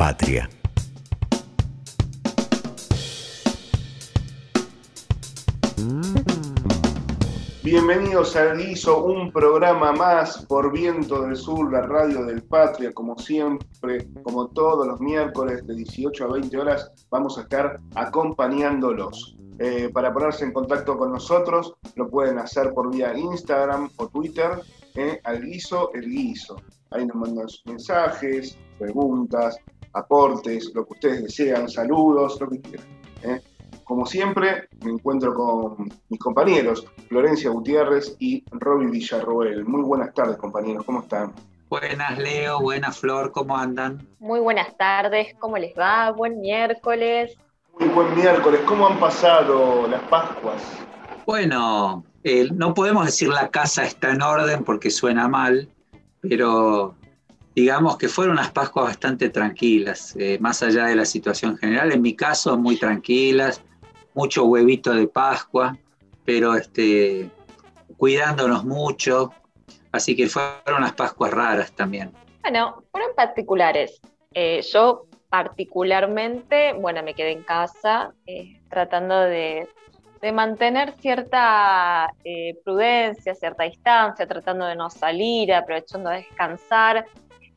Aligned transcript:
patria. 0.00 0.48
Bienvenidos 7.62 8.34
al 8.34 8.56
Guiso, 8.56 9.04
un 9.04 9.30
programa 9.30 9.92
más 9.92 10.46
por 10.46 10.72
Viento 10.72 11.20
del 11.20 11.36
Sur, 11.36 11.70
la 11.70 11.82
radio 11.82 12.24
del 12.24 12.42
Patria, 12.42 12.94
como 12.94 13.18
siempre, 13.18 14.08
como 14.22 14.48
todos 14.48 14.86
los 14.86 14.98
miércoles 15.02 15.66
de 15.66 15.74
18 15.74 16.24
a 16.24 16.32
20 16.32 16.56
horas, 16.56 16.90
vamos 17.10 17.36
a 17.36 17.42
estar 17.42 17.78
acompañándolos. 17.94 19.36
Eh, 19.58 19.90
para 19.92 20.14
ponerse 20.14 20.46
en 20.46 20.54
contacto 20.54 20.96
con 20.96 21.12
nosotros, 21.12 21.74
lo 21.96 22.08
pueden 22.08 22.38
hacer 22.38 22.72
por 22.72 22.90
vía 22.90 23.14
Instagram 23.14 23.90
o 23.96 24.08
Twitter, 24.08 24.62
eh, 24.94 25.20
al 25.24 25.42
guiso, 25.42 25.92
el 25.92 26.08
guiso. 26.08 26.56
Ahí 26.90 27.04
nos 27.04 27.16
mandan 27.16 27.50
sus 27.50 27.66
mensajes, 27.66 28.56
preguntas, 28.78 29.58
aportes, 29.92 30.70
lo 30.74 30.86
que 30.86 30.92
ustedes 30.94 31.22
desean, 31.24 31.68
saludos, 31.68 32.40
lo 32.40 32.48
que 32.48 32.60
quieran. 32.60 32.86
Eh. 33.22 33.40
Como 33.84 34.06
siempre, 34.06 34.68
me 34.84 34.92
encuentro 34.92 35.34
con 35.34 35.92
mis 36.08 36.20
compañeros, 36.20 36.86
Florencia 37.08 37.50
Gutiérrez 37.50 38.14
y 38.20 38.44
Roby 38.52 38.86
Villarroel. 38.86 39.64
Muy 39.64 39.82
buenas 39.82 40.14
tardes, 40.14 40.36
compañeros, 40.36 40.84
¿cómo 40.84 41.00
están? 41.00 41.32
Buenas, 41.68 42.18
Leo, 42.18 42.60
buenas, 42.60 42.98
Flor, 42.98 43.32
¿cómo 43.32 43.56
andan? 43.56 44.06
Muy 44.18 44.40
buenas 44.40 44.76
tardes, 44.76 45.34
¿cómo 45.38 45.58
les 45.58 45.76
va? 45.76 46.10
Buen 46.12 46.40
miércoles. 46.40 47.36
Muy 47.78 47.88
buen 47.88 48.14
miércoles, 48.14 48.60
¿cómo 48.66 48.86
han 48.86 48.98
pasado 49.00 49.86
las 49.88 50.02
Pascuas? 50.02 50.62
Bueno, 51.26 52.04
eh, 52.22 52.48
no 52.52 52.74
podemos 52.74 53.06
decir 53.06 53.28
la 53.28 53.50
casa 53.50 53.84
está 53.84 54.10
en 54.10 54.22
orden 54.22 54.64
porque 54.64 54.90
suena 54.90 55.26
mal, 55.28 55.68
pero 56.20 56.94
digamos 57.60 57.98
que 57.98 58.08
fueron 58.08 58.38
unas 58.38 58.50
Pascuas 58.52 58.86
bastante 58.86 59.28
tranquilas, 59.28 60.16
eh, 60.18 60.38
más 60.40 60.62
allá 60.62 60.86
de 60.86 60.96
la 60.96 61.04
situación 61.04 61.58
general. 61.58 61.92
En 61.92 62.00
mi 62.00 62.16
caso, 62.16 62.56
muy 62.56 62.76
tranquilas, 62.76 63.62
mucho 64.14 64.46
huevito 64.46 64.94
de 64.94 65.06
Pascua, 65.06 65.76
pero 66.24 66.54
este, 66.54 67.28
cuidándonos 67.98 68.64
mucho. 68.64 69.32
Así 69.92 70.16
que 70.16 70.26
fueron 70.28 70.78
unas 70.78 70.94
Pascuas 70.94 71.32
raras 71.32 71.72
también. 71.72 72.12
Bueno, 72.40 72.82
fueron 72.90 73.10
particulares. 73.14 74.00
Eh, 74.32 74.62
yo 74.72 75.06
particularmente, 75.28 76.72
bueno, 76.72 77.02
me 77.02 77.12
quedé 77.12 77.32
en 77.32 77.42
casa 77.42 78.14
eh, 78.26 78.58
tratando 78.70 79.20
de, 79.20 79.68
mantener 80.32 80.92
cierta 81.00 82.12
prudencia, 82.62 83.34
cierta 83.34 83.64
distancia, 83.64 84.26
tratando 84.26 84.66
de 84.66 84.76
no 84.76 84.90
salir, 84.90 85.52
aprovechando 85.52 86.10
a 86.10 86.14
descansar. 86.14 87.06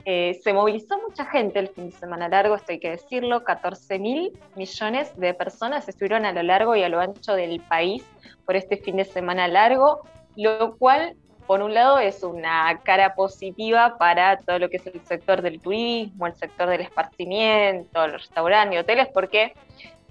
Eh, 0.06 0.40
se 0.44 0.52
movilizó 0.52 1.00
mucha 1.02 1.26
gente 1.26 1.59
el 1.59 1.70
fin 1.70 1.90
de 1.90 1.96
semana 1.96 2.28
largo, 2.28 2.56
esto 2.56 2.73
hay 2.73 2.80
que 2.80 2.90
decirlo, 2.90 3.46
14 3.46 4.00
mil 4.00 4.38
millones 4.56 5.18
de 5.18 5.34
personas 5.34 5.88
estuvieron 5.88 6.26
a 6.26 6.34
lo 6.34 6.44
largo 6.44 6.76
y 6.76 6.84
a 6.84 6.90
lo 6.90 7.00
ancho 7.00 7.34
del 7.36 7.62
país 7.62 8.04
por 8.46 8.58
este 8.58 8.76
fin 8.76 8.98
de 8.98 9.06
semana 9.06 9.48
largo, 9.48 10.02
lo 10.36 10.76
cual, 10.76 11.16
por 11.48 11.62
un 11.62 11.74
lado, 11.74 12.00
es 12.00 12.22
una 12.24 12.81
cara 12.84 13.16
positiva 13.16 13.98
para 13.98 14.38
todo 14.38 14.59
lo 14.59 14.70
que 14.70 14.78
es 14.78 14.88
el 14.88 15.00
sector 15.06 15.42
del 15.42 15.62
turismo, 15.62 16.28
el 16.28 16.36
sector 16.36 16.70
del 16.70 16.81
esparcimiento, 16.81 18.06
los 18.08 18.24
restaurantes 18.24 18.76
y 18.76 18.80
hoteles, 18.80 19.08
porque, 19.14 19.54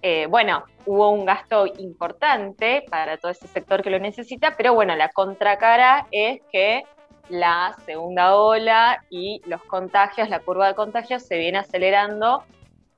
eh, 0.00 0.26
bueno, 0.26 0.64
hubo 0.86 1.10
un 1.10 1.26
gasto 1.26 1.66
importante 1.66 2.82
para 2.88 3.18
todo 3.18 3.30
ese 3.30 3.46
sector 3.46 3.82
que 3.82 3.90
lo 3.90 3.98
necesita, 3.98 4.54
pero 4.56 4.72
bueno, 4.72 4.96
la 4.96 5.10
contracara 5.10 6.06
es 6.10 6.40
que 6.50 6.84
la 7.32 7.74
segunda 7.86 8.36
ola 8.36 9.02
y 9.08 9.40
los 9.46 9.62
contagios, 9.64 10.28
la 10.28 10.40
curva 10.40 10.68
de 10.68 10.74
contagios 10.74 11.22
se 11.22 11.38
viene 11.38 11.58
acelerando 11.58 12.44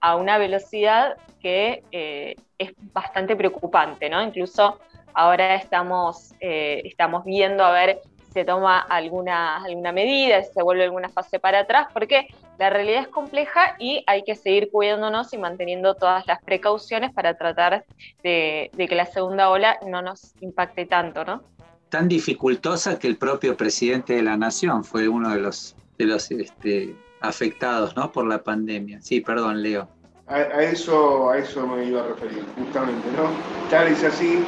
a 0.00 0.16
una 0.16 0.38
velocidad 0.38 1.16
que 1.40 1.84
eh, 1.92 2.34
es 2.58 2.72
bastante 2.92 3.36
preocupante, 3.36 4.10
¿no? 4.10 4.20
Incluso 4.20 4.80
ahora 5.14 5.54
estamos, 5.54 6.32
eh, 6.40 6.82
estamos 6.84 7.24
viendo 7.24 7.64
a 7.64 7.70
ver 7.70 8.00
si 8.26 8.32
se 8.32 8.44
toma 8.44 8.80
alguna, 8.80 9.64
alguna 9.64 9.92
medida, 9.92 10.42
si 10.42 10.52
se 10.52 10.62
vuelve 10.64 10.82
alguna 10.82 11.10
fase 11.10 11.38
para 11.38 11.60
atrás, 11.60 11.86
porque 11.92 12.26
la 12.58 12.70
realidad 12.70 13.02
es 13.02 13.08
compleja 13.08 13.76
y 13.78 14.02
hay 14.08 14.24
que 14.24 14.34
seguir 14.34 14.68
cuidándonos 14.72 15.32
y 15.32 15.38
manteniendo 15.38 15.94
todas 15.94 16.26
las 16.26 16.42
precauciones 16.42 17.12
para 17.12 17.34
tratar 17.34 17.84
de, 18.24 18.68
de 18.72 18.88
que 18.88 18.94
la 18.96 19.06
segunda 19.06 19.48
ola 19.48 19.78
no 19.86 20.02
nos 20.02 20.34
impacte 20.40 20.86
tanto, 20.86 21.24
¿no? 21.24 21.54
Tan 21.94 22.08
dificultosa 22.08 22.98
que 22.98 23.06
el 23.06 23.16
propio 23.16 23.56
presidente 23.56 24.14
de 24.14 24.22
la 24.24 24.36
nación 24.36 24.82
fue 24.82 25.06
uno 25.06 25.30
de 25.30 25.38
los, 25.38 25.76
de 25.96 26.06
los 26.06 26.28
este, 26.32 26.96
afectados 27.20 27.94
¿no? 27.94 28.10
por 28.10 28.26
la 28.26 28.42
pandemia. 28.42 29.00
Sí, 29.00 29.20
perdón, 29.20 29.62
Leo. 29.62 29.88
A, 30.26 30.40
eso, 30.40 31.30
a 31.30 31.38
eso 31.38 31.64
me 31.68 31.84
iba 31.84 32.02
a 32.02 32.08
referir, 32.08 32.44
justamente, 32.58 33.06
¿no? 33.12 33.30
Tal 33.70 33.86
es 33.86 34.02
así 34.02 34.44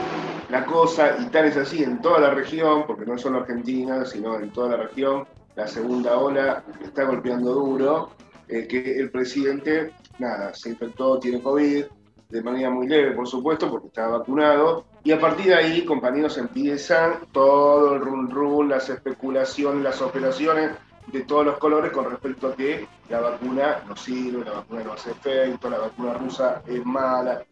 la 0.51 0.65
cosa 0.65 1.19
y 1.21 1.27
tal 1.27 1.45
es 1.45 1.57
así 1.57 1.85
en 1.85 2.03
toda 2.03 2.19
la 2.19 2.31
región, 2.31 2.83
porque 2.85 3.07
no 3.07 3.17
solo 3.17 3.39
Argentina, 3.39 4.05
sino 4.05 4.41
en 4.41 4.51
toda 4.51 4.77
la 4.77 4.83
región, 4.89 5.25
la 5.55 5.69
segunda 5.69 6.19
ola 6.19 6.65
está 6.83 7.05
golpeando 7.05 7.55
duro, 7.55 8.11
eh, 8.49 8.67
que 8.67 8.99
el 8.99 9.13
presidente, 9.13 9.93
nada, 10.19 10.53
se 10.53 10.71
infectó, 10.71 11.21
tiene 11.21 11.41
COVID, 11.41 11.85
de 12.29 12.43
manera 12.43 12.71
muy 12.71 12.89
leve, 12.89 13.13
por 13.13 13.27
supuesto, 13.27 13.71
porque 13.71 13.89
está 13.89 14.09
vacunado, 14.09 14.85
y 15.05 15.13
a 15.13 15.21
partir 15.21 15.47
de 15.47 15.55
ahí, 15.55 15.85
compañeros, 15.85 16.37
empiezan 16.39 17.21
todo 17.33 17.95
el 17.95 18.01
run 18.01 18.29
run, 18.29 18.69
las 18.69 18.89
especulaciones, 18.89 19.83
las 19.83 20.03
operaciones 20.03 20.73
de 21.07 21.21
todos 21.23 21.45
los 21.45 21.59
colores 21.59 21.93
con 21.93 22.11
respecto 22.11 22.49
a 22.49 22.57
que 22.57 22.89
la 23.09 23.21
vacuna 23.21 23.85
no 23.87 23.95
sirve, 23.97 24.45
la 24.45 24.53
vacuna 24.53 24.83
no 24.83 24.95
hace 24.95 25.13
efecto, 25.13 25.71
la 25.71 25.79
vacuna 25.79 26.15
rusa 26.15 26.63
es 26.67 26.85
mala. 26.85 27.45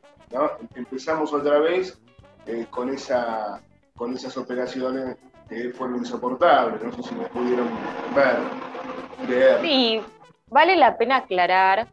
Empezamos 0.75 1.33
otra 1.33 1.61
vez 1.61 1.97
eh, 2.47 2.67
con, 2.71 2.89
esa, 2.89 3.61
con 3.97 4.12
esas 4.15 4.37
operaciones 4.37 5.17
que 5.49 5.71
fueron 5.71 5.99
insoportables, 5.99 6.83
no 6.83 6.93
sé 6.93 7.03
si 7.05 7.15
me 7.15 7.27
pudieron 7.27 7.69
ver, 8.17 9.29
leer. 9.29 9.61
Sí, 9.61 10.01
vale 10.49 10.75
la 10.75 10.97
pena 10.97 11.19
aclarar 11.19 11.87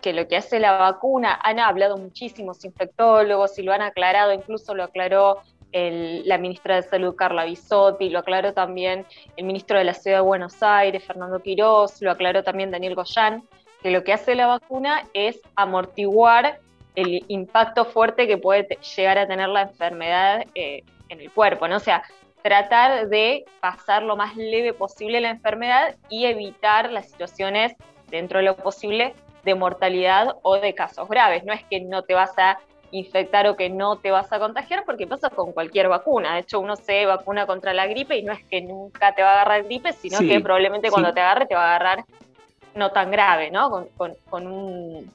que 0.00 0.12
lo 0.12 0.26
que 0.28 0.36
hace 0.36 0.60
la 0.60 0.72
vacuna, 0.72 1.38
han 1.42 1.58
hablado 1.58 1.96
muchísimos 1.96 2.64
infectólogos 2.64 3.58
y 3.58 3.62
lo 3.62 3.72
han 3.72 3.82
aclarado, 3.82 4.32
incluso 4.32 4.74
lo 4.74 4.84
aclaró 4.84 5.40
la 5.72 6.38
ministra 6.38 6.76
de 6.76 6.82
Salud 6.82 7.14
Carla 7.14 7.44
Bisotti, 7.44 8.10
lo 8.10 8.18
aclaró 8.18 8.52
también 8.52 9.06
el 9.36 9.44
ministro 9.44 9.78
de 9.78 9.84
la 9.84 9.94
Ciudad 9.94 10.18
de 10.18 10.22
Buenos 10.22 10.62
Aires, 10.62 11.04
Fernando 11.04 11.40
Quirós, 11.40 12.02
lo 12.02 12.10
aclaró 12.10 12.42
también 12.42 12.72
Daniel 12.72 12.96
Goyán, 12.96 13.44
que 13.82 13.90
lo 13.90 14.02
que 14.02 14.12
hace 14.12 14.34
la 14.34 14.46
vacuna 14.46 15.04
es 15.14 15.40
amortiguar 15.54 16.58
el 16.96 17.24
impacto 17.28 17.84
fuerte 17.84 18.26
que 18.26 18.36
puede 18.36 18.78
llegar 18.96 19.18
a 19.18 19.28
tener 19.28 19.48
la 19.48 19.62
enfermedad 19.62 20.44
eh, 20.54 20.82
en 21.08 21.20
el 21.20 21.30
cuerpo, 21.30 21.68
¿no? 21.68 21.76
O 21.76 21.80
sea, 21.80 22.02
tratar 22.42 23.08
de 23.08 23.44
pasar 23.60 24.02
lo 24.02 24.16
más 24.16 24.36
leve 24.36 24.72
posible 24.72 25.20
la 25.20 25.30
enfermedad 25.30 25.96
y 26.08 26.26
evitar 26.26 26.90
las 26.90 27.10
situaciones 27.10 27.74
dentro 28.08 28.38
de 28.38 28.44
lo 28.44 28.56
posible 28.56 29.14
de 29.44 29.54
mortalidad 29.54 30.36
o 30.42 30.56
de 30.56 30.74
casos 30.74 31.08
graves. 31.08 31.44
No 31.44 31.52
es 31.52 31.64
que 31.64 31.80
no 31.80 32.02
te 32.02 32.14
vas 32.14 32.38
a 32.38 32.58
infectar 32.92 33.46
o 33.46 33.56
que 33.56 33.70
no 33.70 33.96
te 33.96 34.10
vas 34.10 34.32
a 34.32 34.38
contagiar, 34.38 34.84
porque 34.84 35.06
pasa 35.06 35.30
con 35.30 35.52
cualquier 35.52 35.88
vacuna. 35.88 36.34
De 36.34 36.40
hecho, 36.40 36.60
uno 36.60 36.76
se 36.76 37.06
vacuna 37.06 37.46
contra 37.46 37.72
la 37.72 37.86
gripe 37.86 38.16
y 38.16 38.22
no 38.22 38.32
es 38.32 38.44
que 38.44 38.60
nunca 38.60 39.14
te 39.14 39.22
va 39.22 39.30
a 39.30 39.32
agarrar 39.34 39.64
gripe, 39.64 39.92
sino 39.92 40.18
que 40.18 40.40
probablemente 40.40 40.90
cuando 40.90 41.12
te 41.12 41.20
agarre 41.20 41.46
te 41.46 41.54
va 41.54 41.62
a 41.62 41.76
agarrar 41.76 42.04
no 42.74 42.90
tan 42.90 43.10
grave, 43.10 43.50
¿no? 43.50 43.88
Con, 43.96 44.46
un, 44.46 45.10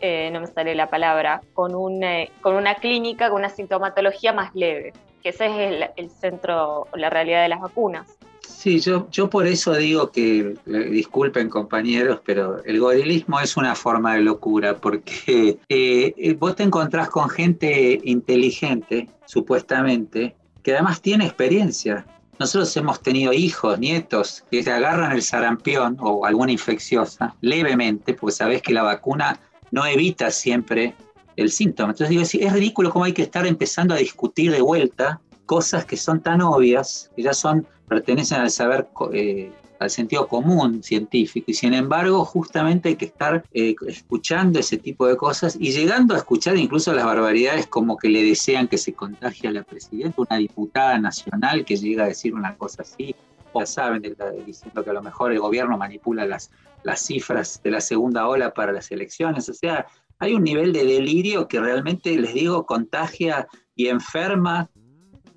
eh, 0.00 0.30
no 0.32 0.40
me 0.40 0.46
sale 0.46 0.74
la 0.74 0.88
palabra, 0.88 1.40
con, 1.54 1.74
un, 1.74 2.02
eh, 2.04 2.30
con 2.40 2.54
una 2.54 2.76
clínica, 2.76 3.28
con 3.28 3.38
una 3.38 3.48
sintomatología 3.48 4.32
más 4.32 4.54
leve, 4.54 4.92
que 5.22 5.30
ese 5.30 5.46
es 5.46 5.52
el, 5.52 5.90
el 5.96 6.10
centro, 6.10 6.86
la 6.94 7.10
realidad 7.10 7.42
de 7.42 7.48
las 7.48 7.60
vacunas. 7.60 8.17
Sí, 8.48 8.80
yo, 8.80 9.08
yo 9.10 9.28
por 9.28 9.46
eso 9.46 9.74
digo 9.74 10.10
que, 10.10 10.54
eh, 10.66 10.90
disculpen 10.90 11.48
compañeros, 11.48 12.20
pero 12.24 12.64
el 12.64 12.80
gorilismo 12.80 13.38
es 13.38 13.56
una 13.56 13.74
forma 13.74 14.14
de 14.14 14.22
locura, 14.22 14.78
porque 14.78 15.58
eh, 15.68 16.14
eh, 16.16 16.32
vos 16.32 16.56
te 16.56 16.62
encontrás 16.62 17.10
con 17.10 17.28
gente 17.28 18.00
inteligente, 18.02 19.08
supuestamente, 19.26 20.34
que 20.62 20.72
además 20.72 21.02
tiene 21.02 21.26
experiencia. 21.26 22.06
Nosotros 22.40 22.74
hemos 22.76 23.00
tenido 23.02 23.32
hijos, 23.32 23.78
nietos, 23.78 24.42
que 24.50 24.62
se 24.62 24.72
agarran 24.72 25.12
el 25.12 25.22
sarampión 25.22 25.96
o 26.00 26.24
alguna 26.24 26.50
infecciosa 26.50 27.36
levemente, 27.42 28.14
porque 28.14 28.34
sabés 28.34 28.62
que 28.62 28.72
la 28.72 28.82
vacuna 28.82 29.38
no 29.70 29.84
evita 29.84 30.30
siempre 30.30 30.94
el 31.36 31.50
síntoma. 31.50 31.92
Entonces 31.92 32.08
digo, 32.08 32.22
es 32.22 32.52
ridículo 32.52 32.90
cómo 32.90 33.04
hay 33.04 33.12
que 33.12 33.22
estar 33.22 33.46
empezando 33.46 33.94
a 33.94 33.98
discutir 33.98 34.50
de 34.50 34.62
vuelta 34.62 35.20
cosas 35.46 35.84
que 35.84 35.96
son 35.96 36.20
tan 36.20 36.42
obvias, 36.42 37.10
que 37.16 37.22
ya 37.22 37.32
son 37.32 37.66
pertenecen 37.88 38.40
al 38.40 38.50
saber, 38.50 38.88
eh, 39.12 39.50
al 39.78 39.90
sentido 39.90 40.26
común 40.28 40.82
científico, 40.82 41.50
y 41.50 41.54
sin 41.54 41.74
embargo 41.74 42.24
justamente 42.24 42.90
hay 42.90 42.96
que 42.96 43.06
estar 43.06 43.44
eh, 43.52 43.74
escuchando 43.86 44.58
ese 44.58 44.76
tipo 44.76 45.06
de 45.06 45.16
cosas 45.16 45.56
y 45.58 45.72
llegando 45.72 46.14
a 46.14 46.18
escuchar 46.18 46.56
incluso 46.56 46.92
las 46.92 47.04
barbaridades 47.04 47.66
como 47.66 47.96
que 47.96 48.08
le 48.08 48.22
desean 48.22 48.68
que 48.68 48.78
se 48.78 48.92
contagie 48.92 49.48
a 49.48 49.52
la 49.52 49.62
presidenta, 49.62 50.22
una 50.22 50.38
diputada 50.38 50.98
nacional 50.98 51.64
que 51.64 51.76
llega 51.76 52.04
a 52.04 52.08
decir 52.08 52.34
una 52.34 52.56
cosa 52.56 52.82
así. 52.82 53.14
ya 53.54 53.66
saben, 53.66 54.02
diciendo 54.46 54.84
que 54.84 54.90
a 54.90 54.92
lo 54.92 55.02
mejor 55.02 55.32
el 55.32 55.40
gobierno 55.40 55.78
manipula 55.78 56.26
las, 56.26 56.50
las 56.82 57.00
cifras 57.00 57.60
de 57.62 57.70
la 57.70 57.80
segunda 57.80 58.28
ola 58.28 58.52
para 58.52 58.72
las 58.72 58.90
elecciones. 58.90 59.48
O 59.48 59.54
sea, 59.54 59.86
hay 60.18 60.34
un 60.34 60.42
nivel 60.42 60.72
de 60.72 60.84
delirio 60.84 61.48
que 61.48 61.60
realmente, 61.60 62.16
les 62.16 62.34
digo, 62.34 62.66
contagia 62.66 63.48
y 63.74 63.88
enferma 63.88 64.68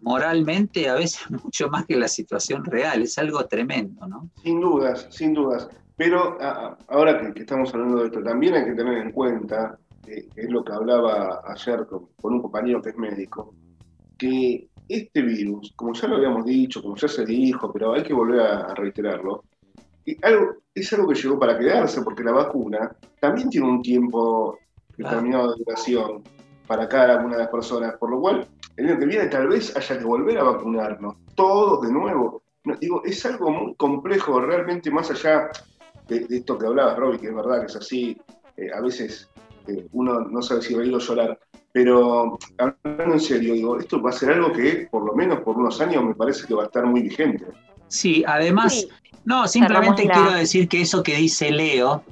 moralmente 0.02 0.90
a 0.90 0.96
veces 0.96 1.22
mucho 1.44 1.70
más 1.70 1.86
que 1.86 1.96
la 1.96 2.08
situación 2.08 2.66
real. 2.66 3.02
Es 3.04 3.18
algo 3.18 3.46
tremendo, 3.46 4.08
¿no? 4.08 4.30
Sin 4.42 4.60
dudas, 4.60 5.08
sin 5.10 5.34
dudas. 5.34 5.70
Pero 5.98 6.38
ahora 6.88 7.32
que, 7.34 7.42
estamos 7.42 7.74
hablando 7.74 8.00
de 8.00 8.06
esto, 8.08 8.24
también 8.24 8.56
hay 8.56 8.66
que 8.66 8.74
tener 8.74 8.98
en 8.98 9.12
cuenta, 9.12 9.78
que 10.04 10.30
es 10.36 10.50
lo 10.50 10.64
que 10.64 10.74
hablaba 10.74 11.42
ayer 11.46 11.86
con, 11.86 12.08
un 12.24 12.42
compañero 12.42 12.82
que 12.82 12.90
es 12.90 12.98
médico, 12.98 13.54
que 14.18 14.68
este 14.88 15.22
virus, 15.22 15.74
como 15.76 15.94
ya 15.94 16.08
lo 16.08 16.16
habíamos 16.16 16.46
dicho, 16.46 16.82
como 16.82 16.96
ya 16.96 17.08
se 17.08 17.24
dijo, 17.24 17.72
pero 17.72 17.94
hay 17.94 18.02
que 18.02 18.14
volver 18.14 18.40
a, 18.42 18.74
reiterarlo, 18.74 19.44
algo, 20.24 20.56
es 20.74 20.92
algo 20.92 21.08
que 21.10 21.22
llegó 21.22 21.38
para 21.38 21.58
quedarse, 21.60 22.02
porque 22.02 22.24
la 22.24 22.32
vacuna 22.32 22.96
también 23.20 23.50
tiene 23.50 23.68
un 23.68 23.82
tiempo 23.84 24.58
determinado 24.98 25.52
de 25.52 25.64
duración 25.64 26.24
para 26.66 26.88
cada 26.90 27.24
una 27.24 27.36
de 27.36 27.44
las 27.44 27.52
personas, 27.52 27.96
por 27.98 28.10
lo 28.10 28.20
cual 28.20 28.48
el 28.82 28.90
año 28.90 29.00
que 29.00 29.06
viene 29.06 29.28
tal 29.28 29.48
vez 29.48 29.76
haya 29.76 30.00
que 30.00 30.06
volver 30.06 30.38
a 30.40 30.44
vacunarnos, 30.44 31.16
todos 31.36 31.86
de 31.86 31.94
nuevo. 31.94 32.42
digo, 32.80 33.04
es 33.06 33.26
algo 33.26 33.52
muy 33.52 33.76
complejo, 33.76 34.42
realmente 34.42 34.90
más 34.90 35.12
allá 35.12 35.50
de, 36.08 36.26
esto 36.30 36.58
que 36.58 36.66
hablabas, 36.66 36.98
Robbie, 36.98 37.20
que 37.20 37.28
es 37.28 37.36
verdad 37.36 37.62
que 37.62 37.68
es 37.68 37.76
así, 37.76 38.18
eh, 38.58 38.70
a 38.76 38.82
veces 38.82 39.30
eh, 39.68 39.88
uno 39.92 40.22
no 40.22 40.42
sabe 40.42 40.62
si 40.62 40.74
reír 40.74 40.94
o 40.96 41.00
llorar, 41.00 41.40
pero 41.72 42.38
hablando 42.58 43.14
en 43.14 43.20
serio, 43.20 43.54
digo, 43.54 43.80
esto 43.80 44.02
va 44.02 44.10
a 44.10 44.14
ser 44.14 44.32
algo 44.32 44.52
que 44.52 44.88
por 44.90 45.06
lo 45.06 45.14
menos 45.14 45.42
por 45.42 45.58
unos 45.58 45.80
años 45.80 46.04
me 46.04 46.16
parece 46.16 46.48
que 46.48 46.54
va 46.54 46.64
a 46.64 46.66
estar 46.66 46.86
muy 46.86 47.04
vigente. 47.04 47.46
Sí, 47.88 48.24
además, 48.26 48.88
no, 49.26 49.48
simplemente 49.48 50.10
quiero 50.10 50.32
decir 50.32 50.68
que 50.68 50.82
eso 50.82 51.04
que 51.04 51.16
dice 51.16 51.52
Leo 51.52 52.04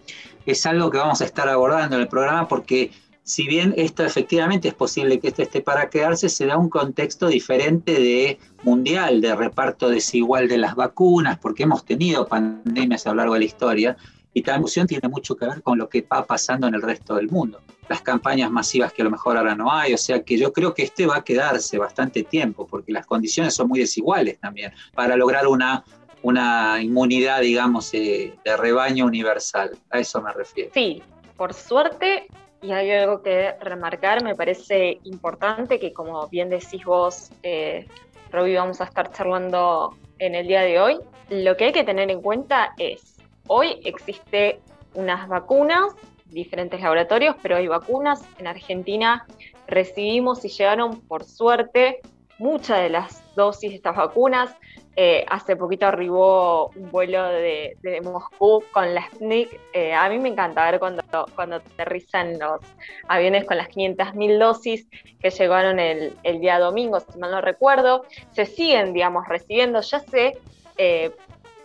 es 0.46 0.66
algo 0.66 0.92
que 0.92 0.98
vamos 1.00 1.22
a 1.22 1.26
estar 1.26 1.50
abordando 1.50 1.96
en 1.96 2.04
el 2.04 2.08
programa 2.08 2.48
porque 2.48 2.92
si 3.30 3.46
bien 3.46 3.76
esto 3.78 4.04
efectivamente 4.04 4.70
es 4.70 4.74
posible 4.74 5.20
que 5.20 5.28
esto 5.28 5.44
esté 5.44 5.62
para 5.62 5.88
quedarse, 5.92 6.30
se 6.30 6.48
da 6.48 6.58
un 6.58 6.68
contexto 6.68 7.28
diferente 7.28 7.92
de 7.92 8.40
mundial, 8.64 9.22
de 9.22 9.36
reparto 9.36 9.88
desigual 9.88 10.48
de 10.48 10.58
las 10.58 10.74
vacunas, 10.74 11.38
porque 11.38 11.62
hemos 11.62 11.86
tenido 11.86 12.28
pandemias 12.28 13.06
a 13.06 13.12
lo 13.12 13.18
largo 13.18 13.36
de 13.36 13.42
la 13.42 13.46
historia, 13.46 13.98
y 14.34 14.42
tal 14.42 14.56
emoción 14.56 14.88
tiene 14.88 15.08
mucho 15.10 15.36
que 15.36 15.46
ver 15.46 15.62
con 15.62 15.78
lo 15.78 15.88
que 15.88 16.02
va 16.02 16.26
pasando 16.26 16.66
en 16.66 16.74
el 16.74 16.82
resto 16.82 17.18
del 17.18 17.30
mundo. 17.30 17.62
Las 17.88 18.02
campañas 18.02 18.50
masivas 18.50 18.94
que 18.94 19.04
a 19.04 19.06
lo 19.06 19.12
mejor 19.12 19.38
ahora 19.38 19.54
no 19.54 19.72
hay, 19.72 19.94
o 19.94 19.98
sea 20.00 20.24
que 20.24 20.36
yo 20.36 20.52
creo 20.52 20.74
que 20.74 20.82
este 20.82 21.06
va 21.06 21.18
a 21.18 21.24
quedarse 21.24 21.78
bastante 21.78 22.24
tiempo, 22.24 22.66
porque 22.66 22.92
las 22.92 23.06
condiciones 23.06 23.54
son 23.54 23.68
muy 23.68 23.80
desiguales 23.80 24.40
también, 24.40 24.74
para 24.96 25.16
lograr 25.16 25.46
una, 25.46 25.84
una 26.24 26.82
inmunidad, 26.82 27.42
digamos, 27.42 27.94
eh, 27.94 28.34
de 28.44 28.58
rebaño 28.58 29.06
universal. 29.06 29.78
A 29.92 30.00
eso 30.00 30.20
me 30.20 30.34
refiero. 30.34 30.72
Sí, 30.74 31.04
por 31.38 31.54
suerte 31.54 32.28
y 32.62 32.72
hay 32.72 32.92
algo 32.92 33.22
que 33.22 33.54
remarcar, 33.62 34.24
me 34.24 34.36
parece 34.36 35.00
importante 35.04 35.80
que 35.80 35.94
como 35.94 36.28
bien 36.28 36.50
decís 36.50 36.84
vos, 36.84 37.32
eh, 37.44 37.88
Robbie, 38.32 38.58
vamos 38.58 38.82
a 38.82 38.86
estar 38.86 39.12
charlando 39.12 39.96
en 40.20 40.36
el 40.36 40.48
día 40.48 40.62
de 40.62 40.80
hoy. 40.80 41.00
Lo 41.30 41.56
que 41.58 41.66
hay 41.66 41.72
que 41.72 41.84
tener 41.84 42.12
en 42.12 42.22
cuenta 42.22 42.74
es, 42.78 43.18
hoy 43.48 43.80
existe 43.84 44.60
unas 44.94 45.28
vacunas, 45.28 45.94
diferentes 46.26 46.82
laboratorios, 46.82 47.36
pero 47.42 47.56
hay 47.58 47.68
vacunas. 47.68 48.22
En 48.38 48.48
Argentina 48.48 49.26
recibimos 49.68 50.44
y 50.46 50.50
llegaron, 50.50 51.00
por 51.02 51.24
suerte, 51.24 52.02
muchas 52.40 52.80
de 52.80 52.90
las 52.90 53.24
dosis 53.36 53.70
de 53.70 53.76
estas 53.76 53.96
vacunas. 53.96 54.56
Eh, 54.96 55.26
hace 55.30 55.56
poquito 55.56 55.86
arribó 55.86 56.72
un 56.76 56.92
vuelo 56.92 57.24
de, 57.26 58.02
Moscú 58.04 58.64
con 58.72 58.94
la 58.94 59.06
Sputnik. 59.06 59.60
Eh, 59.72 59.94
a 59.94 60.10
mí 60.10 60.20
me 60.20 60.30
encanta 60.30 60.70
ver 60.70 60.80
cuando, 60.80 61.04
cuando 61.36 61.58
aterrizan 61.58 62.38
los 62.40 62.60
aviones 63.08 63.46
con 63.46 63.58
las 63.58 63.70
500.000 63.70 64.38
dosis 64.38 64.88
que 65.22 65.30
llegaron 65.30 65.80
el, 65.80 66.18
día 66.42 66.60
domingo, 66.60 67.00
si 67.00 67.18
mal 67.18 67.32
no 67.32 67.40
recuerdo. 67.40 68.04
Se 68.32 68.46
siguen, 68.46 68.94
digamos, 68.94 69.28
recibiendo, 69.28 69.80
ya 69.82 70.00
sé, 70.00 70.38
eh, 70.78 71.12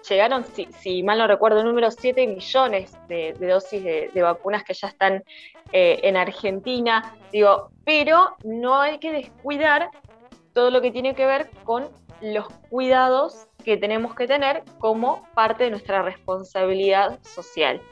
llegaron, 0.09 0.44
si, 0.44 1.03
mal 1.03 1.19
no 1.19 1.27
recuerdo, 1.27 1.65
número 1.65 1.91
7 1.91 2.27
millones 2.27 2.97
de, 3.09 3.32
dosis 3.32 3.82
de, 3.82 4.11
de, 4.12 4.23
vacunas 4.23 4.62
que 4.62 4.75
ya 4.75 4.88
están 4.88 5.25
en 5.73 6.17
Argentina. 6.17 7.17
Digo, 7.32 7.70
pero 7.85 8.37
no 8.44 8.81
hay 8.81 8.99
que 8.99 9.11
descuidar 9.11 9.91
todo 10.55 10.71
lo 10.71 10.81
que 10.81 10.91
tiene 10.91 11.15
que 11.15 11.27
ver 11.27 11.51
con 11.65 11.89
los 12.23 12.49
cuidados 12.71 13.49
que 13.65 13.77
tenemos 13.77 14.15
que 14.15 14.27
tener 14.27 14.62
como 14.79 15.27
parte 15.35 15.65
de 15.65 15.71
nuestra 15.71 16.03
responsabilidad 16.03 17.19
social, 17.23 17.83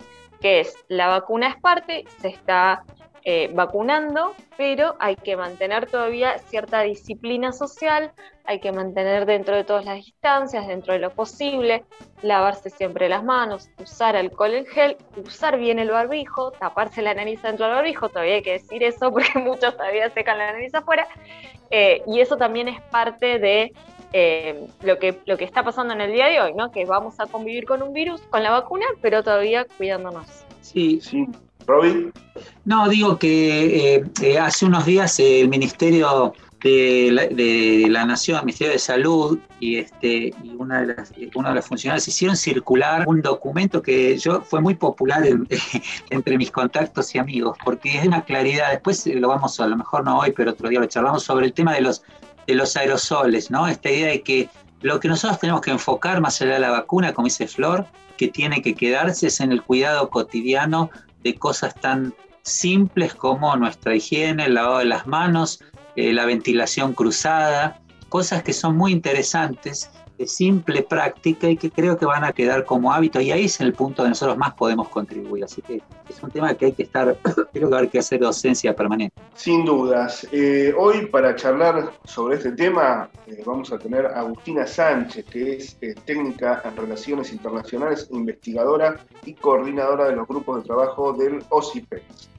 que 0.41 0.61
es 0.61 0.75
la 0.88 1.09
vacuna 1.09 1.49
es 1.49 1.56
parte, 1.61 2.05
se 2.20 2.29
está 2.29 2.85
eh, 3.24 3.50
vacunando, 3.54 4.34
pero 4.56 4.96
hay 4.98 5.14
que 5.16 5.36
mantener 5.36 5.86
todavía 5.86 6.38
cierta 6.38 6.80
disciplina 6.82 7.52
social, 7.52 8.10
hay 8.44 8.58
que 8.58 8.72
mantener 8.72 9.26
dentro 9.26 9.54
de 9.54 9.62
todas 9.62 9.84
las 9.84 9.96
distancias, 9.96 10.66
dentro 10.66 10.92
de 10.92 10.98
lo 10.98 11.10
posible, 11.10 11.84
lavarse 12.22 12.70
siempre 12.70 13.08
las 13.08 13.22
manos, 13.22 13.69
usar 13.78 14.16
alcohol 14.16 14.54
en 14.54 14.66
gel, 14.66 14.96
usar 15.16 15.58
bien 15.58 15.78
el 15.78 15.90
barbijo, 15.90 16.50
taparse 16.50 17.00
la 17.00 17.14
nariz 17.14 17.40
dentro 17.42 17.66
del 17.66 17.76
barbijo, 17.76 18.08
todavía 18.08 18.34
hay 18.34 18.42
que 18.42 18.52
decir 18.52 18.82
eso 18.82 19.12
porque 19.12 19.38
muchos 19.38 19.76
todavía 19.76 20.10
secan 20.10 20.38
la 20.38 20.52
nariz 20.52 20.75
afuera, 20.75 21.06
eh, 21.70 22.02
y 22.06 22.20
eso 22.20 22.36
también 22.36 22.68
es 22.68 22.80
parte 22.82 23.38
de 23.38 23.72
eh, 24.12 24.66
lo, 24.82 24.98
que, 24.98 25.20
lo 25.25 25.38
que 25.38 25.44
está 25.44 25.62
pasando 25.62 25.94
en 25.94 26.00
el 26.00 26.12
día 26.12 26.26
de 26.26 26.40
hoy, 26.40 26.54
¿no? 26.54 26.70
Que 26.70 26.84
vamos 26.84 27.18
a 27.18 27.26
convivir 27.26 27.64
con 27.64 27.82
un 27.82 27.92
virus, 27.92 28.20
con 28.22 28.42
la 28.42 28.50
vacuna, 28.50 28.84
pero 29.00 29.22
todavía 29.22 29.64
cuidándonos. 29.78 30.26
Sí, 30.60 31.00
sí. 31.00 31.26
Robin. 31.67 32.12
No, 32.64 32.88
digo 32.88 33.19
que 33.19 33.94
eh, 33.97 34.05
eh, 34.23 34.38
hace 34.38 34.67
unos 34.67 34.87
días 34.87 35.19
el 35.20 35.49
Ministerio 35.49 36.35
de 36.62 37.88
la, 37.91 38.06
Nación, 38.06 38.38
el 38.38 38.44
Ministerio 38.44 38.73
de 38.73 38.79
Salud 38.79 39.38
y, 39.59 39.79
este, 39.79 40.32
y 40.44 40.55
una 40.56 40.82
de 40.82 40.94
las, 40.94 41.12
uno 41.35 41.49
de 41.49 41.56
los 41.56 41.67
funcionarios 41.67 42.06
hicieron 42.06 42.37
circular 42.37 43.05
un 43.09 43.20
documento 43.20 43.82
que 43.82 44.17
yo 44.17 44.43
fue 44.43 44.61
muy 44.61 44.76
popular 44.76 45.25
entre 46.11 46.38
mis 46.38 46.53
contactos 46.53 47.14
y 47.14 47.19
amigos, 47.19 47.59
porque 47.64 47.99
es 47.99 48.06
una 48.06 48.25
claridad, 48.25 48.70
después 48.70 49.06
lo 49.06 49.29
vamos 49.29 49.59
a, 49.59 49.64
a 49.64 49.67
lo 49.67 49.76
mejor 49.76 50.05
no 50.05 50.20
hoy, 50.20 50.32
pero 50.32 50.53
otro 50.53 50.69
día 50.69 50.79
lo 50.79 50.87
charlamos 50.87 51.25
sobre 51.25 51.47
el 51.47 51.53
tema 51.53 51.75
de 51.75 51.81
los 51.81 52.03
de 52.47 52.55
los 52.55 52.76
aerosoles, 52.76 53.50
¿no? 53.50 53.67
Esta 53.67 53.91
idea 53.91 54.09
de 54.09 54.23
que 54.23 54.49
lo 54.81 54.99
que 55.00 55.09
nosotros 55.09 55.38
tenemos 55.38 55.61
que 55.61 55.70
enfocar 55.70 56.20
más 56.20 56.41
allá 56.43 56.55
de 56.55 56.61
la 56.61 56.70
vacuna, 56.70 57.12
como 57.12 57.26
dice 57.26 57.47
Flor, 57.47 57.87
que 58.17 58.29
tiene 58.29 58.62
que 58.62 58.75
quedarse 58.75 59.29
es 59.29 59.41
en 59.41 59.53
el 59.53 59.62
cuidado 59.62 60.11
cotidiano 60.11 60.91
de 61.23 61.35
cosas 61.35 61.75
tan 61.75 62.14
simples 62.43 63.14
como 63.14 63.57
nuestra 63.57 63.95
higiene, 63.95 64.47
el 64.47 64.55
lavado 64.55 64.79
de 64.79 64.85
las 64.87 65.07
manos, 65.07 65.62
eh, 65.97 66.12
la 66.12 66.25
ventilación 66.25 66.93
cruzada, 66.93 67.81
cosas 68.09 68.43
que 68.43 68.52
son 68.52 68.76
muy 68.76 68.93
interesantes 68.93 69.91
simple 70.26 70.83
práctica 70.83 71.49
y 71.49 71.57
que 71.57 71.71
creo 71.71 71.97
que 71.97 72.07
van 72.07 72.25
a 72.25 72.33
quedar 72.33 72.64
como 72.64 72.93
hábito 72.93 73.21
y 73.21 73.31
ahí 73.31 73.45
es 73.45 73.61
el 73.61 73.73
punto 73.73 74.02
donde 74.02 74.11
nosotros 74.11 74.37
más 74.37 74.55
podemos 74.55 74.88
contribuir. 74.88 75.45
Así 75.45 75.62
que 75.62 75.83
es 76.09 76.23
un 76.23 76.31
tema 76.31 76.55
que 76.55 76.67
hay 76.67 76.73
que 76.73 76.85
estar, 76.85 77.17
creo 77.52 77.71
que 77.71 77.76
hay 77.76 77.88
que 77.88 77.99
hacer 77.99 78.21
docencia 78.21 78.75
permanente. 78.75 79.14
Sin 79.35 79.64
dudas. 79.64 80.26
Eh, 80.33 80.75
hoy 80.76 81.07
para 81.07 81.35
charlar 81.37 81.93
sobre 82.05 82.37
este 82.37 82.52
tema 82.52 83.09
eh, 83.26 83.43
vamos 83.45 83.73
a 83.73 83.79
tener 83.79 84.07
a 84.07 84.21
Agustina 84.21 84.67
Sánchez, 84.67 85.25
que 85.26 85.57
es 85.57 85.76
eh, 85.81 85.95
técnica 86.05 86.62
en 86.64 86.76
relaciones 86.76 87.33
internacionales, 87.33 88.09
investigadora 88.11 89.00
y 89.25 89.35
coordinadora 89.35 90.09
de 90.09 90.17
los 90.17 90.26
grupos 90.29 90.62
de 90.62 90.67
trabajo 90.67 91.12
del 91.12 91.43
OCIPEX. 91.49 92.31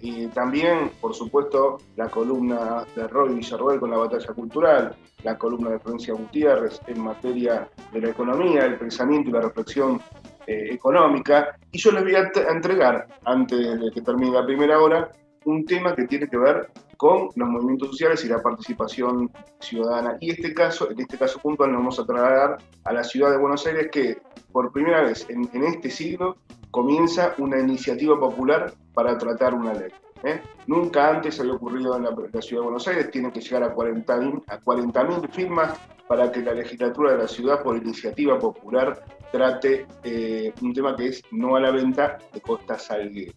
Y 0.00 0.26
también, 0.28 0.90
por 1.00 1.14
supuesto, 1.14 1.78
la 1.96 2.08
columna 2.08 2.84
de 2.94 3.08
Roy 3.08 3.34
Villarroel 3.34 3.80
con 3.80 3.90
la 3.90 3.96
batalla 3.96 4.34
cultural, 4.34 4.96
la 5.22 5.38
columna 5.38 5.70
de 5.70 5.78
Provincia 5.78 6.14
Gutiérrez 6.14 6.80
en 6.86 7.00
materia 7.00 7.68
de 7.92 8.00
la 8.00 8.10
economía, 8.10 8.66
el 8.66 8.76
pensamiento 8.76 9.30
y 9.30 9.32
la 9.32 9.40
reflexión 9.40 10.00
eh, 10.46 10.68
económica. 10.72 11.56
Y 11.70 11.78
yo 11.78 11.92
les 11.92 12.02
voy 12.02 12.14
a, 12.16 12.30
entregar, 12.50 13.06
antes 13.24 13.80
de 13.80 13.90
que 13.92 14.02
termine 14.02 14.32
la 14.32 14.44
primera 14.44 14.80
hora, 14.80 15.10
un 15.44 15.64
tema 15.64 15.94
que 15.94 16.04
tiene 16.04 16.28
que 16.28 16.36
ver 16.36 16.70
con 16.96 17.30
los 17.34 17.48
movimientos 17.48 17.88
sociales 17.88 18.24
y 18.24 18.28
la 18.28 18.42
participación 18.42 19.30
ciudadana. 19.60 20.16
Y 20.20 20.30
este 20.30 20.52
caso, 20.54 20.90
en 20.90 21.00
este 21.00 21.16
caso 21.16 21.40
puntual 21.40 21.72
nos 21.72 21.80
vamos 21.80 21.98
a 21.98 22.06
trasladar 22.06 22.58
a 22.84 22.92
la 22.92 23.02
ciudad 23.02 23.30
de 23.30 23.38
Buenos 23.38 23.66
Aires 23.66 23.88
que 23.90 24.18
por 24.52 24.70
primera 24.70 25.02
vez 25.02 25.26
en, 25.28 25.48
en 25.52 25.64
este 25.64 25.90
siglo 25.90 26.36
comienza 26.72 27.34
una 27.38 27.60
iniciativa 27.60 28.18
popular 28.18 28.74
para 28.94 29.16
tratar 29.16 29.54
una 29.54 29.74
ley. 29.74 29.92
¿eh? 30.24 30.40
Nunca 30.66 31.10
antes 31.10 31.38
había 31.38 31.52
ocurrido 31.52 31.96
en 31.96 32.02
la, 32.02 32.10
ciudad 32.40 32.62
de 32.62 32.64
Buenos 32.64 32.88
Aires, 32.88 33.10
tienen 33.12 33.30
que 33.30 33.40
llegar 33.40 33.62
a 33.62 33.74
40.000 33.74 34.42
a 34.48 34.58
40 34.58 35.28
firmas 35.28 35.78
para 36.08 36.32
que 36.32 36.40
la 36.40 36.54
legislatura 36.54 37.12
de 37.12 37.18
la 37.18 37.28
ciudad, 37.28 37.62
por 37.62 37.76
iniciativa 37.76 38.38
popular, 38.38 39.04
trate 39.30 39.86
eh, 40.02 40.52
un 40.62 40.72
tema 40.72 40.96
que 40.96 41.08
es 41.08 41.22
no 41.30 41.56
a 41.56 41.60
la 41.60 41.70
venta 41.70 42.18
de 42.32 42.40
Costa 42.40 42.78
Salguero. 42.78 43.34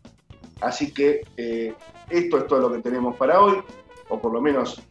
Así 0.61 0.93
que 0.93 1.21
eh, 1.35 1.73
esto 2.09 2.37
es 2.37 2.47
todo 2.47 2.61
lo 2.61 2.71
que 2.71 2.81
tenemos 2.81 3.17
para 3.17 3.41
hoy, 3.41 3.57
o 4.07 4.19
por 4.19 4.31
lo 4.33 4.41
menos 4.41 4.81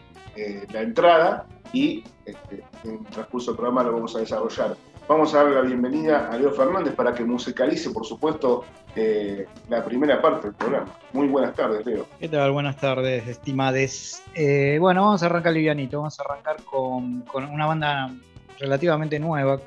la 0.72 0.82
entrada, 0.82 1.46
y 1.72 2.02
este, 2.26 2.64
en 2.82 2.96
el 2.96 3.06
transcurso 3.06 3.52
del 3.52 3.56
programa 3.56 3.84
lo 3.84 3.92
vamos 3.92 4.16
a 4.16 4.18
desarrollar 4.18 4.76
vamos 5.08 5.34
a 5.34 5.38
darle 5.38 5.54
la 5.54 5.60
bienvenida 5.62 6.30
a 6.30 6.36
Leo 6.36 6.52
Fernández 6.52 6.94
para 6.94 7.14
que 7.14 7.24
musicalice, 7.24 7.90
por 7.90 8.06
supuesto, 8.06 8.64
eh, 8.96 9.46
la 9.68 9.84
primera 9.84 10.20
parte 10.20 10.48
del 10.48 10.56
programa. 10.56 10.92
Muy 11.12 11.28
buenas 11.28 11.54
tardes, 11.54 11.84
Leo. 11.84 12.06
¿Qué 12.18 12.28
tal? 12.28 12.52
Buenas 12.52 12.76
tardes, 12.76 13.26
estimades. 13.26 14.22
Eh, 14.34 14.78
bueno, 14.80 15.02
vamos 15.02 15.22
a 15.22 15.26
arrancar 15.26 15.52
livianito, 15.52 15.98
vamos 15.98 16.18
a 16.18 16.22
arrancar 16.22 16.62
con, 16.64 17.24
una 17.34 17.66
banda 17.66 18.14
relativamente 18.58 19.18
nueva 19.18 19.60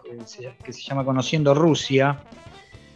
que 0.63 0.71
se, 0.73 0.81
llama 0.81 1.03
Conociendo 1.03 1.53
Rusia. 1.53 2.17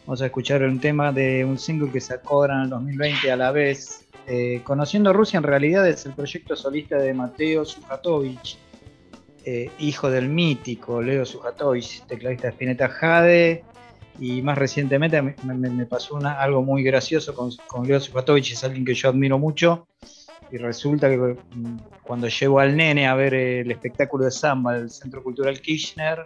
Vamos 0.06 0.22
a 0.22 0.26
escuchar 0.26 0.64
un 0.64 0.80
tema 0.80 1.12
de 1.12 1.46
un 1.46 1.60
single 1.60 1.92
que 1.92 2.02
sacó 2.02 2.46
en 2.46 2.52
el 2.52 2.70
2020 2.70 3.32
a 3.32 3.36
la 3.36 3.52
vez. 3.52 4.08
Eh, 4.28 4.62
Conociendo 4.64 5.14
Rusia 5.14 5.38
en 5.38 5.44
realidad 5.44 5.88
es 5.88 6.06
el 6.06 6.14
proyecto 6.14 6.56
solista 6.56 6.98
de 6.98 7.14
Mateo 7.14 7.66
Sujatovich, 7.66 8.58
eh, 9.46 9.72
hijo 9.80 10.10
del 10.10 10.30
mítico 10.30 11.02
Leo 11.02 11.26
Sujatovich, 11.26 12.04
tecladista 12.06 12.48
de 12.48 12.52
Spinetta 12.52 12.90
Jade, 12.90 13.64
y 14.20 14.42
más 14.42 14.58
recientemente 14.58 15.22
me, 15.22 15.86
pasó 15.86 16.18
algo 16.18 16.62
muy 16.62 16.84
gracioso 16.84 17.34
con, 17.34 17.88
Leo 17.88 18.00
Sujatovich, 18.00 18.52
es 18.52 18.64
alguien 18.64 18.86
que 18.86 18.94
yo 18.94 19.10
admiro 19.10 19.40
mucho, 19.40 19.88
y 20.52 20.58
resulta 20.58 21.10
que 21.10 21.18
mm, 21.18 21.78
cuando 22.04 22.28
llevo 22.28 22.60
al 22.60 22.76
nene 22.76 23.08
a 23.08 23.16
ver 23.16 23.34
el 23.34 23.72
espectáculo 23.72 24.26
de 24.26 24.32
samba 24.32 24.74
del 24.74 24.90
Centro 24.90 25.24
Cultural 25.24 25.60
Kirchner, 25.60 26.24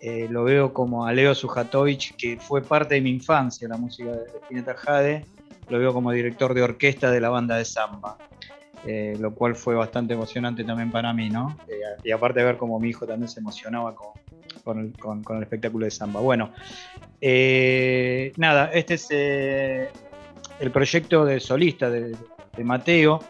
eh, 0.00 0.28
lo 0.30 0.44
veo 0.44 0.72
como 0.72 1.06
a 1.06 1.12
Leo 1.12 1.34
Sujatovich, 1.34 2.14
que 2.16 2.36
fue 2.36 2.62
parte 2.62 2.96
de 2.96 3.00
mi 3.00 3.10
infancia, 3.10 3.66
la 3.68 3.76
música 3.76 4.10
de 4.10 4.26
Spinetta 4.42 4.74
Jade, 4.74 5.24
lo 5.68 5.78
veo 5.78 5.92
como 5.92 6.12
director 6.12 6.54
de 6.54 6.62
orquesta 6.62 7.10
de 7.10 7.20
la 7.20 7.30
banda 7.30 7.56
de 7.56 7.64
samba. 7.64 8.16
Eh, 8.86 9.16
lo 9.18 9.34
cual 9.34 9.56
fue 9.56 9.74
bastante 9.74 10.14
emocionante 10.14 10.64
también 10.64 10.90
para 10.90 11.12
mí, 11.12 11.28
¿no? 11.30 11.56
Eh, 11.68 11.80
y 12.04 12.10
aparte 12.10 12.40
de 12.40 12.46
ver 12.46 12.56
cómo 12.56 12.78
mi 12.78 12.88
hijo 12.88 13.06
también 13.06 13.28
se 13.28 13.40
emocionaba 13.40 13.94
con, 14.64 14.78
el, 14.78 15.42
espectáculo 15.42 15.84
de 15.84 15.90
samba. 15.90 16.20
Bueno, 16.20 16.52
eh, 17.20 18.32
nada, 18.36 18.70
este 18.72 18.94
es 18.94 19.10
el 19.10 20.70
proyecto 20.70 21.24
de 21.24 21.40
solista 21.40 21.90
de, 21.90 22.16
Mateo. 22.62 23.20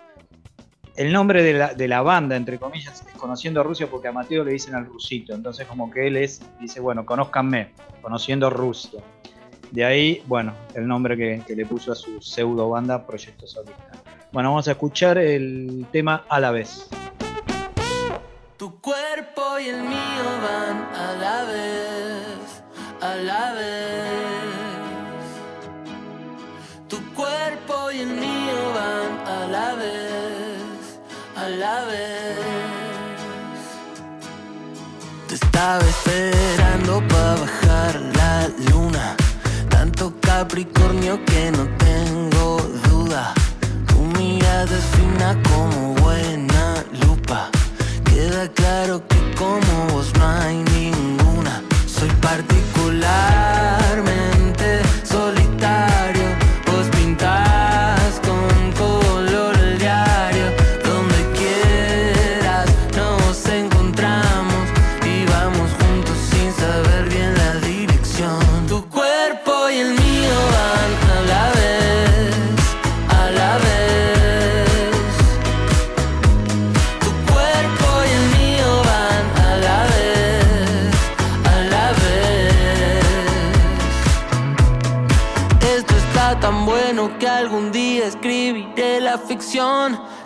El 0.97 1.13
nombre 1.13 1.43
de 1.43 1.89
la, 1.89 2.03
banda, 2.03 2.35
entre 2.35 2.59
comillas, 2.59 3.05
es 3.07 3.15
Conociendo 3.15 3.61
a 3.61 3.63
Rusia 3.63 3.89
porque 3.91 4.09
a 4.09 4.13
Mateo 4.13 4.43
le 4.43 4.53
dicen 4.53 4.75
al 4.75 4.87
rusito. 4.87 5.35
Entonces 5.35 5.67
como 5.67 5.91
que 5.91 6.07
él 6.07 6.17
es, 6.17 6.41
dice, 6.61 6.81
bueno, 6.81 7.05
conózcanme, 7.05 7.73
Conociendo 8.01 8.49
Rusia. 8.51 9.01
De 9.71 9.85
ahí, 9.85 10.23
bueno, 10.27 10.55
el 10.75 10.87
nombre 10.89 11.17
que, 11.17 11.43
que 11.47 11.55
le 11.55 11.67
puso 11.67 11.93
a 11.93 11.95
su 11.95 12.23
pseudo 12.23 12.71
banda, 12.71 13.07
Proyecto 13.07 13.47
Solista. 13.47 13.98
Bueno, 14.31 14.51
vamos 14.51 14.69
a 14.69 14.73
escuchar 14.73 15.17
el 15.17 15.87
tema 15.91 16.25
a 16.29 16.39
la 16.39 16.51
vez. 16.51 16.87
Tu 18.59 18.79
cuerpo 18.81 19.59
y 19.59 19.69
el 19.69 19.83
mío 19.83 20.25
van 20.43 20.77
a 20.95 21.13
la 21.19 21.45
vez, 21.45 22.63
a 23.01 23.17
la 23.17 23.53
vez. 23.55 24.19
Tu 26.89 27.03
cuerpo 27.15 27.91
y 27.91 28.01
el 28.01 28.09
mío 28.09 28.59
van 28.75 29.27
a 29.27 29.47
la 29.47 29.75
vez, 29.77 31.01
a 31.35 31.49
la 31.49 31.85
vez. 31.87 32.39
Te 35.29 35.35
estaba 35.37 35.81
esperando 35.81 37.03
para 37.09 37.35
bajar 37.37 38.01
la 38.15 38.49
luna, 38.71 39.17
tanto 39.71 40.13
Capricornio 40.21 41.25
que 41.25 41.51
no 41.51 41.65
duda 41.65 41.88
mirada 44.59 44.77
es 44.77 44.85
fina 44.97 45.37
como 45.51 45.95
buena 45.95 46.85
lupa. 47.07 47.49
Queda 48.05 48.49
claro 48.49 49.07
que 49.07 49.35
como 49.37 49.87
vos 49.93 50.13
no 50.19 50.27
hay 50.27 50.57
ninguna. 50.75 51.63
Soy 51.87 52.09
particularmente 52.21 53.78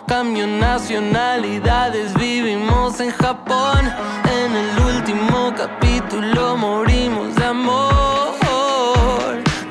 Cambio 0.07 0.45
nacionalidades, 0.45 2.13
vivimos 2.13 2.99
en 2.99 3.09
Japón. 3.09 3.91
En 4.31 4.55
el 4.55 4.79
último 4.95 5.51
capítulo 5.57 6.55
morimos 6.55 7.35
de 7.35 7.45
amor. 7.45 8.35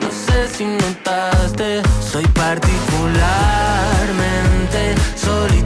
No 0.01 0.11
sé 0.11 0.49
si 0.49 0.65
notaste, 0.65 1.81
soy 2.01 2.27
particularmente 2.35 4.97
solitario. 5.15 5.62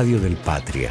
Del 0.00 0.36
Patria. 0.36 0.90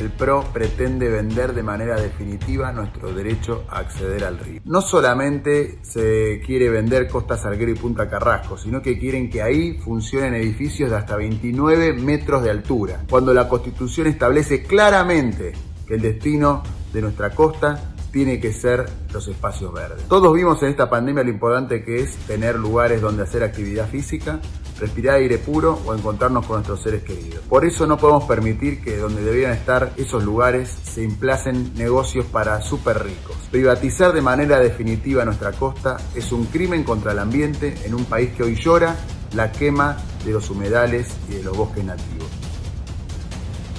El 0.00 0.10
PRO 0.10 0.44
pretende 0.52 1.08
vender 1.08 1.54
de 1.54 1.62
manera 1.62 2.00
definitiva 2.00 2.72
nuestro 2.72 3.12
derecho 3.14 3.64
a 3.68 3.78
acceder 3.78 4.24
al 4.24 4.38
río. 4.38 4.60
No 4.64 4.80
solamente 4.82 5.78
se 5.82 6.42
quiere 6.44 6.68
vender 6.68 7.06
Costa 7.06 7.36
Salguero 7.36 7.70
y 7.70 7.76
Punta 7.76 8.08
Carrasco, 8.08 8.58
sino 8.58 8.82
que 8.82 8.98
quieren 8.98 9.30
que 9.30 9.40
ahí 9.40 9.74
funcionen 9.74 10.34
edificios 10.34 10.90
de 10.90 10.96
hasta 10.96 11.14
29 11.14 11.92
metros 11.92 12.42
de 12.42 12.50
altura, 12.50 13.04
cuando 13.08 13.32
la 13.32 13.48
Constitución 13.48 14.08
establece 14.08 14.64
claramente 14.64 15.52
que 15.86 15.94
el 15.94 16.00
destino 16.00 16.64
de 16.92 17.02
nuestra 17.02 17.30
costa 17.30 17.94
tiene 18.10 18.40
que 18.40 18.52
ser 18.52 18.86
los 19.12 19.28
espacios 19.28 19.72
verdes. 19.72 20.08
Todos 20.08 20.34
vimos 20.34 20.60
en 20.62 20.70
esta 20.70 20.90
pandemia 20.90 21.22
lo 21.22 21.30
importante 21.30 21.84
que 21.84 22.00
es 22.00 22.16
tener 22.26 22.58
lugares 22.58 23.00
donde 23.00 23.22
hacer 23.22 23.44
actividad 23.44 23.88
física, 23.88 24.40
respirar 24.80 25.16
aire 25.16 25.38
puro 25.38 25.78
o 25.84 25.94
encontrarnos 25.94 26.46
con 26.46 26.56
nuestros 26.56 26.82
seres 26.82 27.02
queridos. 27.02 27.40
Por 27.48 27.64
eso 27.64 27.86
no 27.86 27.98
podemos 27.98 28.24
permitir 28.24 28.82
que 28.82 28.96
donde 28.96 29.22
deberían 29.22 29.52
estar 29.52 29.92
esos 29.96 30.24
lugares 30.24 30.70
se 30.82 31.04
emplacen 31.04 31.74
negocios 31.74 32.24
para 32.26 32.60
súper 32.62 33.04
ricos. 33.04 33.36
Privatizar 33.50 34.12
de 34.12 34.22
manera 34.22 34.58
definitiva 34.58 35.24
nuestra 35.24 35.52
costa 35.52 35.98
es 36.14 36.32
un 36.32 36.46
crimen 36.46 36.82
contra 36.82 37.12
el 37.12 37.18
ambiente 37.18 37.74
en 37.84 37.94
un 37.94 38.04
país 38.06 38.30
que 38.30 38.42
hoy 38.42 38.56
llora 38.56 38.96
la 39.34 39.52
quema 39.52 39.96
de 40.24 40.32
los 40.32 40.50
humedales 40.50 41.08
y 41.28 41.34
de 41.34 41.42
los 41.42 41.56
bosques 41.56 41.84
nativos. 41.84 42.28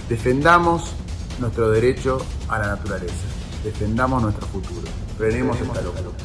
Defendamos 0.08 0.94
nuestro 1.40 1.70
derecho 1.72 2.20
a 2.48 2.60
la 2.60 2.68
naturaleza. 2.68 3.26
Defendamos 3.64 4.22
nuestro 4.22 4.46
futuro. 4.48 4.88
Frenemos 5.18 5.60
esta 5.60 5.82
locura. 5.82 6.21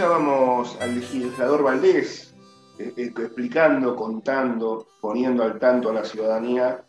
Escuchábamos 0.00 0.80
al 0.80 0.94
legislador 0.94 1.62
Valdés 1.62 2.34
eh, 2.78 2.94
eh, 2.96 3.12
explicando, 3.14 3.94
contando, 3.94 4.86
poniendo 4.98 5.42
al 5.42 5.58
tanto 5.58 5.90
a 5.90 5.92
la 5.92 6.06
ciudadanía 6.06 6.82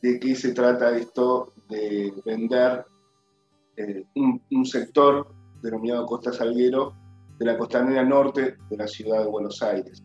de 0.00 0.20
qué 0.20 0.36
se 0.36 0.52
trata 0.52 0.96
esto 0.96 1.52
de 1.68 2.14
vender 2.24 2.84
eh, 3.76 4.04
un, 4.14 4.64
sector 4.64 5.34
denominado 5.60 6.06
Costa 6.06 6.32
Salguero 6.32 6.94
de 7.36 7.46
la 7.46 7.58
costanera 7.58 8.04
norte 8.04 8.54
de 8.70 8.76
la 8.76 8.86
ciudad 8.86 9.24
de 9.24 9.28
Buenos 9.28 9.60
Aires. 9.60 10.00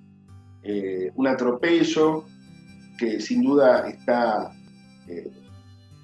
Un 1.13 1.27
atropello 1.27 2.23
que 2.97 3.21
sin 3.21 3.43
duda 3.43 3.87
está 3.87 4.51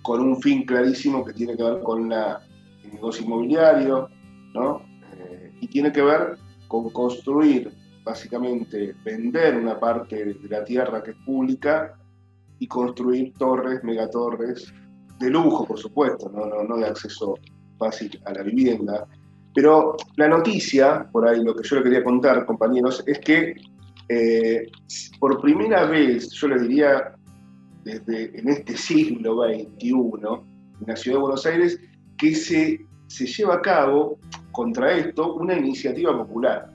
con 0.04 0.22
un 0.22 0.40
fin 0.40 0.68
clarísimo 0.68 1.26
que 1.26 1.34
tiene 1.34 1.58
que 1.58 1.64
ver 1.64 1.82
con 1.82 2.10
la, 2.10 2.44
el 2.84 2.94
negocio 2.94 3.26
inmobiliario, 3.26 4.08
¿no? 4.54 4.84
Y 5.60 5.68
tiene 5.68 5.92
que 5.92 6.02
ver 6.02 6.43
con 6.74 6.90
construir, 6.90 7.72
básicamente, 8.04 8.96
vender 9.06 9.58
una 9.58 9.80
parte 9.80 10.26
de 10.26 10.50
la 10.50 10.64
tierra 10.64 11.04
que 11.04 11.12
es 11.12 11.18
pública 11.18 11.94
y 12.58 12.66
construir 12.66 13.32
torres, 13.34 13.84
megatorres, 13.84 14.74
de 15.20 15.30
lujo, 15.30 15.68
por 15.68 15.78
supuesto, 15.78 16.32
no, 16.34 16.48
no, 16.48 16.64
no 16.64 16.78
de 16.78 16.88
acceso 16.88 17.36
fácil 17.78 18.20
a 18.26 18.34
la 18.34 18.42
vivienda, 18.42 19.08
pero 19.54 19.96
la 20.16 20.28
noticia, 20.28 21.08
por 21.12 21.28
ahí 21.28 21.44
lo 21.44 21.56
que 21.56 21.68
yo 21.68 21.76
le 21.76 21.84
quería 21.84 22.04
contar, 22.04 22.44
compañeros, 22.48 23.04
es 23.06 23.20
que 23.20 23.54
eh, 24.10 24.66
por 25.20 25.40
primera 25.40 25.86
vez, 25.86 26.32
yo 26.32 26.48
le 26.48 26.60
diría, 26.60 27.14
desde 27.84 28.36
en 28.40 28.50
este 28.50 28.76
siglo 28.76 29.44
XXI, 29.44 29.92
en 29.92 30.88
la 30.88 30.96
ciudad 30.96 31.18
de 31.18 31.22
Buenos 31.22 31.46
Aires, 31.46 31.80
que 32.18 32.34
se, 32.34 32.84
se 33.06 33.28
lleva 33.28 33.56
a 33.56 33.62
cabo 33.62 34.18
contra 34.54 34.94
esto 34.94 35.34
una 35.34 35.56
iniciativa 35.56 36.16
popular. 36.18 36.70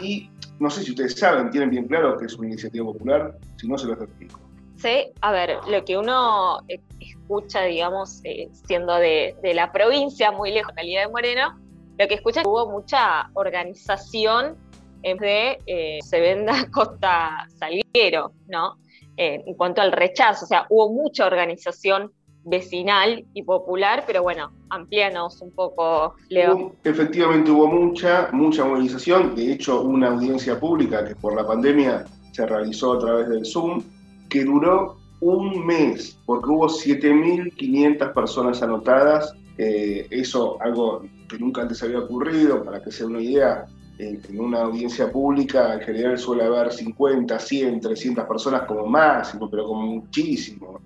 Y 0.00 0.30
no 0.58 0.70
sé 0.70 0.82
si 0.82 0.92
ustedes 0.92 1.18
saben, 1.18 1.50
tienen 1.50 1.68
bien 1.68 1.86
claro 1.86 2.16
que 2.16 2.24
es 2.24 2.34
una 2.36 2.48
iniciativa 2.48 2.86
popular, 2.86 3.36
si 3.56 3.68
no 3.68 3.76
se 3.76 3.88
los 3.88 4.00
explico. 4.00 4.40
Sí, 4.78 5.10
a 5.20 5.32
ver, 5.32 5.58
lo 5.68 5.84
que 5.84 5.98
uno 5.98 6.60
escucha, 7.00 7.64
digamos, 7.64 8.20
eh, 8.24 8.48
siendo 8.52 8.94
de, 8.94 9.36
de, 9.42 9.52
la 9.52 9.72
provincia, 9.72 10.30
muy 10.30 10.52
lejos 10.52 10.74
de 10.74 10.82
la 10.82 10.86
Liga 10.86 11.00
de 11.02 11.08
Moreno, 11.08 11.58
lo 11.98 12.06
que 12.06 12.14
escucha 12.14 12.40
es 12.40 12.44
que 12.44 12.48
hubo 12.48 12.70
mucha 12.70 13.28
organización 13.34 14.56
en 15.02 15.16
de 15.18 15.58
eh, 15.66 15.98
se 16.02 16.20
venda 16.20 16.54
Costa 16.72 17.46
Salguero, 17.58 18.32
¿no? 18.46 18.78
Eh, 19.16 19.42
en 19.44 19.54
cuanto 19.54 19.80
al 19.80 19.92
rechazo, 19.92 20.44
o 20.44 20.48
sea, 20.48 20.66
hubo 20.70 20.90
mucha 20.90 21.26
organización 21.26 22.12
vecinal 22.48 23.24
y 23.34 23.42
popular, 23.42 24.04
pero 24.06 24.22
bueno, 24.22 24.50
amplíanos 24.70 25.40
un 25.42 25.50
poco, 25.50 26.14
Leo. 26.28 26.72
Efectivamente 26.84 27.50
hubo 27.50 27.66
mucha, 27.66 28.28
mucha 28.32 28.64
movilización, 28.64 29.34
de 29.34 29.52
hecho 29.52 29.82
una 29.82 30.08
audiencia 30.08 30.58
pública 30.58 31.04
que 31.04 31.14
por 31.14 31.34
la 31.34 31.46
pandemia 31.46 32.04
se 32.32 32.46
realizó 32.46 32.94
a 32.94 32.98
través 32.98 33.28
del 33.28 33.44
Zoom, 33.44 33.82
que 34.28 34.44
duró 34.44 34.96
un 35.20 35.66
mes, 35.66 36.18
porque 36.24 36.48
hubo 36.48 36.68
7.500 36.68 38.12
personas 38.12 38.62
anotadas, 38.62 39.34
eh, 39.56 40.06
eso 40.10 40.56
algo 40.60 41.02
que 41.28 41.38
nunca 41.38 41.62
antes 41.62 41.82
había 41.82 41.98
ocurrido, 41.98 42.64
para 42.64 42.82
que 42.82 42.92
sea 42.92 43.06
una 43.06 43.20
idea, 43.20 43.66
en, 43.98 44.20
en, 44.28 44.40
una 44.40 44.60
audiencia 44.60 45.10
pública 45.10 45.74
en 45.74 45.80
general 45.80 46.18
suele 46.18 46.44
haber 46.44 46.72
50, 46.72 47.36
100, 47.36 47.80
300 47.80 48.24
personas 48.26 48.62
como 48.62 48.86
máximo, 48.86 49.50
pero 49.50 49.66
como 49.66 49.82
muchísimo, 49.82 50.80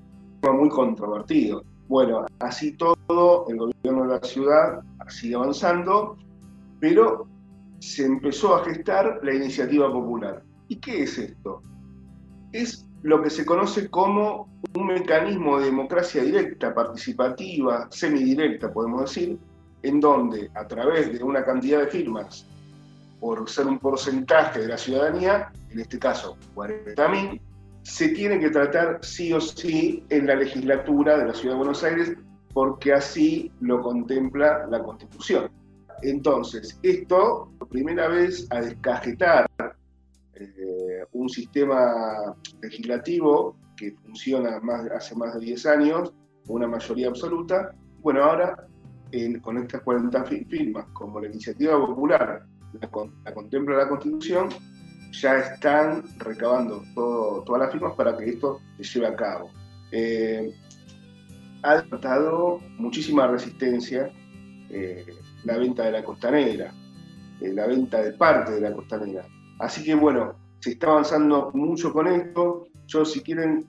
muy 0.51 0.69
controvertido. 0.71 1.63
Bueno, 1.87 2.27
así 2.41 2.73
todo, 2.73 3.47
el 3.49 3.59
gobierno 3.59 4.03
de 4.03 4.09
la 4.09 4.23
ciudad 4.23 4.83
sigue 5.09 5.37
avanzando, 5.37 6.17
pero 6.81 7.29
se 7.79 8.07
empezó 8.07 8.57
a 8.57 8.65
gestar 8.65 9.21
la 9.23 9.35
iniciativa 9.35 9.93
popular. 9.93 10.43
¿Y 10.69 10.77
qué 10.77 11.03
es 11.05 11.19
esto? 11.19 11.61
Es 12.53 12.87
lo 13.03 13.23
que 13.23 13.31
se 13.31 13.45
conoce 13.45 13.89
como 13.89 14.49
un 14.75 14.87
mecanismo 14.87 15.59
de 15.59 15.67
democracia 15.67 16.23
directa, 16.23 16.75
participativa, 16.75 17.89
semidirecta, 17.91 18.73
podemos 18.73 19.03
decir, 19.03 19.39
en 19.83 20.01
donde 20.01 20.51
a 20.55 20.67
través 20.67 21.13
de 21.13 21.23
una 21.23 21.45
cantidad 21.45 21.81
de 21.81 21.89
firmas, 21.89 22.47
por 23.21 23.49
ser 23.49 23.67
un 23.67 23.79
porcentaje 23.79 24.61
de 24.61 24.69
la 24.69 24.79
ciudadanía, 24.79 25.53
en 25.71 25.81
este 25.81 25.99
caso 25.99 26.37
40.000, 26.55 27.41
se 27.83 28.09
tiene 28.09 28.39
que 28.39 28.51
tratar 28.51 28.99
sí 29.03 29.33
o 29.33 29.41
sí 29.41 30.05
en 30.09 30.27
la 30.27 30.37
legislatura 30.37 31.19
de 31.19 31.27
la 31.27 31.35
Ciudad 31.35 31.55
de 31.55 31.59
Buenos 31.59 31.85
Aires, 31.85 32.15
porque 32.53 32.93
así 32.93 33.51
lo 33.61 33.81
contempla 33.83 34.67
la 34.69 34.83
Constitución. 34.83 35.51
Entonces, 36.03 36.79
esto, 36.83 37.53
por 37.59 37.69
primera 37.69 38.09
vez, 38.09 38.47
a 38.51 38.61
descajetar 38.61 39.49
eh, 40.35 41.05
un 41.13 41.29
sistema 41.29 42.35
legislativo 42.61 43.57
que 43.77 43.93
funciona 43.93 44.61
hace 44.95 45.15
más 45.15 45.35
de 45.35 45.41
10 45.41 45.67
años, 45.67 46.13
una 46.49 46.67
mayoría 46.67 47.09
absoluta, 47.09 47.75
bueno, 48.01 48.25
ahora 48.25 48.67
en, 49.13 49.41
con 49.41 49.59
estas 49.59 49.83
40 49.83 50.25
firmas, 50.25 50.87
como 50.93 51.21
la 51.21 51.29
iniciativa 51.29 51.79
popular 51.79 52.45
la, 52.81 52.91
la 53.25 53.35
contempla 53.35 53.77
la 53.77 53.89
Constitución, 53.89 54.49
ya 55.13 55.39
están 55.39 56.05
recabando 56.19 56.83
todo, 56.95 57.43
todas 57.45 57.63
las 57.63 57.73
firmas 57.73 57.95
para 57.95 58.17
que 58.17 58.31
esto 58.31 58.61
se 58.79 58.85
lleve 58.85 59.07
a 59.07 59.17
cabo. 59.17 59.51
Eh, 59.93 60.53
ha 61.63 61.77
despertado 61.77 62.59
muchísima 62.79 63.27
resistencia 63.27 64.11
eh, 64.71 65.05
la 65.45 65.59
venta 65.59 65.85
de 65.85 65.93
la 65.93 66.05
costanera, 66.05 66.73
eh, 67.41 67.53
la 67.53 67.67
venta 67.67 68.03
de 68.03 68.13
parte 68.13 68.53
de 68.53 68.61
la 68.61 68.73
costanera. 68.73 69.25
Así 69.59 69.85
que 69.85 69.95
bueno, 69.95 70.35
se 70.61 70.73
está 70.73 70.89
avanzando 70.89 71.51
mucho 71.55 71.93
con 71.93 72.09
esto. 72.09 72.67
Yo, 72.87 73.05
si 73.05 73.21
quieren, 73.21 73.67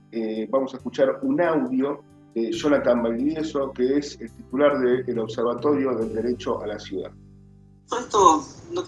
vamos 0.50 0.74
a 0.74 0.78
escuchar 0.78 1.20
un 1.22 1.40
audio 1.40 2.04
de 2.34 2.52
Jonathan 2.52 3.04
Valdivieso, 3.04 3.72
que 3.72 3.98
es 3.98 4.20
el 4.20 4.32
titular 4.32 4.80
del 4.80 5.20
Observatorio 5.20 5.96
del 5.96 6.14
Derecho 6.14 6.62
a 6.62 6.68
la 6.68 6.80
Ciudad. 6.80 7.12
Todo 7.88 8.00
esto 8.00 8.46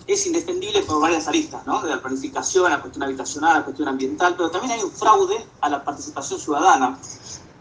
es 0.07 0.25
indefendible 0.25 0.81
por 0.83 0.99
varias 1.01 1.27
aristas, 1.27 1.65
¿no? 1.67 1.81
De 1.81 1.89
la 1.89 2.01
planificación, 2.01 2.71
la 2.71 2.81
cuestión 2.81 3.03
habitacional, 3.03 3.57
la 3.59 3.63
cuestión 3.63 3.87
ambiental, 3.87 4.35
pero 4.35 4.49
también 4.49 4.73
hay 4.73 4.83
un 4.83 4.91
fraude 4.91 5.45
a 5.61 5.69
la 5.69 5.83
participación 5.83 6.39
ciudadana. 6.39 6.97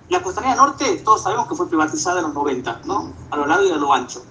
La 0.08 0.22
Costanera 0.22 0.54
Norte, 0.54 1.02
todos 1.04 1.22
sabemos 1.22 1.48
que 1.48 1.54
fue 1.54 1.68
privatizada 1.68 2.20
en 2.20 2.26
los 2.26 2.34
90, 2.34 2.82
¿no? 2.84 3.12
A 3.30 3.36
lo 3.36 3.46
largo 3.46 3.66
y 3.66 3.70
a 3.70 3.76
lo 3.76 3.92
ancho. 3.92 4.22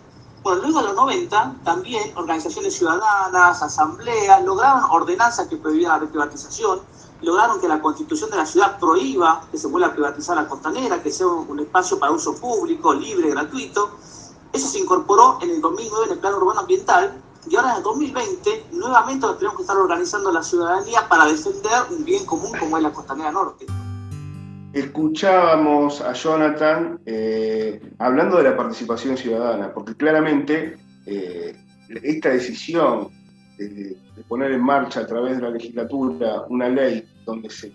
Bueno, 0.44 0.62
luego 0.62 0.82
de 0.82 0.88
los 0.88 0.96
90, 0.96 1.56
también 1.64 2.12
organizaciones 2.18 2.76
ciudadanas, 2.76 3.62
asambleas, 3.62 4.44
lograron 4.44 4.84
ordenanzas 4.92 5.48
que 5.48 5.58
prohibían 5.58 6.02
la 6.02 6.08
privatización, 6.08 6.82
lograron 7.22 7.62
que 7.62 7.68
la 7.68 7.82
constitución 7.82 8.30
de 8.30 8.38
la 8.38 8.46
ciudad 8.46 8.78
prohíba 8.78 9.48
que 9.52 9.58
se 9.58 9.68
vuelva 9.68 9.88
a 9.88 9.94
privatizar 9.94 10.36
la 10.36 10.48
costanera, 10.48 11.02
que 11.02 11.12
sea 11.12 11.28
un 11.28 11.60
espacio 11.60 11.98
para 11.98 12.12
uso 12.12 12.36
público, 12.36 12.94
libre, 12.94 13.30
gratuito. 13.30 13.92
Eso 14.54 14.68
se 14.68 14.80
incorporó 14.80 15.40
en 15.42 15.50
el 15.50 15.62
2009 15.62 16.06
en 16.06 16.14
el 16.14 16.20
Plan 16.20 16.36
Urbano 16.36 16.60
Ambiental 16.60 17.14
y 17.50 17.56
ahora 17.56 17.72
en 17.72 17.78
el 17.78 17.84
2020 17.84 18.66
nuevamente 18.74 19.26
lo 19.26 19.36
tenemos 19.36 19.58
que 19.58 19.64
estar 19.64 19.78
organizando 19.78 20.32
la 20.32 20.44
ciudadanía 20.44 21.08
para 21.10 21.26
defender 21.26 21.72
un 21.90 22.06
bien 22.06 22.24
común 22.26 22.52
como 22.60 22.78
es 22.78 22.84
la 22.84 22.92
costanera 22.92 23.32
norte. 23.32 23.66
Escuchábamos 24.74 26.02
a 26.02 26.14
Jonathan 26.14 27.00
eh, 27.06 27.82
hablando 27.98 28.38
de 28.38 28.44
la 28.44 28.56
participación 28.56 29.18
ciudadana, 29.18 29.74
porque 29.74 29.96
claramente 29.96 30.78
eh, 31.06 31.56
esta 32.04 32.30
decisión 32.30 33.10
de, 33.58 33.68
de, 33.68 34.24
poner 34.28 34.52
en 34.52 34.64
marcha 34.64 35.02
a 35.02 35.08
través 35.08 35.38
de 35.38 35.44
la 35.44 35.50
legislatura 35.50 36.46
una 36.50 36.70
ley 36.70 37.08
donde 37.26 37.50
se 37.50 37.72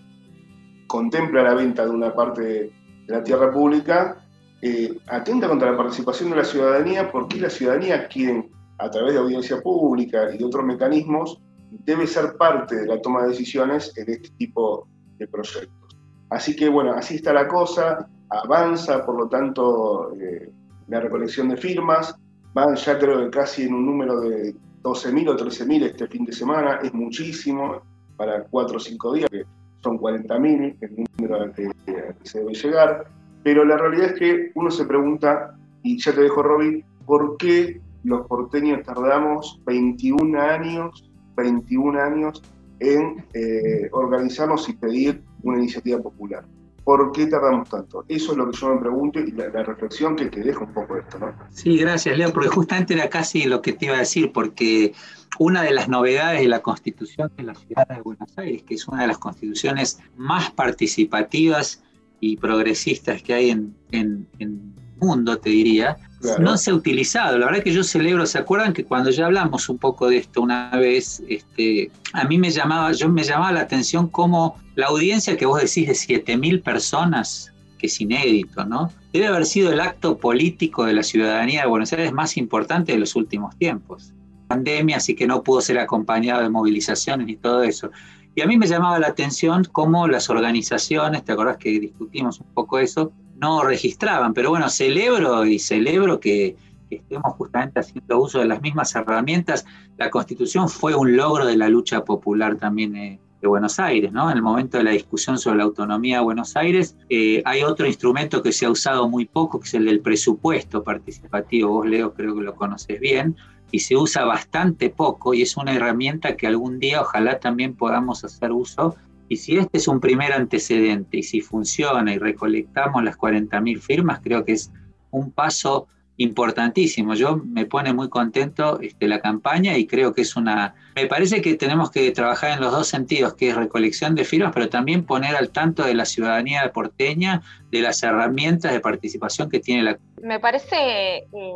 contempla 0.87 1.43
la 1.43 1.53
venta 1.53 1.85
de 1.85 1.91
una 1.91 2.13
parte 2.13 2.41
de 2.41 2.73
la 3.07 3.23
tierra 3.23 3.51
pública 3.51 4.25
eh, 4.61 4.97
atenta 5.07 5.47
contra 5.47 5.71
la 5.71 5.77
participación 5.77 6.31
de 6.31 6.37
la 6.37 6.43
ciudadanía 6.43 7.11
porque 7.11 7.39
la 7.39 7.49
ciudadanía 7.49 8.07
quien 8.07 8.51
a 8.77 8.89
través 8.89 9.13
de 9.13 9.19
audiencia 9.19 9.61
pública 9.61 10.33
y 10.33 10.37
de 10.37 10.45
otros 10.45 10.65
mecanismos 10.65 11.39
debe 11.71 12.07
ser 12.07 12.35
parte 12.37 12.75
de 12.75 12.87
la 12.87 13.01
toma 13.01 13.23
de 13.23 13.29
decisiones 13.29 13.93
en 13.97 14.09
este 14.09 14.29
tipo 14.37 14.87
de 15.17 15.27
proyectos. 15.27 15.97
Así 16.29 16.55
que 16.55 16.67
bueno, 16.67 16.93
así 16.93 17.15
está 17.15 17.33
la 17.33 17.47
cosa, 17.47 18.09
avanza 18.29 19.05
por 19.05 19.17
lo 19.17 19.29
tanto 19.29 20.13
eh, 20.19 20.51
la 20.87 20.99
recolección 20.99 21.49
de 21.49 21.57
firmas, 21.57 22.15
van 22.53 22.75
ya 22.75 22.97
creo 22.97 23.19
que 23.19 23.29
casi 23.29 23.63
en 23.63 23.73
un 23.73 23.85
número 23.85 24.19
de 24.19 24.55
12.000 24.83 25.29
o 25.29 25.37
13.000 25.37 25.83
este 25.83 26.07
fin 26.07 26.25
de 26.25 26.33
semana, 26.33 26.79
es 26.83 26.93
muchísimo 26.93 27.81
para 28.17 28.43
4 28.43 28.77
o 28.77 28.79
5 28.79 29.13
días, 29.13 29.29
que 29.29 29.43
son 29.83 29.97
40.000 29.99 30.77
el 30.81 31.05
número 31.17 31.41
al 31.41 31.53
que, 31.53 31.69
que 31.85 32.13
se 32.23 32.39
debe 32.39 32.53
llegar, 32.53 33.07
pero 33.43 33.63
la 33.65 33.77
realidad 33.77 34.07
es 34.07 34.19
que 34.19 34.51
uno 34.55 34.69
se 34.71 34.85
pregunta 34.85 35.55
y 35.83 36.01
ya 36.01 36.13
te 36.13 36.21
dejo, 36.21 36.43
Robin, 36.43 36.83
¿por 37.05 37.37
qué 37.37 37.81
los 38.03 38.27
porteños 38.27 38.83
tardamos 38.83 39.61
21 39.65 40.39
años, 40.39 41.09
21 41.35 41.99
años 41.99 42.41
en 42.79 43.25
eh, 43.33 43.89
organizarnos 43.91 44.67
y 44.69 44.73
pedir 44.73 45.23
una 45.43 45.57
iniciativa 45.59 45.99
popular? 45.99 46.45
¿Por 46.83 47.11
qué 47.11 47.27
tardamos 47.27 47.69
tanto? 47.69 48.03
Eso 48.07 48.31
es 48.31 48.37
lo 48.37 48.49
que 48.49 48.57
yo 48.57 48.73
me 48.73 48.81
pregunto 48.81 49.19
y 49.19 49.31
la, 49.31 49.49
reflexión 49.63 50.15
que 50.15 50.25
te 50.25 50.41
dejo 50.41 50.65
un 50.65 50.73
poco 50.73 50.97
esto, 50.97 51.19
¿no? 51.19 51.33
Sí, 51.51 51.77
gracias, 51.77 52.17
Leo, 52.17 52.33
porque 52.33 52.49
justamente 52.49 52.95
era 52.95 53.09
casi 53.09 53.43
lo 53.43 53.61
que 53.61 53.73
te 53.73 53.85
iba 53.85 53.95
a 53.95 53.99
decir, 53.99 54.31
porque 54.31 54.93
una 55.37 55.61
de 55.61 55.71
las 55.71 55.87
novedades 55.87 56.41
de 56.41 56.47
la 56.47 56.61
Constitución 56.61 57.31
de 57.37 57.43
la 57.43 57.53
Ciudad 57.53 57.87
de 57.87 58.01
Buenos 58.01 58.35
Aires, 58.37 58.63
que 58.63 58.73
es 58.73 58.87
una 58.87 59.03
de 59.03 59.07
las 59.07 59.19
constituciones 59.19 59.99
más 60.17 60.49
participativas 60.51 61.83
y 62.19 62.37
progresistas 62.37 63.21
que 63.21 63.33
hay 63.33 63.49
en, 63.49 63.75
en, 63.91 64.27
en 64.39 64.73
mundo, 64.99 65.37
te 65.37 65.49
diría, 65.49 65.97
no 66.39 66.57
se 66.57 66.71
ha 66.71 66.73
utilizado. 66.73 67.37
La 67.37 67.45
verdad 67.47 67.63
que 67.63 67.73
yo 67.73 67.83
celebro, 67.83 68.25
¿se 68.25 68.37
acuerdan 68.37 68.73
que 68.73 68.83
cuando 68.83 69.09
ya 69.09 69.25
hablamos 69.25 69.69
un 69.69 69.77
poco 69.77 70.09
de 70.09 70.17
esto 70.17 70.41
una 70.41 70.69
vez, 70.71 71.23
este, 71.27 71.91
a 72.13 72.25
mí 72.25 72.37
me 72.37 72.51
llamaba, 72.51 72.91
yo 72.91 73.09
me 73.09 73.23
llamaba 73.23 73.53
la 73.53 73.61
atención 73.61 74.07
cómo 74.07 74.57
la 74.75 74.87
audiencia 74.87 75.37
que 75.37 75.45
vos 75.45 75.61
decís 75.61 75.87
de 75.87 75.93
7.000 75.93 76.61
personas, 76.61 77.53
que 77.77 77.87
es 77.87 78.01
inédito, 78.01 78.65
¿no? 78.65 78.91
Debe 79.13 79.27
haber 79.27 79.45
sido 79.45 79.71
el 79.71 79.79
acto 79.79 80.17
político 80.17 80.85
de 80.85 80.93
la 80.93 81.03
ciudadanía 81.03 81.61
de 81.61 81.67
Buenos 81.67 81.93
Aires 81.93 82.11
más 82.11 82.37
importante 82.37 82.91
de 82.91 82.99
los 82.99 83.15
últimos 83.15 83.57
tiempos. 83.57 84.11
Pandemia, 84.47 84.97
así 84.97 85.15
que 85.15 85.27
no 85.27 85.43
pudo 85.43 85.61
ser 85.61 85.79
acompañado 85.79 86.41
de 86.41 86.49
movilizaciones 86.49 87.27
ni 87.27 87.35
todo 87.35 87.63
eso. 87.63 87.91
Y 88.39 88.41
a 88.41 88.47
mí 88.47 88.57
me 88.57 88.67
llamaba 88.67 88.99
la 88.99 89.07
atención 89.07 89.65
cómo 89.69 90.07
las 90.07 90.29
organizaciones, 90.29 91.25
¿te 91.25 91.33
acordás 91.33 91.57
que 91.57 91.77
discutimos 91.77 92.39
un 92.39 92.47
poco 92.53 92.79
eso? 92.79 93.11
no 93.39 93.63
registraban. 93.63 94.33
Pero 94.33 94.49
bueno, 94.49 94.69
celebro 94.69 95.45
y 95.45 95.59
celebro 95.59 96.19
que, 96.19 96.55
estemos 96.89 97.33
justamente 97.35 97.81
haciendo 97.81 98.19
uso 98.19 98.39
de 98.39 98.45
las 98.45 98.61
mismas 98.61 98.95
herramientas. 98.95 99.65
La 99.97 100.09
constitución 100.09 100.69
fue 100.69 100.95
un 100.95 101.15
logro 101.15 101.45
de 101.45 101.55
la 101.55 101.69
lucha 101.69 102.03
popular 102.03 102.55
también 102.55 102.95
eh, 102.95 103.19
de 103.41 103.47
Buenos 103.47 103.77
Aires, 103.79 104.11
¿no? 104.11 104.31
En 104.31 104.37
el 104.37 104.41
momento 104.41 104.79
de 104.79 104.85
la 104.85 104.91
discusión 104.91 105.37
sobre 105.37 105.57
la 105.57 105.65
autonomía 105.65 106.17
de 106.17 106.23
Buenos 106.23 106.55
Aires, 106.55 106.97
eh, 107.09 107.43
hay 107.45 107.61
otro 107.61 107.85
instrumento 107.85 108.41
que 108.41 108.51
se 108.51 108.65
ha 108.65 108.71
usado 108.71 109.07
muy 109.07 109.25
poco, 109.25 109.59
que 109.59 109.67
es 109.67 109.73
el 109.75 109.85
del 109.85 109.99
presupuesto 109.99 110.83
participativo. 110.83 111.73
Vos, 111.73 111.87
Leo, 111.87 112.13
creo 112.15 112.33
que 112.35 112.41
lo 112.41 112.55
conoces 112.55 112.99
bien, 112.99 113.35
y 113.71 113.79
se 113.79 113.95
usa 113.95 114.25
bastante 114.25 114.89
poco, 114.89 115.33
y 115.33 115.41
es 115.41 115.57
una 115.57 115.73
herramienta 115.73 116.35
que 116.35 116.47
algún 116.47 116.79
día 116.79 117.01
ojalá 117.01 117.39
también 117.39 117.75
podamos 117.75 118.23
hacer 118.23 118.51
uso 118.51 118.95
y 119.29 119.37
si 119.37 119.57
este 119.57 119.77
es 119.77 119.87
un 119.87 119.99
primer 119.99 120.33
antecedente 120.33 121.17
y 121.17 121.23
si 121.23 121.39
funciona 121.41 122.11
y 122.11 122.17
recolectamos 122.17 123.03
las 123.03 123.15
40.000 123.15 123.79
firmas, 123.79 124.19
creo 124.21 124.43
que 124.43 124.53
es 124.53 124.71
un 125.11 125.31
paso 125.31 125.87
importantísimo. 126.17 127.13
Yo 127.13 127.37
me 127.37 127.65
pone 127.65 127.93
muy 127.93 128.09
contento 128.09 128.79
este, 128.81 129.07
la 129.07 129.21
campaña 129.21 129.77
y 129.77 129.85
creo 129.85 130.13
que 130.13 130.23
es 130.23 130.35
una... 130.35 130.73
Me 130.95 131.05
parece 131.05 131.41
que 131.41 131.55
tenemos 131.55 131.91
que 131.91 132.11
trabajar 132.11 132.51
en 132.51 132.59
los 132.59 132.71
dos 132.71 132.87
sentidos, 132.87 133.35
que 133.35 133.49
es 133.49 133.55
recolección 133.55 134.15
de 134.15 134.25
firmas, 134.25 134.51
pero 134.53 134.67
también 134.67 135.05
poner 135.05 135.35
al 135.35 135.51
tanto 135.51 135.85
de 135.85 135.93
la 135.93 136.05
ciudadanía 136.05 136.69
porteña, 136.73 137.41
de 137.71 137.81
las 137.81 138.01
herramientas 138.01 138.73
de 138.73 138.79
participación 138.79 139.49
que 139.49 139.59
tiene 139.59 139.83
la... 139.83 139.99
Me 140.21 140.39
parece, 140.39 140.75
eh, 140.75 141.53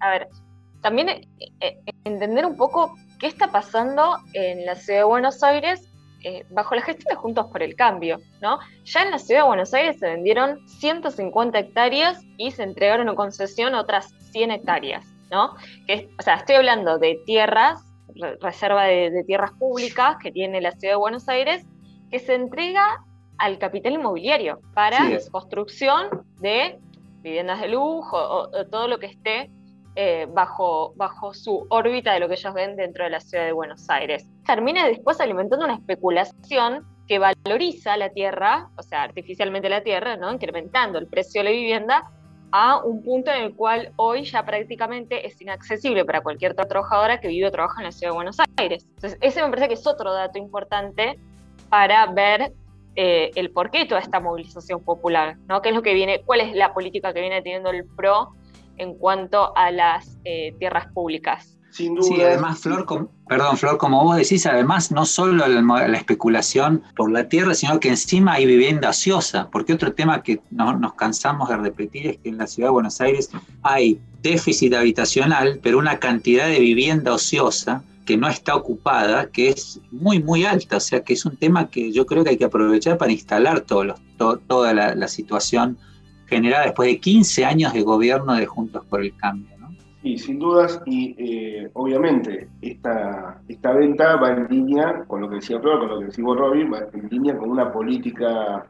a 0.00 0.10
ver, 0.10 0.28
también 0.82 1.08
eh, 1.08 1.26
eh, 1.60 1.78
entender 2.04 2.44
un 2.44 2.56
poco 2.56 2.96
qué 3.18 3.28
está 3.28 3.50
pasando 3.50 4.18
en 4.34 4.66
la 4.66 4.74
ciudad 4.74 5.00
de 5.00 5.04
Buenos 5.04 5.42
Aires 5.42 5.88
eh, 6.24 6.44
bajo 6.50 6.74
la 6.74 6.82
gestión 6.82 7.08
de 7.08 7.16
Juntos 7.16 7.46
por 7.46 7.62
el 7.62 7.74
Cambio, 7.74 8.18
¿no? 8.40 8.58
Ya 8.84 9.02
en 9.02 9.10
la 9.10 9.18
ciudad 9.18 9.42
de 9.42 9.46
Buenos 9.46 9.72
Aires 9.74 9.98
se 9.98 10.06
vendieron 10.06 10.60
150 10.68 11.58
hectáreas 11.58 12.22
y 12.36 12.50
se 12.50 12.62
entregaron 12.62 13.08
en 13.08 13.14
concesión 13.14 13.74
otras 13.74 14.14
100 14.32 14.50
hectáreas, 14.52 15.04
¿no? 15.30 15.54
Que 15.86 16.10
o 16.18 16.22
sea, 16.22 16.34
estoy 16.34 16.56
hablando 16.56 16.98
de 16.98 17.20
tierras, 17.26 17.80
reserva 18.40 18.84
de, 18.84 19.24
tierras 19.26 19.52
públicas 19.52 20.16
que 20.22 20.30
tiene 20.30 20.60
la 20.60 20.72
ciudad 20.72 20.94
de 20.94 20.98
Buenos 20.98 21.28
Aires, 21.28 21.64
que 22.10 22.18
se 22.18 22.34
entrega 22.34 23.04
al 23.38 23.58
capital 23.58 23.94
inmobiliario 23.94 24.60
para 24.74 24.98
construcción 25.32 26.24
de 26.40 26.78
viviendas 27.22 27.60
de 27.60 27.68
lujo 27.68 28.16
o 28.16 28.66
todo 28.66 28.86
lo 28.86 28.98
que 28.98 29.06
esté 29.06 29.50
eh, 29.94 30.26
bajo, 30.32 30.94
bajo 30.96 31.34
su 31.34 31.66
órbita 31.68 32.14
de 32.14 32.20
lo 32.20 32.28
que 32.28 32.34
ellos 32.34 32.54
ven 32.54 32.76
dentro 32.76 33.04
de 33.04 33.10
la 33.10 33.20
ciudad 33.20 33.44
de 33.44 33.52
Buenos 33.52 33.90
Aires. 33.90 34.26
Termina 34.46 34.86
después 34.86 35.20
alimentando 35.20 35.66
una 35.66 35.74
especulación 35.74 36.86
que 37.06 37.18
valoriza 37.18 37.96
la 37.98 38.08
tierra, 38.08 38.70
o 38.78 38.82
sea, 38.82 39.02
artificialmente 39.02 39.68
la 39.68 39.82
tierra, 39.82 40.16
¿no? 40.16 40.32
incrementando 40.32 40.98
el 40.98 41.08
precio 41.08 41.40
de 41.40 41.44
la 41.44 41.50
vivienda 41.50 42.10
a 42.52 42.78
un 42.82 43.02
punto 43.02 43.30
en 43.30 43.42
el 43.42 43.54
cual 43.54 43.92
hoy 43.96 44.24
ya 44.24 44.44
prácticamente 44.44 45.26
es 45.26 45.40
inaccesible 45.40 46.04
para 46.04 46.22
cualquier 46.22 46.54
trabajadora 46.54 47.20
que 47.20 47.28
vive 47.28 47.48
o 47.48 47.50
trabaja 47.50 47.80
en 47.80 47.84
la 47.84 47.92
ciudad 47.92 48.12
de 48.12 48.16
Buenos 48.16 48.36
Aires. 48.56 48.86
Entonces, 48.94 49.18
ese 49.20 49.42
me 49.42 49.48
parece 49.48 49.68
que 49.68 49.74
es 49.74 49.86
otro 49.86 50.12
dato 50.12 50.38
importante 50.38 51.18
para 51.68 52.06
ver 52.06 52.52
eh, 52.94 53.30
el 53.34 53.50
porqué 53.50 53.80
de 53.80 53.86
toda 53.86 54.00
esta 54.00 54.20
movilización 54.20 54.84
popular, 54.84 55.36
¿no? 55.48 55.62
¿Qué 55.62 55.70
es 55.70 55.74
lo 55.74 55.82
que 55.82 55.94
viene, 55.94 56.20
cuál 56.22 56.40
es 56.40 56.54
la 56.54 56.74
política 56.74 57.14
que 57.14 57.20
viene 57.20 57.40
teniendo 57.40 57.70
el 57.70 57.86
PRO 57.96 58.34
en 58.78 58.94
cuanto 58.94 59.56
a 59.56 59.70
las 59.70 60.18
eh, 60.24 60.54
tierras 60.58 60.86
públicas. 60.92 61.58
Sin 61.70 61.94
duda. 61.94 62.06
Sí, 62.06 62.20
además, 62.20 62.60
Flor, 62.60 62.86
perdón, 63.26 63.56
Flor, 63.56 63.78
como 63.78 64.04
vos 64.04 64.16
decís, 64.16 64.44
además 64.44 64.92
no 64.92 65.06
solo 65.06 65.46
la, 65.46 65.96
especulación 65.96 66.82
por 66.94 67.10
la 67.10 67.30
tierra, 67.30 67.54
sino 67.54 67.80
que 67.80 67.88
encima 67.88 68.34
hay 68.34 68.44
vivienda 68.44 68.90
ociosa, 68.90 69.48
porque 69.50 69.72
otro 69.72 69.94
tema 69.94 70.22
que 70.22 70.40
no, 70.50 70.76
nos 70.76 70.92
cansamos 70.94 71.48
de 71.48 71.56
repetir 71.56 72.06
es 72.08 72.18
que 72.18 72.28
en 72.28 72.36
la 72.36 72.46
ciudad 72.46 72.68
de 72.68 72.72
Buenos 72.72 73.00
Aires 73.00 73.30
hay 73.62 73.98
déficit 74.20 74.74
habitacional, 74.74 75.60
pero 75.62 75.78
una 75.78 75.98
cantidad 75.98 76.46
de 76.46 76.60
vivienda 76.60 77.14
ociosa 77.14 77.82
que 78.04 78.18
no 78.18 78.28
está 78.28 78.54
ocupada, 78.54 79.30
que 79.30 79.48
es 79.48 79.80
muy, 79.90 80.22
muy 80.22 80.44
alta, 80.44 80.76
o 80.76 80.80
sea 80.80 81.02
que 81.02 81.14
es 81.14 81.24
un 81.24 81.36
tema 81.38 81.70
que 81.70 81.90
yo 81.90 82.04
creo 82.04 82.22
que 82.22 82.30
hay 82.30 82.36
que 82.36 82.44
aprovechar 82.44 82.98
para 82.98 83.12
instalar 83.12 83.60
todo 83.62 83.94
toda 84.18 84.74
la, 84.74 84.94
la 84.94 85.08
situación 85.08 85.78
generada 86.32 86.64
después 86.64 86.88
de 86.88 86.98
15 86.98 87.44
años 87.44 87.72
de 87.74 87.82
gobierno 87.82 88.34
de 88.34 88.46
Juntos 88.46 88.84
por 88.86 89.02
el 89.02 89.14
Cambio. 89.16 89.56
¿no? 89.58 89.68
Sí, 90.02 90.16
sin 90.16 90.38
dudas, 90.38 90.80
y 90.86 91.14
eh, 91.18 91.70
obviamente 91.74 92.48
esta, 92.62 93.40
venta 93.74 94.16
va 94.16 94.30
en 94.30 94.48
línea 94.48 95.04
con 95.06 95.20
lo 95.20 95.28
que 95.28 95.36
decía 95.36 95.60
Flor, 95.60 95.80
con 95.80 95.88
lo 95.88 95.98
que 96.00 96.06
decimos 96.06 96.38
Robin, 96.38 96.72
va 96.72 96.86
en 96.92 97.08
línea 97.10 97.36
con 97.36 97.50
una 97.50 97.70
política, 97.70 98.66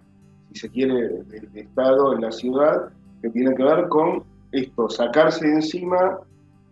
si 0.53 0.59
se 0.59 0.71
quiere, 0.71 1.23
del 1.25 1.49
Estado 1.55 2.15
en 2.15 2.23
la 2.23 2.33
ciudad, 2.33 2.91
que 3.23 3.31
tiene 3.31 3.55
que 3.55 3.63
ver 3.63 3.89
con 3.89 4.25
esto, 4.51 4.89
sacarse 4.91 5.47
de 5.47 5.55
encima 5.55 6.19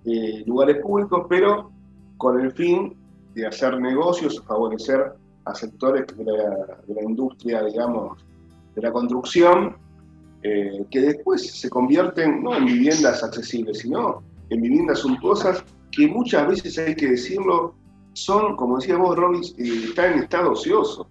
eh, 0.04 0.42
lugares 0.46 0.78
públicos, 0.82 1.26
pero 1.28 1.70
con 2.16 2.40
el 2.40 2.50
fin 2.52 2.94
de 3.34 3.46
hacer 3.46 3.80
negocios, 3.80 4.42
favorecer 4.46 5.12
a 5.44 5.54
sectores 5.54 6.04
de 6.16 6.24
la 6.94 7.02
industria, 7.02 7.62
digamos, 7.62 8.18
de 8.74 8.82
la 8.82 8.92
construcción, 8.92 9.76
eh, 10.42 10.84
que 10.90 11.00
después 11.00 11.50
se 11.60 11.68
convierten 11.68 12.42
no 12.42 12.56
en 12.56 12.64
viviendas 12.64 13.22
accesibles, 13.22 13.80
sino 13.80 14.22
en 14.48 14.62
viviendas 14.62 15.00
suntuosas 15.00 15.64
que 15.92 16.06
muchas 16.06 16.48
veces 16.48 16.78
hay 16.78 16.94
que 16.94 17.08
decirlo, 17.08 17.74
son, 18.14 18.56
como 18.56 18.78
decía 18.78 18.96
vos, 18.96 19.16
Robis, 19.16 19.54
eh, 19.58 19.88
están 19.88 20.12
en 20.14 20.18
estado 20.20 20.52
ocioso. 20.52 21.08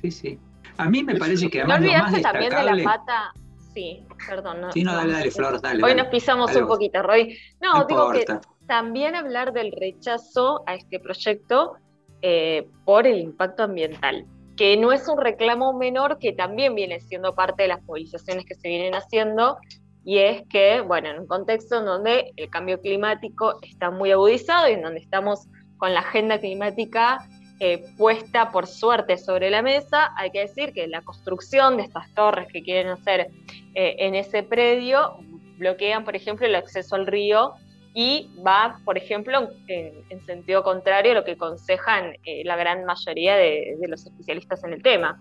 Sí, 0.00 0.10
sí. 0.10 0.38
A 0.76 0.88
mí 0.88 1.02
me 1.02 1.16
parece 1.16 1.48
que 1.48 1.60
además. 1.60 1.80
No 1.80 1.86
olvidaste 1.86 2.20
también 2.20 2.50
de 2.50 2.62
la 2.64 2.84
pata. 2.84 3.32
Sí, 3.74 4.04
perdón. 4.28 4.60
No, 4.60 4.72
sí, 4.72 4.84
no, 4.84 4.94
dale, 4.94 5.12
dale, 5.12 5.30
Flor, 5.30 5.60
dale. 5.60 5.82
Hoy 5.82 5.94
nos 5.94 6.08
pisamos 6.08 6.54
un 6.54 6.66
poquito, 6.66 7.02
Roy. 7.02 7.38
No, 7.60 7.84
digo 7.86 8.12
que 8.12 8.24
también 8.66 9.14
hablar 9.14 9.52
del 9.52 9.72
rechazo 9.72 10.62
a 10.66 10.74
este 10.74 11.00
proyecto 11.00 11.76
eh, 12.20 12.68
por 12.84 13.06
el 13.06 13.18
impacto 13.18 13.62
ambiental 13.62 14.26
que 14.56 14.76
no 14.76 14.92
es 14.92 15.08
un 15.08 15.18
reclamo 15.18 15.72
menor, 15.72 16.18
que 16.18 16.32
también 16.32 16.74
viene 16.74 17.00
siendo 17.00 17.34
parte 17.34 17.62
de 17.62 17.68
las 17.68 17.82
movilizaciones 17.84 18.44
que 18.44 18.54
se 18.54 18.68
vienen 18.68 18.94
haciendo, 18.94 19.58
y 20.04 20.18
es 20.18 20.42
que, 20.48 20.80
bueno, 20.80 21.10
en 21.10 21.20
un 21.20 21.26
contexto 21.26 21.78
en 21.78 21.86
donde 21.86 22.32
el 22.36 22.50
cambio 22.50 22.80
climático 22.80 23.58
está 23.62 23.90
muy 23.90 24.10
agudizado 24.10 24.68
y 24.68 24.72
en 24.72 24.82
donde 24.82 25.00
estamos 25.00 25.46
con 25.78 25.94
la 25.94 26.00
agenda 26.00 26.38
climática 26.38 27.28
eh, 27.60 27.84
puesta 27.96 28.50
por 28.50 28.66
suerte 28.66 29.16
sobre 29.16 29.48
la 29.48 29.62
mesa, 29.62 30.10
hay 30.16 30.32
que 30.32 30.40
decir 30.40 30.72
que 30.72 30.88
la 30.88 31.02
construcción 31.02 31.76
de 31.76 31.84
estas 31.84 32.12
torres 32.14 32.48
que 32.52 32.62
quieren 32.62 32.88
hacer 32.88 33.30
eh, 33.74 33.94
en 33.98 34.16
ese 34.16 34.42
predio 34.42 35.18
bloquean, 35.58 36.04
por 36.04 36.16
ejemplo, 36.16 36.46
el 36.46 36.56
acceso 36.56 36.96
al 36.96 37.06
río 37.06 37.54
y 37.94 38.30
va, 38.46 38.78
por 38.84 38.96
ejemplo, 38.96 39.50
en, 39.66 40.26
sentido 40.26 40.62
contrario 40.62 41.12
a 41.12 41.14
lo 41.14 41.24
que 41.24 41.32
aconsejan 41.32 42.14
eh, 42.24 42.42
la 42.44 42.56
gran 42.56 42.84
mayoría 42.84 43.36
de, 43.36 43.76
los 43.86 44.06
especialistas 44.06 44.64
en 44.64 44.72
el 44.72 44.82
tema. 44.82 45.20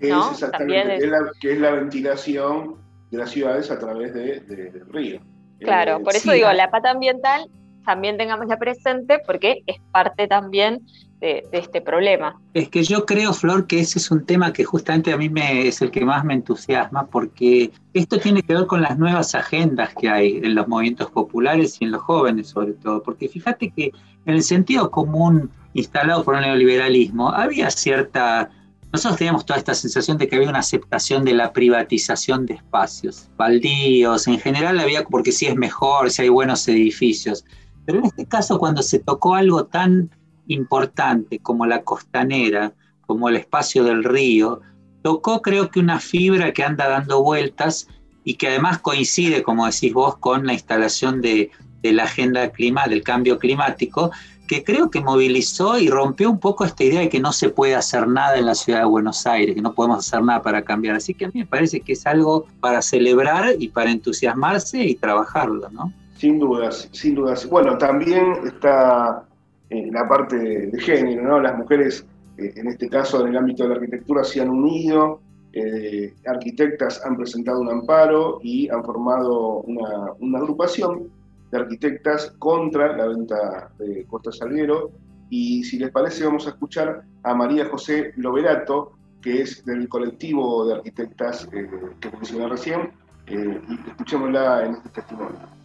Es 0.00 0.10
la, 0.40 1.30
que 1.40 1.52
es 1.52 1.58
la 1.58 1.72
ventilación 1.72 2.76
de 3.10 3.18
las 3.18 3.30
ciudades 3.30 3.70
a 3.70 3.78
través 3.78 4.14
de, 4.14 4.40
del 4.40 4.86
río. 4.88 5.20
Claro, 5.60 5.98
eh, 5.98 6.04
por 6.04 6.14
eso 6.14 6.32
digo, 6.32 6.52
la 6.52 6.70
pata 6.70 6.90
ambiental 6.90 7.48
también 7.84 8.16
tengámosla 8.16 8.58
presente 8.58 9.20
porque 9.26 9.62
es 9.66 9.76
parte 9.92 10.26
también 10.26 10.80
de, 11.20 11.46
este 11.52 11.80
problema. 11.80 12.40
Es 12.54 12.68
que 12.68 12.82
yo 12.82 13.04
creo, 13.04 13.32
Flor, 13.32 13.66
que 13.66 13.80
ese 13.80 13.98
es 13.98 14.10
un 14.10 14.24
tema 14.24 14.52
que 14.52 14.64
justamente 14.64 15.12
a 15.12 15.16
mí 15.16 15.28
me, 15.28 15.68
es 15.68 15.82
el 15.82 15.90
que 15.90 16.04
más 16.04 16.24
me 16.24 16.34
entusiasma, 16.34 17.06
porque 17.06 17.70
esto 17.92 18.18
tiene 18.18 18.42
que 18.42 18.54
ver 18.54 18.66
con 18.66 18.82
las 18.82 18.98
nuevas 18.98 19.34
agendas 19.34 19.94
que 20.00 20.08
hay 20.08 20.38
en 20.38 20.54
los 20.54 20.66
movimientos 20.66 21.10
populares 21.10 21.76
y 21.80 21.84
en 21.84 21.92
los 21.92 22.02
jóvenes 22.02 22.48
sobre 22.48 22.72
todo, 22.72 23.02
porque 23.02 23.28
fíjate 23.28 23.70
que 23.70 23.92
en 24.26 24.34
el 24.34 24.42
sentido 24.42 24.90
común 24.90 25.50
instalado 25.74 26.24
por 26.24 26.36
el 26.36 26.42
neoliberalismo 26.42 27.30
había 27.30 27.70
cierta... 27.70 28.50
Nosotros 28.92 29.18
teníamos 29.18 29.46
toda 29.46 29.56
esta 29.56 29.72
sensación 29.72 30.18
de 30.18 30.26
que 30.26 30.34
había 30.34 30.48
una 30.48 30.58
aceptación 30.58 31.24
de 31.24 31.32
la 31.32 31.52
privatización 31.52 32.44
de 32.46 32.54
espacios, 32.54 33.28
baldíos, 33.36 34.26
en 34.26 34.40
general 34.40 34.80
había 34.80 35.04
porque 35.04 35.30
si 35.30 35.46
es 35.46 35.54
mejor, 35.54 36.10
si 36.10 36.22
hay 36.22 36.28
buenos 36.28 36.66
edificios. 36.66 37.44
Pero 37.86 38.00
en 38.00 38.06
este 38.06 38.26
caso, 38.26 38.58
cuando 38.58 38.82
se 38.82 38.98
tocó 38.98 39.36
algo 39.36 39.66
tan 39.66 40.10
importante 40.50 41.38
como 41.38 41.66
la 41.66 41.82
costanera, 41.82 42.72
como 43.06 43.28
el 43.28 43.36
espacio 43.36 43.84
del 43.84 44.04
río, 44.04 44.60
tocó 45.02 45.42
creo 45.42 45.70
que 45.70 45.80
una 45.80 45.98
fibra 45.98 46.52
que 46.52 46.62
anda 46.62 46.88
dando 46.88 47.22
vueltas 47.22 47.88
y 48.24 48.34
que 48.34 48.48
además 48.48 48.78
coincide, 48.78 49.42
como 49.42 49.66
decís 49.66 49.92
vos, 49.92 50.16
con 50.16 50.46
la 50.46 50.52
instalación 50.52 51.20
de, 51.20 51.50
la 51.82 52.04
agenda 52.04 52.50
clima, 52.50 52.86
del 52.86 53.02
cambio 53.02 53.38
climático, 53.38 54.10
que 54.46 54.62
creo 54.64 54.90
que 54.90 55.00
movilizó 55.00 55.78
y 55.78 55.88
rompió 55.88 56.30
un 56.30 56.38
poco 56.38 56.64
esta 56.64 56.84
idea 56.84 57.00
de 57.00 57.08
que 57.08 57.20
no 57.20 57.32
se 57.32 57.48
puede 57.48 57.74
hacer 57.74 58.06
nada 58.08 58.36
en 58.36 58.46
la 58.46 58.54
ciudad 58.54 58.80
de 58.80 58.84
Buenos 58.84 59.26
Aires, 59.26 59.54
que 59.54 59.62
no 59.62 59.72
podemos 59.72 60.06
hacer 60.06 60.22
nada 60.22 60.42
para 60.42 60.62
cambiar. 60.62 60.96
Así 60.96 61.14
que 61.14 61.24
a 61.24 61.28
mí 61.28 61.40
me 61.40 61.46
parece 61.46 61.80
que 61.80 61.94
es 61.94 62.06
algo 62.06 62.46
para 62.60 62.82
celebrar 62.82 63.54
y 63.58 63.68
para 63.68 63.90
entusiasmarse 63.90 64.82
y 64.82 64.96
trabajarlo, 64.96 65.70
¿no? 65.70 65.92
Sin 66.18 66.38
dudas, 66.38 66.88
sin 66.92 67.14
dudas. 67.14 67.48
Bueno, 67.48 67.78
también 67.78 68.34
está 68.44 69.24
eh, 69.70 69.88
la 69.92 70.08
parte 70.08 70.36
de, 70.36 70.80
género, 70.80 71.22
¿no? 71.22 71.40
Las 71.40 71.56
mujeres, 71.56 72.04
eh, 72.36 72.52
en 72.56 72.66
este 72.66 72.88
caso 72.88 73.20
en 73.20 73.28
el 73.28 73.36
ámbito 73.36 73.62
de 73.62 73.68
la 73.68 73.74
arquitectura, 73.76 74.24
se 74.24 74.40
han 74.40 74.50
unido, 74.50 75.20
eh, 75.52 76.12
arquitectas 76.26 77.00
han 77.04 77.16
presentado 77.16 77.60
un 77.60 77.70
amparo 77.70 78.40
y 78.42 78.68
han 78.68 78.84
formado 78.84 79.60
una, 79.60 80.12
una, 80.18 80.38
agrupación 80.38 81.08
de 81.52 81.58
arquitectas 81.58 82.32
contra 82.38 82.96
la 82.96 83.06
venta 83.06 83.70
de 83.78 84.04
Costa 84.06 84.32
Salguero. 84.32 84.90
Y 85.28 85.62
si 85.62 85.78
les 85.78 85.92
parece, 85.92 86.24
vamos 86.24 86.48
a 86.48 86.50
escuchar 86.50 87.04
a 87.22 87.34
María 87.34 87.66
José 87.66 88.12
Loverato, 88.16 88.92
que 89.22 89.42
es 89.42 89.64
del 89.64 89.88
colectivo 89.88 90.66
de 90.66 90.74
arquitectas 90.74 91.46
que 91.46 92.10
mencioné 92.10 92.48
recién, 92.48 92.90
y 93.28 93.90
escuchémosla 93.90 94.66
en 94.66 94.74
este 94.74 94.88
testimonio 94.88 95.60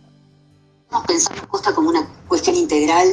pensar 1.03 1.37
la 1.37 1.47
costa 1.47 1.73
como 1.73 1.89
una 1.89 2.07
cuestión 2.27 2.55
integral, 2.55 3.07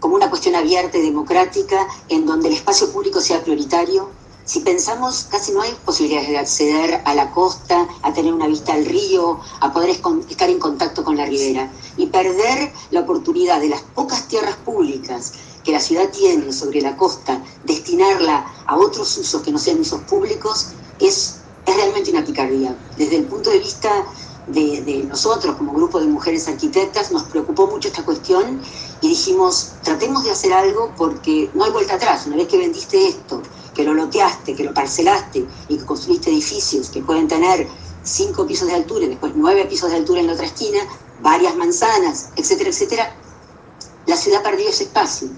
como 0.00 0.14
una 0.14 0.30
cuestión 0.30 0.54
abierta 0.54 0.98
y 0.98 1.02
democrática, 1.02 1.86
en 2.08 2.26
donde 2.26 2.48
el 2.48 2.54
espacio 2.54 2.90
público 2.92 3.20
sea 3.20 3.42
prioritario. 3.42 4.10
Si 4.44 4.60
pensamos, 4.60 5.26
casi 5.28 5.50
no 5.52 5.62
hay 5.62 5.76
posibilidades 5.84 6.28
de 6.28 6.38
acceder 6.38 7.02
a 7.04 7.14
la 7.14 7.32
costa, 7.32 7.88
a 8.02 8.12
tener 8.12 8.32
una 8.32 8.46
vista 8.46 8.74
al 8.74 8.84
río, 8.84 9.40
a 9.60 9.72
poder 9.72 9.90
estar 9.90 10.48
en 10.48 10.58
contacto 10.60 11.02
con 11.02 11.16
la 11.16 11.26
ribera. 11.26 11.70
Y 11.96 12.06
perder 12.06 12.72
la 12.90 13.00
oportunidad 13.00 13.60
de 13.60 13.70
las 13.70 13.82
pocas 13.82 14.28
tierras 14.28 14.56
públicas 14.56 15.32
que 15.64 15.72
la 15.72 15.80
ciudad 15.80 16.08
tiene 16.10 16.52
sobre 16.52 16.80
la 16.80 16.96
costa, 16.96 17.42
destinarla 17.64 18.46
a 18.66 18.76
otros 18.76 19.18
usos 19.18 19.42
que 19.42 19.50
no 19.50 19.58
sean 19.58 19.80
usos 19.80 20.00
públicos, 20.02 20.68
es, 21.00 21.38
es 21.66 21.76
realmente 21.76 22.12
una 22.12 22.24
picardía. 22.24 22.76
Desde 22.96 23.16
el 23.16 23.24
punto 23.24 23.50
de 23.50 23.58
vista 23.58 23.90
de, 24.46 25.04
nosotros 25.08 25.56
como 25.56 25.72
grupo 25.72 26.00
de 26.00 26.06
mujeres 26.06 26.46
arquitectas 26.48 27.10
nos 27.10 27.24
preocupó 27.24 27.66
mucho 27.66 27.88
esta 27.88 28.04
cuestión 28.04 28.60
y 29.00 29.08
dijimos, 29.08 29.72
tratemos 29.82 30.24
de 30.24 30.30
hacer 30.30 30.52
algo 30.52 30.92
porque 30.96 31.50
no 31.54 31.64
hay 31.64 31.70
vuelta 31.70 31.94
atrás. 31.94 32.26
Una 32.26 32.36
vez 32.36 32.48
que 32.48 32.58
vendiste 32.58 33.08
esto, 33.08 33.42
que 33.74 33.84
lo 33.84 33.94
loteaste, 33.94 34.54
que 34.54 34.64
lo 34.64 34.72
parcelaste 34.72 35.46
y 35.68 35.76
que 35.76 35.84
construiste 35.84 36.30
edificios 36.30 36.90
que 36.90 37.02
pueden 37.02 37.28
tener 37.28 37.66
cinco 38.02 38.46
pisos 38.46 38.68
de 38.68 38.74
altura 38.74 39.06
y 39.06 39.08
después 39.08 39.32
nueve 39.34 39.66
pisos 39.66 39.90
de 39.90 39.96
altura 39.96 40.20
en 40.20 40.28
la 40.28 40.34
otra 40.34 40.46
esquina, 40.46 40.78
varias 41.20 41.56
manzanas, 41.56 42.30
etcétera, 42.36 42.70
etcétera, 42.70 43.16
la 44.06 44.16
ciudad 44.16 44.42
perdió 44.42 44.68
ese 44.68 44.84
espacio. 44.84 45.28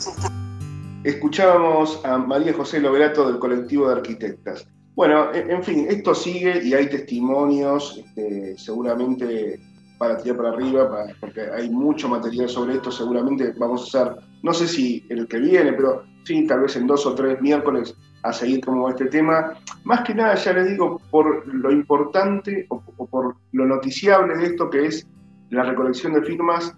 Escuchábamos 1.04 2.00
a 2.04 2.18
María 2.18 2.52
José 2.52 2.80
Loverato 2.80 3.26
del 3.26 3.38
colectivo 3.38 3.88
de 3.88 3.94
arquitectas. 3.94 4.66
Bueno, 4.98 5.32
en 5.32 5.62
fin, 5.62 5.86
esto 5.88 6.12
sigue 6.12 6.60
y 6.60 6.74
hay 6.74 6.88
testimonios, 6.88 7.98
este, 8.04 8.58
seguramente 8.58 9.60
para 9.96 10.16
tirar 10.16 10.38
para 10.38 10.48
arriba, 10.48 11.06
porque 11.20 11.42
hay 11.42 11.70
mucho 11.70 12.08
material 12.08 12.48
sobre 12.48 12.74
esto, 12.74 12.90
seguramente 12.90 13.54
vamos 13.60 13.94
a 13.94 14.02
hacer, 14.02 14.16
no 14.42 14.52
sé 14.52 14.66
si 14.66 15.06
el 15.08 15.28
que 15.28 15.38
viene, 15.38 15.72
pero 15.74 16.02
sí, 16.24 16.44
tal 16.48 16.62
vez 16.62 16.74
en 16.74 16.88
dos 16.88 17.06
o 17.06 17.14
tres 17.14 17.40
miércoles 17.40 17.94
a 18.24 18.32
seguir 18.32 18.60
como 18.64 18.88
este 18.88 19.04
tema. 19.04 19.56
Más 19.84 20.00
que 20.00 20.16
nada, 20.16 20.34
ya 20.34 20.52
les 20.52 20.68
digo, 20.70 21.00
por 21.12 21.46
lo 21.46 21.70
importante 21.70 22.66
o, 22.68 22.82
por 23.06 23.36
lo 23.52 23.66
noticiable 23.66 24.36
de 24.36 24.46
esto 24.46 24.68
que 24.68 24.86
es 24.86 25.06
la 25.50 25.62
recolección 25.62 26.14
de 26.14 26.22
firmas 26.22 26.74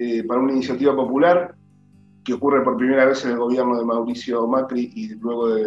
eh, 0.00 0.24
para 0.24 0.40
una 0.40 0.50
iniciativa 0.50 0.96
popular 0.96 1.54
que 2.24 2.34
ocurre 2.34 2.62
por 2.62 2.76
primera 2.76 3.04
vez 3.04 3.24
en 3.24 3.32
el 3.32 3.38
gobierno 3.38 3.78
de 3.78 3.84
Mauricio 3.84 4.46
Macri 4.46 4.92
y 4.94 5.08
luego 5.16 5.48
de, 5.48 5.66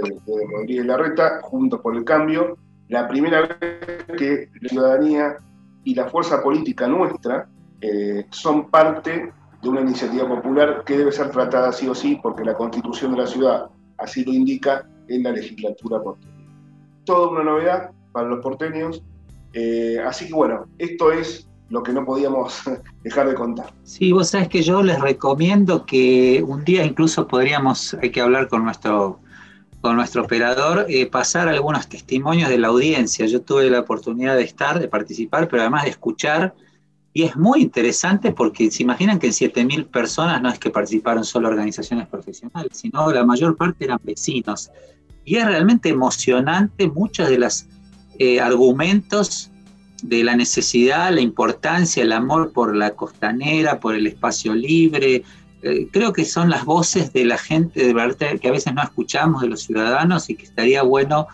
Rodríguez 0.51 0.85
Larreta, 0.85 1.39
juntos 1.41 1.81
por 1.81 1.95
el 1.95 2.03
cambio, 2.03 2.57
la 2.87 3.07
primera 3.07 3.41
vez 3.41 4.05
que 4.17 4.49
la 4.61 4.69
ciudadanía 4.69 5.37
y 5.83 5.95
la 5.95 6.07
fuerza 6.07 6.41
política 6.41 6.87
nuestra 6.87 7.47
eh, 7.81 8.25
son 8.29 8.69
parte 8.69 9.33
de 9.61 9.69
una 9.69 9.81
iniciativa 9.81 10.27
popular 10.27 10.83
que 10.85 10.97
debe 10.97 11.11
ser 11.11 11.29
tratada 11.31 11.71
sí 11.71 11.87
o 11.87 11.95
sí, 11.95 12.19
porque 12.21 12.45
la 12.45 12.53
constitución 12.53 13.11
de 13.11 13.17
la 13.17 13.27
ciudad 13.27 13.69
así 13.97 14.23
lo 14.23 14.31
indica 14.31 14.87
en 15.07 15.23
la 15.23 15.31
legislatura 15.31 16.01
porteña. 16.01 16.33
Toda 17.03 17.29
una 17.29 17.43
novedad 17.43 17.91
para 18.11 18.27
los 18.27 18.39
porteños, 18.39 19.03
eh, 19.53 19.99
así 20.05 20.27
que 20.27 20.33
bueno, 20.33 20.67
esto 20.77 21.11
es 21.11 21.47
lo 21.69 21.83
que 21.83 21.93
no 21.93 22.05
podíamos 22.05 22.61
dejar 23.03 23.27
de 23.27 23.35
contar. 23.35 23.73
Sí, 23.83 24.11
vos 24.11 24.29
sabés 24.29 24.49
que 24.49 24.61
yo 24.61 24.83
les 24.83 24.99
recomiendo 24.99 25.85
que 25.85 26.43
un 26.45 26.63
día 26.63 26.85
incluso 26.85 27.27
podríamos, 27.27 27.95
hay 28.01 28.11
que 28.11 28.21
hablar 28.21 28.47
con 28.47 28.63
nuestro, 28.63 29.19
con 29.81 29.95
nuestro 29.95 30.23
operador, 30.23 30.85
eh, 30.89 31.05
pasar 31.07 31.47
algunos 31.47 31.87
testimonios 31.87 32.49
de 32.49 32.57
la 32.57 32.67
audiencia. 32.67 33.25
Yo 33.25 33.41
tuve 33.41 33.69
la 33.69 33.79
oportunidad 33.79 34.35
de 34.35 34.43
estar, 34.43 34.79
de 34.79 34.87
participar, 34.87 35.47
pero 35.47 35.61
además 35.61 35.83
de 35.83 35.91
escuchar. 35.91 36.53
Y 37.13 37.23
es 37.23 37.37
muy 37.37 37.61
interesante 37.61 38.31
porque 38.33 38.69
se 38.71 38.83
imaginan 38.83 39.19
que 39.19 39.27
en 39.27 39.33
7.000 39.33 39.85
personas 39.85 40.41
no 40.41 40.49
es 40.49 40.59
que 40.59 40.69
participaron 40.69 41.23
solo 41.23 41.47
organizaciones 41.47 42.07
profesionales, 42.07 42.71
sino 42.73 43.09
la 43.09 43.23
mayor 43.23 43.55
parte 43.55 43.85
eran 43.85 43.99
vecinos. 44.03 44.69
Y 45.23 45.37
es 45.37 45.45
realmente 45.45 45.89
emocionante 45.89 46.87
muchos 46.89 47.29
de 47.29 47.39
los 47.39 47.67
eh, 48.19 48.41
argumentos 48.41 49.49
de 50.03 50.23
la 50.23 50.35
necesidad, 50.35 51.11
la 51.13 51.21
importancia, 51.21 52.03
el 52.03 52.11
amor 52.11 52.51
por 52.51 52.75
la 52.75 52.91
costanera, 52.91 53.79
por 53.79 53.95
el 53.95 54.07
espacio 54.07 54.53
libre. 54.53 55.23
Eh, 55.61 55.87
creo 55.91 56.13
que 56.13 56.25
son 56.25 56.49
las 56.49 56.65
voces 56.65 57.13
de 57.13 57.25
la 57.25 57.37
gente 57.37 57.85
de 57.85 57.93
verdad 57.93 58.39
que 58.39 58.47
a 58.47 58.51
veces 58.51 58.73
no 58.73 58.83
escuchamos 58.83 59.41
de 59.41 59.47
los 59.47 59.63
ciudadanos 59.63 60.29
y 60.29 60.35
que 60.35 60.43
estaría 60.43 60.83
bueno. 60.83 61.27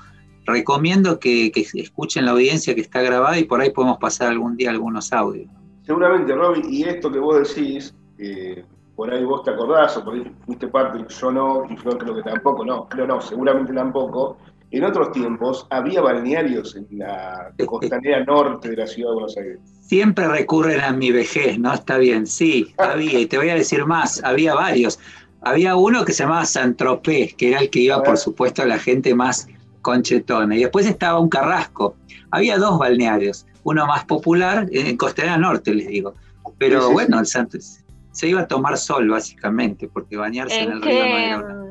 Recomiendo 0.46 1.20
que, 1.20 1.52
escuchen 1.76 2.26
la 2.26 2.32
audiencia 2.32 2.74
que 2.74 2.82
está 2.82 3.02
grabada 3.02 3.38
y 3.38 3.44
por 3.44 3.62
ahí 3.62 3.70
podemos 3.70 3.98
pasar 4.00 4.30
algún 4.30 4.58
día 4.58 4.72
algunos 4.72 5.14
audios. 5.14 5.50
Seguramente, 5.84 6.34
Robin, 6.34 6.64
y 6.68 6.84
esto 6.84 7.12
que 7.12 7.20
vos 7.20 7.48
decís, 7.48 7.94
eh, 8.18 8.64
por 8.96 9.12
ahí 9.12 9.24
vos 9.24 9.44
te 9.44 9.52
acordás 9.52 9.98
o 9.98 10.04
por 10.04 10.14
ahí 10.14 10.32
fuiste 10.46 10.68
parte, 10.68 11.06
yo 11.08 11.32
no, 11.32 11.66
y 11.70 11.76
yo 11.76 11.98
creo 11.98 12.16
que 12.16 12.24
tampoco, 12.24 12.66
no, 12.66 12.88
creo 12.88 13.08
no, 13.08 13.22
seguramente 13.22 13.74
tampoco, 13.74 14.38
en 14.72 14.84
otros 14.86 15.12
tiempos 15.12 15.68
había 15.70 16.02
balnearios 16.02 16.76
en 16.76 16.88
la 16.98 17.54
costanera 17.66 18.24
norte 18.26 18.70
de 18.70 18.78
la 18.78 18.88
ciudad 18.88 19.10
de 19.10 19.14
Buenos 19.14 19.38
Aires. 19.38 19.60
Siempre 19.82 20.28
recurren 20.28 20.80
a 20.82 20.94
mi 20.94 21.12
vejez, 21.12 21.60
¿no? 21.60 21.74
Está 21.74 21.98
bien, 21.98 22.26
sí, 22.26 22.74
había, 22.78 23.20
y 23.20 23.26
te 23.26 23.38
voy 23.38 23.50
a 23.50 23.56
decir 23.56 23.86
más, 23.86 24.24
había 24.24 24.56
varios. 24.56 25.00
Había 25.42 25.76
uno 25.76 26.06
que 26.06 26.14
se 26.14 26.24
llamaba 26.24 26.46
San 26.46 26.76
Tropez, 26.76 27.34
que 27.34 27.50
era 27.50 27.60
el 27.60 27.70
que 27.70 27.80
iba, 27.80 28.02
por 28.02 28.18
supuesto, 28.18 28.62
a 28.62 28.66
la 28.66 28.78
gente 28.78 29.14
más 29.14 29.48
conchetona. 29.82 30.56
Y 30.56 30.60
después 30.60 30.86
estaba 30.86 31.20
un 31.20 31.30
Carrasco. 31.30 31.96
Había 32.30 32.58
dos 32.58 32.78
balnearios, 32.78 33.46
uno 33.64 33.86
más 33.88 34.06
popular, 34.06 34.68
en 34.72 34.96
Costanera 34.98 35.38
Norte, 35.38 35.74
les 35.74 35.88
digo. 35.88 36.14
Pero 36.60 36.92
bueno, 36.92 37.20
el 37.20 37.26
Santos 37.26 37.80
se 38.12 38.28
iba 38.28 38.42
a 38.42 38.48
tomar 38.48 38.78
sol, 38.78 39.10
básicamente, 39.10 39.90
porque 39.92 40.16
bañarse 40.16 40.60
en, 40.60 40.72
el 40.72 40.82
río 40.82 41.00
no 41.00 41.06
era 41.06 41.66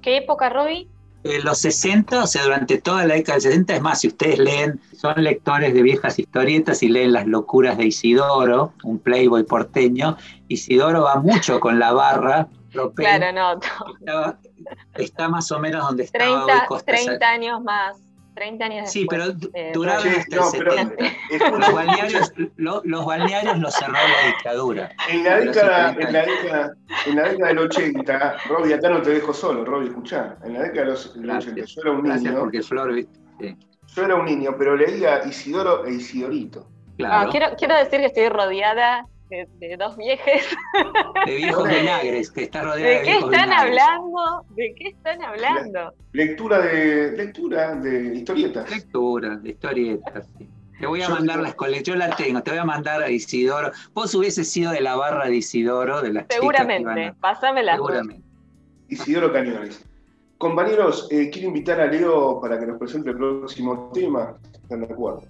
¿Qué 0.00 0.16
época, 0.18 0.48
Roby? 0.48 0.88
En 1.24 1.44
los 1.44 1.58
60, 1.58 2.22
o 2.22 2.26
sea, 2.26 2.44
durante 2.44 2.78
toda 2.78 3.06
la 3.06 3.14
década 3.14 3.36
del 3.36 3.42
60, 3.42 3.76
es 3.76 3.82
más, 3.82 4.00
si 4.00 4.08
ustedes 4.08 4.38
leen, 4.38 4.80
son 4.96 5.14
lectores 5.16 5.72
de 5.72 5.82
viejas 5.82 6.18
historietas 6.18 6.82
y 6.82 6.88
leen 6.88 7.12
Las 7.12 7.26
locuras 7.26 7.78
de 7.78 7.86
Isidoro, 7.86 8.74
un 8.82 8.98
playboy 8.98 9.42
porteño, 9.44 10.18
Isidoro 10.48 11.02
va 11.02 11.16
mucho 11.16 11.60
con 11.60 11.78
la 11.78 11.92
barra. 11.92 12.48
Claro, 12.94 13.32
no. 13.32 14.36
Está, 14.94 15.28
más 15.28 15.50
o 15.50 15.58
menos 15.58 15.86
donde 15.86 16.04
estaba 16.04 16.46
30, 16.46 16.84
30 16.84 17.26
años 17.26 17.62
más. 17.62 17.96
30 18.34 18.64
años 18.64 18.90
Sí, 18.90 19.06
pero 19.08 19.26
después. 19.28 19.40
du- 19.52 19.58
Eh, 19.58 19.70
duraron 19.72 20.02
Che, 20.02 20.10
hasta 20.10 20.36
no, 20.36 20.52
el 20.52 20.58
pero 20.58 20.70
70. 20.72 21.04
escucha, 21.30 21.50
Los 21.58 21.72
balnearios, 21.74 22.32
lo- 22.56 22.82
los 22.84 23.06
balnearios 23.06 23.58
los 23.58 23.74
cerró 23.74 23.92
la 23.92 24.26
dictadura. 24.28 24.90
En 25.08 25.24
la 25.24 25.30
Pero 25.36 25.52
década, 25.52 25.86
hace 25.88 25.94
30 25.96 26.06
en 26.06 26.12
la 26.12 26.32
década, 26.32 26.74
en 27.06 27.16
la 27.16 27.22
década 27.28 27.48
del 27.48 27.58
80, 27.58 28.36
Robbie, 28.48 28.74
acá 28.74 28.88
no 28.90 29.02
te 29.02 29.10
dejo 29.10 29.32
solo, 29.32 29.64
Robbie, 29.64 29.88
escuchá. 29.88 30.34
En 30.44 30.52
la 30.54 30.60
década 30.62 30.80
del 30.80 30.88
los- 30.90 31.12
Gracias. 31.16 31.52
80, 31.52 31.66
yo 31.66 31.80
era 31.82 31.90
un 31.92 32.02
Gracias 32.02 32.22
niño, 32.24 32.38
porque 32.40 32.62
Flor, 32.62 32.94
sí, 33.40 33.56
yo 33.94 34.04
era 34.04 34.14
un 34.16 34.24
niño, 34.24 34.54
pero 34.58 34.76
leía 34.76 35.24
Isidoro 35.26 35.84
e 35.86 35.94
Isidorito. 35.94 36.68
Ah, 36.68 36.96
claro, 36.96 37.30
quiero, 37.30 37.46
quiero 37.56 37.74
decir 37.76 38.00
que 38.00 38.06
estoy 38.06 38.28
rodeada 38.28 39.06
de, 39.30 39.48
de 39.58 39.76
dos 39.76 39.96
viejes. 39.96 40.44
de 41.26 41.34
viejos 41.36 41.68
vinagres, 41.68 42.30
que 42.30 42.42
está 42.44 42.62
rodeada 42.62 42.88
de, 42.88 42.94
¿De 42.96 43.02
qué 43.02 43.10
viejos 43.12 43.32
están 43.32 43.48
vinagres. 43.48 43.82
hablando? 43.82 44.44
¿De 44.50 44.74
qué 44.74 44.88
están 44.88 45.22
hablando? 45.22 45.94
Lectura 46.12 46.58
de, 46.60 47.12
lectura 47.16 47.74
de 47.76 48.14
historietas. 48.14 48.70
Lectura, 48.70 49.36
de 49.36 49.50
historietas, 49.50 50.28
sí. 50.38 50.48
Te 50.78 50.86
voy 50.86 51.02
a 51.02 51.08
Yo 51.08 51.14
mandar 51.14 51.36
tengo- 51.36 51.46
las 51.46 51.54
colecciones, 51.54 51.86
yo 51.86 51.94
la 52.10 52.16
tengo, 52.16 52.42
te 52.42 52.50
voy 52.50 52.58
a 52.58 52.64
mandar 52.64 53.02
a 53.02 53.08
Isidoro. 53.08 53.70
Vos 53.94 54.14
hubieses 54.14 54.50
sido 54.50 54.72
de 54.72 54.80
la 54.80 54.96
barra 54.96 55.26
de 55.28 55.36
Isidoro, 55.36 56.02
de 56.02 56.12
las 56.12 56.26
Seguramente. 56.28 57.04
a- 57.06 57.14
Pásame 57.14 57.62
las 57.62 57.78
dos. 57.78 57.86
Seguramente. 57.88 58.24
Isidoro 58.88 59.32
Cañones. 59.32 59.84
Compañeros, 60.36 61.08
eh, 61.10 61.30
quiero 61.30 61.48
invitar 61.48 61.80
a 61.80 61.86
Leo 61.86 62.40
para 62.40 62.58
que 62.58 62.66
nos 62.66 62.78
presente 62.78 63.10
el 63.10 63.16
próximo 63.16 63.90
tema. 63.94 64.36
¿Están 64.52 64.80
de 64.80 64.92
acuerdo? 64.92 65.22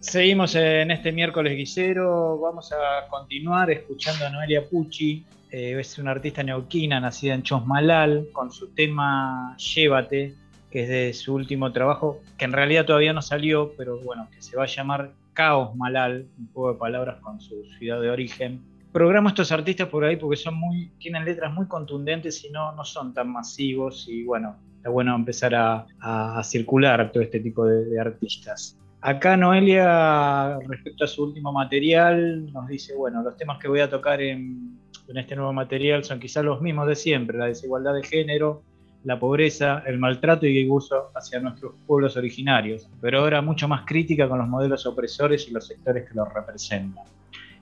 Seguimos 0.00 0.54
en 0.54 0.90
este 0.90 1.12
miércoles 1.12 1.56
guisero. 1.56 2.38
Vamos 2.38 2.72
a 2.72 3.06
continuar 3.08 3.70
escuchando 3.70 4.26
a 4.26 4.30
Noelia 4.30 4.66
Pucci. 4.68 5.24
Eh, 5.50 5.76
es 5.78 5.98
una 5.98 6.12
artista 6.12 6.42
neuquina 6.42 7.00
nacida 7.00 7.34
en 7.34 7.42
Chosmalal 7.42 8.28
con 8.32 8.50
su 8.50 8.68
tema 8.68 9.56
Llévate, 9.58 10.34
que 10.70 10.82
es 10.84 10.88
de 10.88 11.12
su 11.12 11.34
último 11.34 11.72
trabajo, 11.72 12.20
que 12.38 12.44
en 12.46 12.52
realidad 12.52 12.86
todavía 12.86 13.12
no 13.12 13.20
salió, 13.20 13.72
pero 13.76 13.98
bueno, 14.00 14.28
que 14.34 14.40
se 14.40 14.56
va 14.56 14.62
a 14.64 14.66
llamar 14.66 15.12
Caos 15.34 15.74
Malal, 15.76 16.26
un 16.38 16.48
juego 16.52 16.72
de 16.72 16.78
palabras 16.78 17.20
con 17.20 17.40
su 17.40 17.64
ciudad 17.78 18.00
de 18.00 18.10
origen. 18.10 18.60
Programo 18.92 19.28
estos 19.28 19.52
artistas 19.52 19.88
por 19.88 20.04
ahí 20.04 20.16
porque 20.16 20.36
son 20.36 20.54
muy, 20.54 20.90
tienen 20.98 21.24
letras 21.24 21.52
muy 21.52 21.66
contundentes 21.66 22.42
y 22.44 22.50
no, 22.50 22.72
no 22.72 22.84
son 22.84 23.12
tan 23.12 23.28
masivos 23.30 24.06
y 24.08 24.24
bueno, 24.24 24.56
está 24.76 24.88
bueno 24.88 25.14
empezar 25.14 25.54
a, 25.54 25.86
a- 26.00 26.38
a 26.38 26.42
circular 26.42 27.12
todo 27.12 27.22
este 27.22 27.38
tipo 27.40 27.64
de 27.66 28.00
artistas. 28.00 28.76
Acá 29.02 29.36
Noelia, 29.36 30.58
respecto 30.68 31.04
a 31.04 31.08
su 31.08 31.24
último 31.24 31.52
material, 31.52 32.52
nos 32.52 32.68
dice, 32.68 32.94
bueno, 32.94 33.22
los 33.22 33.36
temas 33.36 33.58
que 33.58 33.68
voy 33.68 33.80
a 33.80 33.88
tocar 33.88 34.20
en, 34.20 34.78
este 35.14 35.34
nuevo 35.36 35.52
material 35.52 36.04
son 36.04 36.20
quizás 36.20 36.44
los 36.44 36.60
mismos 36.60 36.86
de 36.86 36.94
siempre, 36.96 37.38
la 37.38 37.46
desigualdad 37.46 37.94
de 37.94 38.02
género, 38.02 38.62
la 39.04 39.18
pobreza, 39.18 39.82
el 39.86 39.98
maltrato 39.98 40.46
y 40.46 40.58
el 40.58 40.66
abuso 40.66 41.10
hacia 41.14 41.40
nuestros 41.40 41.72
pueblos 41.86 42.16
originarios, 42.18 42.88
pero 43.00 43.20
ahora 43.20 43.40
mucho 43.40 43.66
más 43.66 43.84
crítica 43.86 44.28
con 44.28 44.38
los 44.38 44.48
modelos 44.48 44.84
opresores 44.86 45.48
y 45.48 45.52
los 45.52 45.66
sectores 45.66 46.06
que 46.06 46.14
los 46.14 46.32
representan. 46.32 47.04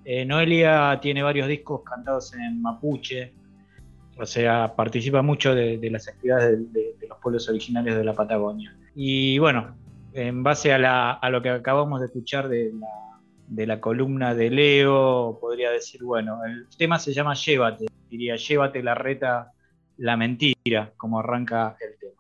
Eh, 0.05 0.24
Noelia 0.24 0.98
tiene 1.01 1.22
varios 1.22 1.46
discos 1.46 1.83
cantados 1.85 2.35
en 2.35 2.61
mapuche, 2.61 3.33
o 4.18 4.27
sea, 4.27 4.74
participa 4.74 5.22
mucho 5.22 5.55
de, 5.55 5.79
las 5.90 6.09
actividades 6.09 6.72
de, 6.72 6.81
de- 6.81 6.94
de 6.98 7.07
los 7.09 7.18
pueblos 7.18 7.48
originarios 7.48 7.96
de 7.96 8.05
la 8.05 8.14
Patagonia. 8.14 8.74
Y 8.96 9.38
bueno, 9.38 9.77
en 10.26 10.42
base 10.42 10.72
a, 10.72 10.78
la- 10.78 11.12
a 11.12 11.31
lo 11.31 11.40
que 11.42 11.50
acabamos 11.50 12.00
de 12.00 12.07
escuchar 12.07 12.48
de 12.48 12.72
la, 12.72 12.88
de 13.46 13.66
la 13.66 13.81
columna 13.81 14.35
de 14.35 14.50
Leo, 14.50 15.38
podría 15.40 15.70
decir, 15.70 16.02
bueno, 16.02 16.44
el 16.44 16.66
tema 16.76 16.98
se 16.98 17.12
llama 17.12 17.35
Llévate, 17.35 17.87
diría, 18.11 18.37
llévate 18.37 18.83
la 18.83 18.94
reta, 18.94 19.52
la 19.98 20.16
mentira, 20.16 20.92
como 20.96 21.20
arranca 21.20 21.76
el 21.81 21.98
tema. 21.98 22.12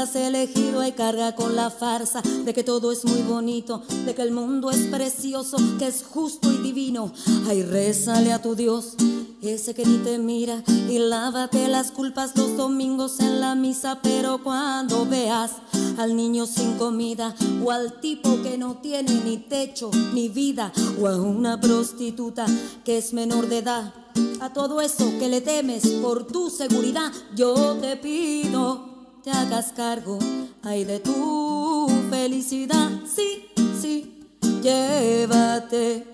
Has 0.00 0.16
elegido 0.16 0.86
y 0.86 0.92
carga 0.92 1.34
con 1.34 1.54
la 1.56 1.70
farsa 1.70 2.22
de 2.22 2.54
que 2.54 2.64
todo 2.64 2.90
es 2.90 3.04
muy 3.04 3.20
bonito, 3.20 3.82
de 4.06 4.14
que 4.14 4.22
el 4.22 4.32
mundo 4.32 4.70
es 4.70 4.86
precioso, 4.86 5.58
que 5.78 5.88
es 5.88 6.02
justo 6.02 6.50
y 6.50 6.56
divino. 6.56 7.12
Ay, 7.46 7.62
rézale 7.62 8.32
a 8.32 8.40
tu 8.40 8.54
Dios, 8.54 8.94
ese 9.42 9.74
que 9.74 9.84
ni 9.84 9.98
te 9.98 10.18
mira, 10.18 10.64
y 10.88 10.98
lávate 10.98 11.68
las 11.68 11.90
culpas 11.90 12.34
los 12.34 12.56
domingos 12.56 13.20
en 13.20 13.42
la 13.42 13.54
misa, 13.54 14.00
pero 14.02 14.42
cuando 14.42 15.04
veas 15.04 15.52
al 15.98 16.16
niño 16.16 16.46
sin 16.46 16.78
comida 16.78 17.34
o 17.62 17.70
al 17.70 18.00
tipo 18.00 18.40
que 18.42 18.56
no 18.56 18.76
tiene 18.76 19.20
ni 19.22 19.36
techo 19.36 19.90
ni 20.14 20.30
vida 20.30 20.72
o 20.98 21.08
a 21.08 21.20
una 21.20 21.60
prostituta 21.60 22.46
que 22.84 22.96
es 22.96 23.12
menor 23.12 23.48
de 23.48 23.58
edad 23.58 23.92
a 24.40 24.50
todo 24.50 24.80
eso 24.80 25.12
que 25.18 25.28
le 25.28 25.42
temes 25.42 25.86
por 26.00 26.26
tu 26.26 26.48
seguridad, 26.48 27.12
yo 27.36 27.76
te 27.76 27.96
pido 27.98 28.89
te 29.22 29.30
hagas 29.30 29.72
cargo, 29.72 30.18
ay 30.62 30.84
de 30.84 31.00
tu 31.00 31.88
felicidad, 32.10 32.90
sí, 33.04 33.46
sí, 33.80 34.26
llévate 34.62 36.06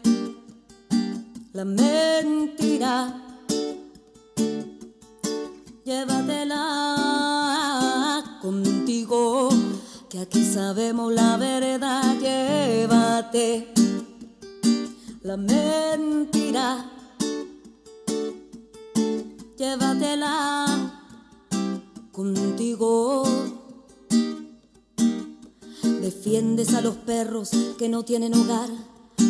la 1.53 1.64
mentira, 1.64 3.23
llévatela 5.85 6.62
contigo, 8.42 9.49
que 10.09 10.19
aquí 10.21 10.45
sabemos 10.45 11.12
la 11.12 11.37
verdad, 11.37 12.19
llévate 12.21 13.73
la 15.23 15.37
mentira. 15.37 16.92
Llévatela 19.59 20.95
contigo. 22.16 23.24
Defiendes 26.00 26.72
a 26.72 26.81
los 26.81 26.96
perros 26.96 27.50
que 27.76 27.90
no 27.90 28.05
tienen 28.07 28.33
hogar, 28.33 28.70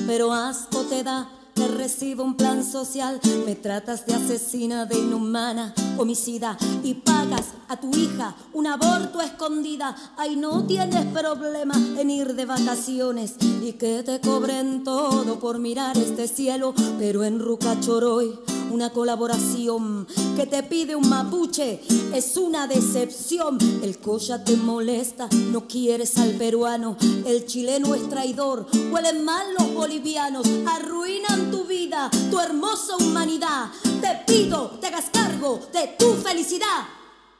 pero 0.07 0.33
asco 0.33 0.83
te 0.83 1.03
da 1.03 1.29
que 1.57 1.67
reciba 1.67 2.23
un 2.23 2.37
plan 2.37 2.65
social. 2.65 3.21
Me 3.45 3.57
tratas 3.57 4.07
de 4.07 4.15
asesina, 4.15 4.87
de 4.87 4.99
inhumana, 4.99 5.75
homicida 5.99 6.57
y 6.85 6.95
pagas 6.95 7.47
a 7.67 7.77
tu 7.77 7.91
hija 7.91 8.37
un 8.53 8.69
aborto 8.69 9.21
escondida. 9.21 9.97
Ay, 10.17 10.37
no 10.37 10.65
tienes 10.65 11.07
problema 11.07 11.75
en 11.99 12.09
ir 12.09 12.37
de 12.37 12.47
vacaciones 12.47 13.35
y 13.63 13.73
que 13.73 14.05
te 14.05 14.21
cobren 14.21 14.85
todo 14.85 15.41
por 15.41 15.59
mirar 15.59 15.99
este 15.99 16.29
cielo, 16.29 16.73
pero 17.01 17.25
en 17.25 17.41
Rucachoroy 17.41 18.56
una 18.71 18.91
colaboración 18.91 20.07
que 20.37 20.47
te 20.47 20.63
pide 20.63 20.95
un 20.95 21.09
mapuche 21.09 21.81
es 22.13 22.37
una 22.37 22.67
decepción. 22.67 23.59
El 23.83 23.99
coya 23.99 24.43
te 24.45 24.57
molesta, 24.57 25.29
no 25.51 25.67
quieres 25.67 26.17
al 26.19 26.33
peruano, 26.33 26.97
el 27.25 27.47
chileno 27.47 27.95
es 27.95 28.09
traidor, 28.09 28.67
huelen 28.91 29.25
mal 29.25 29.47
los 29.59 29.75
bolivianos, 29.75 30.47
arruinan 30.67 31.51
tu 31.51 31.65
vida, 31.65 32.11
tu 32.31 32.39
hermosa 32.39 32.97
humanidad. 32.97 33.71
Te 34.01 34.23
pido, 34.27 34.71
te 34.81 34.89
hagas 34.89 35.11
cargo 35.13 35.61
de 35.73 35.95
tu 35.99 36.13
felicidad. 36.15 36.85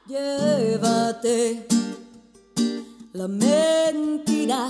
Llévate 0.07 1.67
la 3.13 3.27
mentira, 3.29 4.69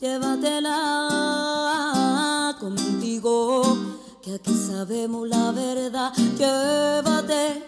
llévatela 0.00 1.91
que 4.38 4.52
sabemos 4.52 5.28
la 5.28 5.52
verdad. 5.52 6.12
Llévate 6.38 7.62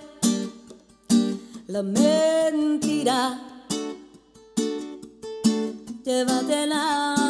la 1.67 1.83
mentira, 1.83 3.41
llévatela. 6.05 7.24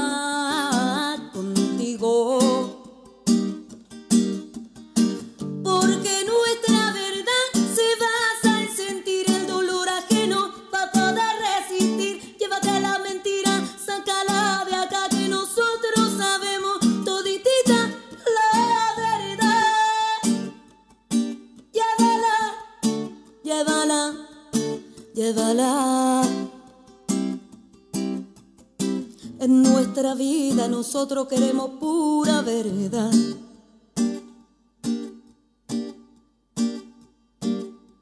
En 29.41 29.63
nuestra 29.63 30.15
vida 30.15 30.69
nosotros 30.69 31.29
queremos 31.29 31.71
pura 31.81 32.43
verdad. 32.43 33.11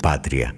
Patria. 0.00 0.54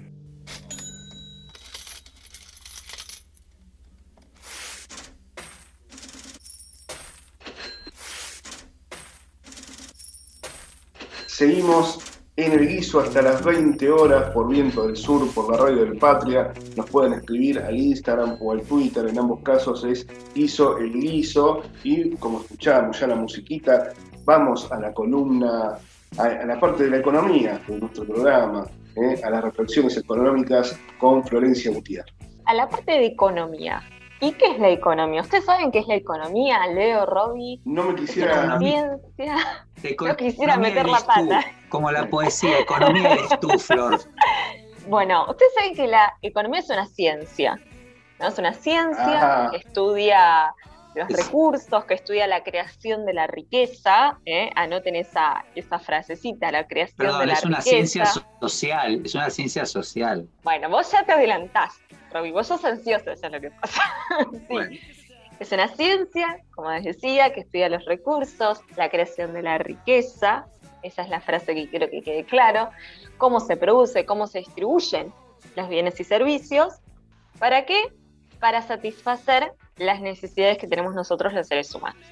Seguimos 11.26 11.99
en 12.36 12.53
el 12.53 12.68
guiso 12.68 13.01
hasta 13.01 13.20
las 13.20 13.45
20 13.45 13.90
horas 13.90 14.30
por 14.30 14.49
Viento 14.49 14.86
del 14.86 14.97
Sur, 14.97 15.28
por 15.34 15.51
la 15.51 15.59
radio 15.59 15.84
del 15.84 15.99
Patria. 15.99 16.53
Nos 16.76 16.88
pueden 16.88 17.14
escribir 17.14 17.59
al 17.59 17.76
Instagram 17.76 18.36
o 18.40 18.53
al 18.53 18.62
Twitter, 18.62 19.09
en 19.09 19.18
ambos 19.18 19.43
casos 19.43 19.84
es 19.84 20.07
guiso 20.34 20.78
el 20.78 20.93
guiso. 20.93 21.62
Y 21.82 22.11
como 22.16 22.43
escuchamos 22.43 23.01
ya 23.01 23.09
la 23.09 23.16
musiquita, 23.16 23.93
vamos 24.24 24.70
a 24.70 24.78
la 24.78 24.93
columna, 24.93 25.78
a 26.16 26.28
la 26.47 26.61
parte 26.61 26.84
de 26.84 26.90
la 26.90 26.99
economía 26.99 27.61
de 27.66 27.78
nuestro 27.78 28.05
programa, 28.05 28.64
¿eh? 28.97 29.20
a 29.22 29.30
las 29.30 29.45
reflexiones 29.45 29.97
económicas 29.97 30.78
con 30.99 31.24
Florencia 31.24 31.70
Gutiérrez. 31.70 32.14
A 32.45 32.55
la 32.55 32.68
parte 32.68 32.93
de 32.93 33.07
economía. 33.07 33.82
¿Y 34.20 34.32
qué 34.32 34.53
es 34.53 34.59
la 34.61 34.68
economía? 34.68 35.22
¿Ustedes 35.22 35.45
saben 35.45 35.72
qué 35.72 35.80
es 35.80 35.88
la 35.88 35.97
economía, 35.97 36.64
Leo, 36.68 37.07
Robbie? 37.07 37.61
No 37.64 37.84
me 37.84 37.88
¿Es 37.90 37.95
una 37.95 38.01
quisiera... 38.07 38.59
ciencia? 38.59 39.36
No 40.01 40.16
quisiera 40.16 40.57
meter 40.59 40.88
la 40.88 41.01
tú, 41.01 41.07
pata. 41.07 41.45
Como 41.68 41.90
la 41.90 42.09
poesía, 42.09 42.61
economía 42.61 43.14
eres 43.14 43.40
tú, 43.40 43.49
Flor. 43.59 43.99
Bueno, 44.88 45.26
ustedes 45.28 45.53
saben 45.55 45.74
que 45.74 45.88
la 45.88 46.16
economía 46.22 46.61
es 46.61 46.70
una 46.70 46.86
ciencia, 46.86 47.61
¿no? 48.20 48.28
Es 48.28 48.38
una 48.38 48.53
ciencia 48.53 49.40
Ajá. 49.40 49.51
que 49.51 49.57
estudia 49.57 50.55
los 50.95 51.09
recursos, 51.09 51.84
que 51.84 51.95
estudia 51.95 52.26
la 52.26 52.43
creación 52.43 53.07
de 53.07 53.14
la 53.14 53.26
riqueza, 53.26 54.18
¿eh? 54.26 54.51
anoten 54.55 54.97
esa, 54.97 55.45
esa 55.55 55.78
frasecita, 55.78 56.51
la 56.53 56.66
creación 56.66 57.18
de 57.18 57.26
la 57.26 57.32
es 57.32 57.45
una 57.45 57.59
riqueza. 57.59 57.70
ciencia 57.70 58.07
social, 58.40 59.03
es 59.05 59.14
una 59.14 59.30
ciencia 59.30 59.66
social. 59.66 60.28
Bueno, 60.43 60.68
vos 60.68 60.90
ya 60.93 61.05
te 61.05 61.12
adelantás, 61.12 61.80
Roby, 62.12 62.30
vos 62.30 62.47
sos 62.47 62.64
ansioso, 62.64 63.11
eso 63.11 63.26
es 63.26 63.32
lo 63.32 63.40
que 63.40 63.51
pasa. 63.51 63.82
Sí. 64.32 64.38
Bueno, 64.49 64.76
Es 65.40 65.51
una 65.53 65.68
ciencia, 65.68 66.38
como 66.55 66.70
les 66.70 66.84
decía, 66.84 67.32
que 67.32 67.40
estudia 67.40 67.68
los 67.68 67.84
recursos, 67.86 68.61
la 68.76 68.90
creación 68.90 69.32
de 69.32 69.43
la 69.43 69.59
riqueza, 69.59 70.47
esa 70.82 71.03
es 71.03 71.09
la 71.09 71.20
frase 71.20 71.55
que 71.55 71.68
quiero 71.68 71.88
que 71.88 72.03
quede 72.03 72.24
claro, 72.24 72.70
cómo 73.16 73.40
se 73.40 73.57
produce, 73.57 74.05
cómo 74.05 74.26
se 74.26 74.40
distribuyen 74.40 75.12
los 75.57 75.68
bienes 75.68 75.99
y 75.99 76.05
servicios, 76.05 76.74
¿para 77.38 77.64
qué? 77.64 77.93
Para 78.43 78.61
satisfacer 78.61 79.53
las 79.76 80.01
necesidades 80.01 80.59
que 80.59 80.66
tenemos 80.66 80.97
nosotros 80.97 81.32
los 81.32 81.47
seres 81.47 81.72
humanos. 81.72 82.03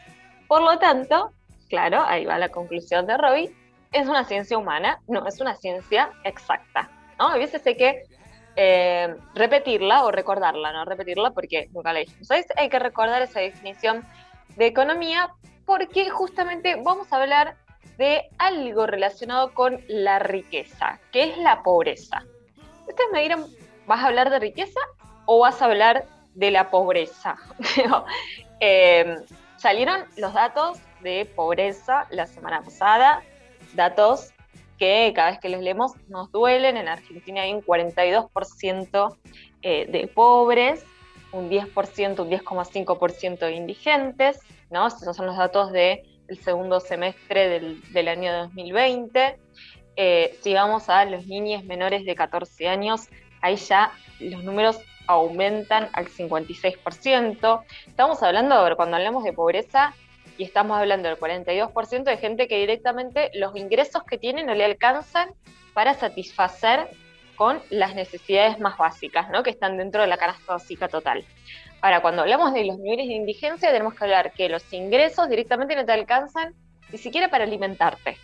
Por 0.47 0.63
lo 0.63 0.79
tanto, 0.79 1.33
claro, 1.69 2.05
ahí 2.07 2.25
va 2.25 2.39
la 2.39 2.51
conclusión 2.51 3.05
de 3.09 3.17
Robbie, 3.17 3.53
es 3.91 4.07
una 4.07 4.23
ciencia 4.23 4.57
humana, 4.57 5.01
no 5.09 5.27
es 5.27 5.41
una 5.41 5.57
ciencia 5.57 6.13
exacta. 6.23 6.89
¿no? 7.19 7.31
A 7.31 7.37
veces 7.37 7.67
hay 7.67 7.77
que 7.77 8.05
eh, 8.55 9.13
repetirla 9.35 10.05
o 10.05 10.13
recordarla, 10.13 10.73
no 10.73 10.85
repetirla 10.85 11.33
porque 11.33 11.69
nunca 11.73 11.93
la 11.93 11.99
dijimos. 11.99 12.29
¿Sabes? 12.29 12.47
Hay 12.57 12.69
que 12.69 12.79
recordar 12.79 13.23
esa 13.23 13.41
definición 13.41 14.07
de 14.55 14.67
economía 14.67 15.31
porque 15.67 16.11
justamente 16.11 16.77
vamos 16.81 17.13
a 17.13 17.17
hablar 17.17 17.57
de 17.99 18.29
algo 18.39 18.87
relacionado 18.87 19.53
con 19.53 19.85
la 19.89 20.21
riqueza, 20.21 21.01
que 21.11 21.25
es 21.25 21.39
la 21.39 21.65
pobreza. 21.65 22.23
Ustedes 22.87 23.11
me 23.13 23.23
dirán, 23.23 23.47
¿vas 23.89 24.01
a 24.05 24.07
hablar 24.07 24.31
de 24.31 24.39
riqueza 24.39 24.79
o 25.27 25.41
vas 25.41 25.61
a 25.61 25.65
hablar 25.65 26.05
de 26.35 26.51
la 26.51 26.71
pobreza? 26.71 27.37
Eh, 28.63 29.17
salieron 29.57 30.05
los 30.19 30.35
datos 30.35 30.77
de 31.01 31.25
pobreza 31.25 32.07
la 32.11 32.27
semana 32.27 32.61
pasada, 32.63 33.23
datos 33.73 34.35
que 34.79 35.13
cada 35.15 35.31
vez 35.31 35.41
que 35.41 35.49
los 35.49 35.63
leemos 35.63 35.93
nos 36.09 36.31
duelen. 36.31 36.77
En 36.77 36.89
Argentina 36.89 37.43
hay 37.43 37.55
un 37.55 37.63
42% 37.63 39.17
eh, 39.63 39.87
de 39.91 40.09
pobres, 40.09 40.85
un 41.33 41.49
10%, 41.49 42.21
un 42.21 42.31
10,5% 42.31 43.39
de 43.39 43.53
indigentes, 43.53 44.41
¿no? 44.71 44.87
Estos 44.87 45.17
son 45.17 45.27
los 45.27 45.37
datos 45.37 45.73
del 45.73 46.03
segundo 46.43 46.81
semestre 46.81 47.49
del, 47.49 47.93
del 47.93 48.09
año 48.09 48.33
2020. 48.33 49.39
Eh, 49.97 50.39
si 50.41 50.55
vamos 50.55 50.89
a 50.89 51.05
los 51.05 51.27
niños 51.27 51.65
menores 51.65 52.05
de 52.05 52.15
14 52.15 52.69
años, 52.69 53.09
ahí 53.43 53.57
ya 53.57 53.93
los 54.19 54.43
números 54.45 54.79
aumentan 55.11 55.89
al 55.93 56.07
56%. 56.07 57.63
Estamos 57.87 58.23
hablando, 58.23 58.77
cuando 58.77 58.97
hablamos 58.97 59.25
de 59.25 59.33
pobreza, 59.33 59.95
y 60.39 60.45
estamos 60.45 60.79
hablando 60.79 61.09
del 61.09 61.19
42% 61.19 62.05
de 62.05 62.17
gente 62.17 62.49
que 62.49 62.59
directamente 62.59 63.31
los 63.35 63.55
ingresos 63.57 64.03
que 64.05 64.17
tiene 64.17 64.43
no 64.45 64.55
le 64.55 64.65
alcanzan 64.65 65.31
para 65.75 65.95
satisfacer 65.95 66.89
con 67.37 67.61
las 67.71 67.95
necesidades 67.95 68.59
más 68.59 68.79
básicas, 68.79 69.29
¿no? 69.31 69.43
que 69.43 69.51
están 69.51 69.77
dentro 69.77 70.01
de 70.03 70.07
la 70.07 70.17
canasta 70.17 70.53
básica 70.55 70.89
total. 70.89 71.25
Ahora, 71.83 72.01
cuando 72.01 72.23
hablamos 72.23 72.53
de 72.55 72.65
los 72.65 72.79
niveles 72.79 73.09
de 73.09 73.15
indigencia, 73.15 73.71
tenemos 73.71 73.95
que 73.95 74.05
hablar 74.05 74.33
que 74.33 74.49
los 74.49 74.71
ingresos 74.73 75.29
directamente 75.29 75.75
no 75.77 75.85
te 75.85 75.93
alcanzan 75.93 76.55
ni 76.93 76.99
siquiera 76.99 77.29
para 77.29 77.45
alimentarte, 77.45 78.17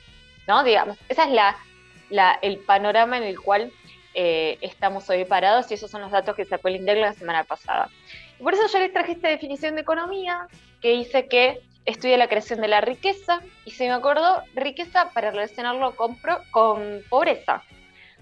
¿no? 0.46 0.62
Digamos, 0.64 0.96
ese 1.08 1.22
es 1.22 1.30
la- 1.30 2.38
el 2.42 2.58
panorama 2.58 3.16
en 3.16 3.24
el 3.24 3.40
cual 3.40 3.72
eh, 4.18 4.56
estamos 4.62 5.10
hoy 5.10 5.26
parados 5.26 5.70
y 5.70 5.74
esos 5.74 5.90
son 5.90 6.00
los 6.00 6.10
datos 6.10 6.34
que 6.34 6.46
sacó 6.46 6.68
el 6.68 6.76
INDEC 6.76 6.96
la 6.96 7.12
semana 7.12 7.44
pasada. 7.44 7.90
Y 8.40 8.42
por 8.42 8.54
eso 8.54 8.66
yo 8.66 8.78
les 8.78 8.90
traje 8.90 9.12
esta 9.12 9.28
definición 9.28 9.74
de 9.74 9.82
economía 9.82 10.48
que 10.80 10.92
dice 10.92 11.28
que 11.28 11.60
estudia 11.84 12.16
la 12.16 12.26
creación 12.26 12.62
de 12.62 12.68
la 12.68 12.80
riqueza 12.80 13.42
y 13.66 13.72
se 13.72 13.86
me 13.86 13.92
acordó 13.92 14.42
riqueza 14.54 15.10
para 15.12 15.32
relacionarlo 15.32 15.94
con, 15.96 16.16
con 16.50 17.02
pobreza. 17.10 17.62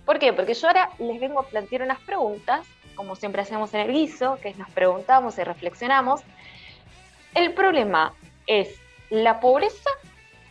¿Por 0.04 0.18
qué? 0.18 0.32
Porque 0.32 0.54
yo 0.54 0.66
ahora 0.66 0.90
les 0.98 1.20
vengo 1.20 1.38
a 1.38 1.46
plantear 1.46 1.82
unas 1.82 2.00
preguntas, 2.00 2.66
como 2.96 3.14
siempre 3.14 3.42
hacemos 3.42 3.72
en 3.72 3.82
el 3.82 3.92
guiso, 3.92 4.36
que 4.42 4.48
es 4.48 4.58
nos 4.58 4.70
preguntamos 4.70 5.38
y 5.38 5.44
reflexionamos. 5.44 6.22
El 7.36 7.54
problema 7.54 8.14
es 8.48 8.80
la 9.10 9.38
pobreza 9.38 9.90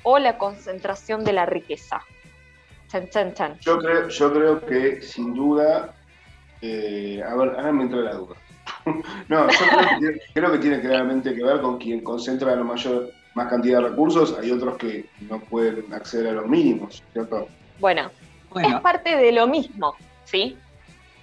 o 0.04 0.20
la 0.20 0.38
concentración 0.38 1.26
de 1.26 1.34
la 1.34 1.46
riqueza. 1.46 2.02
Chan, 2.94 3.10
chan, 3.10 3.34
chan. 3.34 3.60
Yo 3.62 3.80
creo, 3.80 4.08
yo 4.08 4.34
creo 4.34 4.66
que 4.68 5.02
sin 5.02 5.34
duda, 5.34 5.96
eh, 6.62 7.24
a 7.28 7.36
ver, 7.36 7.50
ahora 7.50 7.72
me 7.72 7.86
entra 7.86 8.02
la 8.02 8.14
duda. 8.14 8.36
no, 9.30 9.50
yo 9.50 9.58
creo 9.68 9.90
que, 9.90 9.96
tiene, 9.98 10.18
creo 10.32 10.52
que 10.52 10.58
tiene 10.60 10.80
claramente 10.80 11.34
que 11.34 11.44
ver 11.44 11.60
con 11.62 11.80
quien 11.80 12.04
concentra 12.04 12.56
la 12.56 12.64
mayor 12.64 13.10
más 13.34 13.48
cantidad 13.50 13.82
de 13.82 13.90
recursos, 13.90 14.38
hay 14.38 14.52
otros 14.52 14.78
que 14.78 15.08
no 15.22 15.40
pueden 15.40 15.92
acceder 15.92 16.28
a 16.28 16.32
los 16.34 16.46
mínimos, 16.46 17.02
¿cierto? 17.14 17.48
Bueno, 17.80 18.12
es 18.64 18.76
parte 18.82 19.18
de 19.18 19.32
lo 19.32 19.48
mismo, 19.48 19.96
¿sí? 20.26 20.56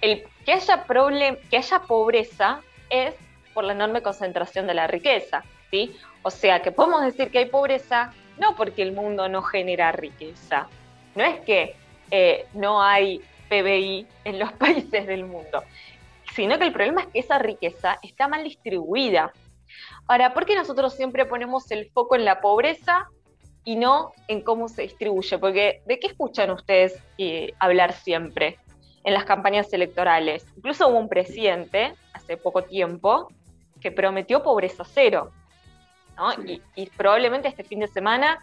El 0.01 0.23
que 0.45 0.51
haya 0.51 0.85
problem- 0.85 1.39
que 1.49 1.55
haya 1.55 1.79
pobreza 1.83 2.59
es 2.89 3.15
por 3.53 3.63
la 3.63 3.71
enorme 3.71 4.01
concentración 4.01 4.67
de 4.67 4.73
la 4.73 4.87
riqueza, 4.87 5.45
¿sí? 5.69 5.95
O 6.21 6.31
sea, 6.31 6.61
que 6.61 6.73
podemos 6.73 7.01
decir 7.01 7.31
que 7.31 7.37
hay 7.37 7.45
pobreza 7.45 8.11
no 8.37 8.57
porque 8.57 8.81
el 8.81 8.91
mundo 8.91 9.29
no 9.29 9.41
genera 9.41 9.93
riqueza, 9.93 10.67
no 11.15 11.23
es 11.23 11.39
que 11.41 11.75
eh, 12.09 12.45
no 12.53 12.81
hay 12.81 13.21
PBI 13.49 14.07
en 14.25 14.39
los 14.39 14.51
países 14.53 15.07
del 15.07 15.25
mundo, 15.25 15.63
sino 16.33 16.57
que 16.57 16.65
el 16.65 16.73
problema 16.73 17.01
es 17.01 17.07
que 17.07 17.19
esa 17.19 17.39
riqueza 17.39 17.99
está 18.01 18.27
mal 18.27 18.43
distribuida. 18.43 19.31
Ahora, 20.07 20.33
¿por 20.33 20.45
qué 20.45 20.55
nosotros 20.55 20.95
siempre 20.95 21.25
ponemos 21.25 21.69
el 21.71 21.89
foco 21.91 22.15
en 22.15 22.25
la 22.25 22.41
pobreza 22.41 23.07
y 23.63 23.75
no 23.75 24.11
en 24.27 24.41
cómo 24.41 24.67
se 24.67 24.83
distribuye? 24.83 25.37
Porque 25.37 25.81
¿de 25.85 25.99
qué 25.99 26.07
escuchan 26.07 26.51
ustedes 26.51 27.01
eh, 27.17 27.53
hablar 27.59 27.93
siempre 27.93 28.57
en 29.03 29.13
las 29.13 29.25
campañas 29.25 29.71
electorales? 29.73 30.45
Incluso 30.57 30.87
hubo 30.87 30.97
un 30.97 31.09
presidente 31.09 31.93
hace 32.13 32.37
poco 32.37 32.63
tiempo 32.63 33.27
que 33.79 33.91
prometió 33.91 34.43
pobreza 34.43 34.83
cero. 34.85 35.31
¿no? 36.17 36.33
Y, 36.45 36.61
y, 36.75 36.87
probablemente 36.87 37.47
este 37.47 37.63
fin 37.63 37.79
de 37.79 37.87
semana 37.87 38.39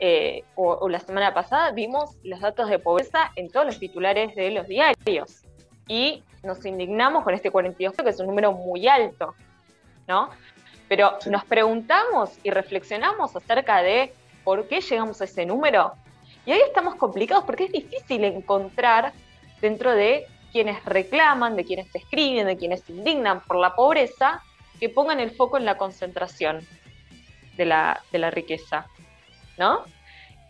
eh, 0.00 0.44
o, 0.54 0.72
o, 0.72 0.88
la 0.88 1.00
semana 1.00 1.34
pasada 1.34 1.72
vimos 1.72 2.16
los 2.22 2.40
datos 2.40 2.70
de 2.70 2.78
pobreza 2.78 3.32
en 3.36 3.50
todos 3.50 3.66
los 3.66 3.78
titulares 3.78 4.34
de 4.34 4.50
los 4.50 4.68
diarios. 4.68 5.42
Y 5.88 6.22
nos 6.42 6.64
indignamos 6.64 7.24
con 7.24 7.34
este 7.34 7.50
42, 7.50 7.96
que 7.96 8.10
es 8.10 8.20
un 8.20 8.26
número 8.26 8.52
muy 8.52 8.86
alto, 8.86 9.34
¿no? 10.06 10.30
Pero 10.88 11.18
nos 11.30 11.44
preguntamos 11.44 12.38
y 12.42 12.50
reflexionamos 12.50 13.34
acerca 13.34 13.82
de 13.82 14.12
por 14.44 14.68
qué 14.68 14.80
llegamos 14.80 15.20
a 15.20 15.24
ese 15.24 15.44
número. 15.44 15.92
Y 16.46 16.52
ahí 16.52 16.60
estamos 16.66 16.94
complicados 16.94 17.44
porque 17.44 17.64
es 17.64 17.72
difícil 17.72 18.24
encontrar 18.24 19.12
dentro 19.60 19.92
de 19.92 20.26
quienes 20.52 20.82
reclaman, 20.84 21.56
de 21.56 21.64
quienes 21.64 21.94
escriben, 21.94 22.46
de 22.46 22.56
quienes 22.56 22.80
se 22.80 22.92
indignan 22.92 23.40
por 23.42 23.58
la 23.58 23.74
pobreza, 23.74 24.42
que 24.80 24.88
pongan 24.88 25.20
el 25.20 25.30
foco 25.30 25.58
en 25.58 25.64
la 25.64 25.76
concentración 25.76 26.66
de 27.56 27.64
la, 27.66 28.02
de 28.12 28.18
la 28.18 28.30
riqueza. 28.30 28.86
¿No? 29.58 29.84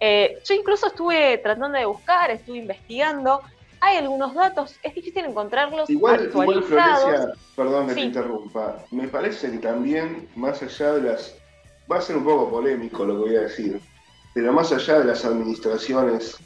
Eh, 0.00 0.38
yo 0.44 0.54
incluso 0.54 0.86
estuve 0.86 1.38
tratando 1.38 1.78
de 1.78 1.84
buscar, 1.84 2.30
estuve 2.30 2.58
investigando, 2.58 3.42
hay 3.80 3.96
algunos 3.96 4.34
datos, 4.34 4.78
es 4.82 4.94
difícil 4.94 5.24
encontrarlos 5.24 5.90
igual, 5.90 6.24
actualizados. 6.24 7.02
Igual, 7.02 7.08
Florencia, 7.08 7.32
perdón 7.56 7.86
que 7.86 7.94
sí. 7.94 8.00
te 8.00 8.06
interrumpa, 8.06 8.84
me 8.90 9.08
parece 9.08 9.50
que 9.50 9.58
también, 9.58 10.28
más 10.36 10.62
allá 10.62 10.92
de 10.94 11.02
las, 11.02 11.36
va 11.90 11.98
a 11.98 12.00
ser 12.00 12.16
un 12.16 12.24
poco 12.24 12.50
polémico 12.50 13.04
lo 13.04 13.14
que 13.14 13.30
voy 13.30 13.36
a 13.36 13.42
decir, 13.42 13.80
pero 14.34 14.52
más 14.52 14.72
allá 14.72 15.00
de 15.00 15.04
las 15.04 15.24
administraciones 15.24 16.36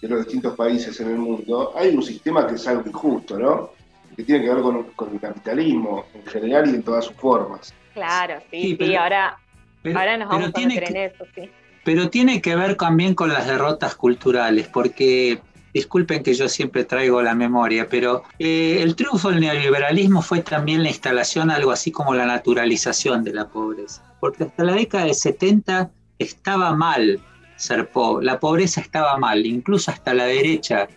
de 0.00 0.08
los 0.08 0.24
distintos 0.24 0.56
países 0.56 1.00
en 1.00 1.10
el 1.10 1.18
mundo, 1.18 1.72
hay 1.76 1.94
un 1.94 2.02
sistema 2.02 2.46
que 2.46 2.54
es 2.54 2.66
algo 2.66 2.88
injusto, 2.88 3.38
¿no? 3.38 3.70
Que 4.16 4.24
tiene 4.24 4.44
que 4.44 4.52
ver 4.52 4.62
con, 4.62 4.82
con 4.94 5.12
el 5.12 5.20
capitalismo 5.20 6.04
en 6.14 6.26
general 6.26 6.68
y 6.68 6.74
en 6.74 6.82
todas 6.82 7.04
sus 7.04 7.14
formas. 7.14 7.72
Claro, 7.94 8.40
sí, 8.50 8.62
sí, 8.62 8.74
pero, 8.74 9.00
ahora, 9.00 9.38
pero, 9.82 9.98
ahora 9.98 10.16
nos 10.16 10.28
vamos 10.28 10.50
a 10.54 10.60
meter 10.60 10.90
en 10.90 10.96
eso, 10.96 11.24
sí. 11.34 11.50
Pero 11.84 12.10
tiene 12.10 12.40
que 12.40 12.54
ver 12.54 12.76
también 12.76 13.14
con 13.14 13.28
las 13.28 13.46
derrotas 13.46 13.94
culturales, 13.96 14.68
porque 14.68 15.40
disculpen 15.74 16.22
que 16.22 16.34
yo 16.34 16.48
siempre 16.48 16.84
traigo 16.84 17.22
la 17.22 17.34
memoria, 17.34 17.88
pero 17.88 18.22
eh, 18.38 18.78
el 18.82 18.94
triunfo 18.94 19.30
del 19.30 19.40
neoliberalismo 19.40 20.22
fue 20.22 20.40
también 20.40 20.82
la 20.82 20.90
instalación, 20.90 21.50
algo 21.50 21.70
así 21.70 21.90
como 21.90 22.14
la 22.14 22.26
naturalización 22.26 23.24
de 23.24 23.32
la 23.32 23.48
pobreza, 23.48 24.02
porque 24.20 24.44
hasta 24.44 24.64
la 24.64 24.74
década 24.74 25.06
de 25.06 25.14
70 25.14 25.90
estaba 26.18 26.74
mal 26.74 27.20
ser 27.56 27.88
pobre, 27.90 28.26
la 28.26 28.38
pobreza 28.38 28.80
estaba 28.80 29.16
mal, 29.18 29.46
incluso 29.46 29.90
hasta 29.90 30.14
la 30.14 30.24
derecha 30.24 30.88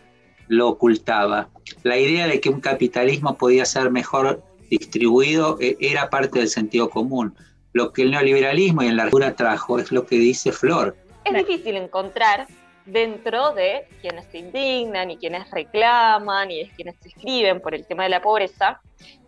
lo 0.47 0.69
ocultaba. 0.69 1.49
La 1.83 1.97
idea 1.97 2.27
de 2.27 2.39
que 2.39 2.49
un 2.49 2.59
capitalismo 2.59 3.37
podía 3.37 3.65
ser 3.65 3.89
mejor 3.91 4.43
distribuido 4.69 5.57
eh, 5.61 5.77
era 5.79 6.09
parte 6.09 6.39
del 6.39 6.49
sentido 6.49 6.89
común 6.89 7.33
lo 7.75 7.91
que 7.91 8.03
el 8.03 8.11
neoliberalismo 8.11 8.83
y 8.83 8.87
en 8.87 8.95
la 8.95 9.03
altura 9.03 9.35
trajo 9.35 9.79
es 9.79 9.91
lo 9.91 10.05
que 10.05 10.15
dice 10.15 10.53
Flor. 10.53 10.95
Es 11.25 11.33
difícil 11.33 11.75
encontrar 11.75 12.47
dentro 12.85 13.51
de 13.51 13.85
quienes 13.99 14.25
se 14.27 14.37
indignan 14.37 15.11
y 15.11 15.17
quienes 15.17 15.51
reclaman 15.51 16.51
y 16.51 16.69
quienes 16.69 16.95
se 17.01 17.09
escriben 17.09 17.59
por 17.59 17.75
el 17.75 17.85
tema 17.85 18.03
de 18.03 18.09
la 18.09 18.21
pobreza, 18.21 18.79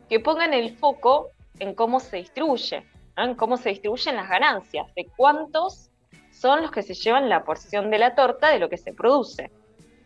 que 0.07 0.21
pongan 0.21 0.53
el 0.53 0.77
foco 0.77 1.31
en 1.59 1.75
cómo 1.75 1.99
se 1.99 2.17
distribuye, 2.17 2.85
¿no? 3.17 3.25
en 3.25 3.35
cómo 3.35 3.57
se 3.57 3.67
distribuyen 3.67 4.15
las 4.15 4.29
ganancias, 4.29 4.87
de 4.95 5.07
cuántos 5.17 5.89
son 6.31 6.61
los 6.61 6.71
que 6.71 6.83
se 6.83 6.93
llevan 6.93 7.27
la 7.27 7.43
porción 7.43 7.91
de 7.91 7.97
la 7.97 8.15
torta 8.15 8.47
de 8.47 8.59
lo 8.59 8.69
que 8.69 8.77
se 8.77 8.93
produce. 8.93 9.51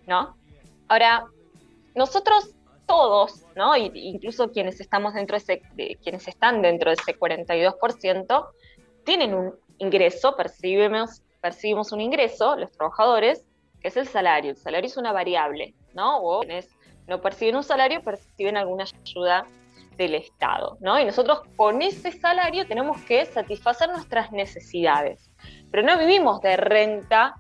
¿no? 0.08 0.36
Ahora, 0.88 1.26
nosotros 1.94 2.56
todos, 2.92 3.46
¿no? 3.56 3.78
Y, 3.78 3.90
incluso 3.94 4.52
quienes 4.52 4.82
estamos 4.82 5.14
dentro 5.14 5.38
de 5.38 5.44
ese, 5.44 5.98
quienes 6.04 6.28
están 6.28 6.62
dentro 6.62 6.92
de 6.92 6.96
ese 6.96 7.18
42%, 7.18 8.48
tienen 9.06 9.34
un 9.34 9.56
ingreso, 9.78 10.36
percibimos, 10.36 11.22
percibimos 11.40 11.94
un 11.94 12.02
ingreso, 12.02 12.58
los 12.58 12.70
trabajadores, 12.74 13.46
que 13.82 13.88
es 13.88 13.96
el 13.96 14.08
salario. 14.08 14.52
El 14.52 14.58
salario 14.58 14.88
es 14.88 14.98
una 14.98 15.14
variable, 15.14 15.74
¿no? 15.94 16.18
O 16.18 16.42
quienes 16.42 16.68
no 17.08 17.22
perciben 17.22 17.56
un 17.56 17.64
salario, 17.64 18.04
perciben 18.04 18.58
alguna 18.58 18.84
ayuda 19.06 19.46
del 19.96 20.16
Estado, 20.16 20.78
¿no? 20.82 21.00
Y 21.00 21.06
nosotros 21.06 21.44
con 21.56 21.82
ese 21.82 22.12
salario 22.12 22.68
tenemos 22.68 23.02
que 23.04 23.26
satisfacer 23.26 23.90
nuestras 23.90 24.34
necesidades. 24.34 25.32
Pero 25.72 25.84
no 25.84 25.98
vivimos 25.98 26.42
de 26.42 26.58
renta 26.58 27.36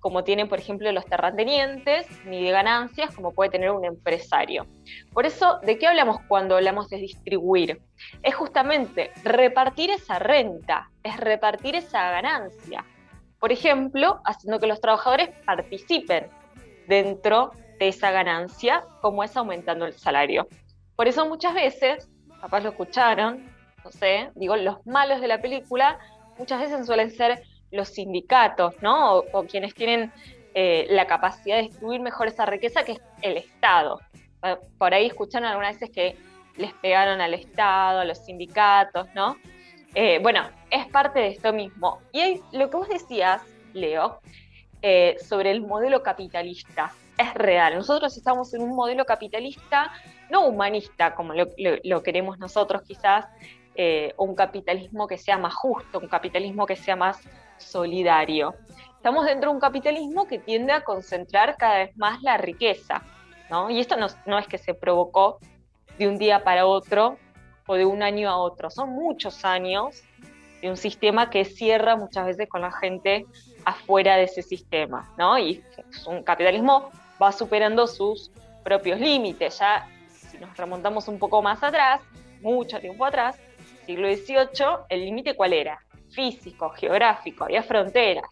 como 0.00 0.24
tienen, 0.24 0.48
por 0.48 0.58
ejemplo, 0.58 0.90
los 0.92 1.04
terratenientes, 1.06 2.06
ni 2.24 2.44
de 2.44 2.50
ganancias 2.50 3.14
como 3.14 3.32
puede 3.32 3.50
tener 3.50 3.70
un 3.70 3.84
empresario. 3.84 4.66
Por 5.12 5.26
eso, 5.26 5.58
¿de 5.62 5.78
qué 5.78 5.86
hablamos 5.86 6.18
cuando 6.28 6.56
hablamos 6.56 6.88
de 6.88 6.98
distribuir? 6.98 7.80
Es 8.22 8.34
justamente 8.34 9.10
repartir 9.24 9.90
esa 9.90 10.18
renta, 10.18 10.90
es 11.02 11.16
repartir 11.16 11.74
esa 11.74 12.10
ganancia. 12.10 12.84
Por 13.40 13.52
ejemplo, 13.52 14.20
haciendo 14.24 14.58
que 14.58 14.66
los 14.66 14.80
trabajadores 14.80 15.30
participen 15.44 16.28
dentro 16.86 17.52
de 17.78 17.88
esa 17.88 18.10
ganancia, 18.10 18.84
como 19.00 19.22
es 19.22 19.36
aumentando 19.36 19.86
el 19.86 19.92
salario. 19.92 20.48
Por 20.96 21.06
eso 21.06 21.26
muchas 21.26 21.54
veces, 21.54 22.08
capaz 22.40 22.60
lo 22.60 22.70
escucharon, 22.70 23.48
no 23.84 23.90
sé, 23.92 24.30
digo, 24.34 24.56
los 24.56 24.84
malos 24.86 25.20
de 25.20 25.28
la 25.28 25.40
película 25.40 25.98
muchas 26.38 26.60
veces 26.60 26.86
suelen 26.86 27.10
ser 27.10 27.42
los 27.70 27.88
sindicatos, 27.88 28.74
¿no? 28.82 29.18
O, 29.32 29.44
quienes 29.44 29.74
tienen 29.74 30.12
eh, 30.54 30.86
la 30.90 31.06
capacidad 31.06 31.56
de 31.56 31.62
distribuir 31.62 32.00
mejor 32.00 32.28
esa 32.28 32.46
riqueza, 32.46 32.84
que 32.84 32.92
es 32.92 33.00
el 33.22 33.36
Estado. 33.36 34.00
Por 34.78 34.94
ahí 34.94 35.06
escucharon 35.06 35.48
algunas 35.48 35.74
veces 35.74 35.90
que 35.90 36.16
les 36.56 36.72
pegaron 36.74 37.20
al 37.20 37.34
Estado, 37.34 38.00
a 38.00 38.04
los 38.04 38.18
sindicatos, 38.18 39.08
¿no? 39.14 39.36
Eh, 39.94 40.18
bueno, 40.22 40.42
es 40.70 40.86
parte 40.86 41.20
de 41.20 41.28
esto 41.28 41.52
mismo. 41.52 42.00
Y 42.12 42.40
lo 42.52 42.70
que 42.70 42.76
vos 42.76 42.88
decías, 42.88 43.42
Leo, 43.72 44.20
eh, 44.82 45.16
sobre 45.20 45.50
el 45.50 45.60
modelo 45.60 46.02
capitalista, 46.02 46.92
es 47.16 47.34
real. 47.34 47.74
Nosotros 47.74 48.16
estamos 48.16 48.54
en 48.54 48.62
un 48.62 48.76
modelo 48.76 49.04
capitalista, 49.04 49.90
no 50.30 50.46
humanista, 50.46 51.14
como 51.14 51.32
lo, 51.34 52.02
queremos 52.02 52.38
nosotros 52.38 52.82
quizás, 52.82 53.26
eh, 53.74 54.12
un 54.16 54.34
capitalismo 54.34 55.06
que 55.06 55.18
sea 55.18 55.38
más 55.38 55.54
justo, 55.54 55.98
un 55.98 56.08
capitalismo 56.08 56.66
que 56.66 56.76
sea 56.76 56.96
más 56.96 57.20
solidario. 57.58 58.54
Estamos 58.96 59.26
dentro 59.26 59.50
de 59.50 59.54
un 59.54 59.60
capitalismo 59.60 60.26
que 60.26 60.38
tiende 60.38 60.72
a 60.72 60.82
concentrar 60.82 61.56
cada 61.56 61.78
vez 61.78 61.96
más 61.96 62.22
la 62.22 62.36
riqueza, 62.36 63.02
¿no? 63.50 63.70
Y 63.70 63.80
esto 63.80 63.96
no, 64.26 64.38
es 64.38 64.46
que 64.48 64.58
se 64.58 64.74
provocó 64.74 65.38
de 65.98 66.08
un 66.08 66.18
día 66.18 66.42
para 66.44 66.66
otro 66.66 67.16
o 67.66 67.74
de 67.74 67.84
un 67.84 68.02
año 68.02 68.28
a 68.28 68.36
otro, 68.36 68.70
son 68.70 68.90
muchos 68.90 69.44
años 69.44 70.02
de 70.60 70.70
un 70.70 70.76
sistema 70.76 71.30
que 71.30 71.44
cierra 71.44 71.96
muchas 71.96 72.26
veces 72.26 72.48
con 72.48 72.62
la 72.62 72.72
gente 72.72 73.26
afuera 73.64 74.16
de 74.16 74.24
ese 74.24 74.42
sistema, 74.42 75.12
¿no? 75.16 75.38
Y 75.38 75.62
un 76.06 76.22
capitalismo 76.22 76.90
va 77.22 77.30
superando 77.30 77.86
sus 77.86 78.32
propios 78.64 78.98
límites. 78.98 79.58
Ya 79.58 79.86
si 80.10 80.38
nos 80.38 80.56
remontamos 80.56 81.08
un 81.08 81.18
poco 81.18 81.42
más 81.42 81.62
atrás, 81.62 82.00
mucho 82.40 82.80
tiempo 82.80 83.04
atrás, 83.04 83.38
siglo 83.86 84.08
XVIII, 84.08 84.84
el 84.88 85.04
límite 85.04 85.34
cuál 85.34 85.52
era? 85.52 85.78
Físico, 86.10 86.70
geográfico, 86.70 87.44
había 87.44 87.62
fronteras. 87.62 88.24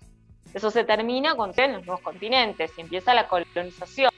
Eso 0.54 0.70
se 0.70 0.84
termina 0.84 1.34
con 1.34 1.52
los 1.56 1.86
nuevos 1.86 2.00
continentes 2.00 2.72
y 2.76 2.80
empieza 2.80 3.12
la 3.14 3.28
colonización, 3.28 4.10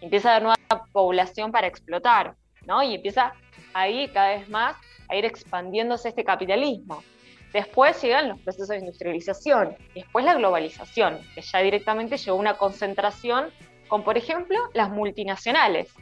empieza 0.00 0.34
la 0.34 0.40
nueva 0.40 0.84
población 0.92 1.50
para 1.50 1.66
explotar, 1.66 2.34
¿no? 2.66 2.82
Y 2.82 2.94
empieza 2.94 3.32
ahí 3.74 4.08
cada 4.08 4.36
vez 4.36 4.48
más 4.48 4.76
a 5.08 5.16
ir 5.16 5.24
expandiéndose 5.24 6.10
este 6.10 6.24
capitalismo. 6.24 7.02
Después 7.52 8.00
llegan 8.02 8.28
los 8.28 8.40
procesos 8.40 8.68
de 8.68 8.78
industrialización, 8.78 9.76
después 9.94 10.24
la 10.24 10.34
globalización, 10.34 11.18
que 11.34 11.40
ya 11.40 11.60
directamente 11.60 12.18
llegó 12.18 12.36
a 12.36 12.40
una 12.40 12.58
concentración 12.58 13.50
con, 13.88 14.04
por 14.04 14.18
ejemplo, 14.18 14.58
las 14.74 14.90
multinacionales, 14.90 15.92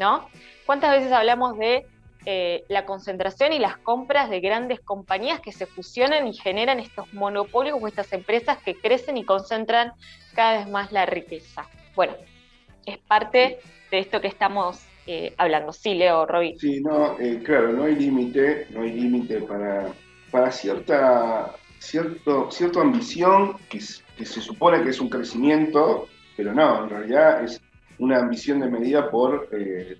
¿no? 0.00 0.28
¿Cuántas 0.64 0.92
veces 0.92 1.12
hablamos 1.12 1.58
de 1.58 1.86
eh, 2.26 2.64
la 2.68 2.84
concentración 2.84 3.52
y 3.52 3.58
las 3.58 3.76
compras 3.78 4.28
de 4.28 4.40
grandes 4.40 4.80
compañías 4.80 5.40
que 5.40 5.52
se 5.52 5.66
fusionan 5.66 6.26
y 6.26 6.34
generan 6.34 6.80
estos 6.80 7.12
monopolios 7.14 7.78
o 7.80 7.86
estas 7.86 8.12
empresas 8.12 8.58
que 8.58 8.74
crecen 8.74 9.16
y 9.16 9.24
concentran 9.24 9.92
cada 10.34 10.58
vez 10.58 10.68
más 10.68 10.92
la 10.92 11.06
riqueza. 11.06 11.68
Bueno, 11.94 12.14
es 12.84 12.98
parte 12.98 13.60
de 13.90 13.98
esto 13.98 14.20
que 14.20 14.28
estamos 14.28 14.82
eh, 15.06 15.32
hablando. 15.38 15.72
Sí, 15.72 15.94
Leo, 15.94 16.26
Roby. 16.26 16.58
Sí, 16.58 16.80
no, 16.80 17.18
eh, 17.18 17.40
claro, 17.44 17.72
no 17.72 17.84
hay 17.84 17.94
límite, 17.94 18.66
no 18.70 18.82
hay 18.82 18.92
límite 18.92 19.40
para, 19.42 19.92
para 20.30 20.50
cierta, 20.50 21.54
cierto, 21.78 22.50
ambición 22.80 23.56
que, 23.70 23.80
se 23.80 24.40
supone 24.40 24.82
que 24.82 24.90
es 24.90 25.00
un 25.00 25.08
crecimiento, 25.08 26.08
pero 26.36 26.52
no, 26.52 26.84
en 26.84 26.90
realidad 26.90 27.44
es 27.44 27.60
una 27.98 28.18
ambición 28.18 28.60
de 28.60 28.68
medida 28.68 29.10
por 29.10 29.48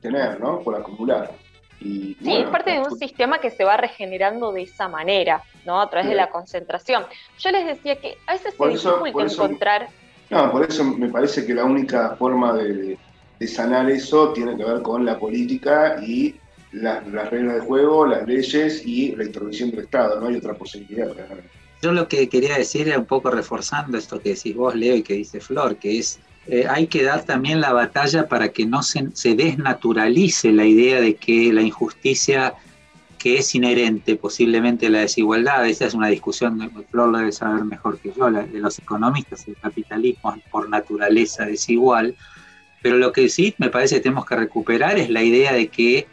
tener, 0.02 0.40
¿no? 0.40 0.60
Por 0.60 0.76
acumular. 0.76 1.32
Y, 1.80 2.16
Sí, 2.22 2.36
es 2.36 2.48
parte 2.48 2.72
de 2.72 2.80
un 2.80 2.98
sistema 2.98 3.38
que 3.40 3.50
se 3.50 3.64
va 3.64 3.76
regenerando 3.76 4.52
de 4.52 4.62
esa 4.62 4.88
manera, 4.88 5.42
¿no? 5.64 5.80
A 5.80 5.88
través 5.88 6.06
de 6.08 6.12
Sí. 6.14 6.16
la 6.16 6.30
concentración. 6.30 7.04
Yo 7.38 7.50
les 7.50 7.66
decía 7.66 7.96
que 7.96 8.16
a 8.26 8.32
veces 8.32 8.54
Por 8.54 8.70
se 8.70 8.76
eso- 8.76 8.98
dificulta 8.98 9.26
eso- 9.26 9.44
encontrar 9.44 9.88
No, 10.30 10.50
por 10.52 10.64
eso 10.68 10.84
me 10.84 11.08
parece 11.08 11.46
que 11.46 11.54
la 11.54 11.64
única 11.64 12.14
forma 12.16 12.52
de, 12.52 12.98
de 13.38 13.46
sanar 13.48 13.88
eso 13.90 14.32
tiene 14.34 14.56
que 14.56 14.64
ver 14.64 14.82
con 14.82 15.04
la 15.06 15.18
política 15.18 15.96
y 16.06 16.34
las, 16.72 17.06
las 17.08 17.30
reglas 17.30 17.54
de 17.54 17.60
juego, 17.62 18.06
las 18.06 18.26
leyes 18.26 18.84
y 18.86 19.16
la 19.16 19.24
intervención 19.24 19.70
del 19.70 19.80
Estado. 19.84 20.20
No 20.20 20.26
hay 20.26 20.36
otra 20.36 20.52
posibilidad. 20.52 21.08
Yo 21.80 21.92
lo 21.92 22.08
que 22.08 22.28
quería 22.28 22.58
decir 22.58 22.88
era 22.88 22.98
un 22.98 23.06
poco 23.06 23.30
reforzando 23.30 23.96
esto 23.96 24.20
que 24.20 24.30
decís 24.34 24.54
vos, 24.54 24.74
Leo, 24.74 24.96
y 24.96 25.02
que 25.02 25.14
dice 25.14 25.40
Flor, 25.40 25.76
que 25.76 25.98
es, 25.98 26.20
eh, 26.50 26.66
hay 26.66 26.86
que 26.86 27.02
dar 27.02 27.24
también 27.24 27.60
la 27.60 27.74
batalla 27.74 28.26
para 28.26 28.48
que 28.48 28.64
no 28.64 28.82
se, 28.82 29.10
desnaturalice 29.34 30.50
la 30.50 30.64
idea 30.64 30.98
de 30.98 31.14
que 31.14 31.52
la 31.52 31.60
injusticia 31.60 32.54
que 33.18 33.38
es 33.38 33.54
inherente 33.54 34.16
posiblemente 34.16 34.86
a 34.86 34.90
la 34.90 35.00
desigualdad, 35.00 35.66
esa 35.68 35.86
es 35.86 35.92
una 35.92 36.06
discusión, 36.08 36.58
Flor 36.90 37.10
lo 37.10 37.18
debe 37.18 37.32
saber 37.32 37.64
mejor 37.64 37.98
que 37.98 38.12
yo, 38.16 38.30
la 38.30 38.44
de 38.44 38.60
los 38.60 38.78
economistas, 38.78 39.46
el 39.46 39.56
capitalismo 39.56 40.34
es 40.34 40.42
por 40.50 40.70
naturaleza 40.70 41.44
desigual, 41.44 42.16
pero 42.80 42.96
lo 42.96 43.12
que 43.12 43.28
sí 43.28 43.54
me 43.58 43.68
parece 43.68 43.96
que 43.96 44.02
tenemos 44.02 44.24
que 44.24 44.36
recuperar 44.36 44.98
es 44.98 45.10
la 45.10 45.22
idea 45.22 45.52
de 45.52 45.68
que 45.68 46.06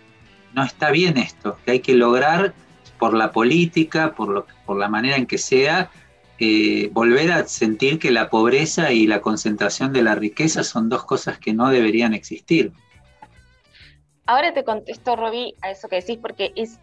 no 0.54 0.64
está 0.64 0.92
bien 0.92 1.18
esto, 1.18 1.58
que 1.64 1.72
hay 1.72 1.80
que 1.80 1.94
lograr 1.94 2.54
por 3.00 3.14
la 3.14 3.32
política, 3.32 4.14
por, 4.14 4.30
lo, 4.30 4.48
por 4.66 4.78
la 4.78 4.90
manera 4.90 5.16
en 5.16 5.28
que 5.28 5.38
sea, 5.38 5.92
eh, 6.38 6.90
volver 6.92 7.32
a 7.32 7.48
sentir 7.48 7.98
que 7.98 8.12
la 8.12 8.30
pobreza 8.30 8.92
y 8.92 9.08
la 9.08 9.22
concentración 9.22 9.94
de 9.94 10.04
la 10.04 10.16
riqueza 10.16 10.66
son 10.66 10.90
dos 10.90 11.06
cosas 11.06 11.40
que 11.40 11.54
no 11.54 11.70
deberían 11.70 12.14
existir. 12.14 12.74
Ahora 14.26 14.54
te 14.54 14.66
contesto, 14.66 15.16
Roby, 15.16 15.56
a 15.62 15.72
eso 15.72 15.88
que 15.88 15.98
decís, 15.98 16.18
porque 16.22 16.52
es 16.56 16.80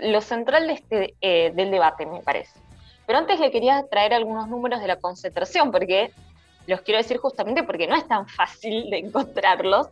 lo 0.00 0.20
central 0.20 0.66
de 0.66 0.72
este, 0.72 1.14
eh, 1.20 1.52
del 1.54 1.70
debate, 1.70 2.06
me 2.06 2.22
parece. 2.22 2.58
Pero 3.06 3.20
antes 3.20 3.38
le 3.38 3.52
quería 3.52 3.84
traer 3.88 4.14
algunos 4.14 4.48
números 4.48 4.80
de 4.80 4.88
la 4.88 4.96
concentración, 4.96 5.70
porque 5.70 6.10
los 6.66 6.80
quiero 6.80 6.98
decir 6.98 7.18
justamente 7.18 7.62
porque 7.62 7.86
no 7.86 7.94
es 7.94 8.08
tan 8.08 8.26
fácil 8.26 8.90
de 8.90 8.98
encontrarlos. 8.98 9.90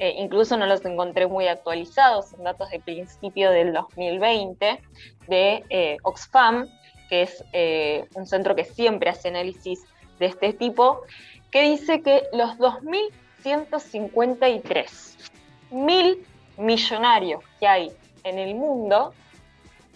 Eh, 0.00 0.16
incluso 0.18 0.56
no 0.56 0.66
los 0.66 0.84
encontré 0.84 1.28
muy 1.28 1.46
actualizados, 1.46 2.30
son 2.30 2.42
datos 2.42 2.70
de 2.70 2.80
principio 2.80 3.52
del 3.52 3.72
2020 3.72 4.82
de 5.28 5.98
Oxfam, 6.02 6.68
que 7.10 7.22
es 7.22 7.44
eh, 7.52 8.06
un 8.14 8.26
centro 8.26 8.56
que 8.56 8.64
siempre 8.64 9.10
hace 9.10 9.28
análisis 9.28 9.84
de 10.18 10.24
este 10.26 10.54
tipo, 10.54 11.02
que 11.50 11.62
dice 11.62 12.00
que 12.00 12.22
los 12.32 12.56
2.153 12.56 15.30
mil 15.72 16.24
millonarios 16.56 17.44
que 17.58 17.66
hay 17.66 17.92
en 18.22 18.38
el 18.38 18.54
mundo, 18.54 19.12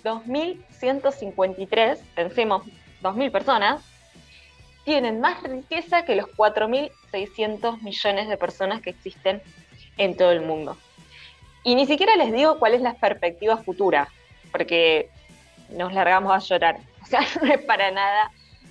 2.153, 0.03 1.99
pensemos 2.15 2.65
2.000 3.03 3.31
personas, 3.31 3.85
tienen 4.85 5.21
más 5.21 5.41
riqueza 5.43 6.05
que 6.05 6.17
los 6.17 6.27
4.600 6.37 7.81
millones 7.81 8.29
de 8.29 8.37
personas 8.37 8.83
que 8.83 8.91
existen 8.91 9.41
en 9.97 10.15
todo 10.17 10.33
el 10.33 10.41
mundo. 10.43 10.77
Y 11.62 11.77
ni 11.77 11.87
siquiera 11.87 12.17
les 12.17 12.33
digo 12.33 12.59
cuál 12.59 12.75
es 12.75 12.81
la 12.83 12.95
perspectiva 12.95 13.59
futura, 13.59 14.09
porque 14.53 15.09
nos 15.71 15.93
largamos 15.93 16.33
a 16.33 16.39
llorar. 16.39 16.81
O 17.05 17.07
sea, 17.07 17.21
no 17.41 17.53
es 17.53 17.63
para 17.63 17.91
nada 17.91 18.31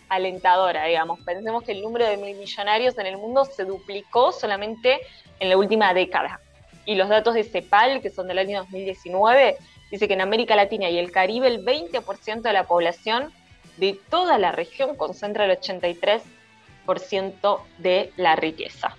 alentadora, 0.10 0.86
digamos. 0.86 1.20
Pensemos 1.22 1.64
que 1.64 1.74
el 1.74 1.82
número 1.82 2.06
de 2.06 2.18
mil 2.18 2.36
millonarios 2.36 2.98
en 2.98 3.06
el 3.06 3.18
mundo 3.18 3.46
se 3.46 3.64
duplicó 3.64 4.32
solamente 4.32 5.00
en 5.40 5.50
la 5.50 5.58
última 5.58 5.94
década. 5.94 6.40
Y 6.86 6.96
los 6.96 7.10
datos 7.10 7.36
de 7.36 7.44
CEPAL, 7.44 8.02
que 8.02 8.10
son 8.10 8.28
del 8.28 8.40
año 8.40 8.62
2019, 8.64 9.58
dice 9.92 10.08
que 10.08 10.16
en 10.16 10.22
América 10.22 10.56
Latina 10.56 10.90
y 10.90 10.98
el 10.98 11.12
Caribe 11.12 11.48
el 11.48 11.64
20% 11.64 12.42
de 12.42 12.54
la 12.54 12.66
población 12.66 13.32
de 13.78 13.98
toda 14.10 14.38
la 14.38 14.52
región 14.52 14.96
concentra 14.96 15.46
el 15.46 15.58
83% 15.58 17.62
de 17.78 18.12
la 18.18 18.36
riqueza. 18.36 18.98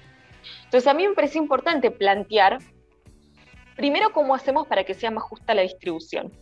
Entonces 0.64 0.88
a 0.88 0.94
mí 0.94 1.06
me 1.06 1.14
parece 1.14 1.38
importante 1.38 1.90
plantear, 1.90 2.58
primero, 3.76 4.12
cómo 4.12 4.34
hacemos 4.34 4.66
para 4.66 4.84
que 4.84 4.94
sea 4.94 5.10
más 5.10 5.24
justa 5.24 5.54
la 5.54 5.62
distribución. 5.62 6.32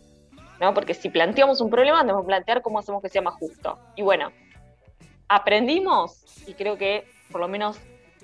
¿No? 0.63 0.73
Porque 0.73 0.93
si 0.93 1.09
planteamos 1.09 1.61
un 1.61 1.69
problema, 1.69 2.01
tenemos 2.01 2.23
que 2.23 2.27
plantear 2.27 2.61
cómo 2.61 2.79
hacemos 2.79 3.01
que 3.01 3.09
sea 3.09 3.21
más 3.21 3.35
justo. 3.35 3.77
Y 3.95 4.01
bueno, 4.01 4.31
aprendimos, 5.27 6.23
y 6.47 6.53
creo 6.53 6.77
que 6.77 7.05
por 7.31 7.41
lo 7.41 7.47
menos 7.47 7.79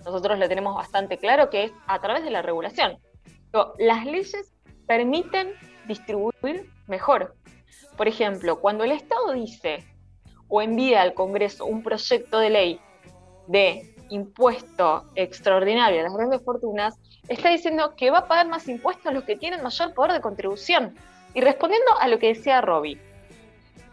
nosotros 0.05 0.39
lo 0.39 0.47
tenemos 0.47 0.75
bastante 0.75 1.17
claro, 1.17 1.49
que 1.49 1.65
es 1.65 1.71
a 1.87 1.99
través 1.99 2.23
de 2.23 2.31
la 2.31 2.41
regulación. 2.41 2.97
Las 3.77 4.05
leyes 4.05 4.53
permiten 4.87 5.53
distribuir 5.87 6.69
mejor. 6.87 7.35
Por 7.97 8.07
ejemplo, 8.07 8.59
cuando 8.59 8.83
el 8.83 8.91
Estado 8.91 9.33
dice 9.33 9.85
o 10.47 10.61
envía 10.61 11.01
al 11.01 11.13
Congreso 11.13 11.65
un 11.65 11.83
proyecto 11.83 12.39
de 12.39 12.49
ley 12.49 12.79
de 13.47 13.95
impuesto 14.09 15.05
extraordinario 15.15 15.99
a 15.99 16.03
las 16.03 16.13
grandes 16.13 16.43
fortunas, 16.43 16.97
está 17.27 17.49
diciendo 17.49 17.93
que 17.95 18.09
va 18.09 18.19
a 18.19 18.27
pagar 18.27 18.47
más 18.47 18.67
impuestos 18.67 19.13
los 19.13 19.23
que 19.25 19.35
tienen 19.35 19.61
mayor 19.61 19.93
poder 19.93 20.13
de 20.13 20.21
contribución. 20.21 20.95
Y 21.39 21.41
respondiendo 21.41 21.97
a 21.97 22.09
lo 22.09 22.19
que 22.19 22.27
decía 22.27 22.59
Robbie, 22.59 22.99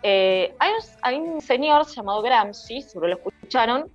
eh, 0.02 0.52
hay, 0.58 1.14
un, 1.14 1.40
señor 1.40 1.86
llamado 1.86 2.20
Gramsci, 2.20 2.82
seguro 2.82 3.06
lo 3.06 3.18
escucharon, 3.18 3.88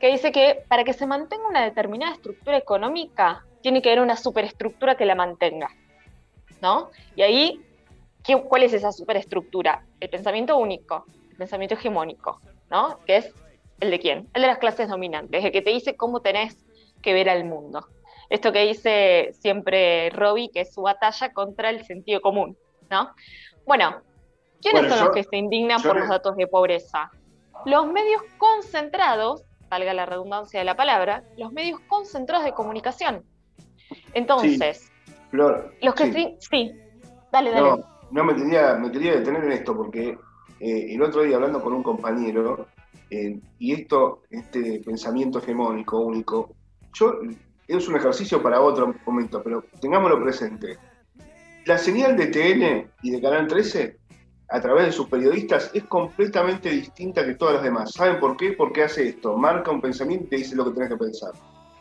que 0.00 0.06
dice 0.10 0.32
que 0.32 0.64
para 0.66 0.82
que 0.82 0.94
se 0.94 1.06
mantenga 1.06 1.46
una 1.46 1.62
determinada 1.62 2.14
estructura 2.14 2.56
económica, 2.56 3.44
tiene 3.60 3.82
que 3.82 3.90
haber 3.90 4.00
una 4.00 4.16
superestructura 4.16 4.94
que 4.96 5.04
la 5.04 5.14
mantenga. 5.14 5.68
¿No? 6.62 6.88
Y 7.14 7.20
ahí, 7.20 7.60
¿qué, 8.22 8.40
¿cuál 8.40 8.62
es 8.62 8.72
esa 8.72 8.92
superestructura? 8.92 9.84
El 10.00 10.08
pensamiento 10.08 10.56
único, 10.56 11.04
el 11.32 11.36
pensamiento 11.36 11.74
hegemónico, 11.74 12.40
¿no? 12.70 12.98
Que 13.04 13.18
es 13.18 13.34
el 13.80 13.90
de 13.90 14.00
quién? 14.00 14.30
El 14.32 14.40
de 14.40 14.48
las 14.48 14.56
clases 14.56 14.88
dominantes, 14.88 15.44
el 15.44 15.52
que 15.52 15.60
te 15.60 15.68
dice 15.68 15.96
cómo 15.96 16.20
tenés 16.20 16.56
que 17.02 17.12
ver 17.12 17.28
al 17.28 17.44
mundo. 17.44 17.86
Esto 18.30 18.52
que 18.52 18.66
dice 18.66 19.30
siempre 19.40 20.10
Robbie, 20.10 20.50
que 20.50 20.62
es 20.62 20.74
su 20.74 20.82
batalla 20.82 21.32
contra 21.32 21.70
el 21.70 21.84
sentido 21.84 22.20
común, 22.20 22.56
¿no? 22.90 23.10
Bueno, 23.66 24.02
¿quiénes 24.60 24.82
bueno, 24.82 24.88
son 24.88 24.98
yo, 24.98 25.04
los 25.06 25.14
que 25.14 25.24
se 25.24 25.36
indignan 25.36 25.82
por 25.82 25.98
los 25.98 26.08
datos 26.08 26.36
de 26.36 26.46
pobreza? 26.46 27.10
Los 27.64 27.86
medios 27.86 28.22
concentrados, 28.38 29.44
valga 29.68 29.94
la 29.94 30.06
redundancia 30.06 30.60
de 30.60 30.64
la 30.64 30.76
palabra, 30.76 31.24
los 31.36 31.52
medios 31.52 31.80
concentrados 31.88 32.44
de 32.44 32.52
comunicación. 32.52 33.24
Entonces, 34.12 34.78
sí, 34.78 35.12
Flor, 35.30 35.74
los 35.80 35.94
que 35.94 36.12
sí, 36.12 36.36
sí 36.38 36.72
dale, 37.34 37.50
dale. 37.50 37.70
No, 37.70 37.84
no 38.10 38.24
me, 38.24 38.34
quería, 38.34 38.74
me 38.74 38.90
quería 38.90 39.16
detener 39.16 39.44
en 39.44 39.52
esto 39.52 39.76
porque 39.76 40.16
eh, 40.60 40.94
el 40.94 41.02
otro 41.02 41.22
día 41.22 41.36
hablando 41.36 41.60
con 41.60 41.72
un 41.72 41.82
compañero, 41.82 42.68
eh, 43.10 43.38
y 43.58 43.72
esto, 43.72 44.22
este 44.30 44.80
pensamiento 44.84 45.38
hegemónico, 45.38 46.00
único, 46.00 46.54
yo 46.92 47.18
es 47.68 47.88
un 47.88 47.96
ejercicio 47.96 48.42
para 48.42 48.60
otro 48.60 48.94
momento, 49.06 49.42
pero 49.42 49.64
tengámoslo 49.80 50.22
presente. 50.22 50.78
La 51.64 51.78
señal 51.78 52.16
de 52.16 52.26
TN 52.26 52.90
y 53.02 53.10
de 53.10 53.22
Canal 53.22 53.46
13, 53.46 53.96
a 54.50 54.60
través 54.60 54.86
de 54.86 54.92
sus 54.92 55.08
periodistas, 55.08 55.70
es 55.72 55.84
completamente 55.84 56.68
distinta 56.68 57.24
que 57.24 57.34
todas 57.34 57.54
las 57.54 57.64
demás. 57.64 57.92
¿Saben 57.92 58.20
por 58.20 58.36
qué? 58.36 58.52
Porque 58.52 58.82
hace 58.82 59.08
esto, 59.08 59.36
marca 59.36 59.70
un 59.70 59.80
pensamiento 59.80 60.34
y 60.34 60.38
dice 60.38 60.56
lo 60.56 60.66
que 60.66 60.72
tenés 60.72 60.90
que 60.90 60.96
pensar. 60.96 61.32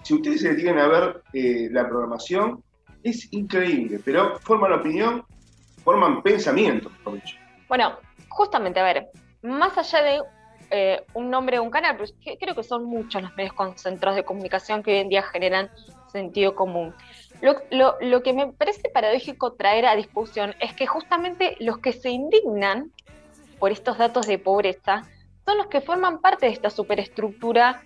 Si 0.04 0.14
ustedes 0.14 0.42
se 0.42 0.50
detienen 0.50 0.80
a 0.80 0.88
ver 0.88 1.24
eh, 1.34 1.70
la 1.72 1.88
programación, 1.88 2.64
es 3.04 3.32
increíble, 3.34 4.00
pero 4.04 4.40
forman 4.40 4.72
opinión, 4.74 5.26
forman 5.84 6.24
pensamiento. 6.24 6.90
Bueno, 7.68 7.98
justamente, 8.30 8.80
a 8.80 8.84
ver, 8.84 9.08
más 9.42 9.78
allá 9.78 10.02
de 10.02 10.22
eh, 10.76 11.06
un 11.14 11.30
nombre 11.30 11.58
de 11.58 11.60
un 11.60 11.70
canal, 11.70 11.96
pero 11.96 12.12
que, 12.20 12.36
creo 12.36 12.56
que 12.56 12.64
son 12.64 12.86
muchos 12.86 13.22
los 13.22 13.36
medios 13.36 13.54
concentrados 13.54 14.16
de 14.16 14.26
comunicación 14.26 14.82
que 14.82 14.94
hoy 14.94 14.98
en 15.02 15.10
día 15.10 15.22
generan 15.22 15.70
sentido 16.12 16.56
común. 16.56 16.96
Lo, 17.70 18.24
que 18.24 18.34
me 18.34 18.48
parece 18.48 18.90
paradójico 18.90 19.54
traer 19.54 19.86
a 19.86 19.96
discusión 19.96 20.56
es 20.60 20.74
que 20.74 20.88
justamente 20.88 21.58
los 21.60 21.78
que 21.78 21.94
se 21.94 22.10
indignan 22.10 22.92
por 23.60 23.72
estos 23.72 24.00
datos 24.00 24.26
de 24.26 24.40
pobreza 24.40 25.04
son 25.46 25.60
los 25.60 25.68
que 25.68 25.80
forman 25.80 26.22
parte 26.22 26.48
de 26.48 26.54
esta 26.54 26.72
superestructura 26.72 27.84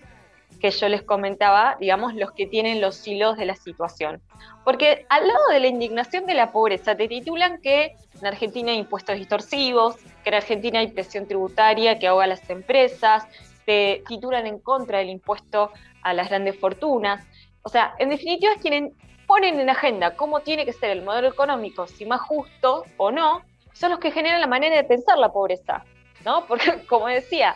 que 0.60 0.72
yo 0.72 0.90
les 0.90 1.04
comentaba, 1.04 1.78
digamos, 1.80 2.14
los 2.16 2.32
que 2.32 2.48
tienen 2.48 2.82
los 2.82 3.08
hilos 3.08 3.38
de 3.38 3.46
la 3.46 3.56
situación. 3.56 4.22
Porque 4.64 5.06
al 5.10 5.28
lado 5.28 5.48
de 5.52 5.60
la 5.60 5.68
indignación 5.68 6.26
de 6.26 6.34
la 6.34 6.52
pobreza, 6.52 6.96
te 6.96 7.08
titulan 7.08 7.62
que 7.62 7.96
en 8.20 8.28
Argentina 8.28 8.72
hay 8.72 8.80
impuestos 8.80 9.16
distorsivos, 9.16 9.96
que 10.24 10.30
en 10.30 10.36
Argentina 10.36 10.80
hay 10.80 10.88
presión 10.88 11.28
tributaria 11.28 12.00
que 12.00 12.08
ahoga 12.08 12.26
a 12.26 12.28
las 12.28 12.50
empresas, 12.50 13.28
te 13.66 14.04
titulan 14.08 14.48
en 14.48 14.60
contra 14.60 15.00
del 15.00 15.10
impuesto 15.10 15.72
a 16.02 16.14
las 16.14 16.30
grandes 16.30 16.58
fortunas. 16.60 17.26
O 17.62 17.70
sea, 17.70 17.96
en 18.00 18.10
definitiva 18.10 18.54
es 18.54 18.62
quienes 18.62 18.94
ponen 19.28 19.60
en 19.60 19.70
agenda 19.70 20.16
cómo 20.16 20.40
tiene 20.40 20.66
que 20.66 20.74
ser 20.74 20.90
el 20.90 21.04
modelo 21.04 21.28
económico, 21.28 21.86
si 21.86 22.06
más 22.06 22.22
justo 22.22 22.86
o 22.96 23.12
no, 23.12 23.42
son 23.74 23.92
los 23.92 24.00
que 24.00 24.12
generan 24.12 24.42
la 24.42 24.48
manera 24.48 24.76
de 24.76 24.84
pensar 24.84 25.18
la 25.18 25.32
pobreza, 25.32 25.84
¿no? 26.26 26.46
Porque, 26.48 26.86
como 26.88 27.08
decía, 27.08 27.56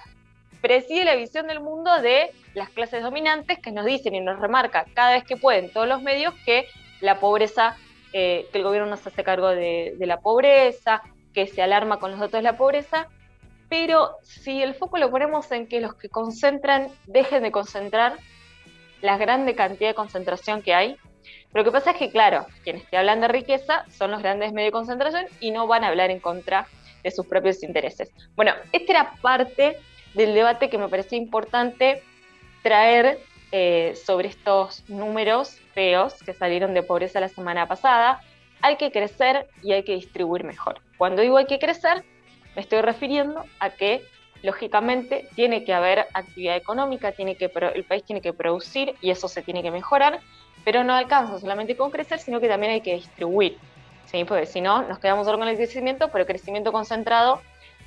preside 0.61 1.05
la 1.05 1.15
visión 1.15 1.47
del 1.47 1.59
mundo 1.59 2.01
de 2.01 2.31
las 2.53 2.69
clases 2.69 3.03
dominantes 3.03 3.59
que 3.59 3.71
nos 3.71 3.85
dicen 3.85 4.15
y 4.15 4.21
nos 4.21 4.39
remarca 4.39 4.85
cada 4.93 5.13
vez 5.13 5.23
que 5.23 5.37
pueden 5.37 5.71
todos 5.71 5.87
los 5.87 6.01
medios 6.01 6.33
que 6.45 6.67
la 6.99 7.19
pobreza 7.19 7.75
eh, 8.13 8.47
que 8.51 8.57
el 8.57 8.63
gobierno 8.63 8.89
no 8.89 8.97
se 8.97 9.09
hace 9.09 9.23
cargo 9.23 9.49
de, 9.49 9.95
de 9.97 10.05
la 10.05 10.19
pobreza, 10.19 11.01
que 11.33 11.47
se 11.47 11.61
alarma 11.61 11.97
con 11.97 12.11
los 12.11 12.19
datos 12.19 12.39
de 12.39 12.43
la 12.43 12.57
pobreza, 12.57 13.07
pero 13.69 14.17
si 14.21 14.61
el 14.61 14.75
foco 14.75 14.97
lo 14.97 15.09
ponemos 15.09 15.49
en 15.51 15.65
que 15.65 15.79
los 15.79 15.95
que 15.95 16.09
concentran 16.09 16.89
dejen 17.07 17.41
de 17.43 17.51
concentrar 17.51 18.17
la 19.01 19.17
grande 19.17 19.55
cantidad 19.55 19.89
de 19.89 19.95
concentración 19.95 20.61
que 20.61 20.73
hay, 20.73 20.97
lo 21.53 21.63
que 21.63 21.71
pasa 21.71 21.91
es 21.91 21.97
que, 21.97 22.09
claro, 22.09 22.45
quienes 22.63 22.85
te 22.89 22.97
hablan 22.97 23.21
de 23.21 23.29
riqueza 23.29 23.85
son 23.89 24.11
los 24.11 24.21
grandes 24.21 24.51
medios 24.51 24.67
de 24.67 24.71
concentración 24.73 25.25
y 25.39 25.51
no 25.51 25.67
van 25.67 25.83
a 25.83 25.87
hablar 25.87 26.11
en 26.11 26.19
contra 26.19 26.67
de 27.03 27.11
sus 27.11 27.25
propios 27.25 27.63
intereses. 27.63 28.11
Bueno, 28.35 28.53
esta 28.71 28.91
era 28.91 29.13
parte 29.21 29.77
del 30.13 30.33
debate 30.33 30.69
que 30.69 30.77
me 30.77 30.89
parecía 30.89 31.17
importante 31.17 32.03
traer 32.63 33.19
eh, 33.51 33.95
sobre 34.05 34.29
estos 34.29 34.87
números 34.87 35.57
feos 35.73 36.15
que 36.23 36.33
salieron 36.33 36.73
de 36.73 36.83
pobreza 36.83 37.19
la 37.19 37.29
semana 37.29 37.67
pasada. 37.67 38.21
Hay 38.61 38.77
que 38.77 38.91
crecer 38.91 39.47
y 39.63 39.73
hay 39.73 39.83
que 39.83 39.95
distribuir 39.95 40.43
mejor. 40.43 40.79
Cuando 40.97 41.21
digo 41.21 41.37
hay 41.37 41.47
que 41.47 41.59
crecer, 41.59 42.03
me 42.55 42.61
estoy 42.61 42.81
refiriendo 42.81 43.43
a 43.59 43.71
que 43.71 44.03
lógicamente 44.43 45.27
tiene 45.35 45.63
que 45.63 45.73
haber 45.73 46.07
actividad 46.13 46.55
económica, 46.55 47.11
tiene 47.11 47.35
que, 47.35 47.51
el 47.73 47.83
país 47.83 48.03
tiene 48.03 48.21
que 48.21 48.33
producir 48.33 48.95
y 49.01 49.11
eso 49.11 49.27
se 49.27 49.41
tiene 49.41 49.61
que 49.61 49.71
mejorar, 49.71 50.19
pero 50.63 50.83
no 50.83 50.93
alcanza 50.93 51.39
solamente 51.39 51.75
con 51.75 51.91
crecer, 51.91 52.19
sino 52.19 52.39
que 52.39 52.47
también 52.47 52.73
hay 52.73 52.81
que 52.81 52.95
distribuir. 52.95 53.57
¿sí? 54.05 54.23
Porque 54.23 54.45
si 54.45 54.61
no, 54.61 54.83
nos 54.83 54.99
quedamos 54.99 55.25
solo 55.25 55.37
con 55.37 55.47
el 55.47 55.57
crecimiento, 55.57 56.09
pero 56.09 56.25
crecimiento 56.25 56.71
concentrado, 56.71 57.41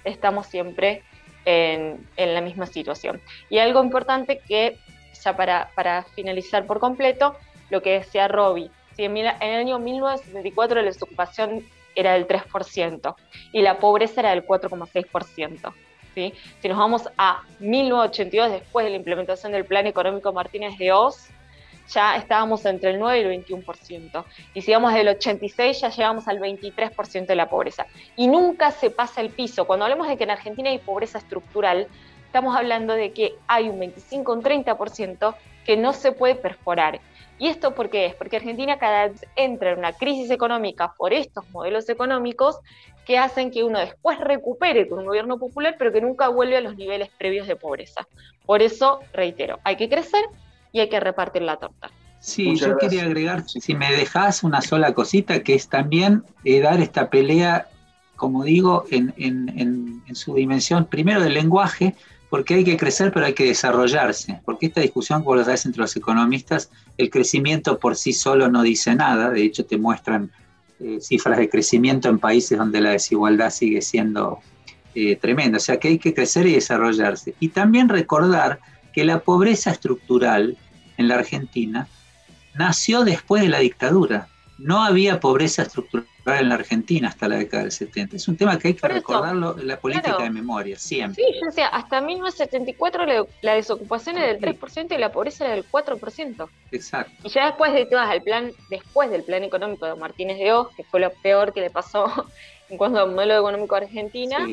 estamos 0.04 0.46
siempre 0.46 1.02
en, 1.44 2.06
la 2.16 2.40
misma 2.40 2.66
situación. 2.66 3.20
Y 3.50 3.58
algo 3.58 3.82
importante 3.82 4.40
que, 4.46 4.78
ya 5.22 5.36
para, 5.36 5.70
para 5.74 6.04
finalizar 6.14 6.66
por 6.66 6.80
completo, 6.80 7.36
lo 7.70 7.82
que 7.82 7.92
decía 7.92 8.28
Robbie, 8.28 8.70
si 8.96 9.04
en, 9.04 9.16
el 9.16 9.26
año 9.26 9.78
1974 9.78 10.80
la 10.80 10.86
desocupación 10.86 11.64
era 11.94 12.14
del 12.14 12.26
3% 12.26 13.14
y 13.52 13.62
la 13.62 13.78
pobreza 13.78 14.20
era 14.20 14.30
del 14.30 14.46
4,6%. 14.46 15.72
¿sí? 16.14 16.32
Si 16.60 16.68
nos 16.68 16.78
vamos 16.78 17.08
a 17.16 17.42
1982, 17.60 18.50
después 18.50 18.84
de 18.84 18.90
la 18.90 18.96
implementación 18.96 19.52
del 19.52 19.64
Plan 19.64 19.86
Económico 19.86 20.32
Martínez 20.32 20.76
de 20.78 20.92
Oz, 20.92 21.28
ya 21.88 22.16
estábamos 22.16 22.64
entre 22.64 22.90
el 22.90 22.98
9 22.98 23.18
y 23.18 23.22
el 23.22 23.44
21%. 23.44 24.24
Y 24.54 24.62
si 24.62 24.72
vamos 24.72 24.92
del 24.94 25.08
86 25.08 25.80
ya 25.80 25.90
llegamos 25.90 26.28
al 26.28 26.40
23% 26.40 27.26
de 27.26 27.36
la 27.36 27.48
pobreza. 27.48 27.86
Y 28.16 28.26
nunca 28.26 28.70
se 28.70 28.90
pasa 28.90 29.20
el 29.20 29.30
piso. 29.30 29.66
Cuando 29.66 29.84
hablamos 29.84 30.08
de 30.08 30.16
que 30.16 30.24
en 30.24 30.30
Argentina 30.30 30.70
hay 30.70 30.78
pobreza 30.78 31.18
estructural, 31.18 31.88
estamos 32.26 32.56
hablando 32.56 32.94
de 32.94 33.12
que 33.12 33.34
hay 33.46 33.68
un 33.68 33.78
25 33.78 34.32
un 34.32 34.42
30% 34.42 35.34
que 35.64 35.76
no 35.76 35.92
se 35.92 36.12
puede 36.12 36.34
perforar. 36.34 37.00
¿Y 37.38 37.48
esto 37.48 37.74
por 37.74 37.90
qué 37.90 38.06
es? 38.06 38.14
Porque 38.14 38.36
Argentina 38.36 38.78
cada 38.78 39.08
vez 39.08 39.26
entra 39.34 39.72
en 39.72 39.78
una 39.78 39.92
crisis 39.92 40.30
económica 40.30 40.94
por 40.96 41.12
estos 41.12 41.48
modelos 41.50 41.88
económicos 41.88 42.60
que 43.04 43.18
hacen 43.18 43.50
que 43.50 43.64
uno 43.64 43.78
después 43.78 44.18
recupere 44.20 44.88
con 44.88 45.00
un 45.00 45.06
gobierno 45.06 45.38
popular, 45.38 45.74
pero 45.78 45.92
que 45.92 46.00
nunca 46.00 46.28
vuelve 46.28 46.56
a 46.56 46.60
los 46.60 46.76
niveles 46.76 47.10
previos 47.18 47.46
de 47.46 47.56
pobreza. 47.56 48.06
Por 48.46 48.62
eso, 48.62 49.00
reitero, 49.12 49.58
hay 49.64 49.76
que 49.76 49.88
crecer 49.88 50.24
y 50.74 50.80
hay 50.80 50.88
que 50.90 51.00
repartir 51.00 51.42
la 51.42 51.56
torta. 51.56 51.90
Sí, 52.20 52.56
yo 52.56 52.76
quería 52.76 53.04
agregar, 53.04 53.44
si 53.46 53.74
me 53.74 53.90
dejas 53.92 54.42
una 54.42 54.60
sola 54.60 54.92
cosita, 54.92 55.42
que 55.42 55.54
es 55.54 55.68
también 55.68 56.24
eh, 56.42 56.60
dar 56.60 56.80
esta 56.80 57.08
pelea, 57.10 57.68
como 58.16 58.44
digo, 58.44 58.84
en, 58.90 59.14
en, 59.16 60.02
en 60.06 60.14
su 60.14 60.34
dimensión, 60.34 60.86
primero 60.86 61.22
del 61.22 61.34
lenguaje, 61.34 61.94
porque 62.28 62.54
hay 62.54 62.64
que 62.64 62.76
crecer, 62.76 63.12
pero 63.12 63.26
hay 63.26 63.34
que 63.34 63.44
desarrollarse, 63.44 64.40
porque 64.44 64.66
esta 64.66 64.80
discusión, 64.80 65.22
como 65.22 65.36
lo 65.36 65.44
sabes 65.44 65.66
entre 65.66 65.82
los 65.82 65.94
economistas, 65.94 66.70
el 66.98 67.08
crecimiento 67.08 67.78
por 67.78 67.94
sí 67.94 68.12
solo 68.12 68.48
no 68.48 68.62
dice 68.62 68.96
nada, 68.96 69.30
de 69.30 69.44
hecho 69.44 69.64
te 69.64 69.78
muestran 69.78 70.32
eh, 70.80 70.98
cifras 71.00 71.38
de 71.38 71.48
crecimiento 71.48 72.08
en 72.08 72.18
países 72.18 72.58
donde 72.58 72.80
la 72.80 72.90
desigualdad 72.90 73.50
sigue 73.50 73.80
siendo 73.80 74.40
eh, 74.96 75.14
tremenda, 75.14 75.58
o 75.58 75.60
sea 75.60 75.78
que 75.78 75.86
hay 75.86 75.98
que 75.98 76.12
crecer 76.12 76.48
y 76.48 76.54
desarrollarse. 76.54 77.34
Y 77.38 77.50
también 77.50 77.88
recordar 77.88 78.58
que 78.92 79.04
la 79.04 79.20
pobreza 79.20 79.70
estructural 79.70 80.56
en 80.96 81.08
la 81.08 81.16
Argentina 81.16 81.88
nació 82.54 83.04
después 83.04 83.42
de 83.42 83.48
la 83.48 83.58
dictadura, 83.58 84.28
no 84.58 84.82
había 84.82 85.20
pobreza 85.20 85.62
estructural 85.62 86.06
en 86.26 86.48
la 86.48 86.54
Argentina 86.54 87.08
hasta 87.08 87.28
la 87.28 87.36
década 87.36 87.64
del 87.64 87.72
70. 87.72 88.16
Es 88.16 88.28
un 88.28 88.36
tema 88.36 88.58
que 88.58 88.68
hay 88.68 88.74
que 88.74 88.88
recordarlo 88.88 89.58
en 89.58 89.66
la 89.66 89.78
política 89.78 90.22
de 90.22 90.30
memoria, 90.30 90.78
siempre. 90.78 91.22
Sí, 91.22 91.32
yo 91.40 91.46
decía, 91.46 91.66
hasta 91.66 92.00
1974 92.00 93.26
la, 93.42 93.54
desocupación 93.54 94.16
era 94.16 94.28
del 94.28 94.40
3% 94.40 94.94
y 94.94 94.98
la 94.98 95.12
pobreza 95.12 95.44
era 95.44 95.54
del 95.54 95.68
4%. 95.68 96.48
Exacto. 96.70 97.12
Y 97.24 97.28
ya 97.28 97.46
después 97.46 97.72
de 97.72 97.86
todas, 97.86 98.10
el 98.12 98.22
plan, 98.22 98.52
después 98.70 99.10
del 99.10 99.24
plan 99.24 99.42
económico 99.42 99.86
de 99.86 99.96
Martínez 99.96 100.38
de 100.38 100.52
Oz, 100.52 100.68
que 100.76 100.84
fue 100.84 101.00
lo 101.00 101.10
peor 101.10 101.52
que 101.52 101.60
le 101.60 101.70
pasó 101.70 102.06
en 102.68 102.78
cuanto 102.78 103.00
al 103.00 103.10
modelo 103.10 103.38
económico 103.38 103.74
de 103.76 103.82
Argentina, 103.86 104.46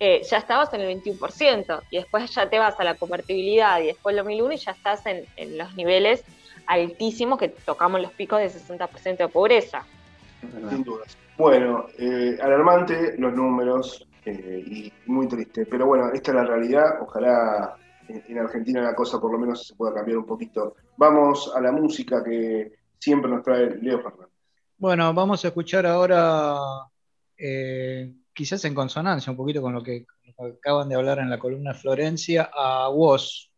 eh, 0.00 0.22
ya 0.28 0.38
estabas 0.38 0.72
en 0.74 0.82
el 0.82 1.02
21%. 1.02 1.82
Y 1.90 1.96
después 1.96 2.30
ya 2.34 2.48
te 2.48 2.58
vas 2.58 2.78
a 2.78 2.84
la 2.84 2.94
convertibilidad 2.94 3.80
y 3.80 3.86
después 3.86 4.12
el 4.14 4.18
2001 4.18 4.52
y 4.52 4.56
ya 4.56 4.72
estás 4.72 5.06
en, 5.06 5.24
en 5.36 5.58
los 5.58 5.74
niveles 5.74 6.24
altísimos 6.66 7.38
que 7.38 7.48
tocamos 7.48 8.00
los 8.00 8.12
picos 8.12 8.40
de 8.40 8.48
60% 8.48 9.16
de 9.16 9.28
pobreza. 9.28 9.84
Sin 10.68 10.84
dudas. 10.84 11.16
Bueno, 11.38 11.86
eh, 11.98 12.38
alarmante 12.40 13.16
los 13.18 13.34
números 13.34 14.06
eh, 14.24 14.64
y 14.66 14.92
muy 15.06 15.28
triste. 15.28 15.66
Pero 15.66 15.86
bueno, 15.86 16.10
esta 16.12 16.30
es 16.30 16.36
la 16.36 16.44
realidad. 16.44 17.02
Ojalá 17.02 17.76
en 18.08 18.38
Argentina 18.38 18.80
la 18.82 18.94
cosa 18.94 19.20
por 19.20 19.32
lo 19.32 19.38
menos 19.38 19.66
se 19.66 19.74
pueda 19.74 19.94
cambiar 19.94 20.18
un 20.18 20.26
poquito. 20.26 20.76
Vamos 20.96 21.52
a 21.54 21.60
la 21.60 21.72
música 21.72 22.22
que 22.24 22.72
siempre 22.98 23.30
nos 23.30 23.42
trae 23.42 23.76
Leo 23.76 24.00
Fernández. 24.00 24.28
Bueno, 24.78 25.12
vamos 25.14 25.44
a 25.44 25.48
escuchar 25.48 25.86
ahora, 25.86 26.56
eh, 27.36 28.12
quizás 28.32 28.64
en 28.64 28.74
consonancia 28.74 29.30
un 29.30 29.36
poquito 29.36 29.62
con 29.62 29.72
lo 29.72 29.82
que 29.82 30.06
acaban 30.38 30.88
de 30.88 30.94
hablar 30.94 31.18
en 31.18 31.30
la 31.30 31.38
columna 31.38 31.74
Florencia, 31.74 32.50
a 32.52 32.88
Woz, 32.90 33.50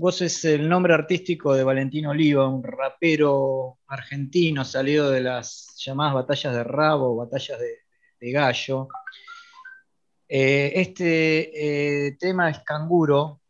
Vos 0.00 0.22
es 0.22 0.44
el 0.44 0.68
nombre 0.68 0.94
artístico 0.94 1.54
de 1.54 1.64
Valentín 1.64 2.06
Oliva, 2.06 2.46
un 2.46 2.62
rapero 2.62 3.78
argentino 3.88 4.64
salido 4.64 5.10
de 5.10 5.20
las 5.20 5.74
llamadas 5.76 6.14
batallas 6.14 6.54
de 6.54 6.62
rabo, 6.62 7.16
batallas 7.16 7.58
de, 7.58 8.30
gallo. 8.30 8.86
Eh, 10.28 10.70
este 10.76 12.06
eh, 12.06 12.12
tema 12.12 12.48
es 12.48 12.60
canguro 12.60 13.40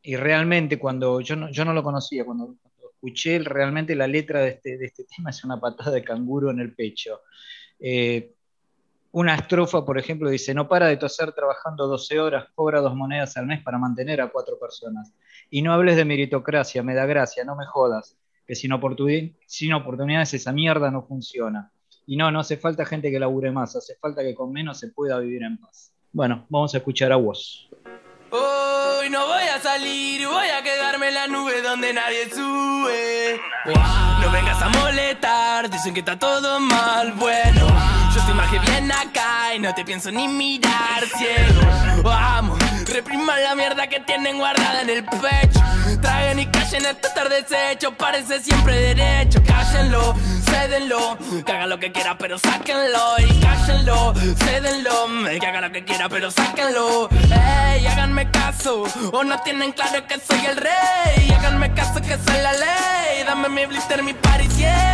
y 0.00 0.16
realmente 0.16 0.78
cuando 0.78 1.20
yo 1.20 1.36
no, 1.36 1.50
yo 1.50 1.66
no 1.66 1.74
lo 1.74 1.82
conocía, 1.82 2.24
cuando, 2.24 2.56
escuché 2.90 3.38
realmente 3.40 3.94
la 3.94 4.06
letra 4.06 4.40
de 4.40 4.48
este, 4.48 4.78
de 4.78 4.86
este, 4.86 5.04
tema 5.16 5.28
es 5.28 5.44
una 5.44 5.60
patada 5.60 5.90
de 5.90 6.02
canguro 6.02 6.50
en 6.50 6.60
el 6.60 6.74
pecho. 6.74 7.20
Una 9.18 9.34
estrofa, 9.34 9.84
por 9.84 9.98
ejemplo, 9.98 10.30
dice, 10.30 10.54
no 10.54 10.68
para 10.68 10.86
de 10.86 10.96
toser 10.96 11.32
trabajando 11.32 11.88
12 11.88 12.20
horas, 12.20 12.46
cobra 12.54 12.80
dos 12.80 12.94
monedas 12.94 13.36
al 13.36 13.46
mes 13.46 13.60
para 13.64 13.76
mantener 13.76 14.20
a 14.20 14.28
cuatro 14.28 14.60
personas. 14.60 15.12
Y 15.50 15.62
no 15.62 15.72
hables 15.72 15.96
de 15.96 16.04
meritocracia, 16.04 16.84
me 16.84 16.94
da 16.94 17.04
gracia, 17.04 17.44
no 17.44 17.56
me 17.56 17.66
jodas, 17.66 18.16
que 18.46 18.54
sin, 18.54 18.70
sin 19.44 19.72
oportunidades 19.72 20.34
esa 20.34 20.52
mierda 20.52 20.92
no 20.92 21.02
funciona. 21.02 21.72
Y 22.06 22.16
no, 22.16 22.30
no 22.30 22.38
hace 22.38 22.58
falta 22.58 22.86
gente 22.86 23.10
que 23.10 23.18
labure 23.18 23.50
más, 23.50 23.74
hace 23.74 23.96
falta 23.96 24.22
que 24.22 24.36
con 24.36 24.52
menos 24.52 24.78
se 24.78 24.86
pueda 24.86 25.18
vivir 25.18 25.42
en 25.42 25.58
paz. 25.58 25.92
Bueno, 26.12 26.46
vamos 26.48 26.72
a 26.74 26.78
escuchar 26.78 27.10
a 27.10 27.16
vos. 27.16 27.68
Hoy 28.30 29.10
no 29.10 29.26
voy 29.26 29.48
a 29.52 29.58
salir, 29.60 30.28
voy 30.28 30.46
a 30.46 30.62
quedarme 30.62 31.08
en 31.08 31.14
la 31.14 31.26
nube 31.26 31.60
donde 31.60 31.92
nadie 31.92 32.30
sube. 32.30 33.40
No 33.66 34.30
vengas 34.30 34.62
a 34.62 34.68
molestar, 34.68 35.68
dicen 35.68 35.92
que 35.92 36.00
está 36.00 36.16
todo 36.16 36.60
mal, 36.60 37.12
bueno. 37.14 37.87
Yo 38.14 38.34
más 38.34 38.50
que 38.50 38.58
bien 38.58 38.90
acá 38.90 39.54
y 39.54 39.58
no 39.58 39.74
te 39.74 39.84
pienso 39.84 40.10
ni 40.10 40.28
mirar 40.28 41.04
ciego. 41.16 42.02
Vamos, 42.02 42.58
repriman 42.86 43.42
la 43.42 43.54
mierda 43.54 43.86
que 43.86 44.00
tienen 44.00 44.38
guardada 44.38 44.82
en 44.82 44.90
el 44.90 45.04
pecho. 45.04 45.60
Traigan 46.00 46.38
y 46.38 46.46
callen 46.46 46.86
esta 46.86 47.12
tarde 47.14 47.42
desecho, 47.42 47.92
parece 47.92 48.40
siempre 48.40 48.94
derecho. 48.94 49.42
Cállenlo, 49.46 50.14
cédenlo, 50.44 51.18
que 51.44 51.52
haga 51.52 51.66
lo 51.66 51.78
que 51.78 51.92
quiera, 51.92 52.16
pero 52.16 52.38
sáquenlo. 52.38 53.18
Y 53.18 53.40
cállenlo, 53.40 54.14
cédenlo, 54.44 55.08
que 55.40 55.46
haga 55.46 55.60
lo 55.60 55.72
que 55.72 55.84
quiera, 55.84 56.08
pero 56.08 56.30
sáquenlo. 56.30 57.08
Ey, 57.10 57.86
háganme 57.86 58.30
caso, 58.30 58.84
o 59.12 59.24
no 59.24 59.38
tienen 59.42 59.72
claro 59.72 60.06
que 60.06 60.18
soy 60.18 60.46
el 60.46 60.56
rey. 60.56 61.30
Háganme 61.38 61.72
caso 61.74 62.00
que 62.00 62.16
soy 62.16 62.42
la 62.42 62.52
ley. 62.52 63.24
Dame 63.26 63.48
mi 63.48 63.66
blister, 63.66 64.02
mi 64.02 64.14
party, 64.14 64.48
yeah. 64.56 64.88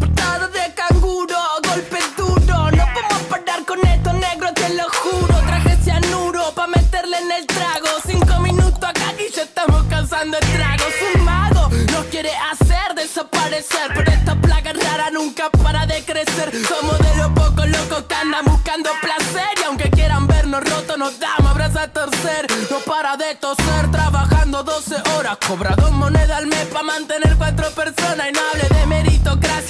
Portada 0.00 0.48
de 0.48 0.74
canguro, 0.74 1.36
golpe 1.68 1.98
duro. 2.16 2.70
No 2.70 2.84
podemos 2.94 3.22
parar 3.28 3.64
con 3.66 3.86
esto, 3.86 4.12
negro, 4.14 4.52
te 4.54 4.68
lo 4.70 4.84
juro. 4.88 5.34
Traje 5.46 5.76
cianuro 5.82 6.52
pa' 6.54 6.66
meterle 6.66 7.18
en 7.18 7.32
el 7.32 7.46
trago. 7.46 7.88
Cinco 8.06 8.40
minutos 8.40 8.82
acá 8.82 9.12
y 9.18 9.30
ya 9.34 9.42
estamos 9.42 9.84
causando 9.90 10.38
estragos. 10.38 10.94
Un 11.14 11.24
mago 11.24 11.68
nos 11.92 12.06
quiere 12.06 12.30
hacer 12.50 12.94
desaparecer. 12.94 13.92
Pero 13.94 14.10
esta 14.10 14.34
plaga 14.36 14.72
rara 14.72 15.10
nunca 15.10 15.50
para 15.50 15.86
de 15.86 16.02
crecer. 16.02 16.50
Somos 16.66 16.98
de 16.98 17.16
los 17.16 17.28
pocos 17.32 17.68
locos 17.68 18.04
que 18.04 18.14
andan 18.14 18.44
buscando 18.46 18.90
placer. 19.02 19.48
Y 19.60 19.64
aunque 19.64 19.90
quieran 19.90 20.26
vernos 20.26 20.64
rotos, 20.64 20.96
nos 20.96 21.18
damos 21.18 21.50
abrazos 21.50 21.82
a 21.82 21.92
torcer. 21.92 22.46
No 22.70 22.78
para 22.78 23.16
de 23.18 23.34
toser, 23.34 23.90
trabajando 23.90 24.62
12 24.62 24.96
horas, 25.16 25.36
cobra 25.46 25.74
dos 25.76 25.90
monedas 25.92 26.38
al 26.38 26.46
mes 26.46 26.64
para 26.66 26.82
mantener 26.84 27.36
cuatro 27.36 27.70
personas. 27.72 28.28
Y 28.28 28.32
no 28.32 28.40
hable 28.52 28.65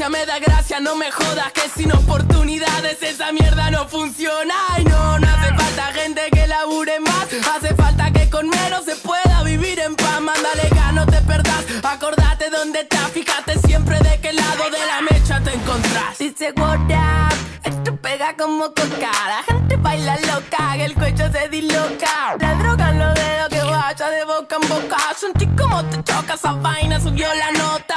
me 0.09 0.25
da 0.27 0.39
gracia, 0.39 0.81
no 0.81 0.95
me 0.95 1.11
jodas 1.11 1.53
que 1.53 1.69
sin 1.69 1.93
oportunidades 1.93 3.03
esa 3.03 3.33
mierda 3.33 3.71
no 3.71 3.89
funciona. 3.89 4.55
Y 4.79 4.85
no, 4.85 5.19
no 5.19 5.29
hace 5.29 5.55
falta 5.55 5.85
gente 5.93 6.23
que 6.33 6.47
labure 6.47 7.01
más, 7.01 7.27
hace 7.55 7.75
falta 7.75 8.11
que 8.13 8.29
con 8.31 8.49
menos 8.49 8.85
se 8.85 8.97
pueda 8.97 9.43
vivir 9.43 9.79
en 9.81 9.95
paz. 9.97 10.21
Mándale 10.21 10.71
no 10.97 11.05
te 11.05 11.21
perdás, 11.23 11.65
acordate 11.83 12.49
dónde 12.49 12.81
estás, 12.81 13.11
fíjate 13.11 13.59
siempre 13.67 13.99
de 13.99 14.19
qué 14.21 14.33
lado 14.33 14.65
de 14.71 14.79
la 14.79 15.03
mecha 15.03 15.41
te 15.43 15.53
encontrás. 15.53 16.17
Dice 16.19 16.53
what 16.57 16.81
up, 16.81 17.37
esto 17.65 17.97
pega 17.97 18.35
como 18.35 18.65
coca, 18.69 19.13
la 19.29 19.43
gente 19.47 19.77
baila 19.77 20.17
loca, 20.21 20.77
el 20.77 20.95
cuello 20.95 21.31
se 21.31 21.49
disloca. 21.51 22.37
La 22.41 22.55
droga 22.55 22.91
en 22.91 22.99
los 22.99 23.15
dedos 23.15 23.49
que 23.51 23.63
vaya 23.63 24.09
de 24.09 24.25
boca 24.25 24.57
en 24.63 24.69
boca, 24.69 24.97
sentí 25.19 25.47
como 25.49 25.85
te 25.85 26.03
choca 26.03 26.35
esa 26.35 26.53
vaina, 26.53 26.99
subió 26.99 27.29
la 27.35 27.51
nota, 27.53 27.97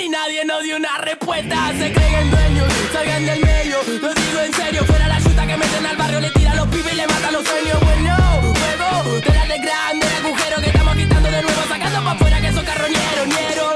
y 0.00 0.08
nadie 0.08 0.44
nos 0.44 0.62
dio 0.62 0.76
una 0.76 0.96
respuesta, 0.98 1.72
se 1.76 1.92
creen 1.92 2.30
dueños, 2.30 2.72
salgan 2.92 3.26
del 3.26 3.40
medio, 3.40 3.76
lo 4.00 4.14
digo 4.14 4.40
en 4.40 4.54
serio, 4.54 4.84
fuera 4.84 5.06
la 5.06 5.20
chuta 5.20 5.46
que 5.46 5.56
meten 5.56 5.86
al 5.86 5.96
barrio, 5.96 6.20
le 6.20 6.30
tira 6.30 6.52
a 6.52 6.54
los 6.56 6.66
pibes 6.68 6.92
y 6.92 6.96
le 6.96 7.06
matan 7.06 7.32
los 7.32 7.44
sueños, 7.46 7.78
bueno, 7.80 8.16
juego, 8.16 9.20
de 9.20 9.34
la 9.34 9.46
de 9.46 9.58
grande, 9.58 10.06
agujero 10.06 10.62
que 10.62 10.66
estamos 10.68 10.96
quitando 10.96 11.30
de 11.30 11.42
nuevo, 11.42 11.62
sacando 11.68 12.04
pa' 12.04 12.12
afuera 12.12 12.40
que 12.40 12.48
esos 12.48 12.62
carroñeros, 12.62 13.26
ñero. 13.26 13.68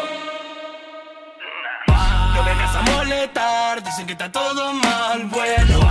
No 2.35 2.45
vengas 2.45 2.75
a 2.77 2.83
molestar, 2.83 3.83
dicen 3.83 4.07
que 4.07 4.13
está 4.13 4.33
todo 4.33 4.73
mal, 4.73 5.25
bueno 5.25 5.86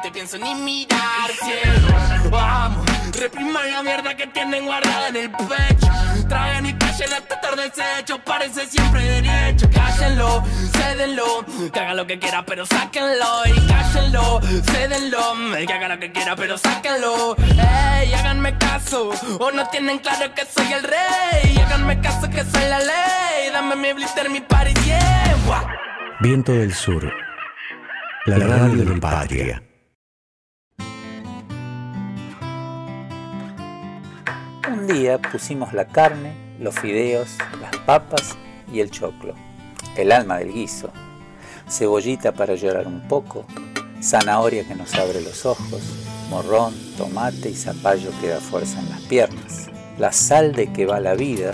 no 0.00 0.02
te 0.02 0.10
pienso 0.12 0.38
ni 0.38 0.54
mirar, 0.54 1.30
cielo 1.30 2.30
Vamos, 2.30 2.86
repriman 3.18 3.70
la 3.70 3.82
mierda 3.82 4.16
que 4.16 4.26
tienen 4.28 4.64
guardada 4.64 5.08
en 5.08 5.16
el 5.16 5.30
pecho 5.30 5.88
Traen 6.28 6.66
y 6.66 6.72
callen 6.74 7.12
hasta 7.12 7.40
tarde 7.40 7.70
desecho, 7.70 8.18
parece 8.24 8.66
siempre 8.66 9.02
derecho 9.02 9.68
Cállenlo, 9.70 10.42
cédenlo, 10.72 11.44
que 11.72 11.80
haga 11.80 11.94
lo 11.94 12.06
que 12.06 12.18
quiera 12.18 12.44
pero 12.46 12.64
sáquenlo 12.66 13.42
Y 13.46 13.66
cállenlo, 13.66 14.40
cédenlo, 14.72 15.56
el 15.56 15.66
que 15.66 15.72
haga 15.72 15.88
lo 15.88 15.98
que 15.98 16.12
quiera 16.12 16.36
pero 16.36 16.56
sáquenlo 16.56 17.36
Ey, 17.38 18.14
háganme 18.14 18.56
caso, 18.58 19.10
o 19.38 19.50
no 19.50 19.68
tienen 19.68 19.98
claro 19.98 20.34
que 20.34 20.46
soy 20.46 20.72
el 20.72 20.82
rey 20.82 21.58
Háganme 21.58 22.00
caso 22.00 22.28
que 22.30 22.42
soy 22.44 22.68
la 22.68 22.78
ley, 22.78 23.50
dame 23.52 23.76
mi 23.76 23.92
blister, 23.92 24.30
mi 24.30 24.40
party, 24.40 24.72
yeah. 24.84 25.36
Viento 26.20 26.52
del 26.52 26.72
Sur. 26.74 27.10
La 28.26 28.38
radio 28.38 28.84
de 28.84 29.00
Patria. 29.00 29.62
Un 34.68 34.86
día 34.86 35.18
pusimos 35.18 35.72
la 35.72 35.86
carne, 35.86 36.34
los 36.58 36.78
fideos, 36.78 37.38
las 37.60 37.74
papas 37.78 38.36
y 38.70 38.80
el 38.80 38.90
choclo, 38.90 39.34
el 39.96 40.12
alma 40.12 40.38
del 40.38 40.52
guiso, 40.52 40.90
cebollita 41.68 42.32
para 42.32 42.54
llorar 42.54 42.86
un 42.86 43.00
poco, 43.08 43.46
zanahoria 44.02 44.68
que 44.68 44.74
nos 44.74 44.94
abre 44.94 45.22
los 45.22 45.46
ojos, 45.46 45.82
morrón, 46.28 46.74
tomate 46.98 47.48
y 47.48 47.54
zapallo 47.54 48.10
que 48.20 48.28
da 48.28 48.38
fuerza 48.38 48.80
en 48.80 48.90
las 48.90 49.00
piernas, 49.00 49.68
la 49.98 50.12
sal 50.12 50.52
de 50.52 50.70
que 50.70 50.84
va 50.84 51.00
la 51.00 51.14
vida, 51.14 51.52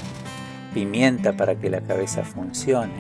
pimienta 0.75 1.33
para 1.37 1.55
que 1.55 1.71
la 1.71 1.83
cabeza 1.83 2.25
funcione, 2.25 2.93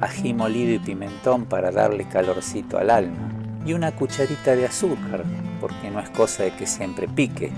ají 0.00 0.32
molido 0.32 0.72
y 0.72 0.78
pimentón 0.78 1.44
para 1.44 1.72
darle 1.72 2.08
calorcito 2.08 2.78
al 2.78 2.88
alma, 2.88 3.32
y 3.66 3.72
una 3.72 3.92
cucharita 3.92 4.54
de 4.54 4.66
azúcar, 4.66 5.24
porque 5.60 5.90
no 5.90 5.98
es 6.00 6.08
cosa 6.10 6.44
de 6.44 6.52
que 6.52 6.66
siempre 6.66 7.08
pique. 7.08 7.52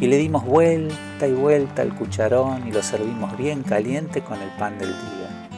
Y 0.00 0.06
le 0.06 0.16
dimos 0.16 0.44
vuelta 0.44 1.28
y 1.28 1.32
vuelta 1.32 1.82
al 1.82 1.94
cucharón 1.94 2.66
y 2.66 2.72
lo 2.72 2.82
servimos 2.82 3.36
bien 3.36 3.62
caliente 3.62 4.22
con 4.22 4.40
el 4.40 4.48
pan 4.52 4.78
del 4.78 4.88
día. 4.88 5.48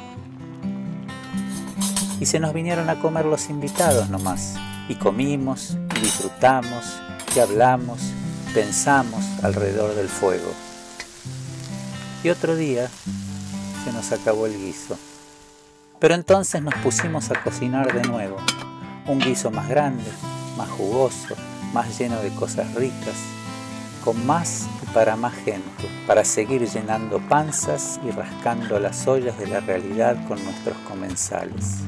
Y 2.21 2.27
se 2.27 2.41
nos 2.41 2.53
vinieron 2.53 2.91
a 2.91 2.99
comer 3.01 3.25
los 3.25 3.51
invitados 3.51 4.09
nomás, 4.11 4.55
y 4.89 4.97
comimos, 4.97 5.77
y 5.97 6.01
disfrutamos, 6.01 7.01
y 7.35 7.39
hablamos, 7.39 8.01
pensamos 8.53 9.25
alrededor 9.43 9.95
del 9.95 10.09
fuego. 10.09 10.51
Y 12.25 12.29
otro 12.29 12.57
día 12.57 12.89
se 13.85 13.93
nos 13.93 14.13
acabó 14.13 14.47
el 14.47 14.57
guiso. 14.57 14.99
Pero 15.99 16.15
entonces 16.15 16.63
nos 16.63 16.75
pusimos 16.77 17.31
a 17.31 17.43
cocinar 17.43 17.93
de 17.93 18.09
nuevo, 18.09 18.37
un 19.07 19.21
guiso 19.21 19.51
más 19.51 19.69
grande, 19.69 20.11
más 20.57 20.69
jugoso, 20.71 21.35
más 21.73 21.99
lleno 21.99 22.21
de 22.21 22.31
cosas 22.31 22.75
ricas, 22.75 23.17
con 24.05 24.27
más 24.27 24.67
y 24.83 24.87
para 24.95 25.17
más 25.17 25.35
gente, 25.35 25.89
para 26.07 26.25
seguir 26.25 26.69
llenando 26.69 27.19
panzas 27.29 28.01
y 28.07 28.11
rascando 28.11 28.79
las 28.79 29.07
ollas 29.07 29.39
de 29.39 29.47
la 29.47 29.61
realidad 29.61 30.17
con 30.29 30.43
nuestros 30.45 30.77
comensales. 30.89 31.81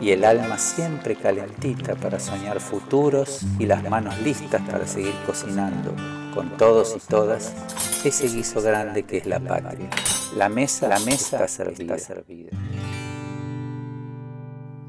Y 0.00 0.10
el 0.10 0.24
alma 0.24 0.58
siempre 0.58 1.16
calentita 1.16 1.94
para 1.94 2.18
soñar 2.20 2.60
futuros 2.60 3.40
y 3.58 3.66
las 3.66 3.88
manos 3.88 4.20
listas 4.20 4.60
para 4.62 4.86
seguir 4.86 5.14
cocinando, 5.26 5.94
con 6.34 6.56
todos 6.56 6.96
y 6.96 7.00
todas, 7.08 7.54
ese 8.04 8.28
guiso 8.28 8.60
grande 8.60 9.04
que 9.04 9.18
es 9.18 9.26
la 9.26 9.40
patria. 9.40 9.88
La 10.36 10.48
mesa, 10.48 10.88
la 10.88 10.98
mesa 10.98 11.44
está 11.44 11.48
servida. 11.96 11.96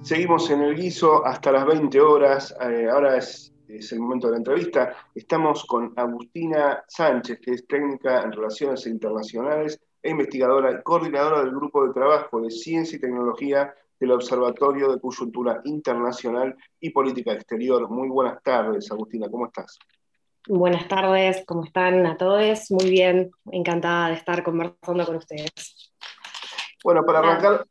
Seguimos 0.01 0.49
en 0.51 0.61
el 0.61 0.75
guiso 0.75 1.25
hasta 1.25 1.51
las 1.51 1.65
20 1.65 1.99
horas. 1.99 2.55
Eh, 2.61 2.87
ahora 2.91 3.17
es, 3.17 3.54
es 3.67 3.91
el 3.91 3.99
momento 3.99 4.27
de 4.27 4.31
la 4.31 4.37
entrevista. 4.37 4.95
Estamos 5.13 5.65
con 5.65 5.93
Agustina 5.95 6.83
Sánchez, 6.87 7.39
que 7.41 7.51
es 7.51 7.67
técnica 7.67 8.21
en 8.21 8.31
relaciones 8.31 8.85
internacionales 8.87 9.79
e 10.01 10.09
investigadora 10.11 10.71
y 10.71 10.83
coordinadora 10.83 11.39
del 11.41 11.51
grupo 11.51 11.85
de 11.85 11.93
trabajo 11.93 12.41
de 12.41 12.51
ciencia 12.51 12.97
y 12.97 13.01
tecnología 13.01 13.73
del 13.99 14.11
Observatorio 14.11 14.91
de 14.91 14.99
Coyuntura 14.99 15.61
Internacional 15.63 16.55
y 16.79 16.89
Política 16.91 17.33
Exterior. 17.33 17.89
Muy 17.89 18.09
buenas 18.09 18.41
tardes, 18.43 18.91
Agustina, 18.91 19.29
¿cómo 19.29 19.47
estás? 19.47 19.79
Buenas 20.47 20.87
tardes, 20.87 21.43
¿cómo 21.47 21.63
están 21.63 22.05
a 22.05 22.17
todos? 22.17 22.69
Muy 22.69 22.89
bien, 22.89 23.31
encantada 23.51 24.09
de 24.09 24.15
estar 24.15 24.43
conversando 24.43 25.05
con 25.05 25.15
ustedes. 25.15 25.91
Bueno, 26.83 27.03
para 27.03 27.19
arrancar, 27.19 27.65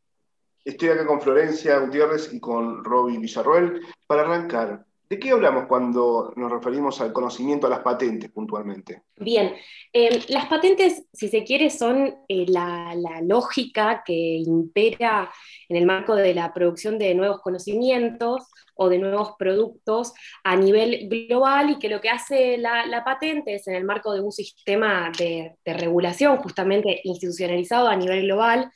estoy 0.65 0.89
acá 0.89 1.07
con 1.07 1.21
Florencia 1.21 1.79
Gutiérrez 1.79 2.33
y 2.33 2.41
con 2.41 2.83
Roby 2.83 3.19
Villarroel. 3.19 3.81
Para 4.09 4.23
arrancar, 4.23 4.85
¿de 5.15 5.21
qué 5.21 5.31
hablamos 5.31 5.67
cuando 5.67 6.33
nos 6.35 6.51
referimos 6.51 7.01
al 7.01 7.13
conocimiento 7.13 7.69
a 7.69 7.71
las 7.71 7.81
patentes 7.81 8.31
puntualmente? 8.33 9.03
Bien, 9.17 9.55
eh, 9.93 10.25
las 10.29 10.47
patentes, 10.47 11.05
si 11.13 11.29
se 11.29 11.45
quiere, 11.45 11.71
son 11.71 12.17
eh, 12.27 12.47
la, 12.49 12.97
la 12.97 13.21
lógica 13.21 14.03
que 14.05 14.13
impera 14.13 15.31
en 15.75 15.79
el 15.81 15.87
marco 15.87 16.15
de 16.15 16.35
la 16.35 16.55
producción 16.55 16.99
de 16.99 17.15
nuevos 17.15 17.41
conocimientos 17.41 18.45
o 18.77 18.89
de 18.89 18.99
nuevos 18.99 19.33
productos 19.37 20.13
a 20.45 20.55
nivel 20.57 21.09
global 21.09 21.71
y 21.71 21.79
que 21.81 21.89
lo 21.89 22.01
que 22.01 22.11
hace 22.11 22.59
la, 22.59 23.03
patente 23.05 23.57
es 23.57 23.67
en 23.67 23.75
el 23.75 23.85
marco 23.85 24.13
de 24.13 24.21
un 24.21 24.31
sistema 24.31 25.11
de, 25.19 25.57
regulación 25.65 26.37
justamente 26.39 27.01
institucionalizado 27.03 27.89
a 27.89 27.97
nivel 27.97 28.23
global, 28.23 28.71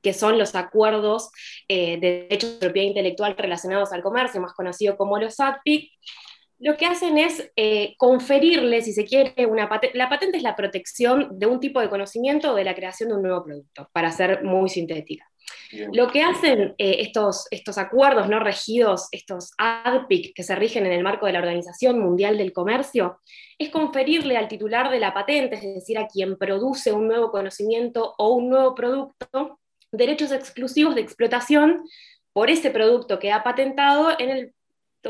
que 0.00 0.12
son 0.12 0.38
los 0.38 0.54
acuerdos 0.54 1.30
eh, 1.66 1.98
de 1.98 2.26
derechos 2.28 2.52
de 2.52 2.66
propiedad 2.66 2.88
intelectual 2.88 3.36
relacionados 3.36 3.92
al 3.92 4.02
comercio, 4.02 4.40
más 4.40 4.52
conocido 4.52 4.96
como 4.96 5.18
los 5.18 5.40
ATPIC, 5.40 5.90
lo 6.60 6.76
que 6.76 6.86
hacen 6.86 7.18
es 7.18 7.50
eh, 7.56 7.94
conferirle, 7.98 8.80
si 8.80 8.92
se 8.92 9.04
quiere, 9.04 9.46
una 9.46 9.68
patente. 9.68 9.98
La 9.98 10.08
patente 10.08 10.36
es 10.36 10.42
la 10.44 10.54
protección 10.54 11.36
de 11.36 11.46
un 11.46 11.58
tipo 11.58 11.80
de 11.80 11.90
conocimiento 11.90 12.52
o 12.52 12.54
de 12.54 12.64
la 12.64 12.76
creación 12.76 13.08
de 13.08 13.16
un 13.16 13.22
nuevo 13.22 13.44
producto, 13.44 13.90
para 13.92 14.12
ser 14.12 14.44
muy 14.44 14.68
sintética. 14.68 15.28
Lo 15.92 16.08
que 16.08 16.22
hacen 16.22 16.74
eh, 16.78 16.96
estos, 17.00 17.46
estos 17.50 17.78
acuerdos 17.78 18.28
no 18.28 18.38
regidos, 18.38 19.08
estos 19.10 19.52
ADPIC 19.58 20.34
que 20.34 20.42
se 20.42 20.54
rigen 20.54 20.86
en 20.86 20.92
el 20.92 21.02
marco 21.02 21.26
de 21.26 21.32
la 21.32 21.40
Organización 21.40 21.98
Mundial 21.98 22.38
del 22.38 22.52
Comercio, 22.52 23.20
es 23.58 23.70
conferirle 23.70 24.36
al 24.36 24.48
titular 24.48 24.90
de 24.90 25.00
la 25.00 25.12
patente, 25.12 25.56
es 25.56 25.62
decir, 25.62 25.98
a 25.98 26.06
quien 26.06 26.36
produce 26.36 26.92
un 26.92 27.08
nuevo 27.08 27.30
conocimiento 27.30 28.14
o 28.18 28.34
un 28.34 28.50
nuevo 28.50 28.74
producto, 28.74 29.60
derechos 29.90 30.32
exclusivos 30.32 30.94
de 30.94 31.00
explotación 31.00 31.84
por 32.32 32.50
ese 32.50 32.70
producto 32.70 33.18
que 33.18 33.32
ha 33.32 33.42
patentado 33.42 34.10
en 34.18 34.30
el 34.30 34.54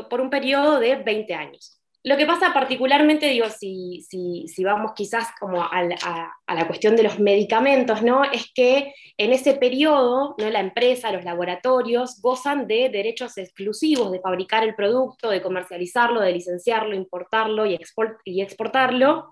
por 0.03 0.21
un 0.21 0.29
periodo 0.29 0.79
de 0.79 0.97
20 0.97 1.33
años. 1.33 1.74
Lo 2.07 2.17
que 2.17 2.27
pasa 2.27 2.53
particularmente, 2.53 3.27
digo, 3.29 3.47
si, 3.49 4.05
si, 4.07 4.63
vamos 4.63 4.91
quizás 4.95 5.29
como 5.39 5.63
a, 5.63 5.81
la 5.81 6.67
cuestión 6.67 6.95
de 6.95 7.01
los 7.01 7.19
medicamentos, 7.19 8.03
¿no? 8.03 8.23
Es 8.23 8.51
que 8.53 8.93
en 9.17 9.33
ese 9.33 9.55
periodo, 9.55 10.35
¿no? 10.37 10.49
La 10.51 10.59
empresa, 10.59 11.11
los 11.11 11.23
laboratorios 11.23 12.21
gozan 12.21 12.67
de 12.67 12.89
derechos 12.89 13.39
exclusivos 13.39 14.11
de 14.11 14.19
fabricar 14.19 14.63
el 14.63 14.75
producto, 14.75 15.31
de 15.31 15.41
comercializarlo, 15.41 16.21
de 16.21 16.33
licenciarlo, 16.33 16.93
importarlo 16.93 17.65
y, 17.65 17.79
y 18.23 18.41
exportarlo. 18.43 19.31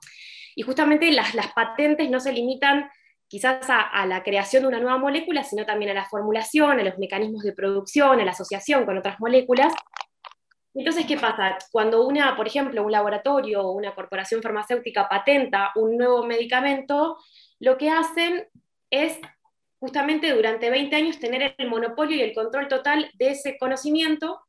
Y 0.55 0.63
justamente 0.63 1.11
las, 1.11 1.35
las 1.35 1.53
patentes 1.53 2.09
no 2.09 2.19
se 2.19 2.33
limitan 2.33 2.89
quizás 3.27 3.67
a, 3.69 4.05
la 4.07 4.23
creación 4.23 4.63
de 4.63 4.69
una 4.69 4.79
nueva 4.79 4.97
molécula, 4.97 5.43
sino 5.43 5.63
también 5.63 5.91
a 5.91 5.93
la 5.93 6.05
formulación, 6.05 6.79
a 6.79 6.83
los 6.83 6.97
mecanismos 6.97 7.43
de 7.43 7.53
producción, 7.53 8.19
a 8.19 8.25
la 8.25 8.31
asociación 8.31 8.83
con 8.85 8.97
otras 8.97 9.19
moléculas, 9.19 9.73
entonces, 10.73 11.05
¿qué 11.05 11.17
pasa? 11.17 11.57
Cuando 11.71 12.05
una, 12.07 12.35
por 12.35 12.47
ejemplo, 12.47 12.83
un 12.83 12.91
laboratorio 12.91 13.61
o 13.61 13.71
una 13.73 13.93
corporación 13.93 14.41
farmacéutica 14.41 15.07
patenta 15.07 15.71
un 15.75 15.97
nuevo 15.97 16.25
medicamento, 16.25 17.17
lo 17.59 17.77
que 17.77 17.89
hacen 17.89 18.47
es 18.89 19.19
justamente 19.79 20.33
durante 20.33 20.69
20 20.69 20.95
años 20.95 21.19
tener 21.19 21.55
el 21.57 21.69
monopolio 21.69 22.15
y 22.17 22.21
el 22.21 22.33
control 22.33 22.67
total 22.67 23.11
de 23.15 23.31
ese 23.31 23.57
conocimiento 23.57 24.39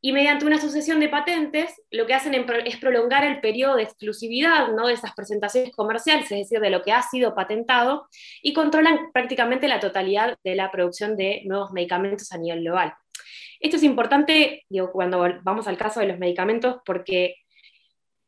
y 0.00 0.12
mediante 0.12 0.44
una 0.44 0.60
sucesión 0.60 1.00
de 1.00 1.08
patentes 1.08 1.80
lo 1.90 2.06
que 2.06 2.12
hacen 2.12 2.34
es 2.34 2.76
prolongar 2.76 3.24
el 3.24 3.40
periodo 3.40 3.76
de 3.76 3.84
exclusividad 3.84 4.68
¿no? 4.68 4.88
de 4.88 4.92
esas 4.92 5.14
presentaciones 5.14 5.74
comerciales, 5.74 6.30
es 6.30 6.40
decir, 6.40 6.60
de 6.60 6.68
lo 6.68 6.82
que 6.82 6.92
ha 6.92 7.00
sido 7.00 7.34
patentado, 7.34 8.06
y 8.42 8.52
controlan 8.52 9.10
prácticamente 9.14 9.66
la 9.66 9.80
totalidad 9.80 10.36
de 10.44 10.56
la 10.56 10.70
producción 10.70 11.16
de 11.16 11.40
nuevos 11.46 11.72
medicamentos 11.72 12.30
a 12.32 12.36
nivel 12.36 12.60
global. 12.60 12.92
Esto 13.60 13.76
es 13.76 13.82
importante 13.82 14.64
digo, 14.68 14.90
cuando 14.92 15.26
vamos 15.42 15.66
al 15.66 15.76
caso 15.76 16.00
de 16.00 16.06
los 16.06 16.18
medicamentos 16.18 16.78
porque 16.84 17.36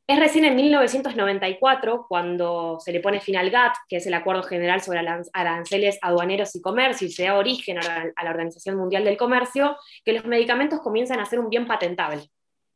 es 0.08 0.20
recién 0.20 0.44
en 0.44 0.54
1994 0.54 2.06
cuando 2.08 2.78
se 2.78 2.92
le 2.92 3.00
pone 3.00 3.20
fin 3.20 3.36
al 3.36 3.50
GATT, 3.50 3.74
que 3.88 3.96
es 3.96 4.06
el 4.06 4.14
Acuerdo 4.14 4.44
General 4.44 4.80
sobre 4.80 5.00
Aranceles 5.32 5.98
Aduaneros 6.00 6.54
y 6.54 6.62
Comercio, 6.62 7.08
y 7.08 7.10
se 7.10 7.24
da 7.24 7.36
origen 7.36 7.78
a 7.78 8.12
la, 8.22 8.30
Organización 8.30 8.76
Mundial 8.76 9.02
del 9.02 9.16
Comercio, 9.16 9.76
que 10.04 10.12
los 10.12 10.24
medicamentos 10.24 10.78
comienzan 10.80 11.18
a 11.18 11.26
ser 11.26 11.40
un 11.40 11.50
bien 11.50 11.66
patentable. 11.66 12.22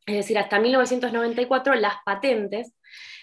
Es 0.07 0.17
decir, 0.17 0.39
hasta 0.39 0.59
1994 0.59 1.75
las 1.77 1.95
patentes 2.05 2.75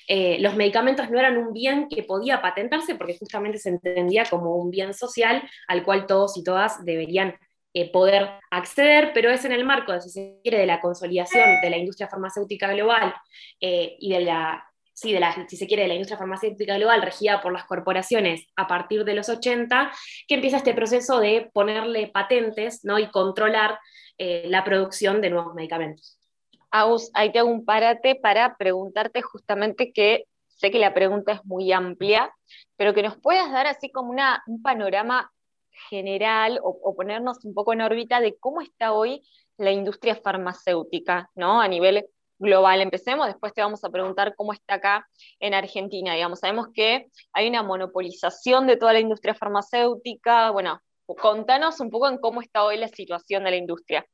eh, 0.09 0.37
los 0.39 0.55
medicamentos 0.55 1.09
no 1.09 1.19
eran 1.19 1.35
un 1.35 1.51
bien 1.51 1.89
que 1.89 2.03
podía 2.03 2.41
patentarse 2.41 2.95
porque 2.95 3.17
justamente 3.17 3.57
se 3.57 3.67
entendía 3.67 4.23
como 4.23 4.55
un 4.55 4.71
bien 4.71 4.93
social 4.93 5.43
al 5.67 5.83
cual 5.83 6.05
todos 6.07 6.37
y 6.37 6.45
todas 6.45 6.85
deberían 6.85 7.35
eh, 7.79 7.91
poder 7.91 8.31
acceder, 8.49 9.11
pero 9.13 9.29
es 9.29 9.45
en 9.45 9.51
el 9.51 9.63
marco, 9.63 9.91
de, 9.91 10.01
si 10.01 10.09
se 10.09 10.39
quiere, 10.41 10.57
de 10.57 10.65
la 10.65 10.81
consolidación 10.81 11.61
de 11.61 11.69
la 11.69 11.77
industria 11.77 12.07
farmacéutica 12.07 12.73
global 12.73 13.13
eh, 13.61 13.95
y 13.99 14.11
de 14.11 14.21
la, 14.21 14.67
sí, 14.93 15.13
de 15.13 15.23
si 15.47 15.57
se 15.57 15.67
quiere, 15.67 15.83
de 15.83 15.89
la 15.89 15.93
industria 15.93 16.17
farmacéutica 16.17 16.75
global 16.75 17.03
regida 17.03 17.39
por 17.39 17.53
las 17.53 17.65
corporaciones 17.65 18.47
a 18.55 18.65
partir 18.65 19.05
de 19.05 19.13
los 19.13 19.29
80, 19.29 19.91
que 20.27 20.33
empieza 20.33 20.57
este 20.57 20.73
proceso 20.73 21.19
de 21.19 21.51
ponerle 21.53 22.07
patentes 22.07 22.83
¿no? 22.83 22.97
y 22.97 23.11
controlar 23.11 23.77
eh, 24.17 24.45
la 24.47 24.63
producción 24.63 25.21
de 25.21 25.29
nuevos 25.29 25.53
medicamentos. 25.53 26.17
Aus, 26.71 27.11
ahí 27.13 27.31
te 27.31 27.37
hago 27.37 27.51
un 27.51 27.63
parate 27.63 28.15
para 28.15 28.57
preguntarte 28.57 29.21
justamente 29.21 29.91
que 29.93 30.23
sé 30.47 30.71
que 30.71 30.79
la 30.79 30.95
pregunta 30.95 31.33
es 31.33 31.45
muy 31.45 31.71
amplia, 31.71 32.33
pero 32.75 32.95
que 32.95 33.03
nos 33.03 33.17
puedas 33.17 33.51
dar 33.51 33.67
así 33.67 33.91
como 33.91 34.09
una, 34.09 34.41
un 34.47 34.63
panorama 34.63 35.31
general 35.89 36.59
o, 36.63 36.95
ponernos 36.95 37.43
un 37.45 37.53
poco 37.53 37.73
en 37.73 37.81
órbita 37.81 38.19
de 38.19 38.37
cómo 38.37 38.61
está 38.61 38.93
hoy 38.93 39.23
la 39.57 39.71
industria 39.71 40.15
farmacéutica, 40.15 41.29
¿no? 41.35 41.61
A 41.61 41.67
nivel 41.67 42.05
global. 42.39 42.81
Empecemos, 42.81 43.27
después 43.27 43.53
te 43.53 43.61
vamos 43.61 43.83
a 43.83 43.89
preguntar 43.89 44.35
cómo 44.35 44.53
está 44.53 44.75
acá 44.75 45.07
en 45.39 45.53
Argentina. 45.53 46.13
Digamos, 46.13 46.39
sabemos 46.39 46.67
que 46.73 47.07
hay 47.33 47.47
una 47.47 47.63
monopolización 47.63 48.67
de 48.67 48.77
toda 48.77 48.93
la 48.93 48.99
industria 48.99 49.33
farmacéutica. 49.33 50.51
Bueno, 50.51 50.79
contanos 51.19 51.79
un 51.79 51.89
poco 51.89 52.07
en 52.07 52.17
cómo 52.17 52.41
está 52.41 52.63
hoy 52.63 52.77
la 52.77 52.87
situación 52.87 53.43
de 53.43 53.51
la 53.51 53.57
industria. 53.57 54.05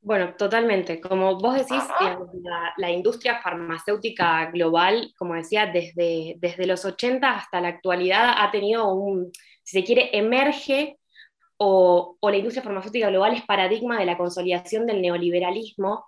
Bueno, 0.00 0.34
totalmente. 0.36 1.00
Como 1.00 1.36
vos 1.36 1.54
decís, 1.54 1.82
la, 2.76 2.90
industria 2.92 3.40
farmacéutica 3.42 4.48
global, 4.52 5.12
como 5.18 5.34
decía, 5.34 5.66
desde, 5.66 6.36
desde 6.38 6.66
los 6.66 6.84
80 6.84 7.28
hasta 7.28 7.60
la 7.60 7.68
actualidad 7.68 8.34
ha 8.38 8.50
tenido 8.52 8.92
un, 8.94 9.32
si 9.66 9.80
se 9.80 9.84
quiere, 9.84 10.10
emerge 10.16 10.96
o, 11.56 12.16
la 12.22 12.36
industria 12.36 12.62
farmacéutica 12.62 13.08
global 13.08 13.34
es 13.34 13.42
paradigma 13.42 13.98
de 13.98 14.06
la 14.06 14.16
consolidación 14.16 14.86
del 14.86 15.02
neoliberalismo 15.02 16.06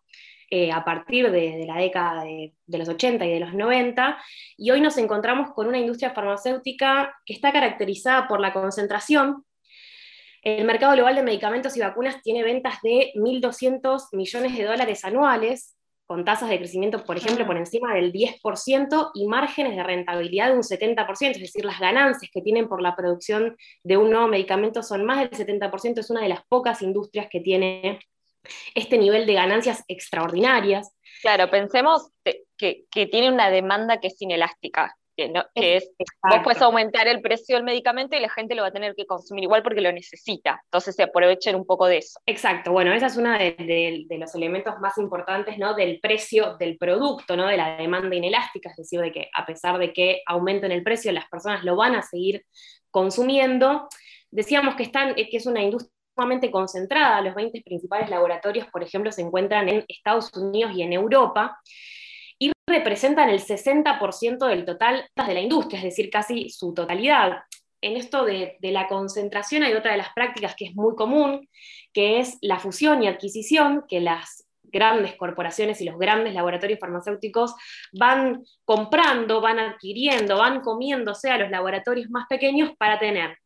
eh, 0.49 0.71
a 0.71 0.85
partir 0.85 1.31
de, 1.33 1.65
la 1.67 1.77
década 1.77 2.23
de, 2.23 2.55
los 2.67 2.89
80 2.89 3.27
y 3.27 3.33
de 3.33 3.41
los 3.41 3.55
90, 3.55 4.17
y 4.57 4.71
hoy 4.71 4.81
nos 4.81 4.97
encontramos 4.97 5.51
con 5.53 5.67
una 5.67 5.79
industria 5.79 6.13
farmacéutica 6.13 7.13
que 7.27 7.35
está 7.35 7.53
caracterizada 7.53 8.29
por 8.29 8.41
la 8.41 8.53
concentración. 8.53 9.45
El 10.43 10.65
mercado 10.65 10.93
global 10.93 11.17
de 11.17 11.25
medicamentos 11.25 11.77
y 11.77 11.81
vacunas 11.81 12.23
tiene 12.23 12.45
ventas 12.45 12.81
de 12.83 13.11
1.200 13.17 14.09
millones 14.13 14.57
de 14.57 14.65
dólares 14.65 15.05
anuales, 15.05 15.77
con 16.09 16.25
tasas 16.25 16.49
de 16.49 16.57
crecimiento, 16.57 17.05
por 17.05 17.19
ejemplo, 17.19 17.47
por 17.47 17.59
encima 17.59 17.95
del 17.95 18.15
10% 18.15 19.11
y 19.13 19.27
márgenes 19.27 19.77
de 19.77 19.83
rentabilidad 19.83 20.49
de 20.49 20.57
un 20.57 20.63
70%, 20.63 21.33
es 21.33 21.39
decir, 21.39 21.67
las 21.67 21.79
ganancias 21.79 22.31
que 22.33 22.41
tienen 22.41 22.67
por 22.67 22.81
la 22.81 22.97
producción 22.97 23.59
de 23.85 23.99
un 23.99 24.11
nuevo 24.11 24.27
medicamento 24.27 24.83
son 24.83 25.05
más 25.05 25.19
del 25.19 25.31
70%, 25.31 25.99
es 25.99 26.09
una 26.09 26.23
de 26.23 26.31
las 26.31 26.41
pocas 26.49 26.81
industrias 26.81 27.29
que 27.31 27.41
tiene 27.41 27.99
este 28.75 28.97
nivel 28.97 29.27
de 29.27 29.35
ganancias 29.35 29.85
extraordinarias. 29.87 30.97
Claro, 31.21 31.51
pensemos 31.51 32.11
que, 32.57 32.87
que 32.91 33.07
tiene 33.07 33.31
una 33.31 33.51
demanda 33.51 34.01
que 34.01 34.07
es 34.07 34.23
inelástica 34.23 34.98
que, 35.19 35.77
es, 35.77 35.91
vos 36.23 36.41
puedes 36.45 36.63
aumentar 36.63 37.09
el 37.09 37.21
precio 37.21 37.57
del 37.57 37.65
medicamento 37.65 38.17
y 38.17 38.21
la 38.21 38.29
gente 38.29 38.55
lo 38.55 38.63
va 38.63 38.69
a 38.69 38.73
tener 38.73 38.95
que 38.95 39.05
consumir 39.05 39.45
igual 39.45 39.65
porque 39.65 39.81
lo 39.81 39.91
necesita. 39.91 40.61
Entonces 40.65 40.95
se 40.95 41.03
aprovechen 41.03 41.57
un 41.57 41.67
poco 41.67 41.87
de 41.87 41.99
eso. 41.99 42.21
Exacto, 42.25 42.71
bueno, 42.71 42.93
esa 42.93 43.07
es 43.07 43.17
uno 43.17 43.33
de, 43.33 44.07
los 44.09 44.35
elementos 44.37 44.79
más 44.81 44.97
importantes 44.99 45.59
¿no? 45.59 45.75
del 45.75 45.99
precio 46.01 46.57
del 46.57 46.79
producto, 46.79 47.37
¿no? 47.37 47.49
de 47.49 47.57
la 47.57 47.77
demanda 47.77 48.15
inelástica, 48.15 48.71
es 48.71 48.77
decir, 48.77 49.01
de 49.01 49.11
que 49.11 49.29
a 49.35 49.45
pesar 49.45 49.79
de 49.79 49.93
que 49.93 50.23
aumenten 50.27 50.71
el 50.71 50.85
precio, 50.85 51.11
las 51.11 51.29
personas 51.29 51.65
lo 51.65 51.75
van 51.75 51.97
a 51.97 52.03
seguir 52.03 52.45
consumiendo. 52.91 53.89
Decíamos 54.31 54.77
que, 54.77 54.85
están, 54.85 55.15
que 55.15 55.29
es 55.33 55.47
una 55.47 55.63
industria 55.63 55.93
sumamente 56.15 56.51
concentrada, 56.51 57.21
los 57.23 57.35
20 57.35 57.63
principales 57.63 58.09
laboratorios, 58.09 58.67
por 58.69 58.83
ejemplo, 58.83 59.13
se 59.13 59.23
encuentran 59.23 59.69
en 59.69 59.85
Estados 59.89 60.33
Unidos 60.37 60.73
y 60.75 60.83
en 60.83 60.93
Europa 60.93 61.59
y 62.39 62.53
representan 62.67 63.31
el 63.31 63.41
60% 63.41 64.47
del 64.47 64.65
total 64.65 65.09
de 65.15 65.35
la 65.35 65.41
industria, 65.41 65.79
es 65.79 65.85
decir, 65.85 66.11
casi 66.11 66.51
su 66.51 66.75
totalidad. 66.75 67.39
En 67.81 67.97
esto 67.97 68.25
de, 68.25 68.57
la 68.61 68.89
concentración 68.89 69.63
hay 69.63 69.75
otra 69.75 69.93
de 69.93 69.99
las 69.99 70.13
prácticas 70.13 70.55
que 70.57 70.67
es 70.67 70.75
muy 70.75 70.95
común, 70.97 71.49
que 71.93 72.21
es 72.21 72.39
la 72.41 72.59
fusión 72.59 73.03
y 73.03 73.09
adquisición, 73.09 73.85
que 73.89 74.01
las 74.01 74.45
grandes 74.65 75.17
corporaciones 75.17 75.81
y 75.81 75.85
los 75.85 75.99
grandes 75.99 76.35
laboratorios 76.35 76.79
farmacéuticos 76.79 77.55
van 77.93 78.45
comprando, 78.65 79.41
van 79.41 79.59
adquiriendo, 79.59 80.37
van 80.37 80.61
comiéndose 80.61 81.31
a 81.31 81.39
los 81.39 81.51
laboratorios 81.51 82.11
más 82.11 82.27
pequeños 82.29 82.73
para 82.77 82.99
tener 82.99 83.39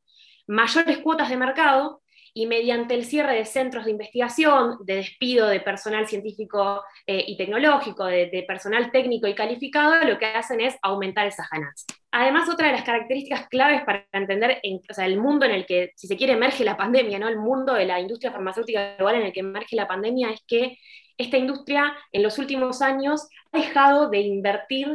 mayores 0.47 0.99
cuotas 0.99 1.28
de 1.28 1.36
mercado 1.36 2.01
y 2.34 2.46
mediante 2.46 2.94
el 2.94 3.04
cierre 3.04 3.36
de 3.36 3.44
centros 3.44 3.84
de 3.84 3.90
investigación, 3.90 4.78
de 4.84 4.96
despido 4.96 5.48
de 5.48 5.60
personal 5.60 6.06
científico 6.08 6.82
eh, 7.06 7.24
y 7.26 7.36
tecnológico, 7.36 8.06
de, 8.06 8.44
personal 8.46 8.90
técnico 8.90 9.26
y 9.26 9.34
calificado, 9.34 10.04
lo 10.04 10.18
que 10.18 10.26
hacen 10.26 10.60
es 10.60 10.76
aumentar 10.82 11.26
esas 11.26 11.48
ganancias. 11.50 11.86
Además, 12.10 12.48
otra 12.48 12.68
de 12.68 12.74
las 12.74 12.84
características 12.84 13.48
claves 13.48 13.82
para 13.84 14.06
entender 14.12 14.60
el 14.62 15.18
mundo 15.18 15.46
en 15.46 15.52
el 15.52 15.66
que, 15.66 15.92
si 15.96 16.06
se 16.06 16.16
quiere, 16.16 16.34
emerge 16.34 16.64
la 16.64 16.76
pandemia, 16.76 17.18
¿no? 17.18 17.28
el 17.28 17.38
mundo 17.38 17.74
de 17.74 17.86
la 17.86 18.00
industria 18.00 18.32
farmacéutica 18.32 18.96
global 18.96 19.16
en 19.16 19.22
el 19.22 19.32
que 19.32 19.40
emerge 19.40 19.76
la 19.76 19.88
pandemia, 19.88 20.30
es 20.30 20.40
que 20.46 20.78
esta 21.18 21.36
industria 21.36 21.94
en 22.12 22.22
los 22.22 22.38
últimos 22.38 22.82
años 22.82 23.28
ha 23.52 23.58
dejado 23.58 24.08
de 24.08 24.20
invertir 24.20 24.88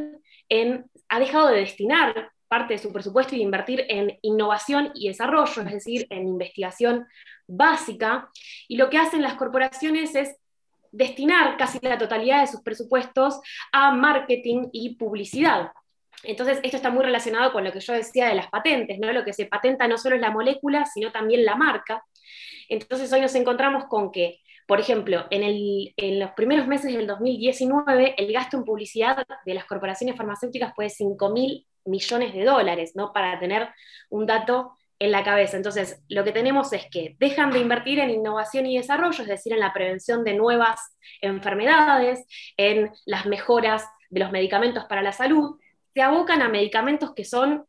en, 0.49 0.89
ha 1.09 1.19
dejado 1.19 1.49
de 1.49 1.59
destinar 1.59 2.31
parte 2.47 2.73
de 2.73 2.79
su 2.79 2.91
presupuesto 2.91 3.35
y 3.35 3.41
invertir 3.41 3.85
en 3.89 4.17
innovación 4.21 4.91
y 4.95 5.07
desarrollo, 5.07 5.61
es 5.61 5.71
decir, 5.71 6.07
en 6.09 6.27
investigación 6.27 7.07
básica. 7.47 8.29
Y 8.67 8.77
lo 8.77 8.89
que 8.89 8.97
hacen 8.97 9.21
las 9.21 9.35
corporaciones 9.35 10.15
es 10.15 10.35
destinar 10.91 11.57
casi 11.57 11.79
la 11.81 11.97
totalidad 11.97 12.41
de 12.41 12.47
sus 12.47 12.61
presupuestos 12.61 13.39
a 13.71 13.91
marketing 13.91 14.69
y 14.71 14.95
publicidad. 14.95 15.71
Entonces, 16.23 16.59
esto 16.63 16.77
está 16.77 16.89
muy 16.89 17.03
relacionado 17.03 17.51
con 17.51 17.63
lo 17.63 17.71
que 17.71 17.79
yo 17.79 17.93
decía 17.93 18.27
de 18.27 18.35
las 18.35 18.49
patentes, 18.49 18.97
¿no? 18.99 19.11
Lo 19.13 19.23
que 19.23 19.33
se 19.33 19.45
patenta 19.45 19.87
no 19.87 19.97
solo 19.97 20.15
es 20.15 20.21
la 20.21 20.31
molécula, 20.31 20.85
sino 20.85 21.11
también 21.11 21.45
la 21.45 21.55
marca. 21.55 22.03
Entonces, 22.69 23.11
hoy 23.13 23.21
nos 23.21 23.35
encontramos 23.35 23.85
con 23.85 24.11
que, 24.11 24.41
por 24.65 24.79
ejemplo, 24.79 25.27
en, 25.29 26.19
los 26.19 26.31
primeros 26.31 26.67
meses 26.67 26.93
del 26.93 27.07
2019, 27.07 28.15
el 28.17 28.33
gasto 28.33 28.57
en 28.57 28.63
publicidad 28.63 29.25
de 29.45 29.53
las 29.53 29.65
corporaciones 29.65 30.15
farmacéuticas 30.15 30.73
fue 30.75 30.85
de 30.85 30.89
5 30.89 31.29
mil 31.29 31.67
millones 31.87 32.33
de 32.33 32.43
dólares, 32.43 32.93
¿no? 32.95 33.13
Para 33.13 33.39
tener 33.39 33.69
un 34.09 34.25
dato 34.25 34.77
en 34.99 35.11
la 35.11 35.23
cabeza. 35.23 35.57
Entonces, 35.57 36.01
lo 36.09 36.23
que 36.23 36.31
tenemos 36.31 36.73
es 36.73 36.87
que 36.89 37.15
dejan 37.19 37.51
de 37.51 37.59
invertir 37.59 37.99
en 37.99 38.09
innovación 38.09 38.65
y 38.65 38.77
desarrollo, 38.77 39.21
es 39.21 39.29
decir, 39.29 39.53
en 39.53 39.59
la 39.59 39.73
prevención 39.73 40.23
de 40.23 40.33
nuevas 40.33 40.97
enfermedades, 41.21 42.25
en 42.57 42.91
las 43.05 43.25
mejoras 43.25 43.85
de 44.09 44.19
los 44.21 44.31
medicamentos 44.31 44.85
para 44.85 45.01
la 45.01 45.11
salud, 45.11 45.59
se 45.93 46.01
abocan 46.01 46.41
a 46.41 46.49
medicamentos 46.49 47.13
que 47.13 47.25
son 47.25 47.65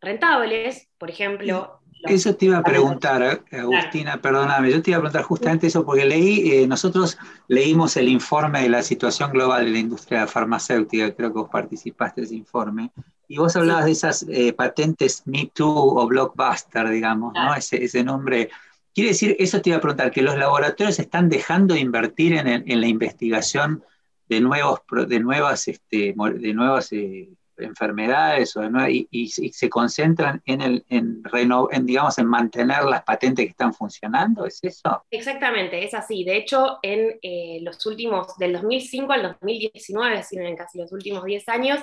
rentables, 0.00 0.88
por 0.98 1.10
ejemplo. 1.10 1.81
Eso 2.04 2.34
te 2.34 2.46
iba 2.46 2.58
a 2.58 2.62
preguntar, 2.62 3.42
Agustina, 3.52 4.20
perdóname, 4.20 4.70
yo 4.70 4.82
te 4.82 4.90
iba 4.90 4.98
a 4.98 5.00
preguntar 5.02 5.22
justamente 5.22 5.68
eso 5.68 5.84
porque 5.84 6.04
leí, 6.04 6.50
eh, 6.50 6.66
nosotros 6.66 7.16
leímos 7.46 7.96
el 7.96 8.08
informe 8.08 8.62
de 8.62 8.68
la 8.68 8.82
situación 8.82 9.30
global 9.30 9.64
de 9.64 9.70
la 9.70 9.78
industria 9.78 10.26
farmacéutica, 10.26 11.14
creo 11.14 11.32
que 11.32 11.38
vos 11.38 11.48
participaste 11.48 12.22
de 12.22 12.26
ese 12.26 12.34
informe, 12.36 12.90
y 13.28 13.38
vos 13.38 13.54
hablabas 13.56 13.84
de 13.84 13.92
esas 13.92 14.26
eh, 14.28 14.52
patentes 14.52 15.22
Me 15.26 15.50
Too 15.54 15.66
o 15.66 16.06
Blockbuster, 16.06 16.88
digamos, 16.90 17.32
¿no? 17.34 17.54
Ese, 17.54 17.82
ese, 17.82 18.04
nombre. 18.04 18.50
Quiere 18.94 19.10
decir, 19.10 19.36
eso 19.38 19.62
te 19.62 19.70
iba 19.70 19.78
a 19.78 19.80
preguntar, 19.80 20.10
que 20.10 20.22
los 20.22 20.36
laboratorios 20.36 20.98
están 20.98 21.28
dejando 21.28 21.74
de 21.74 21.80
invertir 21.80 22.34
en, 22.34 22.46
en 22.46 22.80
la 22.80 22.86
investigación 22.88 23.82
de, 24.28 24.40
nuevos, 24.40 24.80
de 25.08 25.20
nuevas, 25.20 25.68
este, 25.68 26.14
de 26.14 26.54
nuevas 26.54 26.92
eh, 26.92 27.30
enfermedades 27.58 28.56
o 28.56 28.62
y, 28.88 29.28
se 29.28 29.68
concentran 29.68 30.42
en, 30.46 30.60
el, 30.60 30.84
en, 30.88 31.22
en, 31.70 31.86
digamos, 31.86 32.18
en 32.18 32.26
mantener 32.26 32.84
las 32.84 33.02
patentes 33.02 33.44
que 33.44 33.50
están 33.50 33.74
funcionando, 33.74 34.46
¿es 34.46 34.58
eso? 34.62 35.04
Exactamente, 35.10 35.84
es 35.84 35.94
así. 35.94 36.24
De 36.24 36.36
hecho, 36.36 36.78
en 36.82 37.18
eh, 37.22 37.58
los 37.62 37.84
últimos, 37.86 38.36
del 38.38 38.52
2005 38.54 39.12
al 39.12 39.22
2019, 39.22 40.14
es 40.14 40.20
decir, 40.20 40.40
en 40.40 40.56
casi 40.56 40.78
los 40.78 40.92
últimos 40.92 41.24
10 41.24 41.48
años, 41.48 41.80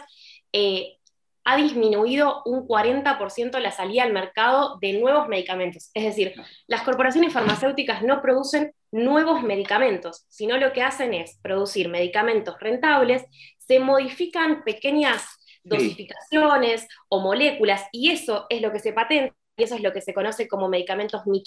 eh, 0.51 0.97
ha 1.45 1.57
disminuido 1.57 2.43
un 2.45 2.67
40% 2.67 3.59
la 3.59 3.71
salida 3.71 4.03
al 4.03 4.13
mercado 4.13 4.77
de 4.81 4.93
nuevos 4.93 5.27
medicamentos. 5.27 5.89
Es 5.93 6.03
decir, 6.03 6.33
las 6.67 6.81
corporaciones 6.83 7.33
farmacéuticas 7.33 8.03
no 8.03 8.21
producen 8.21 8.73
nuevos 8.91 9.41
medicamentos, 9.41 10.25
sino 10.29 10.57
lo 10.57 10.73
que 10.73 10.83
hacen 10.83 11.13
es 11.13 11.39
producir 11.41 11.89
medicamentos 11.89 12.59
rentables, 12.59 13.25
se 13.57 13.79
modifican 13.79 14.63
pequeñas 14.63 15.38
dosificaciones 15.69 16.87
o 17.07 17.21
moléculas, 17.21 17.83
y 17.91 18.11
eso 18.11 18.45
es 18.49 18.61
lo 18.61 18.71
que 18.71 18.79
se 18.79 18.93
patenta, 18.93 19.35
y 19.57 19.63
eso 19.63 19.75
es 19.75 19.81
lo 19.81 19.93
que 19.93 20.01
se 20.01 20.13
conoce 20.13 20.47
como 20.47 20.69
medicamentos 20.69 21.25
Me 21.25 21.41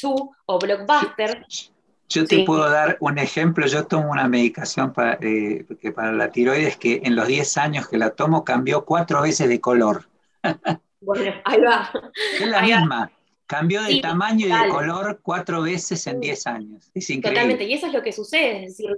o 0.47 0.59
Blockbuster. 0.59 1.47
Yo 2.09 2.27
te 2.27 2.45
puedo 2.45 2.69
dar 2.69 2.99
un 3.01 3.19
ejemplo, 3.19 3.67
yo 3.67 3.87
tomo 3.87 4.11
una 4.11 4.29
medicación 4.29 4.93
para, 4.93 5.19
eh, 5.23 5.65
para 5.95 6.13
la 6.13 6.31
tiroides 6.31 6.77
que 6.77 7.01
en 7.05 7.17
los 7.17 7.27
10 7.27 7.57
años 7.57 7.89
que 7.89 7.97
la 7.97 8.11
tomo 8.11 8.45
cambió 8.45 8.85
cuatro 8.85 9.23
veces 9.23 9.49
de 9.49 9.61
color. 9.61 10.09
Bueno, 11.05 11.33
ahí 11.45 11.61
va. 11.61 11.91
Es 12.41 12.47
la 12.47 12.63
misma. 12.63 13.11
Cambió 13.47 13.83
de 13.83 14.01
tamaño 14.01 14.47
y 14.47 14.53
de 14.53 14.69
color 14.69 15.19
cuatro 15.21 15.63
veces 15.63 16.07
en 16.07 16.21
10 16.21 16.47
años. 16.47 16.91
Es 16.95 17.11
increíble. 17.11 17.41
Totalmente, 17.41 17.65
y 17.65 17.73
eso 17.75 17.89
es 17.89 17.93
lo 17.93 18.03
que 18.03 18.13
sucede, 18.13 18.65
es 18.65 18.79
decir, 18.79 18.91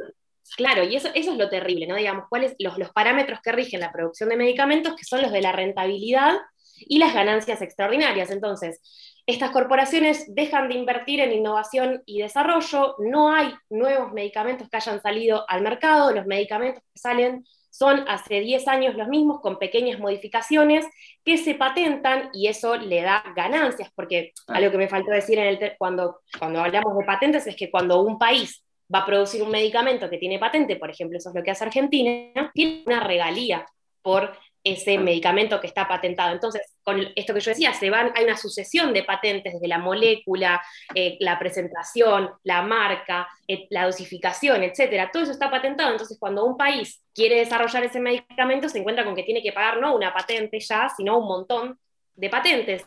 Claro, 0.56 0.84
y 0.84 0.96
eso, 0.96 1.08
eso 1.14 1.32
es 1.32 1.38
lo 1.38 1.48
terrible, 1.48 1.86
¿no? 1.86 1.96
Digamos, 1.96 2.26
cuáles 2.28 2.54
los, 2.58 2.78
los 2.78 2.90
parámetros 2.90 3.40
que 3.42 3.52
rigen 3.52 3.80
la 3.80 3.92
producción 3.92 4.28
de 4.28 4.36
medicamentos, 4.36 4.94
que 4.94 5.04
son 5.04 5.22
los 5.22 5.32
de 5.32 5.42
la 5.42 5.52
rentabilidad 5.52 6.36
y 6.76 6.98
las 6.98 7.14
ganancias 7.14 7.62
extraordinarias. 7.62 8.30
Entonces, 8.30 8.80
estas 9.26 9.50
corporaciones 9.50 10.32
dejan 10.34 10.68
de 10.68 10.74
invertir 10.74 11.20
en 11.20 11.32
innovación 11.32 12.02
y 12.06 12.20
desarrollo, 12.20 12.94
no 12.98 13.32
hay 13.32 13.54
nuevos 13.70 14.12
medicamentos 14.12 14.68
que 14.68 14.76
hayan 14.76 15.00
salido 15.00 15.44
al 15.48 15.62
mercado, 15.62 16.12
los 16.12 16.26
medicamentos 16.26 16.82
que 16.82 17.00
salen 17.00 17.44
son 17.70 18.04
hace 18.06 18.38
10 18.40 18.68
años 18.68 18.94
los 18.94 19.08
mismos, 19.08 19.40
con 19.40 19.58
pequeñas 19.58 19.98
modificaciones 19.98 20.86
que 21.24 21.38
se 21.38 21.54
patentan 21.54 22.30
y 22.32 22.46
eso 22.46 22.76
le 22.76 23.02
da 23.02 23.24
ganancias, 23.34 23.90
porque 23.96 24.32
algo 24.46 24.70
que 24.70 24.78
me 24.78 24.88
faltó 24.88 25.10
decir 25.10 25.38
en 25.40 25.46
el 25.46 25.72
cuando, 25.76 26.20
cuando 26.38 26.60
hablamos 26.60 26.96
de 26.96 27.04
patentes 27.04 27.46
es 27.48 27.56
que 27.56 27.72
cuando 27.72 28.00
un 28.02 28.16
país 28.16 28.62
va 28.94 29.00
a 29.00 29.06
producir 29.06 29.42
un 29.42 29.50
medicamento 29.50 30.08
que 30.08 30.18
tiene 30.18 30.38
patente, 30.38 30.76
por 30.76 30.90
ejemplo, 30.90 31.18
eso 31.18 31.30
es 31.30 31.34
lo 31.34 31.42
que 31.42 31.50
hace 31.50 31.64
Argentina, 31.64 32.50
tiene 32.54 32.82
una 32.86 33.00
regalía 33.00 33.66
por 34.02 34.36
ese 34.64 34.96
medicamento 34.96 35.60
que 35.60 35.66
está 35.66 35.86
patentado. 35.86 36.32
Entonces, 36.32 36.62
con 36.82 37.06
esto 37.14 37.34
que 37.34 37.40
yo 37.40 37.50
decía, 37.50 37.74
se 37.74 37.90
van, 37.90 38.12
hay 38.14 38.24
una 38.24 38.36
sucesión 38.36 38.94
de 38.94 39.04
patentes 39.04 39.52
desde 39.52 39.68
la 39.68 39.78
molécula, 39.78 40.62
eh, 40.94 41.18
la 41.20 41.38
presentación, 41.38 42.30
la 42.44 42.62
marca, 42.62 43.28
eh, 43.46 43.66
la 43.68 43.84
dosificación, 43.84 44.62
etcétera. 44.62 45.10
Todo 45.12 45.24
eso 45.24 45.32
está 45.32 45.50
patentado. 45.50 45.92
Entonces, 45.92 46.16
cuando 46.18 46.46
un 46.46 46.56
país 46.56 47.04
quiere 47.14 47.36
desarrollar 47.36 47.84
ese 47.84 48.00
medicamento, 48.00 48.70
se 48.70 48.78
encuentra 48.78 49.04
con 49.04 49.14
que 49.14 49.22
tiene 49.22 49.42
que 49.42 49.52
pagar 49.52 49.80
no 49.80 49.94
una 49.94 50.14
patente 50.14 50.58
ya, 50.60 50.88
sino 50.96 51.18
un 51.18 51.26
montón 51.26 51.78
de 52.14 52.30
patentes. 52.30 52.86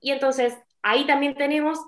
Y 0.00 0.12
entonces, 0.12 0.56
ahí 0.80 1.06
también 1.06 1.34
tenemos 1.34 1.78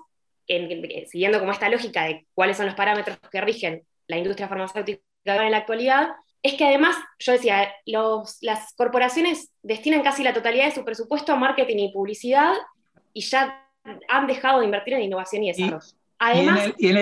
siguiendo 1.07 1.39
como 1.39 1.51
esta 1.51 1.69
lógica 1.69 2.05
de 2.05 2.25
cuáles 2.33 2.57
son 2.57 2.65
los 2.65 2.75
parámetros 2.75 3.17
que 3.31 3.41
rigen 3.41 3.83
la 4.07 4.17
industria 4.17 4.47
farmacéutica 4.47 5.01
en 5.25 5.51
la 5.51 5.57
actualidad, 5.57 6.09
es 6.43 6.55
que 6.55 6.65
además, 6.65 6.95
yo 7.19 7.33
decía, 7.33 7.71
las 7.85 8.73
corporaciones 8.75 9.51
destinan 9.61 10.01
casi 10.01 10.23
la 10.23 10.33
totalidad 10.33 10.65
de 10.65 10.75
su 10.75 10.83
presupuesto 10.83 11.33
a 11.33 11.35
marketing 11.35 11.77
y 11.77 11.93
publicidad 11.93 12.53
y 13.13 13.21
ya 13.21 13.67
han 14.09 14.27
dejado 14.27 14.59
de 14.59 14.65
invertir 14.65 14.95
en 14.95 15.03
innovación 15.03 15.43
y 15.43 15.51
desarrollo. 15.51 15.85
Además, 16.23 16.71
y 16.77 16.87
en, 16.87 16.97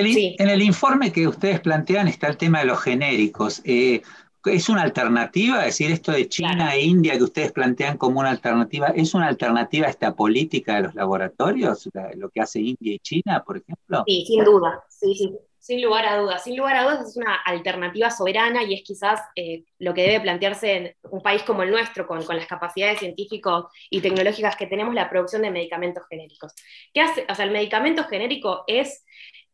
el, 0.50 0.62
informe 0.62 1.12
que 1.12 1.28
ustedes 1.28 1.60
plantean 1.60 2.08
está 2.08 2.28
el 2.28 2.38
tema 2.38 2.60
de 2.60 2.66
los 2.66 2.82
genéricos. 2.82 3.62
Eh, 3.66 4.02
¿Es 4.46 4.70
una 4.70 4.84
alternativa? 4.84 5.60
Es 5.60 5.78
decir, 5.78 5.92
esto 5.92 6.12
de 6.12 6.28
China 6.30 6.74
e 6.74 6.82
India 6.82 7.18
que 7.18 7.24
ustedes 7.24 7.52
plantean 7.52 7.98
como 7.98 8.20
una 8.20 8.30
alternativa, 8.30 8.88
¿es 8.88 9.14
una 9.14 9.28
alternativa 9.28 9.88
a 9.88 9.90
esta 9.90 10.16
política 10.16 10.76
de 10.76 10.84
los 10.84 10.96
laboratorios, 10.96 11.90
lo 12.16 12.30
que 12.30 12.42
hace 12.42 12.60
India 12.60 12.94
y 12.94 13.00
China, 13.00 13.44
por 13.46 13.58
ejemplo? 13.58 14.04
Sí, 14.08 14.24
sin 14.26 14.44
duda, 14.46 14.84
sí, 14.88 15.14
sí, 15.14 15.38
sin 15.60 15.82
lugar 15.82 16.06
a 16.06 16.18
dudas. 16.18 16.44
Sin 16.44 16.58
lugar 16.58 16.78
a 16.78 16.84
dudas 16.84 17.10
es 17.10 17.18
una 17.18 17.36
alternativa 17.36 18.10
soberana 18.10 18.64
y 18.64 18.74
es 18.74 18.82
quizás 18.84 19.20
eh, 19.36 19.66
lo 19.78 19.94
que 19.94 20.04
debe 20.04 20.22
plantearse 20.22 20.76
en 20.76 20.96
un 21.12 21.22
país 21.22 21.44
como 21.44 21.64
el 21.64 21.72
nuestro, 21.72 22.08
con, 22.08 22.24
con 22.24 22.38
las 22.38 22.48
capacidades 22.48 23.00
científicas 23.00 23.66
y 23.90 24.02
tecnológicas 24.02 24.56
que 24.56 24.68
tenemos, 24.68 24.96
la 24.96 25.10
producción 25.10 25.42
de 25.42 25.52
medicamentos 25.52 26.04
genéricos. 26.10 26.54
¿Qué 26.94 27.02
hace? 27.02 27.26
O 27.30 27.36
sea, 27.36 27.46
el 27.46 27.52
medicamento 27.52 28.06
genérico 28.06 28.64
es 28.68 29.06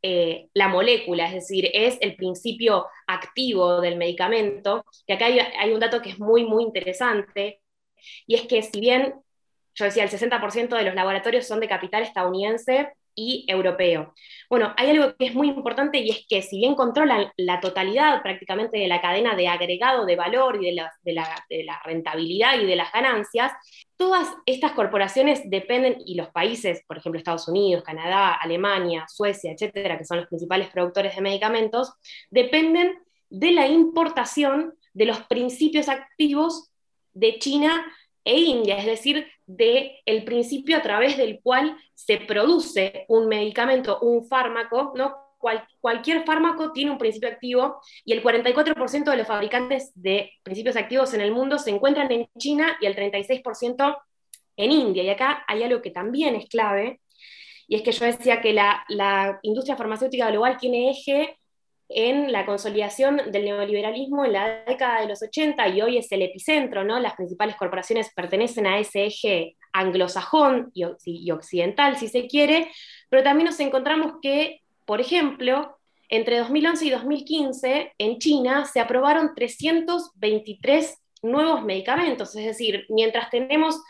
eh, 0.08 0.50
la 0.54 0.68
molécula, 0.68 1.26
es 1.26 1.34
decir, 1.34 1.68
es 1.74 1.98
el 2.00 2.16
principio 2.16 2.86
activo 3.08 3.82
del 3.82 3.98
medicamento. 3.98 4.86
Y 5.08 5.14
acá 5.14 5.26
hay, 5.26 5.74
un 5.74 5.80
dato 5.80 6.00
que 6.00 6.10
es 6.12 6.20
muy, 6.20 6.44
muy 6.46 6.64
interesante, 6.64 7.60
y 8.28 8.36
es 8.36 8.44
que 8.44 8.62
si 8.62 8.80
bien, 8.80 9.16
yo 9.74 9.86
decía, 9.86 10.04
el 10.04 10.12
60% 10.12 10.76
de 10.76 10.84
los 10.84 10.94
laboratorios 10.94 11.48
son 11.48 11.60
de 11.60 11.68
capital 11.68 12.04
estadounidense 12.04 12.94
y 13.16 13.46
europeo. 13.48 14.14
Bueno, 14.50 14.74
hay 14.78 14.90
algo 14.90 15.16
que 15.16 15.28
es 15.28 15.34
muy 15.34 15.48
importante 15.48 16.00
y 16.00 16.10
es 16.10 16.26
que 16.28 16.42
si 16.42 16.58
bien 16.58 16.76
controlan 16.76 17.32
la 17.38 17.60
totalidad 17.60 18.22
prácticamente 18.22 18.78
de 18.78 18.88
la 18.88 19.02
cadena 19.02 19.36
de 19.36 19.48
agregado 19.48 20.06
de 20.06 20.16
valor 20.16 20.62
y 20.62 20.76
de 20.76 21.14
la 21.64 21.82
rentabilidad 21.84 22.60
y 22.60 22.66
de 22.66 22.76
las 22.76 22.92
ganancias, 22.92 23.54
Todas 23.98 24.28
estas 24.46 24.74
corporaciones 24.74 25.50
dependen, 25.50 25.98
y 26.06 26.16
los 26.16 26.28
países, 26.30 26.84
por 26.86 26.98
ejemplo 26.98 27.18
Estados 27.18 27.48
Unidos, 27.48 27.84
Canadá, 27.84 28.34
Alemania, 28.34 29.06
Suecia, 29.08 29.54
etcétera, 29.54 29.98
que 29.98 30.04
son 30.04 30.18
los 30.18 30.28
principales 30.28 30.70
productores 30.70 31.16
de 31.16 31.22
medicamentos, 31.22 31.94
dependen 32.30 33.00
de 33.30 33.52
la 33.52 33.68
importación 33.68 34.74
de 34.94 35.06
los 35.06 35.22
principios 35.28 35.88
activos 35.88 36.72
de 37.14 37.40
China 37.40 37.86
e 38.26 38.38
India, 38.38 38.78
es 38.78 38.86
decir, 38.86 39.28
del 39.46 39.92
el 40.06 40.26
principio 40.26 40.76
a 40.78 40.82
través 40.82 41.16
del 41.16 41.40
cual 41.42 41.78
se 41.94 42.18
produce 42.18 43.06
un 43.08 43.28
medicamento, 43.28 44.00
un 44.02 44.28
fármaco, 44.28 44.94
¿no? 44.96 45.24
cualquier 45.80 46.24
fármaco 46.26 46.72
tiene 46.72 46.90
un 46.90 46.98
principio 46.98 47.30
activo 47.30 47.80
y 48.04 48.14
el 48.14 48.24
44% 48.24 49.12
de 49.12 49.18
los 49.18 49.28
fabricantes 49.28 49.92
de 49.94 50.32
principios 50.42 50.76
activos 50.76 51.14
en 51.14 51.22
el 51.22 51.32
mundo 51.32 51.60
se 51.60 51.70
encuentran 51.70 52.12
en 52.12 52.28
China 52.36 52.78
y 52.82 52.88
el 52.88 52.96
36% 52.96 53.98
en 54.58 54.72
India. 54.72 55.04
Y 55.04 55.10
acá 55.10 55.44
hay 55.48 55.62
algo 55.62 55.84
que 55.84 55.92
también 55.92 56.36
es 56.36 56.50
clave, 56.50 57.00
y 57.68 57.76
es 57.76 57.82
que 57.82 57.92
yo 57.92 58.06
decía 58.06 58.42
que 58.42 58.54
la, 58.54 58.86
la 58.90 59.40
industria 59.42 59.76
farmacéutica 59.76 60.30
global 60.30 60.58
tiene 60.58 60.92
eje 60.92 61.38
en 61.90 62.32
la 62.32 62.46
consolidación 62.46 63.22
del 63.32 63.46
neoliberalismo 63.46 64.26
en 64.26 64.34
la 64.34 64.64
década 64.66 65.02
de 65.02 65.08
los 65.08 65.22
80 65.22 65.68
y 65.70 65.82
hoy 65.82 65.98
es 65.98 66.12
el 66.12 66.24
epicentro, 66.24 66.84
¿no? 66.84 67.00
Las 67.00 67.16
principales 67.16 67.56
corporaciones 67.56 68.12
pertenecen 68.16 68.66
a 68.68 68.80
ese 68.80 69.06
eje 69.06 69.56
anglosajón 69.74 70.72
y 70.74 71.32
occidental, 71.32 71.98
si 71.98 72.08
se 72.08 72.28
quiere, 72.28 72.72
pero 73.10 73.24
también 73.24 73.46
nos 73.46 73.60
encontramos 73.60 74.14
que 74.22 74.62
por 74.86 75.02
ejemplo, 75.02 75.78
entre 76.10 76.38
2011 76.38 76.86
y 76.86 76.90
2015 76.92 77.94
en 77.98 78.20
China 78.20 78.66
se 78.66 78.80
aprobaron 78.80 79.34
323 79.36 80.98
nuevos 81.24 81.64
medicamentos, 81.64 82.36
es 82.36 82.46
decir, 82.46 82.86
mientras 82.90 83.32
tenemos 83.32 83.82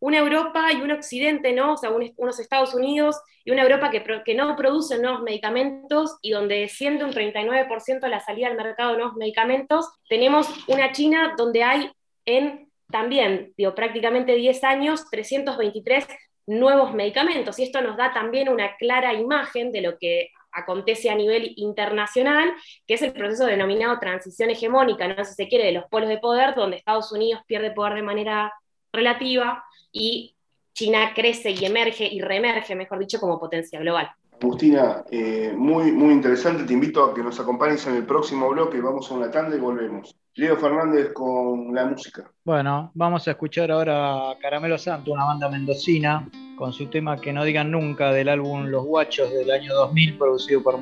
una 0.00 0.18
Europa 0.18 0.72
y 0.72 0.80
un 0.80 0.92
Occidente, 0.92 1.52
¿no? 1.52 1.74
O 1.74 1.76
sea, 1.76 1.90
unos 1.90 2.40
Estados 2.40 2.74
Unidos 2.74 3.20
y 3.44 3.50
una 3.50 3.62
Europa 3.62 3.90
que, 3.90 4.34
no 4.34 4.56
produce 4.56 4.98
nuevos 4.98 5.22
medicamentos 5.22 6.18
y 6.22 6.30
donde 6.30 6.60
desciende 6.60 7.04
un 7.04 7.12
39% 7.12 8.06
la 8.06 8.20
salida 8.20 8.48
al 8.48 8.56
mercado 8.56 8.92
de 8.92 8.98
nuevos 8.98 9.16
medicamentos, 9.16 9.88
tenemos 10.08 10.48
una 10.68 10.92
China 10.92 11.34
donde 11.36 11.62
hay 11.64 11.90
en 12.24 12.68
también, 12.90 13.52
digo, 13.56 13.74
prácticamente 13.74 14.34
10 14.34 14.64
años, 14.64 15.10
323 15.10 16.06
nuevos 16.46 16.94
medicamentos. 16.94 17.58
Y 17.58 17.64
esto 17.64 17.82
nos 17.82 17.96
da 17.96 18.12
también 18.12 18.48
una 18.48 18.76
clara 18.76 19.12
imagen 19.12 19.72
de 19.72 19.82
lo 19.82 19.98
que 19.98 20.30
acontece 20.52 21.10
a 21.10 21.14
nivel 21.14 21.52
internacional, 21.56 22.52
que 22.86 22.94
es 22.94 23.02
el 23.02 23.12
proceso 23.12 23.44
denominado 23.44 23.98
transición 23.98 24.50
hegemónica, 24.50 25.06
no 25.06 25.24
si 25.24 25.34
se 25.34 25.48
quiere, 25.48 25.66
de 25.66 25.72
los 25.72 25.84
polos 25.86 26.08
de 26.08 26.18
poder, 26.18 26.54
donde 26.54 26.78
Estados 26.78 27.12
Unidos 27.12 27.42
pierde 27.46 27.70
poder 27.70 27.94
de 27.94 28.02
manera 28.02 28.52
relativa 28.92 29.64
y 29.92 30.34
China 30.72 31.12
crece 31.14 31.50
y 31.50 31.64
emerge 31.64 32.06
y 32.06 32.20
reemerge, 32.20 32.74
mejor 32.74 32.98
dicho, 32.98 33.18
como 33.18 33.38
potencia 33.38 33.80
global. 33.80 34.10
Agustina, 34.40 35.04
eh, 35.10 35.52
muy, 35.56 35.90
muy 35.90 36.12
interesante. 36.12 36.62
Te 36.64 36.72
invito 36.72 37.04
a 37.04 37.14
que 37.14 37.22
nos 37.22 37.40
acompañes 37.40 37.84
en 37.88 37.96
el 37.96 38.04
próximo 38.04 38.48
bloque. 38.50 38.80
Vamos 38.80 39.10
a 39.10 39.14
una 39.14 39.30
tanda 39.30 39.56
y 39.56 39.58
volvemos. 39.58 40.14
Leo 40.34 40.56
Fernández 40.56 41.12
con 41.12 41.74
la 41.74 41.84
música. 41.86 42.30
Bueno, 42.44 42.92
vamos 42.94 43.26
a 43.26 43.32
escuchar 43.32 43.72
ahora 43.72 44.30
a 44.30 44.38
Caramelo 44.38 44.78
Santo, 44.78 45.12
una 45.12 45.24
banda 45.24 45.48
mendocina, 45.48 46.28
con 46.56 46.72
su 46.72 46.86
tema 46.86 47.20
Que 47.20 47.32
no 47.32 47.42
digan 47.44 47.72
nunca 47.72 48.12
del 48.12 48.28
álbum 48.28 48.66
Los 48.66 48.84
Guachos 48.84 49.32
del 49.32 49.50
año 49.50 49.74
2000, 49.74 50.16
producido 50.16 50.62
por, 50.62 50.78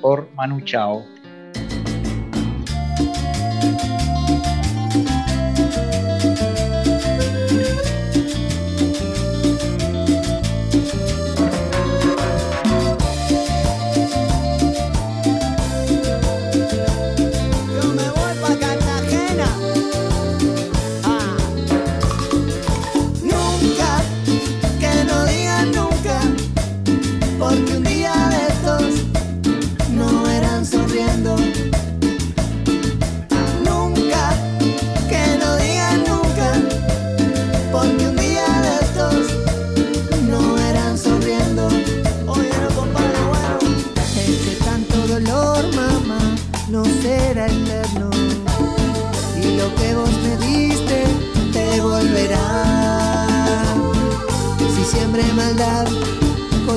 por 0.00 0.28
Manu 0.34 0.60
Chao. 0.62 1.04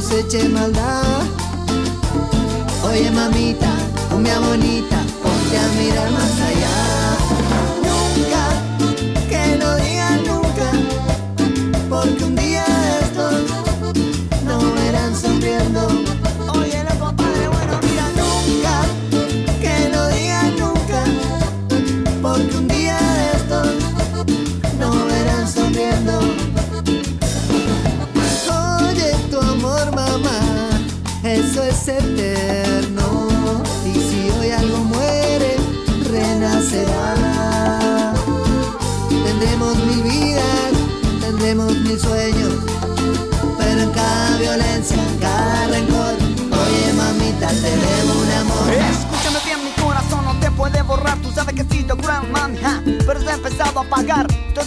Coseche 0.02 0.50
maldad. 0.50 1.22
Oye 2.90 3.12
mamita, 3.12 3.72
cumbia 4.10 4.40
bonita, 4.40 4.98
ponte 5.22 5.58
a 5.58 5.68
mirar 5.78 6.12
más 6.12 6.42
allá. 6.50 7.01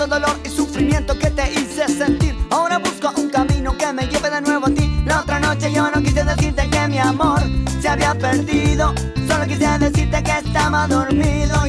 Dolor 0.07 0.39
y 0.45 0.49
sufrimiento 0.49 1.19
que 1.19 1.31
te 1.31 1.53
hice 1.53 1.89
sentir. 1.89 2.35
Ahora 2.51 2.79
busco 2.79 3.13
un 3.17 3.29
camino 3.31 3.77
que 3.77 3.93
me 3.93 4.07
lleve 4.07 4.31
de 4.31 4.41
nuevo 4.41 4.67
a 4.67 4.71
ti. 4.71 4.91
La 5.07 5.21
otra 5.21 5.41
noche 5.41 5.73
yo 5.73 5.91
no 5.91 6.03
quise 6.03 6.25
decirte 6.25 6.69
que 6.69 6.89
mi 6.89 6.99
amor 6.99 7.41
se 7.81 7.89
había 7.89 8.15
perdido. 8.15 8.95
Solo 9.27 9.47
quise 9.47 9.67
decirte 9.79 10.23
que 10.23 10.39
estaba 10.39 10.87
dormido 10.87 11.67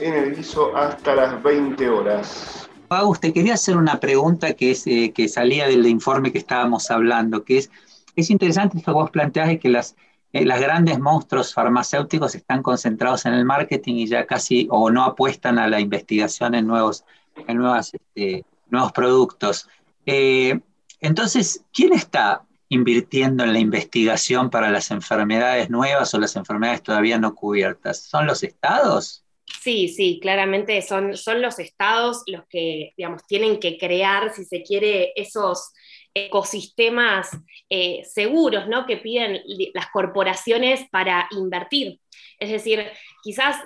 En 0.00 0.14
el 0.14 0.36
guiso 0.36 0.76
hasta 0.76 1.14
las 1.14 1.42
20 1.42 1.88
horas. 1.88 2.68
Agus, 2.88 3.20
te 3.20 3.32
quería 3.32 3.54
hacer 3.54 3.76
una 3.76 4.00
pregunta 4.00 4.54
que, 4.54 4.70
es, 4.70 4.86
eh, 4.86 5.12
que 5.14 5.28
salía 5.28 5.66
del 5.66 5.86
informe 5.86 6.32
que 6.32 6.38
estábamos 6.38 6.90
hablando, 6.90 7.44
que 7.44 7.58
es, 7.58 7.70
es 8.16 8.30
interesante 8.30 8.80
que 8.82 8.90
vos 8.90 9.10
planteás 9.10 9.58
que 9.58 9.68
las, 9.68 9.96
eh, 10.32 10.44
las 10.44 10.60
grandes 10.60 10.98
monstruos 10.98 11.52
farmacéuticos 11.52 12.34
están 12.34 12.62
concentrados 12.62 13.26
en 13.26 13.34
el 13.34 13.44
marketing 13.44 13.94
y 13.94 14.06
ya 14.06 14.26
casi 14.26 14.68
o 14.70 14.90
no 14.90 15.04
apuestan 15.04 15.58
a 15.58 15.68
la 15.68 15.80
investigación 15.80 16.54
en 16.54 16.66
nuevos, 16.66 17.04
en 17.46 17.58
nuevas, 17.58 17.92
este, 17.92 18.44
nuevos 18.70 18.92
productos. 18.92 19.68
Eh, 20.06 20.60
entonces, 21.00 21.64
¿quién 21.72 21.92
está 21.92 22.42
invirtiendo 22.70 23.44
en 23.44 23.52
la 23.52 23.58
investigación 23.58 24.50
para 24.50 24.70
las 24.70 24.90
enfermedades 24.90 25.70
nuevas 25.70 26.12
o 26.14 26.18
las 26.18 26.36
enfermedades 26.36 26.82
todavía 26.82 27.18
no 27.18 27.34
cubiertas? 27.34 28.02
¿Son 28.02 28.26
los 28.26 28.42
estados? 28.42 29.24
Sí, 29.60 29.88
sí, 29.88 30.20
claramente 30.20 30.80
son, 30.82 31.16
son 31.16 31.42
los 31.42 31.58
estados 31.58 32.22
los 32.26 32.46
que, 32.48 32.92
digamos, 32.96 33.26
tienen 33.26 33.58
que 33.58 33.76
crear, 33.76 34.32
si 34.32 34.44
se 34.44 34.62
quiere, 34.62 35.12
esos 35.16 35.72
ecosistemas 36.14 37.30
eh, 37.68 38.02
seguros, 38.04 38.68
¿no? 38.68 38.86
Que 38.86 38.98
piden 38.98 39.40
las 39.74 39.88
corporaciones 39.90 40.88
para 40.90 41.28
invertir. 41.32 42.00
Es 42.38 42.50
decir, 42.50 42.86
quizás, 43.22 43.56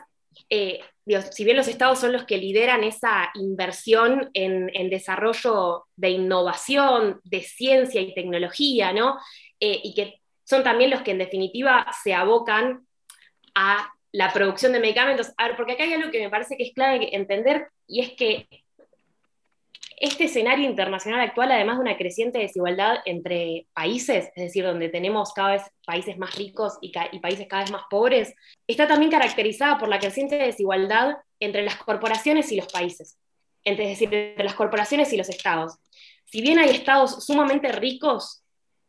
eh, 0.48 0.80
si 1.30 1.44
bien 1.44 1.56
los 1.56 1.68
estados 1.68 1.98
son 1.98 2.12
los 2.12 2.24
que 2.24 2.38
lideran 2.38 2.84
esa 2.84 3.30
inversión 3.34 4.30
en, 4.32 4.70
en 4.74 4.88
desarrollo 4.88 5.84
de 5.96 6.10
innovación, 6.10 7.20
de 7.24 7.42
ciencia 7.42 8.00
y 8.00 8.14
tecnología, 8.14 8.92
¿no? 8.92 9.18
Eh, 9.60 9.80
y 9.84 9.94
que 9.94 10.20
son 10.44 10.62
también 10.62 10.90
los 10.90 11.02
que 11.02 11.12
en 11.12 11.18
definitiva 11.18 11.86
se 12.02 12.14
abocan 12.14 12.86
a 13.54 13.91
la 14.12 14.32
producción 14.32 14.72
de 14.72 14.80
medicamentos. 14.80 15.32
A 15.36 15.48
ver, 15.48 15.56
porque 15.56 15.72
acá 15.72 15.84
hay 15.84 15.94
algo 15.94 16.10
que 16.10 16.20
me 16.20 16.30
parece 16.30 16.56
que 16.56 16.64
es 16.64 16.72
clave 16.72 17.14
entender, 17.16 17.68
y 17.86 18.00
es 18.00 18.10
que 18.12 18.46
este 20.02 20.24
escenario 20.24 20.68
internacional 20.68 21.20
actual, 21.20 21.52
además 21.52 21.76
de 21.76 21.82
una 21.82 21.96
creciente 21.96 22.40
desigualdad 22.40 22.96
entre 23.04 23.68
países, 23.72 24.30
es 24.34 24.44
decir, 24.44 24.64
donde 24.64 24.88
tenemos 24.88 25.32
cada 25.32 25.52
vez 25.52 25.62
países 25.86 26.18
más 26.18 26.34
ricos 26.34 26.76
y, 26.80 26.90
países 27.20 27.46
cada 27.48 27.62
vez 27.62 27.70
más 27.70 27.84
pobres, 27.88 28.34
está 28.66 28.88
también 28.88 29.12
caracterizada 29.12 29.78
por 29.78 29.88
la 29.88 30.00
creciente 30.00 30.36
desigualdad 30.38 31.18
entre 31.38 31.62
las 31.62 31.76
corporaciones 31.76 32.50
y 32.50 32.56
los 32.56 32.66
países, 32.66 33.16
entre, 33.62 33.86
decir, 33.86 34.12
entre 34.12 34.44
las 34.44 34.54
corporaciones 34.54 35.12
y 35.12 35.16
los 35.16 35.28
estados. 35.28 35.78
Si 36.24 36.42
bien 36.42 36.58
hay 36.58 36.70
estados 36.70 37.24
sumamente 37.24 37.70
ricos, 37.70 38.41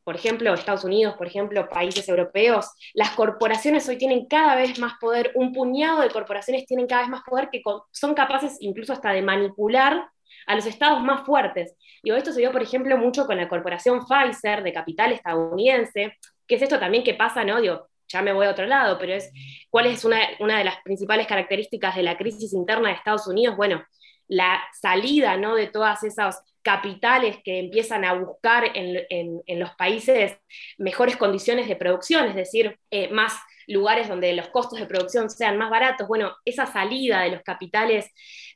por 0.04 0.16
ejemplo, 0.16 0.54
Estados 0.54 0.84
Unidos, 0.84 1.16
por 1.16 1.28
ejemplo, 1.28 1.68
países 1.70 2.08
europeos, 2.10 2.70
las 2.94 3.12
corporaciones 3.12 3.88
hoy 3.88 3.98
tienen 3.98 4.26
cada 4.28 4.56
vez 4.56 4.80
más 4.80 4.94
poder, 5.00 5.32
un 5.36 5.54
puñado 5.54 6.02
de 6.02 6.10
corporaciones 6.10 6.66
tienen 6.66 6.88
cada 6.88 7.04
vez 7.04 7.10
más 7.10 7.24
poder 7.24 7.50
que 7.52 7.62
son 7.92 8.14
capaces 8.14 8.58
incluso 8.60 8.94
hasta 8.94 9.12
de 9.12 9.22
manipular 9.22 10.08
a 10.46 10.56
los 10.56 10.66
estados 10.66 11.02
más 11.04 11.26
fuertes. 11.26 11.76
Y 12.04 12.12
esto 12.12 12.32
se 12.32 12.42
dio, 12.42 12.52
por 12.52 12.62
ejemplo, 12.62 12.98
mucho 12.98 13.26
con 13.26 13.38
la 13.38 13.48
corporación 13.48 14.06
Pfizer 14.06 14.64
de 14.64 14.74
capital 14.74 15.12
estadounidense, 15.14 16.18
que 16.46 16.56
es 16.56 16.62
esto 16.62 16.80
también 16.80 17.04
que 17.04 17.14
pasa, 17.14 17.46
¿no? 17.46 17.62
Digo, 17.62 17.88
ya 18.08 18.22
me 18.22 18.34
voy 18.34 18.46
a 18.46 18.52
otro 18.52 18.66
lado, 18.66 18.98
pero 19.00 19.14
es 19.14 19.32
cuál 19.70 19.88
es 19.88 20.04
una, 20.06 20.20
una 20.40 20.58
de 20.58 20.66
las 20.66 20.82
principales 20.84 21.28
características 21.28 21.96
de 21.96 22.04
la 22.04 22.18
crisis 22.18 22.54
interna 22.54 22.90
de 22.90 22.96
Estados 22.96 23.28
Unidos. 23.28 23.56
Bueno, 23.56 23.84
la 24.28 24.62
salida 24.74 25.38
¿no? 25.38 25.56
de 25.56 25.68
todas 25.68 26.04
esas 26.04 26.42
capitales 26.64 27.38
que 27.44 27.60
empiezan 27.60 28.06
a 28.06 28.14
buscar 28.14 28.72
en, 28.74 29.60
los 29.60 29.72
países 29.76 30.38
mejores 30.78 31.18
condiciones 31.18 31.68
de 31.68 31.76
producción, 31.76 32.26
es 32.26 32.36
decir, 32.36 32.80
eh, 32.90 33.10
más 33.10 33.34
lugares 33.68 34.08
donde 34.08 34.34
los 34.34 34.50
costos 34.50 34.80
de 34.80 34.86
producción 34.86 35.30
sean 35.30 35.58
más 35.58 35.70
baratos. 35.70 36.08
Bueno, 36.08 36.36
esa 36.46 36.66
salida 36.66 37.22
de 37.22 37.32
los 37.32 37.44
capitales 37.44 38.10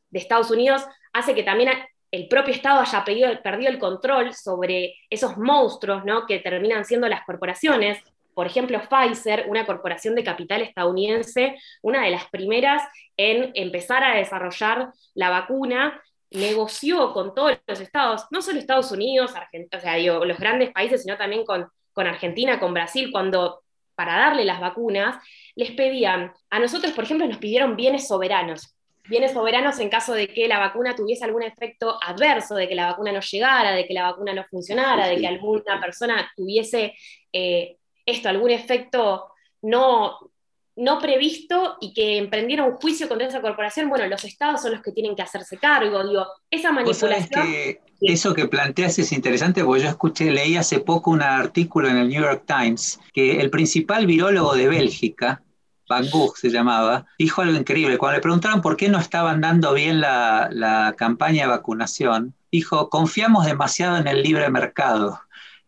de 0.09 0.19
Estados 0.19 0.51
Unidos 0.51 0.83
hace 1.13 1.35
que 1.35 1.43
también 1.43 1.71
el 2.11 2.27
propio 2.27 2.53
Estado 2.53 2.79
haya 2.79 3.03
perdido 3.03 3.69
el 3.69 3.79
control 3.79 4.33
sobre 4.33 4.95
esos 5.09 5.37
monstruos 5.37 6.05
¿no? 6.05 6.25
que 6.25 6.39
terminan 6.39 6.85
siendo 6.85 7.07
las 7.07 7.23
corporaciones. 7.25 7.99
Por 8.33 8.45
ejemplo, 8.45 8.79
Pfizer, 8.79 9.45
una 9.49 9.65
corporación 9.65 10.15
de 10.15 10.23
capital 10.23 10.61
estadounidense, 10.61 11.57
una 11.81 12.03
de 12.03 12.11
las 12.11 12.29
primeras 12.29 12.83
en 13.17 13.51
empezar 13.55 14.03
a 14.03 14.15
desarrollar 14.15 14.89
la 15.15 15.29
vacuna, 15.29 16.01
negoció 16.31 17.13
con 17.13 17.33
todos 17.33 17.57
los 17.65 17.79
estados, 17.79 18.25
no 18.31 18.41
solo 18.41 18.59
Estados 18.59 18.91
Unidos, 18.91 19.35
Argentina, 19.35 19.77
o 19.77 19.81
sea, 19.81 19.97
los 20.25 20.37
grandes 20.37 20.71
países, 20.71 21.03
sino 21.03 21.17
también 21.17 21.45
con, 21.45 21.67
con 21.93 22.07
Argentina, 22.07 22.59
con 22.59 22.73
Brasil, 22.73 23.09
cuando 23.11 23.63
para 23.95 24.15
darle 24.15 24.45
las 24.45 24.59
vacunas, 24.59 25.23
les 25.55 25.71
pedían, 25.71 26.31
a 26.51 26.59
nosotros, 26.59 26.93
por 26.93 27.05
ejemplo, 27.05 27.25
nos 27.25 27.37
pidieron 27.37 27.75
bienes 27.75 28.07
soberanos, 28.07 28.77
bienes 29.07 29.31
soberanos 29.31 29.79
en 29.79 29.89
caso 29.89 30.13
de 30.13 30.27
que 30.27 30.47
la 30.47 30.59
vacuna 30.59 30.95
tuviese 30.95 31.25
algún 31.25 31.41
efecto 31.41 31.97
adverso, 32.03 32.55
de 32.55 32.67
que 32.67 32.75
la 32.75 32.87
vacuna 32.87 33.11
no 33.11 33.21
llegara, 33.21 33.71
de 33.71 33.87
que 33.87 33.93
la 33.93 34.03
vacuna 34.11 34.33
no 34.33 34.43
funcionara, 34.43 35.07
de 35.07 35.17
que 35.17 35.27
alguna 35.27 35.81
persona 35.81 36.31
tuviese 36.35 36.93
eh, 37.33 37.77
esto, 38.05 38.29
algún 38.29 38.51
efecto 38.51 39.31
no, 39.63 40.31
no 40.77 40.99
previsto 40.99 41.77
y 41.81 41.93
que 41.93 42.17
emprendiera 42.17 42.63
un 42.63 42.75
juicio 42.75 43.07
contra 43.07 43.27
esa 43.27 43.41
corporación, 43.41 43.89
bueno, 43.89 44.07
los 44.07 44.23
estados 44.23 44.61
son 44.61 44.73
los 44.73 44.81
que 44.81 44.91
tienen 44.91 45.15
que 45.15 45.23
hacerse 45.23 45.57
cargo, 45.57 46.07
digo, 46.07 46.25
esa 46.49 46.71
manipulación... 46.71 47.27
Que 47.29 47.81
eso 47.99 48.35
que 48.35 48.47
planteas 48.47 48.99
es 48.99 49.11
interesante 49.11 49.63
porque 49.63 49.81
yo 49.81 49.89
escuché, 49.89 50.29
leí 50.29 50.55
hace 50.55 50.79
poco 50.79 51.09
un 51.09 51.23
artículo 51.23 51.87
en 51.87 51.97
el 51.97 52.09
New 52.09 52.21
York 52.21 52.43
Times 52.45 52.99
que 53.11 53.41
el 53.41 53.49
principal 53.49 54.05
virólogo 54.05 54.53
de 54.53 54.67
Bélgica, 54.67 55.41
Van 55.89 56.07
Gogh 56.11 56.37
se 56.37 56.51
llamaba, 56.51 57.07
dijo 57.17 57.41
algo 57.41 57.57
increíble. 57.57 57.97
Cuando 57.97 58.17
le 58.17 58.21
preguntaron 58.21 58.61
por 58.61 58.77
qué 58.77 58.87
no 58.89 58.99
estaban 58.99 59.41
dando 59.41 59.73
bien 59.73 59.99
la, 59.99 60.47
la 60.51 60.93
campaña 60.95 61.43
de 61.43 61.49
vacunación, 61.49 62.35
dijo, 62.51 62.89
confiamos 62.89 63.47
demasiado 63.47 63.97
en 63.97 64.07
el 64.07 64.21
libre 64.21 64.47
mercado. 64.51 65.19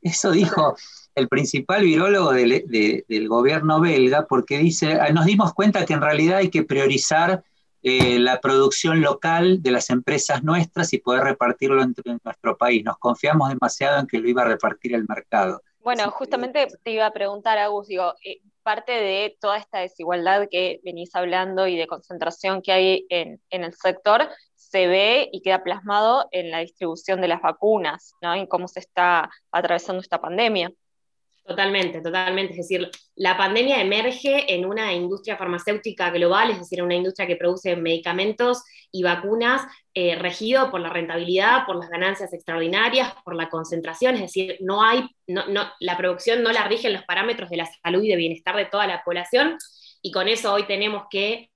Eso 0.01 0.31
dijo 0.31 0.75
el 1.19 1.27
principal 1.27 1.83
virólogo 1.83 2.31
del, 2.31 2.65
del 3.07 3.27
gobierno 3.27 3.79
belga, 3.79 4.25
porque 4.25 4.57
dice, 4.57 4.93
ah, 4.93 5.11
nos 5.11 5.25
dimos 5.25 5.53
cuenta 5.53 5.85
que 5.85 5.93
en 5.93 6.01
realidad 6.01 6.37
hay 6.37 6.49
que 6.49 6.63
priorizar 6.63 7.43
eh, 7.81 8.19
la 8.19 8.41
producción 8.41 8.99
local 8.99 9.63
de 9.63 9.71
las 9.71 9.89
empresas 9.89 10.43
nuestras 10.43 10.91
y 10.91 10.97
poder 10.97 11.23
repartirlo 11.23 11.81
entre 11.81 12.17
nuestro 12.23 12.57
país. 12.57 12.83
Nos 12.83 12.97
confiamos 12.97 13.49
demasiado 13.49 14.01
en 14.01 14.07
que 14.07 14.19
lo 14.19 14.27
iba 14.27 14.41
a 14.41 14.45
repartir 14.45 14.93
el 14.95 15.05
mercado. 15.07 15.61
Bueno, 15.81 16.11
justamente 16.11 16.67
te 16.83 16.91
iba 16.91 17.05
a 17.05 17.13
preguntar, 17.13 17.57
Agus, 17.57 17.87
digo, 17.87 18.15
eh, 18.25 18.41
parte 18.63 18.91
de 18.91 19.37
toda 19.39 19.57
esta 19.57 19.79
desigualdad 19.79 20.49
que 20.51 20.81
venís 20.83 21.15
hablando 21.15 21.67
y 21.67 21.77
de 21.77 21.87
concentración 21.87 22.61
que 22.61 22.73
hay 22.73 23.05
en, 23.09 23.41
en, 23.49 23.63
el 23.63 23.73
sector 23.73 24.27
se 24.55 24.87
ve 24.87 25.29
y 25.31 25.41
queda 25.41 25.63
plasmado 25.63 26.27
en 26.31 26.51
la 26.51 26.59
distribución 26.59 27.21
de 27.21 27.29
las 27.29 27.41
vacunas, 27.41 28.13
¿no? 28.21 28.35
En 28.35 28.45
cómo 28.45 28.67
se 28.67 28.81
está 28.81 29.31
atravesando 29.51 30.01
esta 30.01 30.19
pandemia. 30.19 30.71
Totalmente, 31.49 31.99
totalmente. 32.01 32.51
Es 32.51 32.57
decir, 32.57 32.91
la 33.15 33.35
pandemia 33.35 33.81
emerge 33.81 34.53
en 34.53 34.67
una 34.67 34.93
industria 34.93 35.35
farmacéutica 35.35 36.11
global, 36.11 36.51
es 36.51 36.59
decir, 36.59 36.83
una 36.83 36.93
industria 36.93 37.25
que 37.25 37.37
produce 37.37 37.75
medicamentos 37.75 38.63
y 38.91 39.01
vacunas 39.01 39.63
eh, 39.95 40.13
regido 40.13 40.69
por 40.69 40.79
la 40.79 40.89
rentabilidad, 40.89 41.65
por 41.65 41.77
las 41.77 41.89
ganancias 41.89 42.31
extraordinarias, 42.33 43.15
por 43.25 43.35
la 43.35 43.49
concentración, 43.49 44.13
es 44.13 44.21
decir, 44.21 44.57
no 44.59 44.83
hay, 44.83 45.09
no, 45.25 45.47
no, 45.47 45.71
la 45.79 45.97
producción 45.97 46.43
no 46.43 46.51
la 46.51 46.67
rigen 46.67 46.93
los 46.93 47.03
parámetros 47.05 47.49
de 47.49 47.57
la 47.57 47.69
salud 47.83 48.03
y 48.03 48.09
de 48.09 48.15
bienestar 48.15 48.55
de 48.55 48.65
toda 48.65 48.85
la 48.85 49.03
población, 49.03 49.57
y 50.03 50.11
con 50.11 50.27
eso 50.27 50.53
hoy 50.53 50.67
tenemos 50.67 51.05
que 51.09 51.49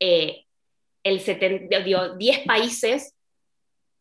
eh, 0.00 0.44
el 1.04 1.20
70, 1.20 1.80
digo, 1.84 2.16
10 2.16 2.40
países 2.40 3.15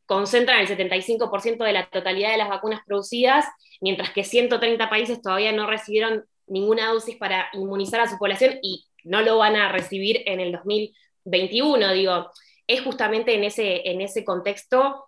concentran 0.05 0.59
el 0.59 0.67
75% 0.67 1.63
de 1.63 1.73
la 1.73 1.89
totalidad 1.89 2.31
de 2.31 2.37
las 2.37 2.49
vacunas 2.49 2.81
producidas, 2.85 3.45
mientras 3.81 4.11
que 4.11 4.23
130 4.23 4.89
países 4.89 5.21
todavía 5.21 5.51
no 5.51 5.67
recibieron 5.67 6.25
ninguna 6.47 6.87
dosis 6.87 7.17
para 7.17 7.47
inmunizar 7.53 8.01
a 8.01 8.09
su 8.09 8.17
población 8.17 8.59
y 8.61 8.85
no 9.03 9.21
lo 9.21 9.37
van 9.37 9.55
a 9.55 9.71
recibir 9.71 10.21
en 10.25 10.39
el 10.39 10.51
2021. 10.51 11.93
Digo, 11.93 12.31
es 12.67 12.81
justamente 12.81 13.35
en 13.35 13.43
ese, 13.43 13.89
en 13.89 14.01
ese 14.01 14.23
contexto 14.23 15.05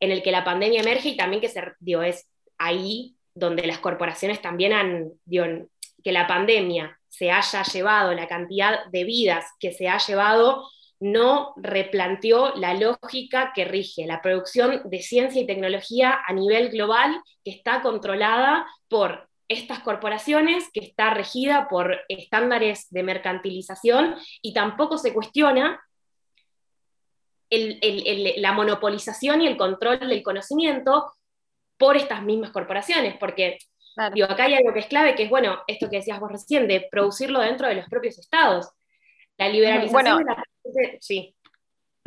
en 0.00 0.10
el 0.10 0.22
que 0.22 0.32
la 0.32 0.44
pandemia 0.44 0.80
emerge 0.80 1.10
y 1.10 1.16
también 1.16 1.40
que 1.40 1.48
se, 1.48 1.62
digo, 1.80 2.02
es 2.02 2.28
ahí 2.58 3.16
donde 3.34 3.66
las 3.66 3.78
corporaciones 3.78 4.40
también 4.40 4.72
han, 4.72 5.12
digo, 5.24 5.44
que 6.02 6.12
la 6.12 6.26
pandemia 6.26 6.98
se 7.08 7.30
haya 7.30 7.62
llevado, 7.62 8.12
la 8.12 8.28
cantidad 8.28 8.86
de 8.86 9.04
vidas 9.04 9.46
que 9.58 9.72
se 9.72 9.88
ha 9.88 9.98
llevado, 9.98 10.68
no 10.98 11.52
replanteó 11.56 12.54
la 12.56 12.74
lógica 12.74 13.52
que 13.54 13.64
rige 13.64 14.06
la 14.06 14.22
producción 14.22 14.82
de 14.84 15.00
ciencia 15.00 15.42
y 15.42 15.46
tecnología 15.46 16.18
a 16.26 16.32
nivel 16.32 16.70
global, 16.70 17.20
que 17.44 17.50
está 17.50 17.82
controlada 17.82 18.66
por 18.88 19.28
estas 19.48 19.80
corporaciones, 19.80 20.70
que 20.72 20.80
está 20.80 21.14
regida 21.14 21.68
por 21.68 22.00
estándares 22.08 22.86
de 22.90 23.02
mercantilización 23.02 24.16
y 24.42 24.52
tampoco 24.52 24.98
se 24.98 25.12
cuestiona 25.12 25.80
la 27.48 28.52
monopolización 28.52 29.42
y 29.42 29.46
el 29.46 29.56
control 29.56 30.00
del 30.00 30.22
conocimiento 30.22 31.12
por 31.76 31.96
estas 31.96 32.22
mismas 32.22 32.50
corporaciones, 32.50 33.16
porque 33.20 33.58
acá 33.96 34.44
hay 34.44 34.54
algo 34.54 34.72
que 34.72 34.80
es 34.80 34.86
clave, 34.86 35.14
que 35.14 35.24
es, 35.24 35.30
bueno, 35.30 35.60
esto 35.68 35.88
que 35.88 35.98
decías 35.98 36.18
vos 36.18 36.32
recién, 36.32 36.66
de 36.66 36.88
producirlo 36.90 37.40
dentro 37.40 37.68
de 37.68 37.76
los 37.76 37.88
propios 37.88 38.18
estados 38.18 38.70
La 39.38 39.48
liberalización 39.48 39.92
Bueno. 39.92 40.18
de 40.18 40.24
la 40.24 40.42
sí. 41.00 41.34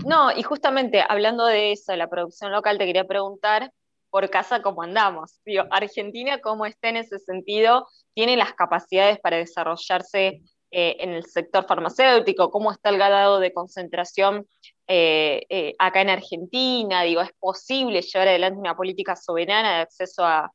No, 0.06 0.32
y 0.32 0.44
justamente 0.44 1.04
hablando 1.08 1.46
de 1.46 1.74
eso, 1.74 1.92
de 1.92 1.98
la 1.98 2.10
producción 2.10 2.52
local, 2.52 2.78
te 2.78 2.86
quería 2.86 3.04
preguntar 3.06 3.72
por 4.10 4.30
casa 4.30 4.62
cómo 4.62 4.82
andamos. 4.82 5.40
Digo, 5.46 5.66
Argentina, 5.72 6.40
¿cómo 6.40 6.66
está 6.66 6.90
en 6.90 6.98
ese 6.98 7.20
sentido? 7.20 7.88
¿Tiene 8.14 8.38
las 8.38 8.54
capacidades 8.54 9.20
para 9.20 9.38
desarrollarse 9.38 10.42
eh, 10.72 10.98
en 11.00 11.10
el 11.12 11.26
sector 11.26 11.66
farmacéutico? 11.68 12.50
¿Cómo 12.50 12.72
está 12.72 12.90
el 12.90 12.98
grado 12.98 13.40
de 13.40 13.54
concentración 13.54 14.48
eh, 14.88 15.46
eh, 15.50 15.76
acá 15.78 16.02
en 16.02 16.10
Argentina? 16.10 17.04
Digo, 17.04 17.22
¿es 17.22 17.32
posible 17.38 18.02
llevar 18.02 18.30
adelante 18.30 18.58
una 18.60 18.76
política 18.76 19.16
soberana 19.16 19.76
de 19.76 19.82
acceso 19.82 20.24
a, 20.26 20.50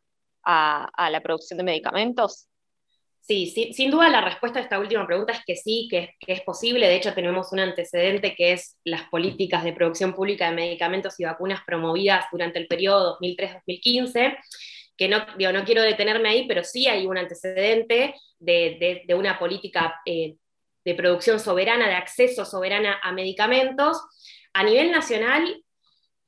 a- 0.44 0.89
a 0.93 1.10
la 1.10 1.20
producción 1.20 1.59
de 1.59 1.64
medicamentos? 1.64 2.48
Sí, 3.26 3.46
sin 3.72 3.90
duda 3.90 4.10
la 4.10 4.20
respuesta 4.20 4.59
a 4.59 4.62
esta 4.62 4.78
última 4.78 5.06
pregunta 5.06 5.32
es 5.32 5.40
que 5.46 5.56
sí, 5.56 5.88
que, 5.90 6.10
es 6.26 6.42
posible. 6.42 6.86
De 6.88 6.96
hecho, 6.96 7.14
tenemos 7.14 7.52
un 7.52 7.60
antecedente 7.60 8.34
que 8.34 8.52
es 8.52 8.76
las 8.84 9.09
políticas 9.09 9.64
de 9.64 9.72
producción 9.72 10.12
pública 10.14 10.51
de 10.51 10.55
medicamentos 10.56 11.18
y 11.18 11.24
vacunas 11.24 11.62
promovidas 11.66 12.26
durante 12.30 12.59
el 12.59 12.66
periodo 12.66 13.12
2003-2015, 13.18 14.36
que 14.98 15.09
no, 15.09 15.24
no 15.52 15.64
quiero 15.64 15.80
detenerme 15.82 16.28
ahí, 16.28 16.46
pero 16.46 16.64
sí 16.64 16.86
hay 16.86 17.06
un 17.06 17.16
antecedente 17.16 18.14
de, 18.38 18.76
de- 18.78 19.02
de 19.06 19.14
una 19.14 19.38
política 19.38 19.94
eh, 20.05 20.36
de 20.84 20.94
producción 20.94 21.40
soberana, 21.40 21.88
de 21.88 21.94
acceso 21.94 22.44
soberana 22.44 23.01
a 23.02 23.10
medicamentos. 23.12 24.02
A 24.52 24.62
nivel 24.64 24.90
nacional, 24.92 25.63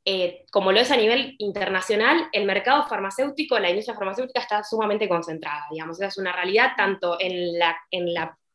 eh, 0.09 0.45
como 0.53 0.71
lo 0.71 0.79
es 0.79 0.93
a 0.93 0.97
nivel 0.97 1.35
internacional, 1.39 2.29
el 2.31 2.45
mercado 2.45 2.87
farmacéutico, 2.87 3.59
la 3.59 3.71
industria 3.71 3.97
farmacéutica 3.97 4.41
está 4.41 4.63
sumamente 4.63 5.09
concentrada, 5.09 5.65
digamos, 5.69 5.99
esa 5.99 6.07
es 6.07 6.19
una 6.19 6.31
realidad 6.31 6.75
tanto 6.77 7.17
en, 7.19 7.59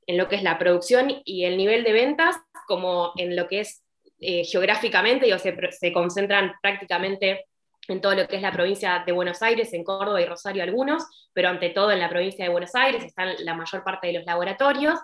lo 0.08 0.30
que 0.30 0.36
es 0.38 0.44
la 0.44 0.58
producción 0.58 1.22
y 1.26 1.44
el 1.44 1.58
nivel 1.58 1.84
de 1.84 1.92
ventas, 1.92 2.38
como 2.68 3.12
en 3.18 3.36
lo 3.36 3.50
que 3.50 3.60
es 3.60 3.84
eh, 4.22 4.46
geográficamente, 4.46 5.26
digo, 5.26 5.40
se, 5.40 5.54
se 5.72 5.92
concentran 5.92 6.54
prácticamente 6.62 7.48
en 7.90 8.00
todo 8.00 8.16
lo 8.16 8.30
que 8.30 8.38
es 8.38 8.42
la 8.42 8.54
provincia 8.54 9.04
de 9.06 9.12
Buenos 9.12 9.42
Aires, 9.42 9.74
en 9.74 9.84
Córdoba 9.84 10.22
y 10.22 10.26
Rosario 10.26 10.64
algunos, 10.64 11.04
pero 11.34 11.50
ante 11.50 11.72
todo 11.72 11.92
en 11.92 12.00
la 12.00 12.08
provincia 12.08 12.46
de 12.46 12.52
Buenos 12.52 12.76
Aires 12.76 13.04
están 13.04 13.36
la 13.40 13.56
mayor 13.56 13.84
parte 13.84 14.08
de 14.08 14.14
los 14.14 14.26
laboratorios. 14.26 14.98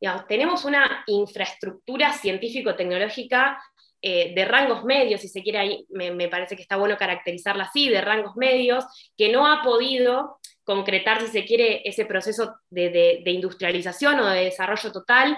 Digamos, 0.00 0.28
tenemos 0.28 0.64
una 0.64 1.02
infraestructura 1.08 2.12
científico-tecnológica 2.12 3.60
eh, 4.08 4.32
de 4.36 4.44
rangos 4.44 4.84
medios, 4.84 5.20
si 5.20 5.28
se 5.28 5.42
quiere, 5.42 5.58
ahí 5.58 5.84
me, 5.90 6.10
me 6.12 6.28
parece 6.28 6.54
que 6.54 6.62
está 6.62 6.76
bueno 6.76 6.96
caracterizarla 6.96 7.64
así, 7.64 7.88
de 7.88 8.00
rangos 8.00 8.36
medios, 8.36 8.84
que 9.18 9.28
no 9.32 9.46
ha 9.46 9.62
podido 9.62 10.38
concretar, 10.62 11.20
si 11.20 11.28
se 11.28 11.44
quiere, 11.44 11.82
ese 11.84 12.04
proceso 12.06 12.54
de, 12.70 12.90
de- 12.90 13.20
de 13.24 13.30
industrialización 13.32 14.20
o 14.20 14.26
de 14.30 14.44
desarrollo 14.44 14.92
total, 14.92 15.36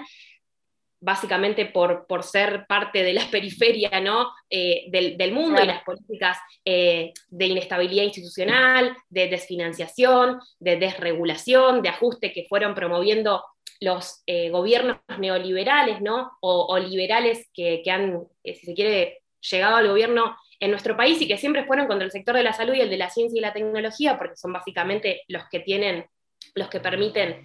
básicamente 1.01 1.65
por, 1.65 2.05
por 2.07 2.23
ser 2.23 2.65
parte 2.67 3.03
de 3.03 3.13
la 3.13 3.25
periferia 3.31 3.99
¿no? 4.01 4.31
Eh, 4.49 4.85
del, 4.91 5.17
del 5.17 5.31
mundo 5.31 5.63
y 5.63 5.65
las 5.67 5.83
políticas 5.83 6.37
eh, 6.65 7.13
de 7.29 7.45
inestabilidad 7.45 8.03
institucional, 8.03 8.95
de 9.09 9.27
desfinanciación, 9.29 10.39
de 10.59 10.75
desregulación, 10.77 11.81
de 11.81 11.89
ajuste 11.89 12.33
que 12.33 12.45
fueron 12.49 12.75
promoviendo 12.75 13.43
los 13.79 14.23
eh, 14.25 14.49
gobiernos 14.49 14.97
neoliberales, 15.17 16.01
¿no? 16.01 16.31
O, 16.41 16.67
o 16.69 16.79
liberales 16.79 17.49
que, 17.53 17.81
que 17.83 17.91
han, 17.91 18.23
eh, 18.43 18.55
si 18.55 18.65
se 18.65 18.73
quiere, 18.73 19.21
llegado 19.41 19.77
al 19.77 19.87
gobierno 19.87 20.35
en 20.59 20.71
nuestro 20.71 20.97
país 20.97 21.21
y 21.21 21.27
que 21.27 21.37
siempre 21.37 21.65
fueron 21.65 21.87
contra 21.87 22.05
el 22.05 22.11
sector 22.11 22.35
de 22.35 22.43
la 22.43 22.53
salud 22.53 22.73
y 22.73 22.81
el 22.81 22.89
de 22.89 22.97
la 22.97 23.09
ciencia 23.09 23.37
y 23.37 23.41
la 23.41 23.53
tecnología, 23.53 24.17
porque 24.17 24.35
son 24.35 24.51
básicamente 24.51 25.23
los 25.27 25.43
que 25.49 25.61
tienen, 25.61 26.05
los 26.55 26.67
que 26.67 26.81
permiten, 26.81 27.41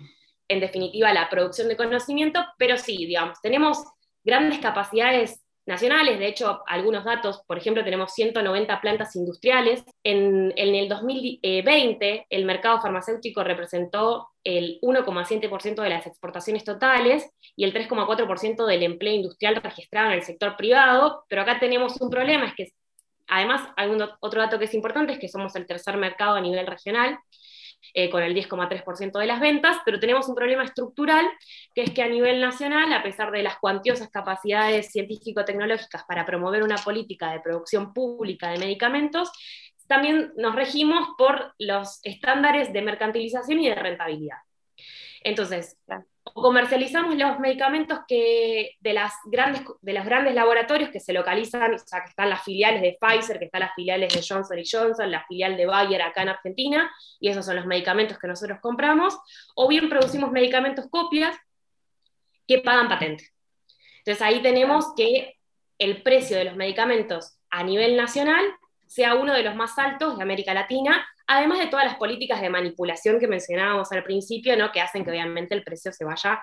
en 0.48 0.60
definitiva, 0.60 1.12
la 1.12 1.30
producción 1.30 1.68
de 1.68 1.76
conocimiento, 1.76 2.44
pero 2.58 2.76
sí, 2.76 3.06
digamos, 3.06 3.40
tenemos 3.40 3.84
grandes 4.24 4.58
capacidades 4.58 5.43
nacionales, 5.66 6.18
de 6.18 6.26
hecho, 6.28 6.62
algunos 6.66 7.04
datos, 7.04 7.42
por 7.46 7.56
ejemplo, 7.58 7.84
tenemos 7.84 8.12
190 8.12 8.80
plantas 8.80 9.16
industriales. 9.16 9.82
En, 10.02 10.52
en 10.56 10.74
el 10.74 10.88
2020, 10.88 12.26
el 12.30 12.44
mercado 12.44 12.80
farmacéutico 12.80 13.42
representó 13.44 14.28
el 14.44 14.78
1,7% 14.82 15.82
de 15.82 15.90
las 15.90 16.06
exportaciones 16.06 16.64
totales 16.64 17.30
y 17.56 17.64
el 17.64 17.72
3,4% 17.72 18.66
del 18.66 18.82
empleo 18.82 19.14
industrial 19.14 19.56
registrado 19.56 20.08
en 20.08 20.14
el 20.14 20.22
sector 20.22 20.56
privado, 20.56 21.24
pero 21.28 21.42
acá 21.42 21.58
tenemos 21.58 22.00
un 22.00 22.10
problema, 22.10 22.46
es 22.46 22.54
que 22.54 22.68
además, 23.28 23.68
do- 23.98 24.16
otro 24.20 24.40
dato 24.42 24.58
que 24.58 24.66
es 24.66 24.74
importante 24.74 25.14
es 25.14 25.18
que 25.18 25.28
somos 25.28 25.54
el 25.56 25.66
tercer 25.66 25.96
mercado 25.96 26.36
a 26.36 26.40
nivel 26.40 26.66
regional, 26.66 27.18
eh, 27.92 28.08
con 28.10 28.22
el 28.22 28.34
10,3% 28.34 29.18
de 29.18 29.26
las 29.26 29.40
ventas, 29.40 29.78
pero 29.84 30.00
tenemos 30.00 30.28
un 30.28 30.34
problema 30.34 30.64
estructural, 30.64 31.26
que 31.74 31.82
es 31.82 31.90
que 31.90 32.02
a 32.02 32.08
nivel 32.08 32.40
nacional, 32.40 32.92
a 32.92 33.02
pesar 33.02 33.30
de 33.30 33.42
las 33.42 33.58
cuantiosas 33.58 34.10
capacidades 34.10 34.90
científico-tecnológicas 34.92 36.04
para 36.04 36.24
promover 36.24 36.62
una 36.62 36.76
política 36.76 37.32
de 37.32 37.40
producción 37.40 37.92
pública 37.92 38.50
de 38.50 38.58
medicamentos, 38.58 39.30
también 39.86 40.32
nos 40.36 40.54
regimos 40.54 41.08
por 41.18 41.54
los 41.58 42.00
estándares 42.02 42.72
de 42.72 42.82
mercantilización 42.82 43.60
y 43.60 43.68
de 43.68 43.74
rentabilidad. 43.74 44.38
Entonces, 45.22 45.76
o 46.24 46.42
comercializamos 46.42 47.16
los 47.16 47.38
medicamentos 47.38 48.00
que 48.08 48.76
de, 48.80 48.92
las 48.94 49.12
grandes, 49.26 49.62
de 49.82 49.92
los 49.92 50.04
grandes 50.06 50.34
laboratorios 50.34 50.90
que 50.90 50.98
se 50.98 51.12
localizan, 51.12 51.74
o 51.74 51.78
sea, 51.78 52.02
que 52.02 52.10
están 52.10 52.30
las 52.30 52.42
filiales 52.42 52.80
de 52.80 52.96
Pfizer, 52.98 53.38
que 53.38 53.44
están 53.44 53.60
las 53.60 53.74
filiales 53.74 54.12
de 54.14 54.24
Johnson 54.26 54.58
Johnson, 54.70 55.10
la 55.10 55.24
filial 55.26 55.56
de 55.56 55.66
Bayer 55.66 56.00
acá 56.00 56.22
en 56.22 56.30
Argentina, 56.30 56.90
y 57.20 57.28
esos 57.28 57.44
son 57.44 57.56
los 57.56 57.66
medicamentos 57.66 58.18
que 58.18 58.26
nosotros 58.26 58.58
compramos, 58.62 59.18
o 59.54 59.68
bien 59.68 59.90
producimos 59.90 60.32
medicamentos 60.32 60.86
copias 60.90 61.36
que 62.48 62.58
pagan 62.58 62.88
patente. 62.88 63.30
Entonces 63.98 64.22
ahí 64.22 64.40
tenemos 64.40 64.94
que 64.96 65.36
el 65.78 66.02
precio 66.02 66.38
de 66.38 66.44
los 66.44 66.56
medicamentos 66.56 67.38
a 67.50 67.62
nivel 67.62 67.96
nacional 67.96 68.44
sea 68.86 69.14
uno 69.14 69.34
de 69.34 69.42
los 69.42 69.54
más 69.56 69.78
altos 69.78 70.16
de 70.16 70.22
América 70.22 70.54
Latina, 70.54 71.06
además 71.26 71.58
de 71.58 71.66
todas 71.66 71.86
las 71.86 71.96
políticas 71.96 72.40
de 72.40 72.50
manipulación 72.50 73.18
que 73.18 73.28
mencionábamos 73.28 73.90
al 73.92 74.02
principio, 74.02 74.56
¿no? 74.56 74.70
que 74.72 74.80
hacen 74.80 75.04
que 75.04 75.10
obviamente 75.10 75.54
el 75.54 75.62
precio 75.62 75.92
se 75.92 76.04
vaya 76.04 76.40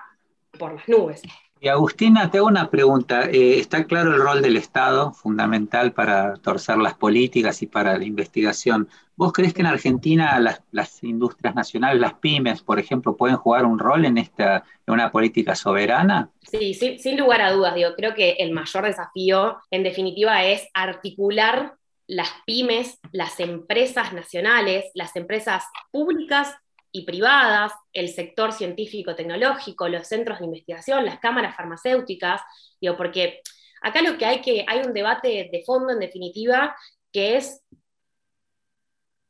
por 0.58 0.74
las 0.74 0.88
nubes. 0.88 1.22
Y 1.62 1.68
Agustina, 1.68 2.28
te 2.28 2.38
hago 2.38 2.48
una 2.48 2.70
pregunta. 2.70 3.30
Eh, 3.30 3.60
está 3.60 3.84
claro 3.84 4.12
el 4.12 4.20
rol 4.20 4.42
del 4.42 4.56
Estado, 4.56 5.12
fundamental 5.12 5.92
para 5.92 6.34
torcer 6.34 6.76
las 6.78 6.94
políticas 6.94 7.62
y 7.62 7.68
para 7.68 7.96
la 7.96 8.04
investigación. 8.04 8.88
¿Vos 9.14 9.32
crees 9.32 9.54
que 9.54 9.60
en 9.60 9.68
Argentina 9.68 10.40
las, 10.40 10.60
las 10.72 11.04
industrias 11.04 11.54
nacionales, 11.54 12.00
las 12.00 12.14
pymes, 12.14 12.62
por 12.62 12.80
ejemplo, 12.80 13.16
pueden 13.16 13.36
jugar 13.36 13.64
un 13.64 13.78
rol 13.78 14.04
en 14.04 14.18
esta 14.18 14.64
en 14.84 14.94
una 14.94 15.12
política 15.12 15.54
soberana? 15.54 16.30
Sí, 16.40 16.74
sin, 16.74 16.98
sin 16.98 17.16
lugar 17.16 17.40
a 17.40 17.52
dudas, 17.52 17.76
digo, 17.76 17.90
creo 17.96 18.12
que 18.14 18.32
el 18.40 18.50
mayor 18.50 18.84
desafío, 18.84 19.58
en 19.70 19.84
definitiva, 19.84 20.44
es 20.44 20.68
articular 20.74 21.76
las 22.06 22.28
pymes, 22.46 22.98
las 23.12 23.40
empresas 23.40 24.12
nacionales, 24.12 24.84
las 24.94 25.16
empresas 25.16 25.64
públicas 25.90 26.54
y 26.90 27.04
privadas, 27.04 27.72
el 27.92 28.08
sector 28.10 28.52
científico-tecnológico, 28.52 29.88
los 29.88 30.06
centros 30.06 30.38
de 30.38 30.44
investigación, 30.44 31.06
las 31.06 31.18
cámaras 31.18 31.56
farmacéuticas, 31.56 32.42
digo, 32.80 32.96
porque 32.96 33.40
acá 33.80 34.02
lo 34.02 34.18
que 34.18 34.26
hay 34.26 34.40
que, 34.40 34.64
hay 34.68 34.80
un 34.80 34.92
debate 34.92 35.48
de 35.50 35.62
fondo, 35.64 35.92
en 35.92 36.00
definitiva, 36.00 36.76
que 37.10 37.36
es 37.36 37.62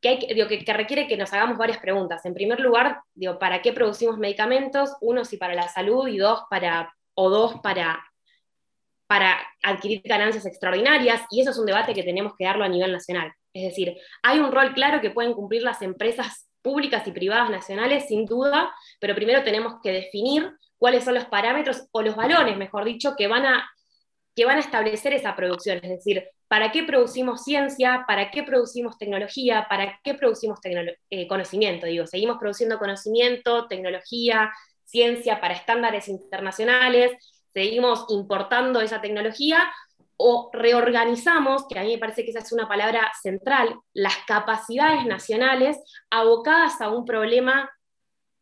que, 0.01 0.09
hay 0.09 0.33
digo, 0.33 0.49
que, 0.49 0.65
que, 0.65 0.73
requiere 0.73 1.07
que 1.07 1.15
nos 1.15 1.31
hagamos 1.31 1.57
varias 1.57 1.77
preguntas. 1.79 2.25
En 2.25 2.33
primer 2.33 2.59
lugar, 2.59 3.01
digo, 3.13 3.39
¿para 3.39 3.61
qué 3.61 3.71
producimos 3.71 4.17
medicamentos? 4.17 4.97
Uno, 4.99 5.23
si 5.23 5.37
para 5.37 5.55
la 5.55 5.69
salud, 5.69 6.07
y 6.09 6.17
dos, 6.17 6.41
para, 6.49 6.93
o 7.13 7.29
dos, 7.29 7.61
para, 7.61 8.03
para 9.07 9.37
adquirir 9.61 10.01
ganancias 10.03 10.45
extraordinarias, 10.45 11.21
y 11.29 11.41
eso 11.41 11.51
es 11.51 11.57
un 11.57 11.65
debate 11.65 11.93
que 11.93 12.03
tenemos 12.03 12.33
que 12.37 12.45
darlo 12.45 12.63
a 12.63 12.69
nivel 12.69 12.91
nacional. 12.91 13.31
Es 13.53 13.63
decir, 13.63 13.95
hay 14.23 14.39
un 14.39 14.51
rol 14.51 14.73
claro 14.73 15.01
que 15.01 15.11
pueden 15.11 15.33
cumplir 15.33 15.61
las 15.61 15.81
empresas 15.81 16.49
públicas 16.61 17.05
y 17.07 17.11
privadas 17.11 17.49
nacionales, 17.49 18.07
sin 18.07 18.25
duda, 18.25 18.73
pero 18.99 19.13
primero 19.13 19.43
tenemos 19.43 19.75
que 19.83 19.91
definir 19.91 20.51
cuáles 20.77 21.03
son 21.03 21.13
los 21.13 21.25
parámetros 21.25 21.87
o 21.91 22.01
los 22.01 22.15
valores, 22.15 22.57
mejor 22.57 22.85
dicho, 22.85 23.15
que 23.15 23.27
van 23.27 23.45
a, 23.45 23.69
que 24.35 24.45
van 24.45 24.57
a 24.57 24.61
establecer 24.61 25.13
esa 25.13 25.35
producción. 25.35 25.79
Es 25.83 25.89
decir, 25.89 26.27
¿para 26.47 26.71
qué 26.71 26.83
producimos 26.83 27.43
ciencia? 27.43 28.05
¿Para 28.07 28.31
qué 28.31 28.43
producimos 28.43 28.97
tecnología? 28.97 29.67
¿Para 29.69 29.99
qué 30.03 30.13
producimos 30.13 30.59
eh, 31.09 31.27
conocimiento? 31.27 31.85
Digo, 31.85 32.07
seguimos 32.07 32.37
produciendo 32.39 32.79
conocimiento, 32.79 33.67
tecnología, 33.67 34.51
ciencia 34.85 35.41
para 35.41 35.55
estándares 35.55 36.07
internacionales, 36.07 37.11
seguimos 37.53 38.05
importando 38.09 38.81
esa 38.81 39.01
tecnología 39.01 39.71
o 40.17 40.49
reorganizamos, 40.53 41.67
que 41.67 41.79
a 41.79 41.83
mí 41.83 41.93
me 41.93 41.97
parece 41.97 42.23
que 42.23 42.31
esa 42.31 42.39
es 42.39 42.51
una 42.51 42.67
palabra 42.67 43.11
central, 43.21 43.75
las 43.93 44.15
capacidades 44.27 45.05
nacionales 45.05 45.77
abocadas 46.09 46.79
a 46.81 46.89
un 46.89 47.05
problema 47.05 47.69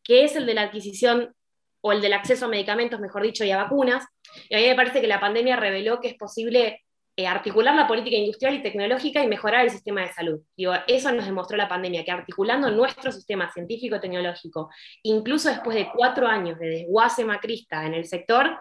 que 0.04 0.24
es 0.24 0.36
el 0.36 0.46
de 0.46 0.54
la 0.54 0.64
adquisición 0.64 1.34
o 1.82 1.92
el 1.92 2.02
del 2.02 2.14
acceso 2.14 2.46
a 2.46 2.50
medicamentos, 2.50 3.00
mejor 3.00 3.24
dicho, 3.24 3.44
y 3.44 3.52
a 3.52 3.58
vacunas. 3.58 4.06
Y 4.50 4.56
a 4.56 4.60
mí 4.60 4.68
me 4.68 4.76
parece 4.76 5.02
que 5.02 5.08
la 5.08 5.20
pandemia 5.20 5.56
reveló 5.56 6.00
que 6.00 6.10
es 6.10 6.16
posible 6.16 6.84
eh, 7.18 7.28
articular 7.28 7.76
la 7.76 7.88
política 7.88 8.16
industrial 8.16 8.56
y 8.56 8.64
tecnológica 8.64 9.24
y 9.24 9.28
mejorar 9.28 9.66
el 9.66 9.72
sistema 9.72 10.02
de 10.02 10.14
salud. 10.14 10.40
Eso 10.88 11.12
nos 11.12 11.26
demostró 11.26 11.58
la 11.58 11.68
pandemia, 11.68 12.06
que 12.06 12.12
articulando 12.12 12.72
nuestro 12.72 13.12
sistema 13.12 13.52
científico-tecnológico, 13.52 14.70
incluso 15.04 15.50
después 15.50 15.76
de 15.76 15.90
cuatro 15.94 16.28
años 16.28 16.58
de 16.60 16.68
desguace 16.68 17.26
macrista 17.26 17.86
en 17.86 17.96
el 17.96 18.06
sector, 18.06 18.58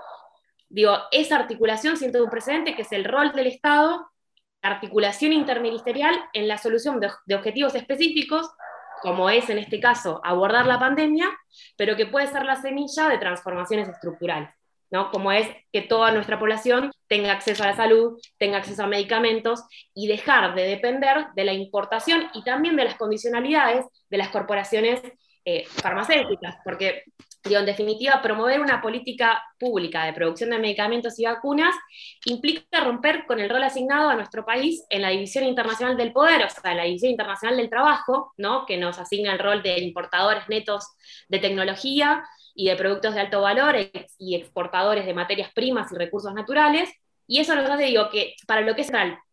digo, 0.70 0.96
esa 1.10 1.36
articulación 1.36 1.96
siento 1.96 2.22
un 2.24 2.30
precedente 2.30 2.74
que 2.74 2.82
es 2.82 2.92
el 2.92 3.04
rol 3.04 3.32
del 3.32 3.48
Estado, 3.48 4.10
la 4.62 4.70
articulación 4.70 5.32
interministerial 5.32 6.14
en 6.32 6.48
la 6.48 6.58
solución 6.58 7.00
de, 7.00 7.10
de 7.26 7.34
objetivos 7.34 7.74
específicos, 7.74 8.48
como 9.02 9.28
es 9.30 9.50
en 9.50 9.58
este 9.58 9.80
caso 9.80 10.20
abordar 10.24 10.66
la 10.66 10.78
pandemia, 10.78 11.28
pero 11.76 11.96
que 11.96 12.06
puede 12.06 12.26
ser 12.28 12.44
la 12.44 12.56
semilla 12.56 13.08
de 13.08 13.18
transformaciones 13.18 13.88
estructurales. 13.88 14.50
¿no? 14.90 15.10
Como 15.10 15.32
es 15.32 15.48
que 15.72 15.82
toda 15.82 16.12
nuestra 16.12 16.38
población 16.38 16.92
tenga 17.06 17.32
acceso 17.32 17.62
a 17.62 17.68
la 17.68 17.76
salud, 17.76 18.20
tenga 18.38 18.58
acceso 18.58 18.82
a 18.82 18.88
medicamentos 18.88 19.62
y 19.94 20.08
dejar 20.08 20.54
de 20.54 20.62
depender 20.62 21.26
de 21.34 21.44
la 21.44 21.52
importación 21.52 22.28
y 22.34 22.42
también 22.42 22.76
de 22.76 22.84
las 22.84 22.96
condicionalidades 22.96 23.86
de 24.08 24.18
las 24.18 24.28
corporaciones 24.28 25.00
eh, 25.44 25.64
farmacéuticas, 25.68 26.56
porque 26.64 27.04
digo, 27.44 27.60
en 27.60 27.66
definitiva, 27.66 28.20
promover 28.22 28.60
una 28.60 28.82
política 28.82 29.42
pública 29.58 30.04
de 30.04 30.12
producción 30.12 30.50
de 30.50 30.58
medicamentos 30.58 31.18
y 31.18 31.24
vacunas 31.24 31.74
implica 32.26 32.84
romper 32.84 33.24
con 33.26 33.40
el 33.40 33.48
rol 33.48 33.62
asignado 33.62 34.10
a 34.10 34.14
nuestro 34.14 34.44
país 34.44 34.84
en 34.90 35.02
la 35.02 35.10
División 35.10 35.44
Internacional 35.44 35.96
del 35.96 36.12
Poder, 36.12 36.44
o 36.44 36.48
sea, 36.50 36.72
en 36.72 36.76
la 36.76 36.84
División 36.84 37.12
Internacional 37.12 37.56
del 37.56 37.70
Trabajo, 37.70 38.32
¿no? 38.36 38.66
que 38.66 38.76
nos 38.76 38.98
asigna 38.98 39.32
el 39.32 39.38
rol 39.38 39.62
de 39.62 39.80
importadores 39.80 40.48
netos 40.48 40.86
de 41.28 41.38
tecnología 41.38 42.24
y 42.54 42.68
de 42.68 42.76
productos 42.76 43.14
de 43.14 43.20
alto 43.20 43.40
valor 43.40 43.76
y 44.18 44.34
exportadores 44.34 45.06
de 45.06 45.14
materias 45.14 45.50
primas 45.54 45.90
y 45.92 45.96
recursos 45.96 46.34
naturales. 46.34 46.90
Y 47.26 47.40
eso 47.40 47.54
nos 47.54 47.70
hace, 47.70 47.84
digo, 47.84 48.10
que 48.10 48.34
para 48.46 48.60
lo 48.60 48.74
que 48.74 48.82
es 48.82 48.90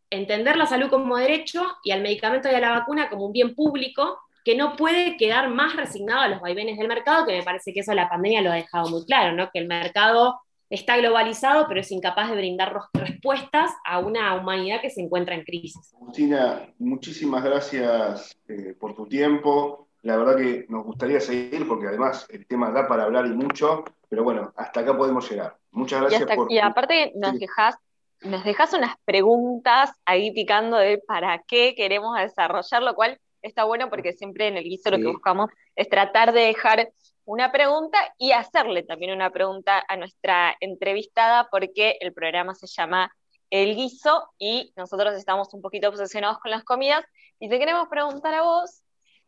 entender 0.10 0.56
la 0.56 0.66
salud 0.66 0.90
como 0.90 1.18
derecho 1.18 1.66
y 1.84 1.92
al 1.92 2.02
medicamento 2.02 2.50
y 2.50 2.56
a 2.56 2.60
la 2.60 2.72
vacuna 2.72 3.10
como 3.10 3.26
un 3.26 3.34
bien 3.34 3.56
público 3.56 4.20
que 4.48 4.56
no 4.56 4.78
puede 4.78 5.18
quedar 5.18 5.50
más 5.50 5.76
resignado 5.76 6.22
a 6.22 6.28
los 6.30 6.40
vaivenes 6.40 6.78
del 6.78 6.88
mercado, 6.88 7.26
que 7.26 7.36
me 7.38 7.44
parece 7.44 7.74
que 7.74 7.82
eso 7.82 7.94
la 7.94 8.08
pandemia 8.08 8.42
lo 8.42 8.50
ha 8.52 8.56
dejado 8.56 8.90
muy 8.90 9.04
claro, 9.06 9.36
¿no? 9.36 9.50
que 9.52 9.60
el 9.60 9.68
mercado 9.68 10.40
está 10.70 10.96
globalizado, 10.96 11.66
pero 11.68 11.82
es 11.82 11.92
incapaz 11.92 12.30
de 12.30 12.38
brindar 12.38 12.72
ros- 12.74 12.88
respuestas 12.94 13.72
a 13.86 14.00
una 14.00 14.36
humanidad 14.36 14.80
que 14.82 14.90
se 14.90 15.02
encuentra 15.02 15.36
en 15.36 15.44
crisis. 15.44 15.94
Agustina, 15.96 16.62
muchísimas 16.80 17.44
gracias 17.44 18.38
eh, 18.48 18.74
por 18.80 18.96
tu 18.96 19.06
tiempo. 19.08 19.90
La 20.04 20.16
verdad 20.16 20.38
que 20.38 20.66
nos 20.70 20.86
gustaría 20.86 21.20
seguir 21.20 21.68
porque 21.68 21.88
además 21.88 22.26
el 22.30 22.48
tema 22.48 22.72
da 22.72 22.88
para 22.88 23.04
hablar 23.04 23.26
y 23.26 23.32
mucho, 23.32 23.84
pero 24.10 24.24
bueno, 24.24 24.54
hasta 24.56 24.80
acá 24.80 24.96
podemos 24.96 25.30
llegar. 25.30 25.58
Muchas 25.72 25.98
Y, 25.98 26.02
gracias 26.04 26.22
hasta- 26.22 26.36
por... 26.36 26.50
y 26.52 26.60
aparte 26.60 27.12
nos 27.16 27.32
Sí. 27.34 27.40
dejas, 27.40 27.76
nos 28.22 28.44
dejas 28.46 28.74
unas 28.74 28.96
preguntas 29.04 29.92
ahí 30.06 30.32
picando 30.32 30.78
de 30.78 31.00
para 31.06 31.40
qué 31.48 31.76
queremos 31.76 32.18
desarrollar, 32.18 32.82
lo 32.84 32.96
cual 32.96 33.20
está 33.42 33.64
bueno 33.64 33.90
porque 33.90 34.14
siempre 34.14 34.48
en 34.48 34.58
el 34.58 34.64
guiso 34.64 34.92
lo 34.92 34.98
que 34.98 35.08
buscamos 35.08 35.50
es 35.76 35.90
tratar 35.90 36.34
de 36.34 36.42
dejar 36.42 36.92
una 37.28 37.52
pregunta 37.52 37.98
y 38.18 38.32
hacerle 38.32 38.84
también 38.84 39.12
una 39.12 39.30
pregunta 39.32 39.84
a 39.88 39.98
nuestra 39.98 40.56
entrevistada 40.62 41.50
porque 41.52 41.98
el 42.00 42.14
programa 42.14 42.56
se 42.56 42.68
llama 42.68 43.14
El 43.50 43.76
Guiso 43.76 44.30
y 44.40 44.72
nosotros 44.78 45.14
estamos 45.14 45.54
un 45.54 45.62
poquito 45.62 45.90
obsesionados 45.90 46.40
con 46.40 46.52
las 46.52 46.64
comidas. 46.64 47.04
Y 47.38 47.50
te 47.50 47.60
queremos 47.60 47.90
preguntar 47.90 48.34
a 48.34 48.44
vos 48.44 48.82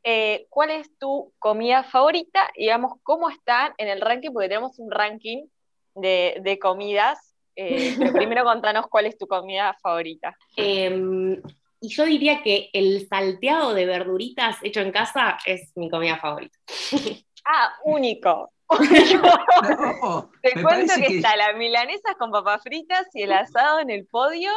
eh, 0.03 0.47
cuál 0.49 0.69
es 0.69 0.97
tu 0.97 1.33
comida 1.39 1.83
favorita 1.83 2.49
y 2.55 2.63
digamos 2.63 2.93
cómo 3.03 3.29
está 3.29 3.73
en 3.77 3.89
el 3.89 3.99
ranking 3.99 4.31
porque 4.31 4.47
tenemos 4.47 4.79
un 4.79 4.89
ranking 4.91 5.47
de, 5.93 6.37
de 6.41 6.57
comidas, 6.57 7.35
eh, 7.57 7.95
pero 7.99 8.13
primero 8.13 8.45
contanos 8.45 8.87
cuál 8.87 9.07
es 9.07 9.17
tu 9.17 9.27
comida 9.27 9.75
favorita. 9.81 10.33
Eh, 10.55 11.41
y 11.81 11.89
yo 11.89 12.05
diría 12.05 12.41
que 12.43 12.69
el 12.73 13.07
salteado 13.07 13.73
de 13.73 13.85
verduritas 13.85 14.57
hecho 14.63 14.81
en 14.81 14.91
casa 14.91 15.37
es 15.45 15.71
mi 15.75 15.89
comida 15.89 16.17
favorita. 16.17 16.57
Ah, 17.51 17.73
único. 17.83 18.51
No, 18.69 20.29
Te 20.43 20.61
cuento 20.61 20.93
que, 20.97 21.07
que- 21.07 21.17
está 21.17 21.35
la 21.35 21.53
milanesa 21.53 22.13
con 22.19 22.31
papas 22.31 22.61
fritas 22.61 23.07
y 23.13 23.23
el 23.23 23.31
asado 23.31 23.79
en 23.79 23.89
el 23.89 24.05
podio 24.05 24.51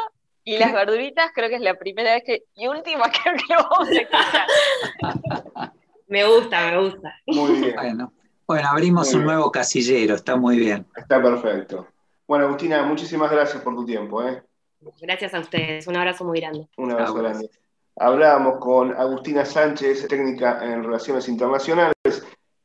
y 0.45 0.59
las 0.59 0.73
verduritas 0.75 1.31
creo 1.35 1.49
que 1.49 1.55
es 1.55 1.61
la 1.63 1.79
primera 1.79 2.13
vez 2.13 2.25
que 2.27 2.43
y 2.55 2.67
última 2.67 3.05
creo 3.23 3.35
que 3.37 3.55
lo 3.55 3.63
vamos 3.71 3.89
a 3.89 3.93
escuchar. 3.93 4.47
Me 6.09 6.25
gusta, 6.25 6.71
me 6.71 6.79
gusta. 6.83 7.15
Muy 7.29 7.53
bien, 7.61 7.75
Bueno, 7.77 8.13
bueno, 8.47 8.69
abrimos 8.69 9.07
Muy 9.07 9.15
un 9.15 9.21
bien. 9.21 9.27
nuevo 9.37 9.51
casillero, 9.51 10.15
está 10.17 10.37
muy 10.37 10.59
bien. 10.59 10.85
está 10.97 11.23
perfecto. 11.23 11.87
Bueno, 12.27 12.47
Agustina, 12.47 12.83
muchísimas 12.83 13.31
gracias 13.31 13.63
por 13.63 13.75
tu 13.75 13.87
tiempo. 13.87 14.23
¿eh? 14.27 14.43
Gracias 15.01 15.35
a 15.35 15.41
ustedes, 15.41 15.87
un 15.87 15.97
abrazo 15.97 16.25
muy 16.25 16.41
grande. 16.41 16.69
Un 16.77 16.93
abrazo 16.93 17.15
grande. 17.15 17.51
Hablábamos 17.97 18.59
con 18.59 18.93
Agustina 18.93 19.45
Sánchez, 19.45 20.09
técnica 20.09 20.65
en 20.65 20.83
Relaciones 20.83 21.29
Internacionales, 21.29 21.95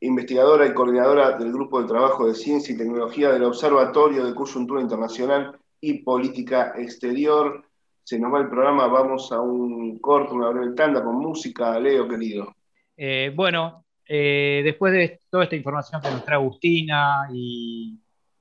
investigadora 0.00 0.66
y 0.66 0.72
coordinadora 0.72 1.36
del 1.36 1.52
Grupo 1.52 1.82
de 1.82 1.88
Trabajo 1.88 2.26
de 2.26 2.34
Ciencia 2.34 2.74
y 2.74 2.78
Tecnología 2.78 3.30
del 3.30 3.44
Observatorio 3.44 4.24
de 4.24 4.34
Coyuntura 4.34 4.80
Internacional 4.80 5.58
y 5.80 6.02
Política 6.02 6.72
Exterior. 6.76 7.62
Se 8.02 8.18
nos 8.18 8.32
va 8.32 8.40
el 8.40 8.48
programa, 8.48 8.86
vamos 8.86 9.30
a 9.32 9.40
un 9.40 9.98
corto, 9.98 10.34
una 10.34 10.48
breve 10.48 10.74
tanda 10.74 11.04
con 11.04 11.16
música. 11.16 11.78
Leo, 11.78 12.08
querido. 12.08 12.54
Eh, 12.96 13.30
bueno, 13.34 13.84
eh, 14.06 14.62
después 14.64 14.92
de 14.92 15.20
toda 15.28 15.44
esta 15.44 15.56
información 15.56 16.00
que 16.00 16.10
nos 16.10 16.24
trae 16.24 16.38
Agustina 16.38 17.28
y 17.30 17.98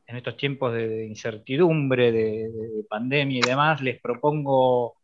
en 0.07 0.15
estos 0.15 0.37
tiempos 0.37 0.73
de, 0.73 1.05
incertidumbre, 1.05 2.11
de, 2.11 2.49
de- 2.49 2.67
de 2.77 2.83
pandemia 2.89 3.39
y 3.39 3.47
demás, 3.47 3.81
les 3.81 3.99
propongo 3.99 4.95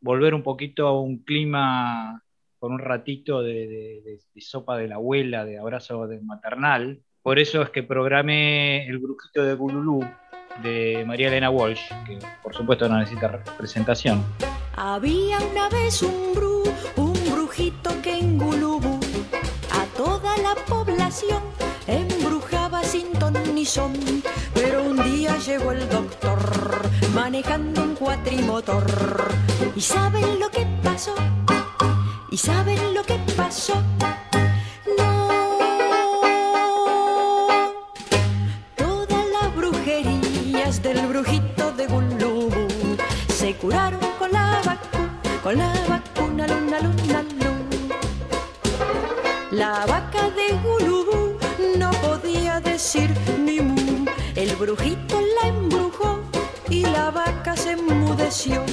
volver 0.00 0.34
un 0.34 0.42
poquito 0.42 0.86
a 0.88 1.00
un 1.00 1.18
clima 1.18 2.22
con 2.58 2.72
un 2.72 2.78
ratito 2.80 3.40
de, 3.42 4.18
sopa 4.40 4.76
de 4.76 4.88
la 4.88 4.96
abuela, 4.96 5.44
de 5.44 5.58
abrazo 5.58 6.08
maternal. 6.22 7.00
Por 7.22 7.38
eso 7.38 7.62
es 7.62 7.70
que 7.70 7.82
programé 7.84 8.86
el 8.88 8.98
brujito 8.98 9.44
de 9.44 9.54
Bululú 9.54 10.00
de 10.62 11.04
María 11.06 11.28
Elena 11.28 11.50
Walsh, 11.50 11.88
que 12.06 12.18
por 12.42 12.54
supuesto 12.54 12.88
no 12.88 12.98
necesita 12.98 13.28
re- 13.28 13.40
presentación. 13.56 14.24
Había 14.76 15.38
una 15.52 15.68
vez 15.68 16.02
un 16.02 16.34
bru, 16.34 16.64
un 16.96 17.12
brujito 17.32 17.90
que 18.02 18.18
en 18.18 18.38
Gulubú 18.38 18.98
a 19.72 19.84
toda 19.96 20.36
la 20.38 20.54
población 20.66 21.42
embrujaba 21.86 22.48
sin 22.48 22.57
Pero 24.54 24.82
un 24.82 24.96
día 25.04 25.36
llegó 25.46 25.72
el 25.72 25.86
doctor 25.90 26.40
manejando 27.14 27.82
un 27.82 27.94
cuatrimotor. 27.96 28.86
¿Y 29.76 29.80
saben 29.82 30.40
lo 30.40 30.48
que 30.48 30.66
pasó? 30.82 31.14
¿Y 32.30 32.38
saben 32.38 32.94
lo 32.94 33.02
que 33.02 33.18
pasó? 33.36 33.74
No. 34.96 35.28
Todas 38.74 39.24
las 39.34 39.54
brujerías 39.54 40.82
del 40.82 41.06
brujito 41.06 41.70
de 41.72 41.86
Gulubú 41.88 42.66
se 43.28 43.54
curaron 43.56 44.00
con 44.18 44.32
la 44.32 44.62
vacuna, 44.64 45.40
con 45.42 45.58
la 45.58 45.72
vacuna 45.86 46.46
luna 46.46 46.80
luna 46.80 47.22
luna. 47.22 47.96
La 49.50 49.84
vaca 49.84 50.07
brujito 54.58 55.20
la 55.40 55.48
embrujó 55.48 56.18
y 56.68 56.82
la 56.82 57.10
vaca 57.10 57.56
se 57.56 57.72
enmudeció. 57.72 58.64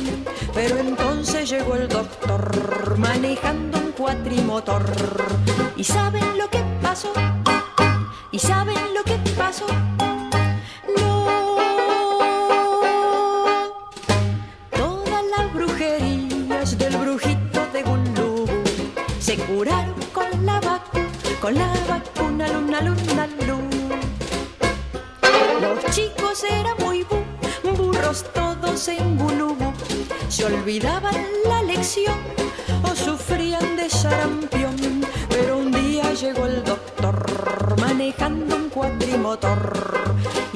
Pero 0.54 0.78
entonces 0.78 1.50
llegó 1.50 1.76
el 1.76 1.88
doctor 1.88 2.98
manejando 2.98 3.78
un 3.78 3.92
cuatrimotor. 3.92 4.86
¿Y 5.78 5.84
saben 5.84 6.38
lo 6.38 6.50
que 6.50 6.64
pasó? 6.82 7.14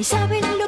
¿Y 0.00 0.04
saben 0.04 0.58
lo 0.58 0.59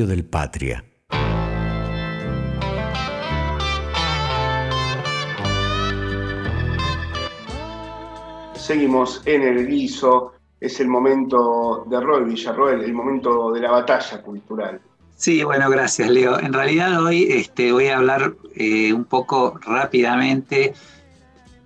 radio 0.00 0.06
del 0.06 0.24
Patria. 0.24 0.84
Seguimos 8.54 9.22
en 9.26 9.42
el 9.42 9.66
guiso, 9.66 10.32
es 10.60 10.80
el 10.80 10.88
momento 10.88 11.84
de 11.88 12.00
Roel 12.00 12.24
Villarroel, 12.24 12.82
el 12.82 12.92
momento 12.92 13.52
de 13.52 13.60
la 13.60 13.72
batalla 13.72 14.22
cultural. 14.22 14.80
Sí, 15.16 15.42
bueno, 15.44 15.68
gracias, 15.68 16.08
Leo. 16.08 16.38
En 16.38 16.52
realidad 16.52 17.02
hoy 17.02 17.26
este, 17.30 17.72
voy 17.72 17.88
a 17.88 17.98
hablar 17.98 18.34
eh, 18.54 18.92
un 18.92 19.04
poco 19.04 19.58
rápidamente. 19.60 20.72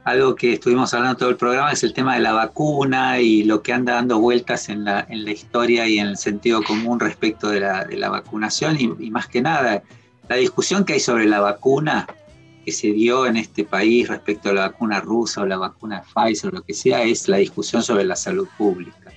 Algo 0.04 0.34
que 0.34 0.52
estuvimos 0.52 0.92
hablando 0.92 1.16
todo 1.16 1.30
el 1.30 1.36
programa 1.36 1.72
es 1.72 1.82
el 1.82 1.94
tema 1.94 2.14
de 2.14 2.20
la 2.20 2.32
vacuna 2.32 3.20
y 3.20 3.42
lo 3.42 3.62
que 3.62 3.72
anda 3.72 3.94
dando 3.94 4.18
vueltas 4.18 4.68
en 4.68 4.84
la, 4.84 5.06
en 5.08 5.24
la 5.24 5.30
historia 5.30 5.88
y 5.88 5.98
en 5.98 6.08
el 6.08 6.18
sentido 6.18 6.62
común 6.62 7.00
respecto 7.00 7.48
de 7.48 7.60
la, 7.60 7.84
de 7.84 7.96
la 7.96 8.10
vacunación 8.10 8.78
y, 8.78 9.06
y 9.06 9.10
más 9.10 9.26
que 9.26 9.40
nada 9.40 9.82
la 10.28 10.36
discusión 10.36 10.84
que 10.84 10.94
hay 10.94 11.00
sobre 11.00 11.26
la 11.26 11.40
vacuna 11.40 12.06
que 12.64 12.72
se 12.72 12.92
dio 12.92 13.26
en 13.26 13.36
este 13.36 13.64
país 13.64 14.08
respecto 14.08 14.50
a 14.50 14.54
la 14.54 14.68
vacuna 14.68 15.00
rusa 15.00 15.42
o 15.42 15.46
la 15.46 15.58
vacuna 15.58 16.02
Pfizer 16.02 16.50
o 16.50 16.56
lo 16.56 16.62
que 16.62 16.72
sea, 16.72 17.02
es 17.02 17.28
la 17.28 17.36
discusión 17.36 17.82
sobre 17.82 18.04
la 18.04 18.16
salud 18.16 18.48
pública. 18.56 19.12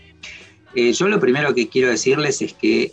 Eh, 0.75 0.91
yo 0.91 1.07
lo 1.07 1.19
primero 1.19 1.53
que 1.53 1.69
quiero 1.69 1.89
decirles 1.89 2.41
es 2.41 2.53
que, 2.53 2.91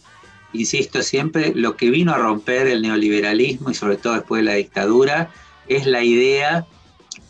insisto 0.52 1.02
siempre, 1.02 1.52
lo 1.54 1.76
que 1.76 1.90
vino 1.90 2.12
a 2.12 2.18
romper 2.18 2.68
el 2.68 2.82
neoliberalismo 2.82 3.70
y 3.70 3.74
sobre 3.74 3.96
todo 3.96 4.14
después 4.14 4.40
de 4.40 4.50
la 4.50 4.54
dictadura 4.54 5.30
es 5.66 5.86
la 5.86 6.04
idea 6.04 6.66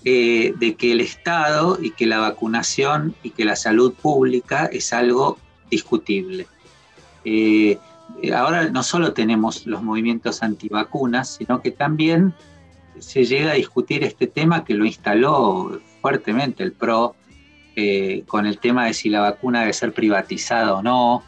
eh, 0.04 0.54
de 0.56 0.74
que 0.74 0.92
el 0.92 1.00
Estado 1.00 1.78
y 1.80 1.90
que 1.90 2.06
la 2.06 2.18
vacunación 2.18 3.14
y 3.22 3.30
que 3.30 3.44
la 3.44 3.56
salud 3.56 3.94
pública 3.94 4.66
es 4.66 4.92
algo 4.92 5.38
discutible. 5.70 6.46
Eh, 7.24 7.78
ahora 8.34 8.68
no 8.68 8.82
solo 8.82 9.12
tenemos 9.12 9.66
los 9.66 9.82
movimientos 9.82 10.42
antivacunas, 10.42 11.36
sino 11.36 11.60
que 11.62 11.70
también 11.70 12.34
se 12.98 13.24
llega 13.24 13.52
a 13.52 13.54
discutir 13.54 14.04
este 14.04 14.26
tema 14.26 14.64
que 14.64 14.74
lo 14.74 14.84
instaló 14.84 15.80
fuertemente 16.00 16.62
el 16.62 16.72
PRO 16.72 17.16
eh, 17.76 18.22
con 18.26 18.46
el 18.46 18.58
tema 18.58 18.86
de 18.86 18.94
si 18.94 19.08
la 19.08 19.20
vacuna 19.20 19.60
debe 19.60 19.72
ser 19.72 19.92
privatizada 19.92 20.74
o 20.74 20.82
no. 20.82 21.22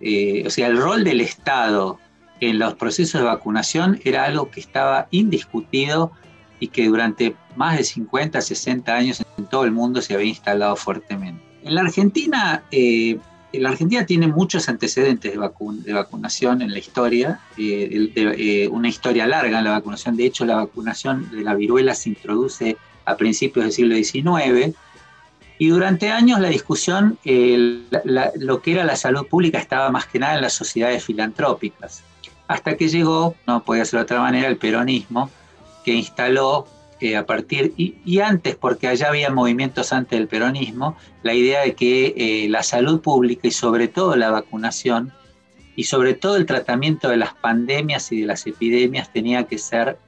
Eh, 0.00 0.42
o 0.46 0.50
sea, 0.50 0.66
el 0.66 0.76
rol 0.76 1.04
del 1.04 1.20
Estado 1.20 1.98
en 2.40 2.58
los 2.58 2.74
procesos 2.74 3.20
de 3.20 3.26
vacunación 3.26 4.00
era 4.04 4.24
algo 4.24 4.50
que 4.50 4.60
estaba 4.60 5.08
indiscutido 5.10 6.12
y 6.60 6.68
que 6.68 6.86
durante 6.86 7.34
más 7.56 7.76
de 7.78 7.84
50, 7.84 8.40
60 8.40 8.94
años 8.94 9.22
en 9.38 9.46
todo 9.46 9.64
el 9.64 9.72
mundo 9.72 10.00
se 10.02 10.14
había 10.14 10.26
instalado 10.26 10.76
fuertemente. 10.76 11.42
En 11.62 11.74
la 11.74 11.82
Argentina, 11.82 12.62
eh, 12.70 13.18
la 13.52 13.70
Argentina 13.70 14.06
tiene 14.06 14.28
muchos 14.28 14.68
antecedentes 14.68 15.32
de, 15.32 15.38
vacu 15.38 15.72
de 15.82 15.92
vacunación 15.92 16.62
en 16.62 16.72
la 16.72 16.78
historia, 16.78 17.40
eh, 17.56 18.10
de, 18.14 18.22
de, 18.22 18.64
eh, 18.64 18.68
una 18.68 18.88
historia 18.88 19.26
larga 19.26 19.58
en 19.58 19.64
la 19.64 19.72
vacunación. 19.72 20.16
De 20.16 20.26
hecho, 20.26 20.44
la 20.44 20.56
vacunación 20.56 21.30
de 21.30 21.42
la 21.42 21.54
viruela 21.54 21.94
se 21.94 22.10
introduce 22.10 22.76
a 23.04 23.16
principios 23.16 23.64
del 23.64 23.72
siglo 23.72 23.96
XIX 23.96 24.76
y 25.58 25.68
durante 25.68 26.10
años 26.10 26.40
la 26.40 26.48
discusión, 26.48 27.18
eh, 27.24 27.80
la, 28.04 28.30
lo 28.36 28.60
que 28.60 28.72
era 28.72 28.84
la 28.84 28.96
salud 28.96 29.26
pública 29.26 29.58
estaba 29.58 29.90
más 29.90 30.06
que 30.06 30.18
nada 30.18 30.34
en 30.34 30.42
las 30.42 30.52
sociedades 30.52 31.04
filantrópicas, 31.04 32.02
hasta 32.46 32.76
que 32.76 32.88
llegó, 32.88 33.34
no 33.46 33.64
podía 33.64 33.84
ser 33.84 34.00
de 34.00 34.04
otra 34.04 34.20
manera, 34.20 34.48
el 34.48 34.58
peronismo, 34.58 35.30
que 35.86 35.92
instaló 35.92 36.66
eh, 37.00 37.16
a 37.16 37.24
partir, 37.26 37.72
y, 37.76 38.18
antes, 38.18 38.56
porque 38.56 38.88
allá 38.88 39.08
había 39.08 39.30
movimientos 39.30 39.92
antes 39.92 40.18
del 40.18 40.26
peronismo, 40.28 40.96
la 41.22 41.32
idea 41.32 41.60
de 41.60 41.74
que 41.74 42.14
eh, 42.16 42.48
la 42.48 42.64
salud 42.64 43.00
pública 43.00 43.46
y 43.46 43.52
sobre 43.52 43.86
todo 43.86 44.16
la 44.16 44.30
vacunación 44.30 45.12
y 45.76 45.84
sobre 45.84 46.14
todo 46.14 46.36
el 46.36 46.46
tratamiento 46.46 47.08
de 47.08 47.18
las 47.18 47.34
pandemias 47.34 48.10
y 48.10 48.22
de 48.22 48.26
las 48.26 48.46
epidemias 48.46 49.12
tenía 49.12 49.44
que 49.44 49.58
ser 49.58 49.98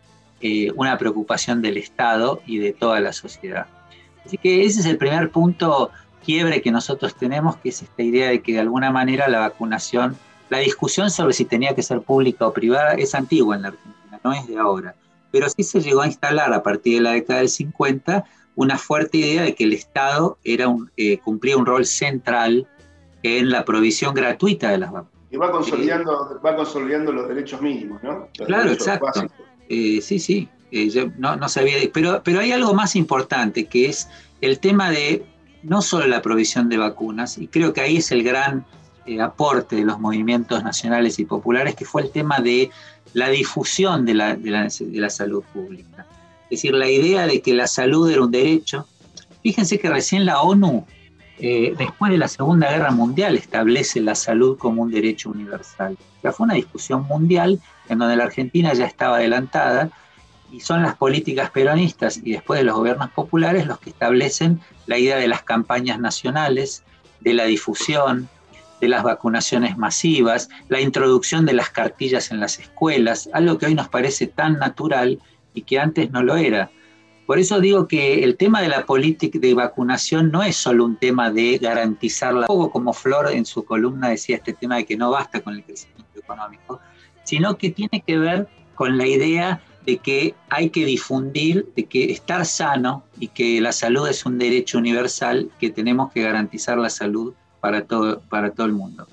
eh, 0.41 0.73
una 0.75 0.99
preocupación 0.99 1.63
del 1.63 1.77
Estado 1.77 2.41
y 2.45 2.59
de 2.59 2.73
toda 2.73 2.99
la 3.01 3.13
sociedad. 3.13 3.67
Así 4.27 4.37
que 4.37 4.65
ese 4.65 4.81
es 4.81 4.87
el 4.87 4.97
primer 4.97 5.31
punto 5.31 5.91
quiebre 6.25 6.61
que 6.61 6.73
nosotros 6.73 7.15
tenemos, 7.15 7.57
que 7.59 7.69
es 7.69 7.83
esta 7.83 8.03
idea 8.03 8.31
de 8.31 8.43
que 8.43 8.55
de 8.55 8.61
alguna 8.61 8.91
manera 8.91 9.29
la 9.29 9.41
vacunación, 9.41 10.17
la 10.51 10.59
discusión 10.59 11.11
sobre 11.11 11.35
si 11.35 11.45
tenía 11.45 11.75
que 11.77 11.83
ser 11.83 12.01
pública 12.01 12.49
o 12.49 12.53
privada 12.53 12.95
es 12.95 13.15
antigua 13.15 13.55
en 13.55 13.63
la 13.63 13.69
Argentina, 13.69 14.21
no 14.25 14.33
es 14.33 14.47
de 14.49 14.59
ahora 14.59 14.95
pero 15.31 15.49
sí 15.49 15.63
se 15.63 15.81
llegó 15.81 16.03
a 16.03 16.07
instalar 16.07 16.53
a 16.53 16.63
partir 16.63 16.97
de 16.97 17.01
la 17.03 17.13
década 17.13 17.41
del 17.41 17.49
50 17.49 18.25
una 18.55 18.77
fuerte 18.77 19.19
idea 19.19 19.43
de 19.43 19.55
que 19.55 19.65
el 19.65 19.73
Estado 19.73 20.39
era 20.43 20.69
un, 20.69 20.91
eh, 20.97 21.19
cumplía 21.19 21.57
un 21.57 21.65
rol 21.65 21.87
central 21.87 22.67
en 23.23 23.51
la 23.51 23.65
provisión 23.65 24.15
gratuita 24.15 24.71
de 24.71 24.79
las 24.79 24.93
vacunas. 24.93 25.19
Y 25.31 25.37
va 25.37 25.51
consolidando, 25.51 26.33
eh, 26.33 26.41
va 26.45 26.57
consolidando 26.57 27.13
los 27.13 27.29
derechos 27.29 27.61
mínimos, 27.61 28.03
¿no? 28.03 28.29
Los 28.39 28.47
claro, 28.47 28.71
exacto. 28.71 29.27
Eh, 29.69 30.01
sí, 30.01 30.19
sí, 30.19 30.49
eh, 30.71 30.89
yo 30.89 31.09
no, 31.19 31.37
no 31.37 31.49
sabía, 31.49 31.77
pero, 31.93 32.23
pero 32.25 32.41
hay 32.41 32.53
algo 32.53 32.75
más 32.75 32.97
importante 32.97 33.67
que 33.67 33.87
es 33.87 34.09
el 34.41 34.59
tema 34.59 34.91
de 34.91 35.25
no 35.63 35.83
solo 35.83 36.07
la 36.07 36.23
provisión 36.23 36.69
de 36.69 36.79
vacunas, 36.79 37.37
y 37.37 37.49
creo 37.49 37.73
que 37.73 37.81
ahí 37.81 37.99
es 37.99 38.11
el 38.13 38.23
gran 38.23 38.65
aporte 39.21 39.77
de 39.77 39.85
los 39.85 39.99
movimientos 39.99 40.63
nacionales 40.63 41.19
y 41.19 41.25
populares, 41.25 41.75
que 41.75 41.85
fue 41.85 42.03
el 42.03 42.11
tema 42.11 42.41
de 42.41 42.71
la 43.15 43.29
difusión 43.29 44.05
de 44.05 44.15
la, 44.15 44.37
de, 44.37 44.51
la, 44.51 45.11
salud 45.11 45.43
pública. 45.53 46.07
Es 46.45 46.63
decir, 46.63 46.75
la 46.75 46.89
idea 46.89 47.27
de 47.27 47.41
que 47.41 47.55
la 47.55 47.67
salud 47.67 48.11
era 48.11 48.23
un 48.23 48.31
derecho. 48.31 48.87
Fíjense 49.43 49.79
que 49.79 49.89
recién 49.89 50.25
la 50.25 50.41
ONU, 50.41 50.87
eh, 51.39 51.75
después 51.77 52.11
de 52.11 52.19
la 52.19 52.29
Segunda 52.29 52.71
Guerra 52.71 52.91
Mundial, 52.91 53.37
establece 53.37 54.01
la 54.01 54.15
salud 54.15 54.57
como 54.59 54.83
un 54.83 54.91
derecho 54.91 55.31
universal. 55.31 55.97
Ya 56.23 56.33
fue 56.33 56.45
una 56.45 56.55
discusión 56.55 57.05
mundial 57.05 57.61
en 57.89 57.99
donde 57.99 58.17
la 58.17 58.25
Argentina 58.25 58.73
ya 58.73 58.87
estaba 58.87 59.17
adelantada 59.17 59.91
y 60.53 60.61
son 60.61 60.83
las 60.83 60.97
políticas 60.97 61.51
peronistas 61.51 62.21
y 62.23 62.33
después 62.33 62.61
de 62.61 62.65
los 62.65 62.77
gobiernos 62.77 63.11
populares 63.11 63.67
los 63.67 63.79
que 63.79 63.91
establecen 63.91 64.61
la 64.87 64.99
idea 64.99 65.17
de 65.17 65.29
las 65.29 65.43
campañas 65.43 65.99
nacionales, 65.99 66.85
de 67.21 67.35
la 67.35 67.45
difusión, 67.45 68.29
de 68.81 68.89
las 68.89 69.03
vacunaciones 69.03 69.77
masivas, 69.77 70.49
la 70.69 70.81
introducción 70.81 71.47
de 71.47 71.53
las 71.53 71.71
cartillas 71.71 72.31
en 72.31 72.41
las 72.41 72.59
escuelas, 72.59 73.29
algo 73.33 73.59
que 73.59 73.67
hoy 73.67 73.75
nos 73.75 73.89
parece 73.89 74.27
tan 74.27 74.59
natural 74.59 75.19
y 75.55 75.63
que 75.63 75.79
antes 75.79 76.11
no 76.11 76.23
lo 76.23 76.37
era. 76.37 76.71
Por 77.27 77.39
eso 77.39 77.61
digo 77.61 77.87
que 77.87 78.25
el 78.25 78.39
tema 78.39 78.63
de 78.63 78.69
la 78.69 78.87
política 78.87 79.39
de 79.39 79.53
vacunación 79.53 80.31
no 80.31 80.43
es 80.43 80.57
solo 80.57 80.87
un 80.87 80.97
tema 80.97 81.31
de 81.31 81.59
garantizarla, 81.59 82.47
como 82.47 82.93
Flor 82.95 83.31
en 83.31 83.45
su 83.45 83.67
columna 83.67 84.09
decía 84.09 84.37
este 84.37 84.55
tema 84.55 84.77
de 84.77 84.87
que 84.87 84.97
no 84.97 85.11
basta 85.11 85.41
con 85.41 85.55
el 85.55 85.63
crecimiento 85.63 86.19
económico, 86.19 86.81
sino 87.25 87.59
que 87.59 87.69
tiene 87.71 88.03
que 88.07 88.17
ver 88.17 88.49
con 88.75 88.97
la 88.97 89.07
idea 89.07 89.61
de 89.85 89.99
que 89.99 90.35
hay 90.49 90.71
que 90.71 90.87
difundir, 90.87 91.71
de 91.77 91.85
que 91.85 92.13
estar 92.13 92.47
sano 92.47 93.05
y 93.19 93.29
que 93.29 93.61
la 93.61 93.73
salud 93.73 94.09
es 94.09 94.25
un 94.25 94.39
derecho 94.39 94.79
universal, 94.79 95.51
que 95.59 95.69
tenemos 95.69 96.13
que 96.13 96.23
garantizar 96.23 96.79
la 96.79 96.89
salud 96.89 97.35
para 97.61 97.85
todo, 97.85 98.21
para 98.29 98.51
todo 98.51 98.67
el 98.67 98.73
mundo. 98.73 99.07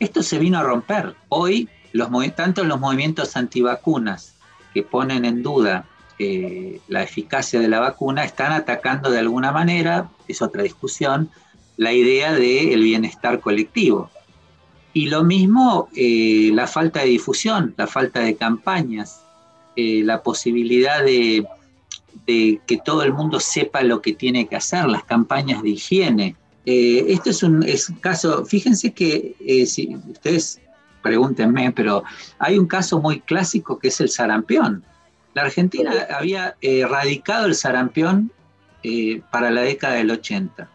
Esto 0.00 0.22
se 0.22 0.38
vino 0.38 0.58
a 0.58 0.62
romper. 0.62 1.14
Hoy, 1.28 1.68
los, 1.92 2.08
tanto 2.34 2.64
los 2.64 2.78
movimientos 2.78 3.36
antivacunas 3.36 4.34
que 4.74 4.82
ponen 4.82 5.24
en 5.24 5.42
duda 5.42 5.86
eh, 6.20 6.80
la 6.88 7.04
eficacia 7.04 7.60
de 7.60 7.68
la 7.68 7.78
vacuna 7.78 8.24
están 8.24 8.52
atacando 8.52 9.10
de 9.10 9.20
alguna 9.20 9.52
manera, 9.52 10.10
es 10.26 10.42
otra 10.42 10.64
discusión, 10.64 11.30
la 11.76 11.92
idea 11.92 12.32
del 12.32 12.70
de 12.70 12.76
bienestar 12.76 13.38
colectivo. 13.38 14.10
Y 14.92 15.06
lo 15.06 15.22
mismo 15.22 15.88
eh, 15.94 16.50
la 16.52 16.66
falta 16.66 17.00
de 17.00 17.06
difusión, 17.06 17.72
la 17.76 17.86
falta 17.86 18.20
de 18.20 18.34
campañas, 18.34 19.22
eh, 19.76 20.02
la 20.02 20.22
posibilidad 20.24 21.04
de, 21.04 21.46
de, 22.26 22.60
que 22.66 22.78
todo 22.78 23.04
el 23.04 23.12
mundo 23.12 23.38
sepa 23.38 23.82
lo 23.82 24.02
que 24.02 24.12
tiene 24.12 24.48
que 24.48 24.56
hacer, 24.56 24.88
las 24.88 25.04
campañas 25.04 25.62
de 25.62 25.70
higiene. 25.70 26.34
Eh, 26.70 27.06
esto 27.14 27.30
es 27.30 27.42
un, 27.42 27.62
es 27.62 27.90
caso, 28.00 28.44
fíjense 28.44 28.92
que 28.92 29.34
eh, 29.40 29.64
si 29.64 29.96
ustedes 30.10 30.60
pregúntenme, 31.02 31.72
pero 31.72 32.02
hay 32.38 32.58
un 32.58 32.66
caso 32.66 33.00
muy 33.00 33.20
clásico 33.20 33.78
que 33.78 33.88
es 33.88 34.00
el 34.00 34.10
sarampión. 34.10 34.84
La 35.34 35.42
Argentina 35.42 35.90
había 36.18 36.56
erradicado 36.60 37.46
el 37.46 37.54
sarampión 37.54 38.30
para 39.30 39.50
la 39.50 39.62
década 39.62 39.94
del 39.94 40.10
80. 40.10 40.68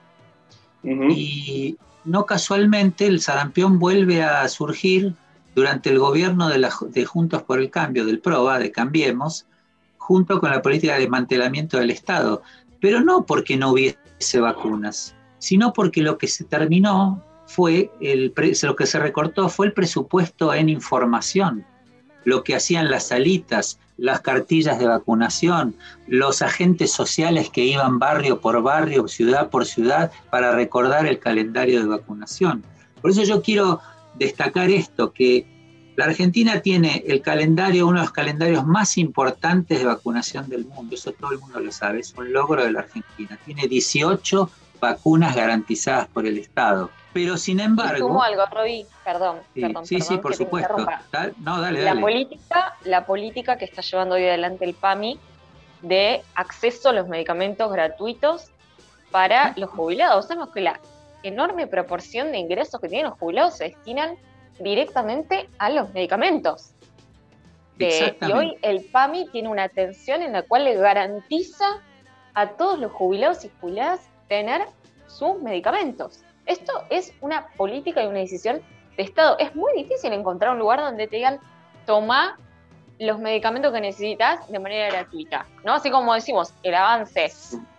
Uh 0.83 0.87
-huh. 0.89 1.13
Y 1.15 1.77
no 2.05 2.25
casualmente 2.25 3.05
el 3.07 3.19
sarampión 3.19 3.77
vuelve 3.79 4.23
a 4.23 4.47
surgir 4.47 5.13
durante 5.55 5.89
el 5.89 5.99
gobierno 5.99 6.47
de, 6.49 6.57
la- 6.57 6.73
de 6.89 7.05
Juntos 7.05 7.43
por 7.43 7.59
el 7.59 7.69
Cambio, 7.69 8.05
del 8.05 8.19
PROA, 8.19 8.59
de 8.59 8.71
Cambiemos, 8.71 9.45
junto 9.97 10.39
con 10.39 10.49
la 10.51 10.61
política 10.61 10.93
de 10.93 11.01
desmantelamiento 11.01 11.77
del 11.77 11.91
Estado. 11.91 12.41
Pero 12.81 12.99
no 13.01 13.25
porque 13.25 13.55
no 13.57 13.71
hubiese 13.71 14.39
vacunas, 14.39 15.15
sino 15.43 15.73
porque 15.73 16.01
lo 16.01 16.17
que 16.17 16.29
se 16.29 16.45
terminó 16.45 17.21
fue, 17.47 17.91
el, 17.99 18.33
lo 18.63 18.75
que 18.77 18.85
se 18.85 18.97
recortó 18.97 19.49
fue 19.49 19.65
el 19.65 19.73
presupuesto 19.73 20.53
en 20.53 20.69
información, 20.69 21.65
lo 22.23 22.45
que 22.45 22.55
hacían 22.55 22.89
las 22.89 23.09
salitas, 23.09 23.77
las 23.97 24.21
cartillas 24.21 24.79
de 24.79 24.87
vacunación, 24.87 25.75
los 26.07 26.41
agentes 26.41 26.91
sociales 26.91 27.49
que 27.49 27.65
iban 27.65 27.99
barrio 27.99 28.39
por 28.39 28.63
barrio, 28.63 29.09
ciudad 29.09 29.49
por 29.49 29.65
ciudad, 29.65 30.13
para 30.31 30.53
recordar 30.53 31.07
el 31.07 31.19
calendario 31.19 31.81
de 31.81 31.87
vacunación. 31.87 32.63
Por 33.01 33.11
eso 33.11 33.23
yo 33.23 33.41
quiero 33.41 33.81
destacar 34.17 34.69
esto, 34.69 35.11
que 35.11 35.45
la 35.97 36.05
Argentina 36.05 36.61
tiene 36.61 37.03
el 37.05 37.21
calendario, 37.21 37.85
uno 37.85 37.99
de 37.99 38.05
los 38.05 38.13
calendarios 38.13 38.65
más 38.65 38.97
importantes 38.97 39.77
de 39.77 39.85
vacunación 39.85 40.47
del 40.47 40.63
mundo, 40.63 40.95
eso 40.95 41.11
todo 41.11 41.33
el 41.33 41.39
mundo 41.39 41.59
lo 41.59 41.71
sabe, 41.73 41.99
es 41.99 42.13
un 42.17 42.31
logro 42.31 42.63
de 42.63 42.71
la 42.71 42.79
Argentina. 42.79 43.37
Tiene 43.45 43.67
18 43.67 44.49
vacunas 44.83 45.35
garantizadas 45.35 46.07
por 46.07 46.25
el 46.27 46.37
Estado. 46.37 46.89
Pero 47.13 47.37
sin 47.37 47.59
embargo... 47.59 48.21
algo, 48.21 48.45
Roby, 48.51 48.85
perdón, 49.05 49.37
Sí, 49.53 49.61
perdón, 49.61 49.85
sí, 49.85 49.97
por 50.17 50.35
supuesto. 50.35 50.73
interrumpa. 50.77 51.03
Dale- 51.11 51.33
no, 51.39 51.61
dale, 51.61 51.83
La 51.83 51.95
política, 51.99 52.75
la 52.83 53.05
política 53.05 53.57
que 53.57 53.65
está 53.65 53.81
llevando 53.81 54.15
hoy 54.15 54.23
adelante 54.27 54.65
el 54.65 54.73
PAMI 54.73 55.19
de 55.83 56.21
acceso 56.35 56.89
a 56.89 56.93
los 56.93 57.07
medicamentos 57.07 57.71
gratuitos 57.71 58.49
para 59.11 59.53
los 59.57 59.69
jubilados. 59.69 60.27
Sabemos 60.27 60.49
que 60.49 60.61
la 60.61 60.79
enorme 61.23 61.67
proporción 61.67 62.31
de 62.31 62.39
ingresos 62.39 62.81
que 62.81 62.89
tienen 62.89 63.07
los 63.09 63.19
jubilados 63.19 63.57
se 63.57 63.65
destinan 63.65 64.15
directamente 64.59 65.49
a 65.59 65.69
los 65.69 65.93
medicamentos. 65.93 66.71
Eh, 67.79 68.17
y 68.21 68.31
hoy 68.31 68.57
el 68.61 68.85
PAMI 68.85 69.29
tiene 69.31 69.49
una 69.49 69.63
atención 69.63 70.21
en 70.21 70.33
la 70.33 70.41
cual 70.43 70.63
le 70.65 70.75
garantiza 70.75 71.65
a 72.33 72.49
todos 72.49 72.79
los 72.79 72.91
jubilados 72.91 73.45
y 73.45 73.51
jubiladas 73.61 73.99
tener 74.33 74.65
sus 75.05 75.39
medicamentos. 75.43 76.23
Esto 76.47 76.73
es 76.89 77.13
una 77.21 77.49
política 77.49 78.01
y 78.01 78.07
una 78.07 78.19
decisión 78.19 78.63
de 78.97 79.03
Estado. 79.03 79.37
Es 79.37 79.55
muy 79.55 79.71
difícil 79.73 80.11
encontrar 80.11 80.53
un 80.53 80.59
lugar 80.59 80.79
donde 80.79 81.07
te 81.07 81.17
digan, 81.17 81.39
toma 81.85 82.35
los 82.97 83.19
medicamentos 83.19 83.71
que 83.71 83.79
necesitas 83.79 84.49
de 84.49 84.57
manera 84.57 84.87
gratuita. 84.87 85.45
¿no? 85.63 85.73
Así 85.73 85.91
como 85.91 86.15
decimos, 86.15 86.51
el 86.63 86.73
avance 86.73 87.31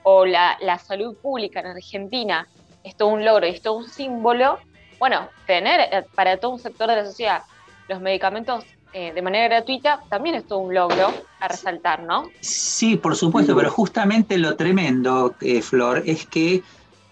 o 0.05 0.25
la, 0.25 0.57
la 0.61 0.79
salud 0.79 1.17
pública 1.17 1.59
en 1.59 1.67
Argentina 1.67 2.47
es 2.85 2.97
todo 2.97 3.09
un 3.09 3.25
logro 3.25 3.49
y 3.49 3.51
es 3.51 3.61
todo 3.61 3.75
un 3.75 3.89
símbolo. 3.89 4.61
Bueno, 5.01 5.29
tener 5.49 5.81
eh, 5.81 6.05
para 6.15 6.37
todo 6.37 6.53
un 6.53 6.61
sector 6.61 6.89
de 6.89 6.97
la 6.97 7.05
sociedad 7.05 7.43
los 7.89 8.01
medicamentos 8.01 8.65
eh, 8.95 9.13
de 9.13 9.23
manera 9.23 9.49
gratuita 9.49 10.05
también 10.09 10.37
es 10.37 10.47
todo 10.47 10.61
un 10.61 10.73
logro 10.73 11.13
a 11.41 11.49
resaltar, 11.49 12.05
¿no? 12.05 12.31
Sí, 12.41 12.97
por 12.97 13.17
supuesto, 13.17 13.57
pero 13.57 13.71
justamente 13.71 14.39
lo 14.39 14.55
tremendo, 14.57 15.35
eh, 15.41 15.61
Flor, 15.63 16.05
es 16.07 16.27
que 16.27 16.63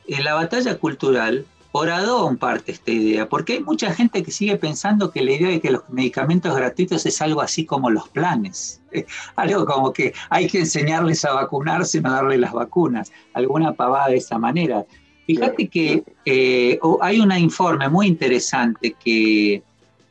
en 0.06 0.24
la 0.24 0.34
batalla 0.34 0.78
cultural 0.78 1.44
horadó 1.72 2.28
en 2.28 2.36
parte 2.36 2.70
esta 2.70 2.92
idea, 2.92 3.28
porque 3.28 3.54
hay 3.54 3.60
mucha 3.64 3.92
gente 3.92 4.22
que 4.22 4.30
sigue 4.30 4.56
pensando 4.56 5.10
que 5.10 5.24
la 5.24 5.32
idea 5.32 5.48
de 5.48 5.60
que 5.60 5.72
los 5.72 5.82
medicamentos 5.88 6.54
gratuitos 6.54 7.04
es 7.04 7.20
algo 7.20 7.40
así 7.40 7.66
como 7.66 7.90
los 7.90 8.08
planes, 8.10 8.80
eh, 8.92 9.04
algo 9.36 9.66
como 9.66 9.92
que 9.92 10.14
hay 10.30 10.46
que 10.46 10.60
enseñarles 10.60 11.24
a 11.24 11.32
vacunarse, 11.32 12.00
no 12.00 12.12
darle 12.12 12.38
las 12.38 12.52
vacunas, 12.52 13.10
alguna 13.34 13.72
pavada 13.72 14.08
de 14.08 14.18
esa 14.18 14.38
manera. 14.38 14.86
Fíjate 15.26 15.68
que 15.68 16.04
eh, 16.26 16.78
hay 17.00 17.20
un 17.20 17.32
informe 17.32 17.88
muy 17.88 18.06
interesante 18.06 18.94
que, 19.02 19.62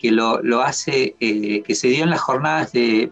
que 0.02 0.12
lo, 0.12 0.42
lo 0.42 0.62
hace, 0.62 1.16
eh, 1.20 1.62
que 1.62 1.76
se 1.76 1.88
dio 1.90 2.04
en 2.04 2.10
las 2.10 2.22
jornadas 2.22 2.72
de, 2.72 3.12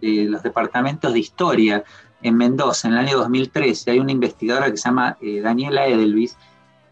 los 0.00 0.42
departamentos 0.42 1.12
de 1.12 1.18
historia 1.18 1.82
en 2.22 2.36
Mendoza 2.36 2.86
en 2.86 2.94
el 2.94 3.00
año 3.00 3.18
2013. 3.18 3.90
Hay 3.90 3.98
una 3.98 4.12
investigadora 4.12 4.70
que 4.70 4.76
se 4.76 4.88
llama 4.88 5.18
eh, 5.20 5.40
Daniela 5.40 5.88
Edelvis, 5.88 6.36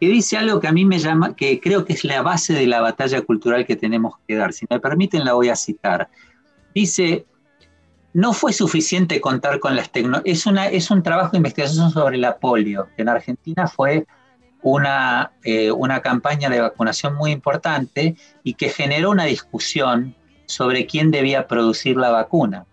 que 0.00 0.08
dice 0.08 0.36
algo 0.36 0.58
que 0.58 0.66
a 0.66 0.72
mí 0.72 0.84
me 0.84 0.98
llama, 0.98 1.36
que 1.36 1.60
creo 1.60 1.84
que 1.84 1.92
es 1.92 2.04
la 2.04 2.22
base 2.22 2.54
de 2.54 2.66
la 2.66 2.80
batalla 2.80 3.20
cultural 3.22 3.64
que 3.66 3.76
tenemos 3.76 4.14
que 4.26 4.34
dar. 4.34 4.52
Si 4.52 4.66
me 4.68 4.80
permiten, 4.80 5.24
la 5.24 5.34
voy 5.34 5.48
a 5.48 5.54
citar. 5.54 6.08
Dice, 6.74 7.24
no 8.14 8.32
fue 8.32 8.52
suficiente 8.52 9.20
contar 9.20 9.60
con 9.60 9.76
las 9.76 9.92
tecnologías. 9.92 10.44
Es, 10.44 10.72
es 10.72 10.90
un 10.90 11.04
trabajo 11.04 11.30
de 11.30 11.36
investigación 11.38 11.92
sobre 11.92 12.18
la 12.18 12.36
polio, 12.36 12.88
que 12.96 13.02
en 13.02 13.10
Argentina 13.10 13.68
fue 13.68 14.06
una, 14.62 15.32
eh, 15.44 15.70
una 15.70 16.00
campaña 16.00 16.48
de 16.48 16.60
vacunación 16.60 17.14
muy 17.14 17.30
importante 17.30 18.16
y 18.42 18.54
que 18.54 18.68
generó 18.68 19.10
una 19.10 19.24
discusión 19.24 20.14
sobre 20.46 20.86
quién 20.86 21.10
debía 21.10 21.46
producir 21.46 21.96
la 21.96 22.10
vacuna. 22.10 22.64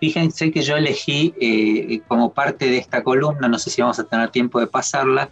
Fíjense 0.00 0.52
que 0.52 0.62
yo 0.62 0.76
elegí 0.76 1.34
eh, 1.40 2.00
como 2.06 2.32
parte 2.32 2.70
de 2.70 2.78
esta 2.78 3.02
columna, 3.02 3.48
no 3.48 3.58
sé 3.58 3.70
si 3.70 3.82
vamos 3.82 3.98
a 3.98 4.04
tener 4.04 4.30
tiempo 4.30 4.60
de 4.60 4.68
pasarla, 4.68 5.28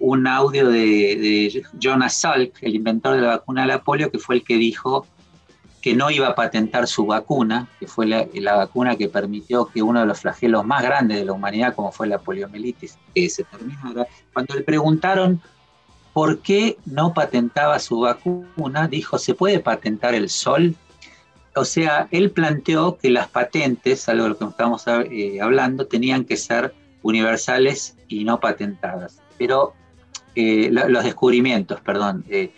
un 0.00 0.26
audio 0.26 0.68
de, 0.68 0.80
de 0.80 1.62
Jonas 1.78 2.20
Salk, 2.20 2.62
el 2.62 2.74
inventor 2.74 3.14
de 3.14 3.22
la 3.22 3.28
vacuna 3.28 3.62
de 3.62 3.68
la 3.68 3.82
polio, 3.82 4.10
que 4.10 4.18
fue 4.18 4.36
el 4.36 4.44
que 4.44 4.56
dijo 4.56 5.06
que 5.80 5.94
no 5.94 6.10
iba 6.10 6.26
a 6.28 6.34
patentar 6.34 6.86
su 6.88 7.06
vacuna, 7.06 7.68
que 7.78 7.86
fue 7.86 8.06
la, 8.06 8.56
vacuna 8.56 8.96
que 8.96 9.08
permitió 9.08 9.66
que 9.66 9.82
uno 9.82 10.00
de 10.00 10.06
los 10.06 10.20
flagelos 10.20 10.64
más 10.64 10.82
grandes 10.82 11.18
de 11.18 11.24
la 11.24 11.32
humanidad, 11.32 11.74
como 11.74 11.92
fue 11.92 12.06
la 12.08 12.18
poliomielitis, 12.18 12.98
que 13.14 13.30
se 13.30 13.44
terminara. 13.44 14.06
Cuando 14.32 14.54
le 14.54 14.62
preguntaron 14.62 15.40
por 16.12 16.40
qué 16.40 16.78
no 16.84 17.14
patentaba 17.14 17.78
su 17.78 18.00
vacuna, 18.00 18.88
dijo, 18.88 19.18
¿se 19.18 19.34
puede 19.34 19.60
patentar 19.60 20.14
el 20.14 20.28
sol? 20.28 20.74
O 21.54 21.64
sea, 21.64 22.08
él 22.10 22.30
planteó 22.32 22.98
que 22.98 23.10
las 23.10 23.28
patentes, 23.28 24.08
algo 24.08 24.24
de 24.24 24.30
lo 24.30 24.38
que 24.38 24.44
estamos 24.44 24.84
eh, 24.86 25.40
hablando, 25.40 25.86
tenían 25.86 26.24
que 26.24 26.36
ser 26.36 26.74
universales 27.02 27.96
y 28.08 28.24
no 28.24 28.40
patentadas. 28.40 29.20
Pero 29.38 29.74
eh, 30.34 30.70
lo- 30.72 30.88
los 30.88 31.04
descubrimientos, 31.04 31.80
perdón. 31.80 32.24
eh, 32.28 32.52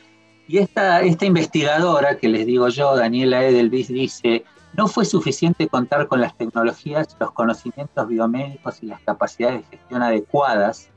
y 0.51 0.59
esta, 0.59 1.01
esta 1.02 1.27
investigadora 1.27 2.18
que 2.18 2.28
les 2.28 2.44
digo 2.44 2.68
yo, 2.70 2.97
Daniela 2.97 3.44
Edelvis, 3.44 3.86
dice, 3.86 4.44
no 4.72 4.89
fue 4.89 5.05
suficiente 5.05 5.68
contar 5.68 6.09
con 6.09 6.20
las 6.20 6.36
tecnologías, 6.36 7.16
los 7.20 7.31
conocimientos 7.31 8.09
biomédicos 8.09 8.82
y 8.82 8.86
las 8.86 9.01
capacidades 9.02 9.60
de 9.60 9.77
gestión 9.77 10.02
adecuadas 10.02 10.89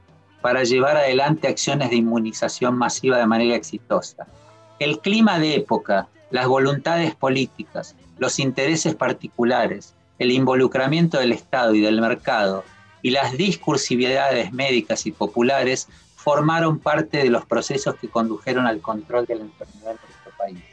para 0.42 0.64
llevar 0.64 0.98
adelante 0.98 1.48
acciones 1.48 1.92
de 1.92 1.98
inmunización 1.98 2.76
masiva 2.76 3.20
de 3.20 3.28
manera 3.28 3.56
exitosa. 3.56 4.26
El 4.80 4.98
clima 4.98 5.38
de 5.38 5.58
época, 5.58 6.08
las 6.32 6.48
voluntades 6.48 7.14
políticas, 7.14 7.96
los 8.18 8.40
intereses 8.40 8.96
particulares, 8.96 9.94
el 10.18 10.32
involucramiento 10.32 11.20
del 11.20 11.32
Estado 11.32 11.76
y 11.76 11.82
del 11.82 12.02
mercado 12.02 12.64
y 13.04 13.12
las 13.12 13.38
discursividades 13.38 14.52
médicas 14.52 15.06
y 15.06 15.12
populares 15.12 15.90
formaron 16.24 16.80
parte 16.80 17.18
de 17.18 17.30
los 17.30 17.46
procesos 17.46 17.96
que 17.96 18.08
condujeron 18.08 18.66
al 18.66 18.80
control 18.80 19.26
de 19.26 19.36
la 19.36 19.42
enfermedad 19.42 19.92
en 19.92 19.98
nuestro 20.08 20.32
país. 20.38 20.64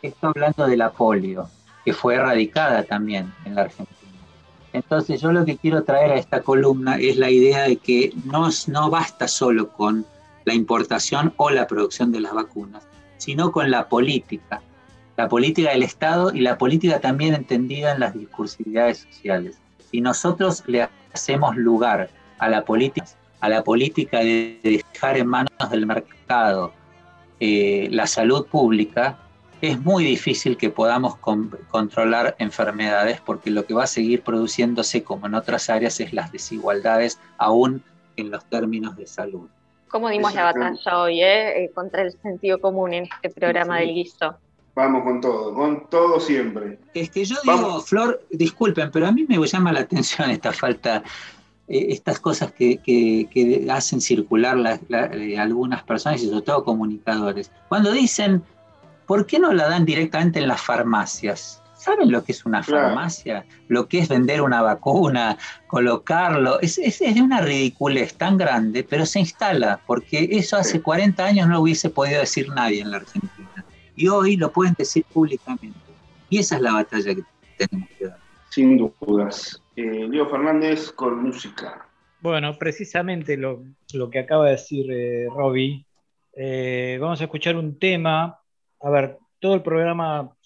Esto 0.00 0.28
hablando 0.28 0.66
de 0.66 0.76
la 0.78 0.90
polio, 0.90 1.50
que 1.84 1.92
fue 1.92 2.14
erradicada 2.14 2.82
también 2.84 3.32
en 3.44 3.56
la 3.56 3.62
Argentina. 3.62 3.98
Entonces 4.72 5.20
yo 5.20 5.32
lo 5.32 5.44
que 5.44 5.58
quiero 5.58 5.84
traer 5.84 6.12
a 6.12 6.16
esta 6.16 6.40
columna 6.40 6.96
es 6.96 7.18
la 7.18 7.28
idea 7.28 7.64
de 7.64 7.76
que 7.76 8.14
no, 8.24 8.48
no 8.68 8.88
basta 8.88 9.28
solo 9.28 9.68
con 9.68 10.06
la 10.46 10.54
importación 10.54 11.34
o 11.36 11.50
la 11.50 11.66
producción 11.66 12.10
de 12.10 12.20
las 12.20 12.32
vacunas, 12.32 12.84
sino 13.18 13.52
con 13.52 13.70
la 13.70 13.88
política, 13.88 14.62
la 15.18 15.28
política 15.28 15.70
del 15.70 15.82
Estado 15.82 16.32
y 16.32 16.40
la 16.40 16.56
política 16.56 17.00
también 17.00 17.34
entendida 17.34 17.92
en 17.92 18.00
las 18.00 18.14
discursividades 18.14 19.06
sociales. 19.10 19.58
Si 19.90 20.00
nosotros 20.00 20.64
le 20.66 20.88
hacemos 21.12 21.54
lugar 21.54 22.08
a 22.38 22.48
la 22.48 22.64
política, 22.64 23.06
a 23.42 23.48
la 23.48 23.62
política 23.64 24.20
de 24.20 24.58
dejar 24.62 25.18
en 25.18 25.26
manos 25.26 25.70
del 25.70 25.84
mercado 25.84 26.72
eh, 27.40 27.88
la 27.90 28.06
salud 28.06 28.46
pública, 28.46 29.18
es 29.60 29.80
muy 29.80 30.04
difícil 30.04 30.56
que 30.56 30.70
podamos 30.70 31.16
con- 31.16 31.50
controlar 31.68 32.36
enfermedades 32.38 33.20
porque 33.20 33.50
lo 33.50 33.64
que 33.66 33.74
va 33.74 33.84
a 33.84 33.88
seguir 33.88 34.22
produciéndose, 34.22 35.02
como 35.02 35.26
en 35.26 35.34
otras 35.34 35.68
áreas, 35.70 35.98
es 36.00 36.12
las 36.12 36.30
desigualdades, 36.30 37.18
aún 37.36 37.82
en 38.16 38.30
los 38.30 38.44
términos 38.44 38.96
de 38.96 39.06
salud. 39.06 39.48
¿Cómo 39.88 40.08
dimos 40.08 40.34
la 40.34 40.44
batalla 40.44 40.98
hoy, 40.98 41.20
eh? 41.20 41.64
Eh, 41.64 41.70
contra 41.74 42.02
el 42.02 42.12
sentido 42.22 42.60
común 42.60 42.94
en 42.94 43.08
este 43.22 43.40
programa 43.40 43.80
del 43.80 43.92
guiso? 43.92 44.36
Vamos 44.74 45.02
con 45.02 45.20
todo, 45.20 45.52
con 45.52 45.90
todo 45.90 46.18
siempre. 46.18 46.78
Es 46.94 47.10
que 47.10 47.24
yo 47.24 47.36
digo, 47.42 47.80
Flor, 47.80 48.22
disculpen, 48.30 48.90
pero 48.90 49.06
a 49.06 49.12
mí 49.12 49.26
me 49.28 49.36
llama 49.46 49.72
la 49.72 49.80
atención 49.80 50.30
esta 50.30 50.52
falta, 50.52 51.02
eh, 51.72 51.86
estas 51.88 52.20
cosas 52.20 52.52
que, 52.52 52.76
que- 52.78 53.26
que 53.32 53.66
hacen 53.70 54.00
circular 54.00 54.56
la- 54.56 54.78
la- 54.88 55.06
eh, 55.06 55.38
algunas 55.38 55.82
personas 55.82 56.22
y 56.22 56.28
sobre 56.28 56.42
todo 56.42 56.64
comunicadores. 56.64 57.50
Cuando 57.68 57.90
dicen, 57.92 58.42
¿por 59.06 59.26
qué 59.26 59.38
no 59.38 59.52
la 59.52 59.68
dan 59.68 59.84
directamente 59.84 60.38
en 60.40 60.48
las 60.48 60.60
farmacias? 60.60 61.58
¿Saben 61.74 62.12
lo 62.12 62.22
que 62.22 62.30
es 62.32 62.44
una 62.46 62.60
Claro. 62.62 62.88
farmacia? 62.88 63.44
Lo 63.66 63.88
que 63.88 63.98
es 63.98 64.08
vender 64.08 64.40
una 64.42 64.62
vacuna, 64.62 65.36
colocarlo. 65.66 66.60
Es, 66.60 66.78
es, 66.78 67.00
es 67.00 67.14
de 67.16 67.22
una 67.22 67.40
ridiculez 67.40 68.14
tan 68.14 68.36
grande, 68.38 68.84
pero 68.84 69.04
se 69.04 69.18
instala, 69.18 69.80
porque 69.86 70.28
eso 70.30 70.56
hace 70.56 70.80
40 70.80 71.24
años 71.24 71.48
no 71.48 71.54
lo 71.54 71.60
hubiese 71.62 71.90
podido 71.90 72.20
decir 72.20 72.48
nadie 72.50 72.82
en 72.82 72.90
la 72.92 72.98
Argentina. 72.98 73.64
Y 73.96 74.06
hoy 74.08 74.36
lo 74.36 74.52
pueden 74.52 74.74
decir 74.78 75.04
públicamente. 75.12 75.76
Y 76.30 76.38
esa 76.38 76.56
es 76.56 76.62
la 76.62 76.72
batalla 76.74 77.14
que 77.14 77.22
tenemos 77.56 77.88
que 77.98 78.06
dar. 78.06 78.18
Sin 78.50 78.76
dudas. 79.00 79.61
Eh, 79.74 80.06
Leo 80.08 80.28
Fernández 80.28 80.92
con 80.92 81.22
música. 81.22 81.88
Bueno, 82.20 82.56
precisamente 82.58 83.36
lo, 83.36 83.64
que 84.10 84.18
acaba 84.18 84.46
de 84.46 84.50
decir 84.52 84.86
eh, 84.90 85.26
Robbie. 85.34 85.84
Eh, 86.34 86.98
vamos 87.00 87.20
a 87.20 87.24
escuchar 87.24 87.56
un 87.56 87.78
tema. 87.78 88.38
A 88.80 88.90
ver, 88.90 89.18
todo 89.40 89.54
el 89.54 89.62
programa 89.62 90.36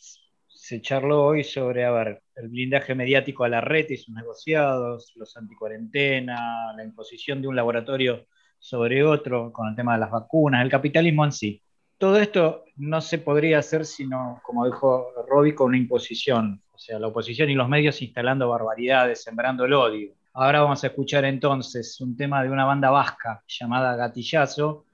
se 0.47 0.81
charló 0.81 1.24
hoy 1.24 1.44
sobre, 1.44 1.85
a 1.85 1.90
ver, 1.90 2.23
el 2.36 2.48
blindaje 2.48 2.94
mediático 2.94 3.44
a 3.44 3.48
la 3.48 3.61
red 3.61 3.89
y 3.90 3.97
sus 3.97 4.15
negociados, 4.15 5.12
los 5.16 5.36
anticuarentena, 5.36 6.73
la 6.77 6.85
imposición 6.85 7.43
de 7.43 7.48
un 7.48 7.57
laboratorio 7.57 8.27
sobre 8.59 9.05
otro 9.05 9.53
con 9.53 9.69
el 9.69 9.77
tema 9.77 9.94
de 9.94 10.01
las 10.01 10.11
vacunas, 10.11 10.62
el 10.62 10.70
capitalismo 10.70 11.24
en 11.24 11.32
sí. 11.32 11.62
Todo 11.98 12.19
esto 12.19 12.65
no 12.77 13.01
se 13.01 13.19
podría 13.19 13.59
hacer 13.59 13.86
sino, 13.86 14.40
como 14.44 14.66
dijo 14.66 15.09
Robbie, 15.28 15.55
con 15.55 15.69
una 15.69 15.78
imposición, 15.78 16.62
o 16.77 16.78
sea, 16.78 16.98
la 16.98 17.07
oposición 17.09 17.48
y 17.48 17.55
los 17.55 17.69
medios 17.70 18.03
instalando 18.03 18.51
barbaridades, 18.51 19.23
sembrando 19.23 19.65
el 19.65 19.73
odio. 19.73 20.12
Ahora 20.35 20.61
vamos 20.61 20.85
a 20.85 20.89
escuchar 20.89 21.24
entonces 21.24 21.98
un 22.03 22.15
tema 22.16 22.43
de 22.43 22.51
una 22.51 22.66
banda 22.66 22.90
vasca 22.90 23.43
llamada 23.48 23.97
Gatillazo, 23.97 24.85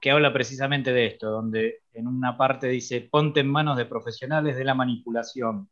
que 0.00 0.12
habla 0.12 0.32
precisamente 0.32 0.92
de 0.92 1.06
esto, 1.06 1.28
donde 1.30 1.80
en 1.92 2.06
una 2.06 2.36
parte 2.36 2.68
dice, 2.68 3.00
ponte 3.10 3.40
en 3.40 3.48
manos 3.48 3.76
de 3.76 3.86
profesionales 3.86 4.56
de 4.56 4.64
la 4.64 4.74
manipulación. 4.74 5.68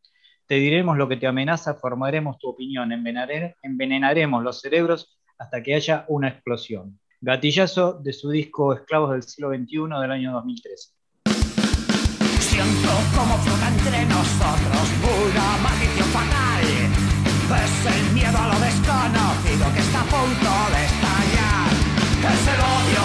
Te 0.47 0.57
diremos 0.57 0.97
lo 0.99 1.09
que 1.09 1.17
te 1.17 1.29
amenaza, 1.29 1.75
formaremos 1.75 2.39
tu 2.39 2.49
opinión, 2.49 2.91
envenenare- 2.91 3.55
envenenaremos 3.63 4.43
los 4.43 4.61
cerebros 4.61 5.17
hasta 5.39 5.63
que 5.63 5.75
haya 5.77 6.05
una 6.09 6.29
explosión. 6.29 6.99
Gatillazo 7.21 8.01
de 8.01 8.13
su 8.13 8.31
disco 8.31 8.75
Esclavos 8.75 9.13
del 9.13 9.23
siglo 9.23 9.51
XXI 9.51 10.01
del 10.01 10.11
año 10.11 10.33
2013. 10.33 10.95
Como 12.63 13.37
flota 13.39 13.69
entre 13.75 14.07
nosotros 14.07 14.85
una 15.03 15.57
maldición 15.65 16.09
fatal. 16.11 16.63
Es 16.63 17.87
el 17.97 18.13
miedo 18.13 18.39
a 18.39 18.47
lo 18.55 18.59
desconocido 18.61 19.73
que 19.75 19.81
está 19.81 20.01
a 20.01 20.05
punto 20.05 20.53
de 20.71 20.85
estallar. 20.87 21.71
Es 22.23 22.47
el 22.55 22.61
odio, 22.79 23.03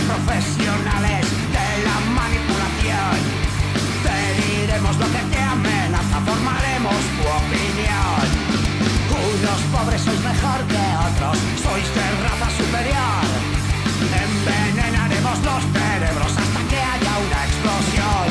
profesionales 0.00 1.26
de 1.52 1.68
la 1.84 1.96
manipulación. 2.16 3.16
Te 4.04 4.18
diremos 4.40 4.96
lo 4.96 5.06
que 5.06 5.22
te 5.32 5.40
amenaza, 5.42 6.16
formaremos 6.24 6.96
tu 7.16 7.24
opinión. 7.28 8.24
Unos 9.12 9.60
pobres 9.72 10.00
sois 10.00 10.20
mejor 10.20 10.58
que 10.72 10.84
otros, 11.08 11.36
sois 11.60 11.88
de 11.94 12.06
raza 12.24 12.48
superior. 12.56 13.26
Envenenaremos 14.00 15.36
los 15.44 15.62
cerebros 15.76 16.32
hasta 16.40 16.60
que 16.70 16.80
haya 16.80 17.12
una 17.26 17.40
explosión. 17.48 18.26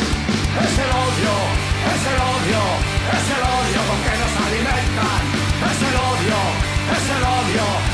Es 0.65 0.75
el 0.81 0.91
odio, 1.05 1.35
es 1.93 2.03
el 2.11 2.19
odio, 2.33 2.63
es 3.17 3.27
el 3.35 3.43
odio 3.57 3.79
con 3.87 3.99
que 4.05 4.15
nos 4.21 4.33
alimentan. 4.45 5.21
Es 5.61 5.79
el 5.89 5.95
odio, 6.09 6.39
es 6.95 7.05
el 7.15 7.23
odio 7.23 7.90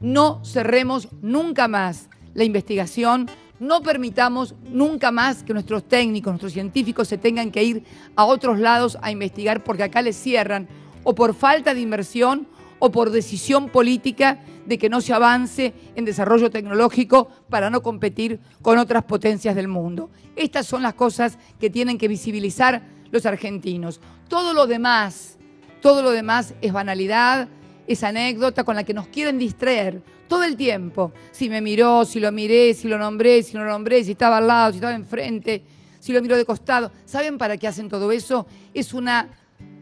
No 0.00 0.44
cerremos 0.44 1.08
nunca 1.22 1.68
más 1.68 2.08
la 2.34 2.44
investigación, 2.44 3.28
no 3.58 3.82
permitamos 3.82 4.54
nunca 4.70 5.10
más 5.10 5.42
que 5.42 5.52
nuestros 5.52 5.88
técnicos, 5.88 6.32
nuestros 6.32 6.52
científicos 6.52 7.08
se 7.08 7.18
tengan 7.18 7.50
que 7.50 7.64
ir 7.64 7.84
a 8.14 8.24
otros 8.24 8.60
lados 8.60 8.96
a 9.02 9.10
investigar 9.10 9.64
porque 9.64 9.82
acá 9.82 10.02
les 10.02 10.16
cierran 10.16 10.68
o 11.02 11.14
por 11.14 11.34
falta 11.34 11.74
de 11.74 11.80
inversión 11.80 12.46
o 12.78 12.92
por 12.92 13.10
decisión 13.10 13.68
política 13.68 14.38
de 14.66 14.78
que 14.78 14.88
no 14.88 15.00
se 15.00 15.12
avance 15.12 15.74
en 15.96 16.04
desarrollo 16.04 16.50
tecnológico 16.50 17.28
para 17.48 17.70
no 17.70 17.82
competir 17.82 18.38
con 18.62 18.78
otras 18.78 19.04
potencias 19.04 19.56
del 19.56 19.66
mundo. 19.66 20.10
Estas 20.36 20.66
son 20.66 20.82
las 20.82 20.94
cosas 20.94 21.38
que 21.58 21.70
tienen 21.70 21.98
que 21.98 22.06
visibilizar 22.06 22.82
los 23.10 23.26
argentinos. 23.26 24.00
Todo 24.28 24.52
lo 24.52 24.66
demás, 24.66 25.38
todo 25.80 26.02
lo 26.02 26.10
demás 26.10 26.54
es 26.60 26.72
banalidad, 26.72 27.48
es 27.88 28.04
anécdota 28.04 28.62
con 28.64 28.76
la 28.76 28.84
que 28.84 28.92
nos 28.94 29.08
quieren 29.08 29.38
distraer 29.38 30.02
todo 30.28 30.44
el 30.44 30.56
tiempo. 30.56 31.12
Si 31.32 31.48
me 31.48 31.62
miró, 31.62 32.04
si 32.04 32.20
lo 32.20 32.30
miré, 32.30 32.74
si 32.74 32.86
lo 32.86 32.98
nombré, 32.98 33.42
si 33.42 33.56
no 33.56 33.64
lo 33.64 33.70
nombré, 33.70 34.04
si 34.04 34.12
estaba 34.12 34.36
al 34.36 34.46
lado, 34.46 34.72
si 34.72 34.76
estaba 34.76 34.94
enfrente, 34.94 35.64
si 35.98 36.12
lo 36.12 36.20
miró 36.20 36.36
de 36.36 36.44
costado. 36.44 36.92
¿Saben 37.06 37.38
para 37.38 37.56
qué 37.56 37.66
hacen 37.66 37.88
todo 37.88 38.12
eso? 38.12 38.46
Es 38.74 38.92
una 38.92 39.30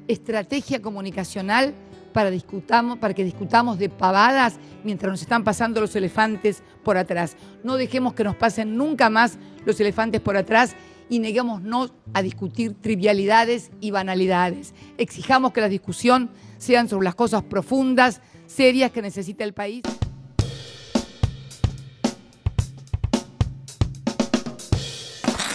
estrategia 0.06 0.80
comunicacional 0.80 1.74
para, 2.12 2.30
discutamos, 2.30 2.98
para 2.98 3.12
que 3.12 3.24
discutamos 3.24 3.78
de 3.78 3.88
pavadas 3.88 4.54
mientras 4.84 5.10
nos 5.10 5.20
están 5.20 5.42
pasando 5.42 5.80
los 5.80 5.96
elefantes 5.96 6.62
por 6.84 6.96
atrás. 6.96 7.36
No 7.64 7.76
dejemos 7.76 8.14
que 8.14 8.24
nos 8.24 8.36
pasen 8.36 8.76
nunca 8.76 9.10
más 9.10 9.36
los 9.64 9.80
elefantes 9.80 10.20
por 10.20 10.36
atrás 10.36 10.76
y 11.08 11.18
neguémonos 11.18 11.92
a 12.14 12.22
discutir 12.22 12.74
trivialidades 12.80 13.70
y 13.80 13.90
banalidades. 13.90 14.74
Exijamos 14.96 15.52
que 15.52 15.60
la 15.60 15.68
discusión 15.68 16.30
sean 16.58 16.88
sobre 16.88 17.04
las 17.04 17.14
cosas 17.14 17.42
profundas, 17.42 18.20
serias 18.46 18.92
que 18.92 19.02
necesita 19.02 19.44
el 19.44 19.52
país. 19.52 19.82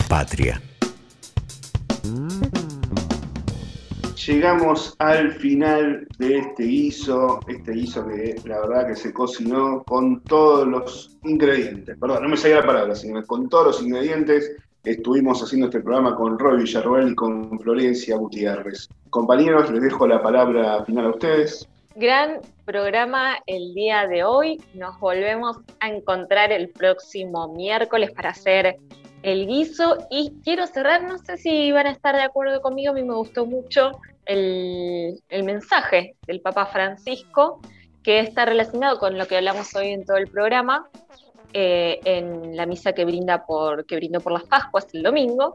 Patria. 0.10 0.62
Llegamos 4.28 4.94
al 5.00 5.32
final 5.32 6.08
de 6.20 6.38
este 6.38 6.64
guiso, 6.64 7.40
este 7.48 7.72
guiso 7.72 8.06
que 8.06 8.36
la 8.46 8.60
verdad 8.60 8.88
que 8.88 8.96
se 8.96 9.12
cocinó 9.14 9.84
con 9.84 10.22
todos 10.24 10.68
los 10.68 11.18
ingredientes. 11.24 11.98
Perdón, 11.98 12.24
no 12.24 12.30
me 12.30 12.38
salía 12.38 12.58
la 12.58 12.66
palabra, 12.66 12.94
sino 12.94 13.26
con 13.26 13.50
todos 13.50 13.68
los 13.68 13.82
ingredientes. 13.82 14.52
Estuvimos 14.84 15.44
haciendo 15.44 15.68
este 15.68 15.80
programa 15.80 16.16
con 16.16 16.40
Roy 16.40 16.64
Villarroel 16.64 17.12
y 17.12 17.16
con 17.16 17.60
Florencia 17.60 18.18
Gutiérrez. 18.18 18.90
Compañeros, 19.12 19.70
les 19.70 19.84
dejo 19.84 20.08
la 20.08 20.24
palabra 20.24 20.84
final 20.86 21.06
a 21.06 21.10
ustedes. 21.10 21.70
Gran 21.96 22.40
programa 22.66 23.36
el 23.46 23.76
día 23.76 24.08
de 24.08 24.24
hoy. 24.24 24.60
Nos 24.74 25.00
volvemos 25.00 25.58
a 25.82 25.90
encontrar 25.90 26.52
el 26.52 26.70
próximo 26.70 27.54
miércoles 27.54 28.10
para 28.10 28.32
hacer 28.32 28.78
el 29.22 29.46
guiso. 29.46 30.08
Y 30.10 30.34
quiero 30.44 30.66
cerrar, 30.66 31.04
no 31.04 31.20
sé 31.20 31.38
si 31.38 31.72
van 31.72 31.86
a 31.86 31.92
estar 31.92 32.16
de 32.16 32.24
acuerdo 32.24 32.60
conmigo, 32.62 32.92
a 32.92 32.96
mí 32.96 33.04
me 33.04 33.14
gustó 33.14 33.46
mucho 33.46 33.92
el, 34.26 35.22
el 35.30 35.44
mensaje 35.44 36.16
del 36.26 36.42
Papa 36.42 36.66
Francisco, 36.66 37.62
que 38.02 38.20
está 38.20 38.46
relacionado 38.46 38.98
con 38.98 39.16
lo 39.20 39.28
que 39.28 39.38
hablamos 39.38 39.76
hoy 39.76 39.90
en 39.90 40.06
todo 40.06 40.18
el 40.18 40.28
programa, 40.28 40.88
eh, 41.54 42.00
en 42.06 42.56
la 42.56 42.66
misa 42.66 42.94
que, 42.94 43.06
brinda 43.06 43.46
por, 43.46 43.86
que 43.86 43.96
brindó 43.96 44.20
por 44.20 44.32
las 44.32 44.44
Pascuas 44.44 44.88
el 44.94 45.04
domingo, 45.04 45.54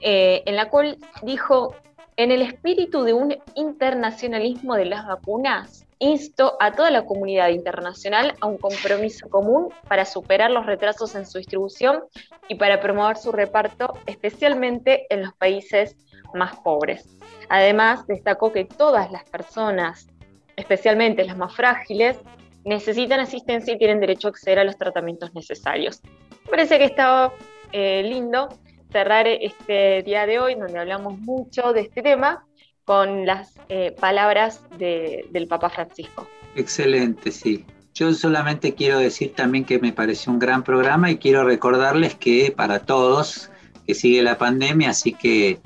eh, 0.00 0.42
en 0.46 0.56
la 0.56 0.68
cual 0.68 0.98
dijo, 1.22 1.74
en 2.16 2.30
el 2.32 2.42
espíritu 2.42 3.02
de 3.02 3.12
un 3.12 3.36
internacionalismo 3.54 4.74
de 4.74 4.86
las 4.86 5.06
vacunas, 5.06 5.86
insto 5.98 6.56
a 6.60 6.72
toda 6.72 6.90
la 6.90 7.04
comunidad 7.04 7.48
internacional 7.48 8.34
a 8.40 8.46
un 8.46 8.58
compromiso 8.58 9.28
común 9.28 9.68
para 9.88 10.04
superar 10.04 10.50
los 10.50 10.66
retrasos 10.66 11.14
en 11.14 11.26
su 11.26 11.38
distribución 11.38 12.02
y 12.48 12.56
para 12.56 12.80
promover 12.80 13.16
su 13.16 13.32
reparto, 13.32 13.94
especialmente 14.06 15.06
en 15.10 15.22
los 15.22 15.34
países 15.34 15.96
más 16.34 16.56
pobres. 16.56 17.16
Además, 17.48 18.06
destacó 18.06 18.52
que 18.52 18.64
todas 18.64 19.10
las 19.10 19.24
personas, 19.24 20.08
especialmente 20.56 21.24
las 21.24 21.36
más 21.36 21.54
frágiles, 21.54 22.18
necesitan 22.66 23.20
asistencia 23.20 23.72
y 23.74 23.78
tienen 23.78 24.00
derecho 24.00 24.28
a 24.28 24.30
acceder 24.30 24.58
a 24.58 24.64
los 24.64 24.76
tratamientos 24.76 25.32
necesarios. 25.34 26.02
Me 26.44 26.50
parece 26.50 26.78
que 26.78 26.84
estaba 26.84 27.32
eh, 27.72 28.02
lindo 28.02 28.48
cerrar 28.92 29.26
este 29.26 30.02
día 30.02 30.26
de 30.26 30.38
hoy, 30.38 30.54
donde 30.54 30.78
hablamos 30.78 31.18
mucho 31.18 31.72
de 31.72 31.80
este 31.82 32.02
tema, 32.02 32.44
con 32.84 33.24
las 33.26 33.54
eh, 33.68 33.94
palabras 33.98 34.62
de- 34.78 35.26
del 35.30 35.48
Papa 35.48 35.70
Francisco. 35.70 36.28
Excelente, 36.54 37.30
sí. 37.32 37.64
Yo 37.94 38.12
solamente 38.12 38.74
quiero 38.74 38.98
decir 38.98 39.34
también 39.34 39.64
que 39.64 39.78
me 39.78 39.92
pareció 39.92 40.30
un 40.32 40.38
gran 40.38 40.62
programa 40.62 41.10
y 41.10 41.16
quiero 41.16 41.44
recordarles 41.44 42.14
que 42.14 42.52
para 42.54 42.80
todos 42.80 43.50
que 43.86 43.94
sigue 43.94 44.22
la 44.22 44.36
pandemia, 44.38 44.90
así 44.90 45.12
que 45.14 45.58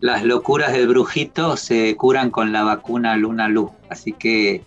las 0.00 0.24
locuras 0.24 0.72
del 0.72 0.88
brujito 0.88 1.56
se 1.56 1.94
curan 1.96 2.30
con 2.30 2.52
la 2.52 2.62
vacuna 2.64 3.16
Luna 3.16 3.48
Lu. 3.48 3.72
Así 3.88 4.12
que 4.12 4.62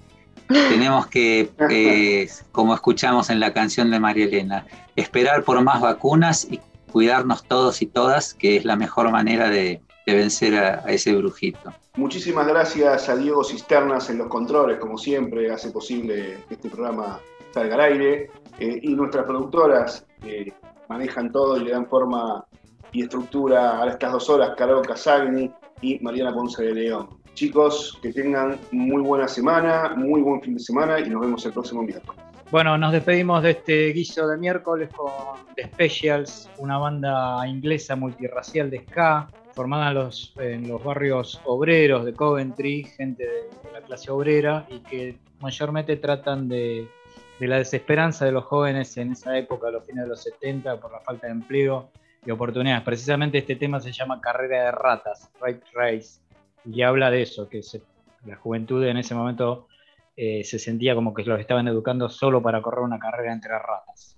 tenemos 0.54 1.08
que, 1.08 1.50
eh, 1.70 2.30
como 2.52 2.74
escuchamos 2.74 3.30
en 3.30 3.40
la 3.40 3.54
canción 3.54 3.92
de 3.92 4.00
María 4.00 4.26
Elena, 4.26 4.66
esperar 4.96 5.44
por 5.44 5.62
más 5.62 5.82
vacunas 5.82 6.48
y 6.50 6.60
cuidarnos 6.92 7.44
todos 7.44 7.82
y 7.82 7.88
todas, 7.88 8.34
que 8.34 8.58
es 8.58 8.66
la 8.66 8.76
mejor 8.76 9.12
manera 9.12 9.50
de, 9.50 9.82
vencer 10.06 10.56
a, 10.56 10.80
ese 10.92 11.16
brujito. 11.16 11.74
Muchísimas 11.96 12.48
gracias 12.48 13.10
a 13.10 13.16
Diego 13.16 13.44
Cisternas 13.44 14.10
en 14.10 14.18
los 14.18 14.28
controles, 14.28 14.78
como 14.80 14.98
siempre, 14.98 15.52
hace 15.52 15.72
posible 15.72 16.38
que 16.48 16.56
este 16.56 16.70
programa 16.70 17.20
salga 17.54 17.76
al 17.76 17.82
aire. 17.82 18.30
Eh, 18.60 18.80
y 18.84 18.94
nuestras 18.94 19.26
productoras 19.26 20.06
que 20.22 20.54
manejan 20.88 21.32
todo 21.32 21.58
y 21.58 21.64
le 21.64 21.72
dan 21.72 21.88
forma 21.88 22.46
y 22.92 23.02
estructura 23.02 23.82
a 23.82 23.90
estas 23.90 24.12
dos 24.12 24.30
horas, 24.30 24.52
Carol 24.56 24.86
Casagni 24.86 25.52
y 25.82 26.00
Mariana 26.00 26.34
Ponce 26.34 26.64
de 26.64 26.74
León. 26.74 27.23
Chicos, 27.34 27.98
que 28.02 28.14
tengan 28.14 28.60
muy 28.72 29.02
buena 29.02 29.28
semana, 29.28 29.94
muy 29.96 30.22
buen 30.22 30.42
fin 30.42 30.54
de 30.54 30.60
semana 30.60 31.00
y 31.00 31.10
nos 31.10 31.22
vemos 31.22 31.46
el 31.46 31.54
próximo 31.54 31.82
miércoles. 31.82 32.22
Bueno, 32.52 32.78
nos 32.78 32.92
despedimos 32.92 33.42
de 33.42 33.52
este 33.52 33.88
guiso 33.94 34.28
de 34.28 34.38
miércoles 34.38 34.90
con 34.96 35.12
The 35.56 35.64
Specials, 35.64 36.48
una 36.60 36.78
banda 36.78 37.48
inglesa 37.48 37.96
multirracial 37.96 38.70
de 38.70 38.86
ska, 38.88 39.28
formada 39.54 39.90
en 39.90 39.96
los, 39.96 40.34
en 40.38 40.68
los 40.68 40.84
barrios 40.84 41.42
obreros 41.46 42.06
de 42.06 42.14
Coventry, 42.14 42.84
gente 42.84 43.24
de, 43.24 43.72
la 43.74 43.82
clase 43.82 44.12
obrera, 44.12 44.68
y 44.70 44.82
que 44.82 45.18
mayormente 45.40 45.98
tratan 45.98 46.48
de, 46.48 46.88
de 47.40 47.48
la 47.48 47.58
desesperanza 47.58 48.26
de 48.26 48.32
los 48.32 48.44
jóvenes 48.44 48.96
en 48.98 49.14
esa 49.14 49.36
época, 49.36 49.70
a 49.70 49.72
los 49.72 49.84
fines 49.86 50.04
de 50.04 50.10
los 50.10 50.22
70, 50.22 50.80
por 50.80 50.92
la 50.92 51.00
falta 51.00 51.26
de 51.26 51.34
empleo 51.34 51.90
y 52.24 52.30
oportunidades. 52.30 52.84
Precisamente 52.84 53.40
este 53.40 53.56
tema 53.56 53.80
se 53.80 53.92
llama 53.92 54.22
Carrera 54.22 54.66
de 54.66 54.72
Ratas, 54.72 55.32
Right 55.42 55.64
Race, 55.74 56.20
y 56.66 56.82
habla 56.82 57.12
de 57.12 57.22
eso, 57.24 57.50
que 57.50 57.64
se- 57.64 57.84
la 58.26 58.36
juventud 58.38 58.84
en 58.86 58.98
ese 58.98 59.16
momento 59.16 59.68
eh, 60.16 60.44
se 60.44 60.60
sentía 60.60 60.96
como 60.96 61.14
que 61.14 61.24
los 61.24 61.40
estaban 61.40 61.68
educando 61.68 62.10
solo 62.10 62.42
para 62.42 62.62
correr 62.62 62.82
una 62.84 63.00
carrera 63.00 63.34
entre 63.34 63.52
ratas. 63.58 64.18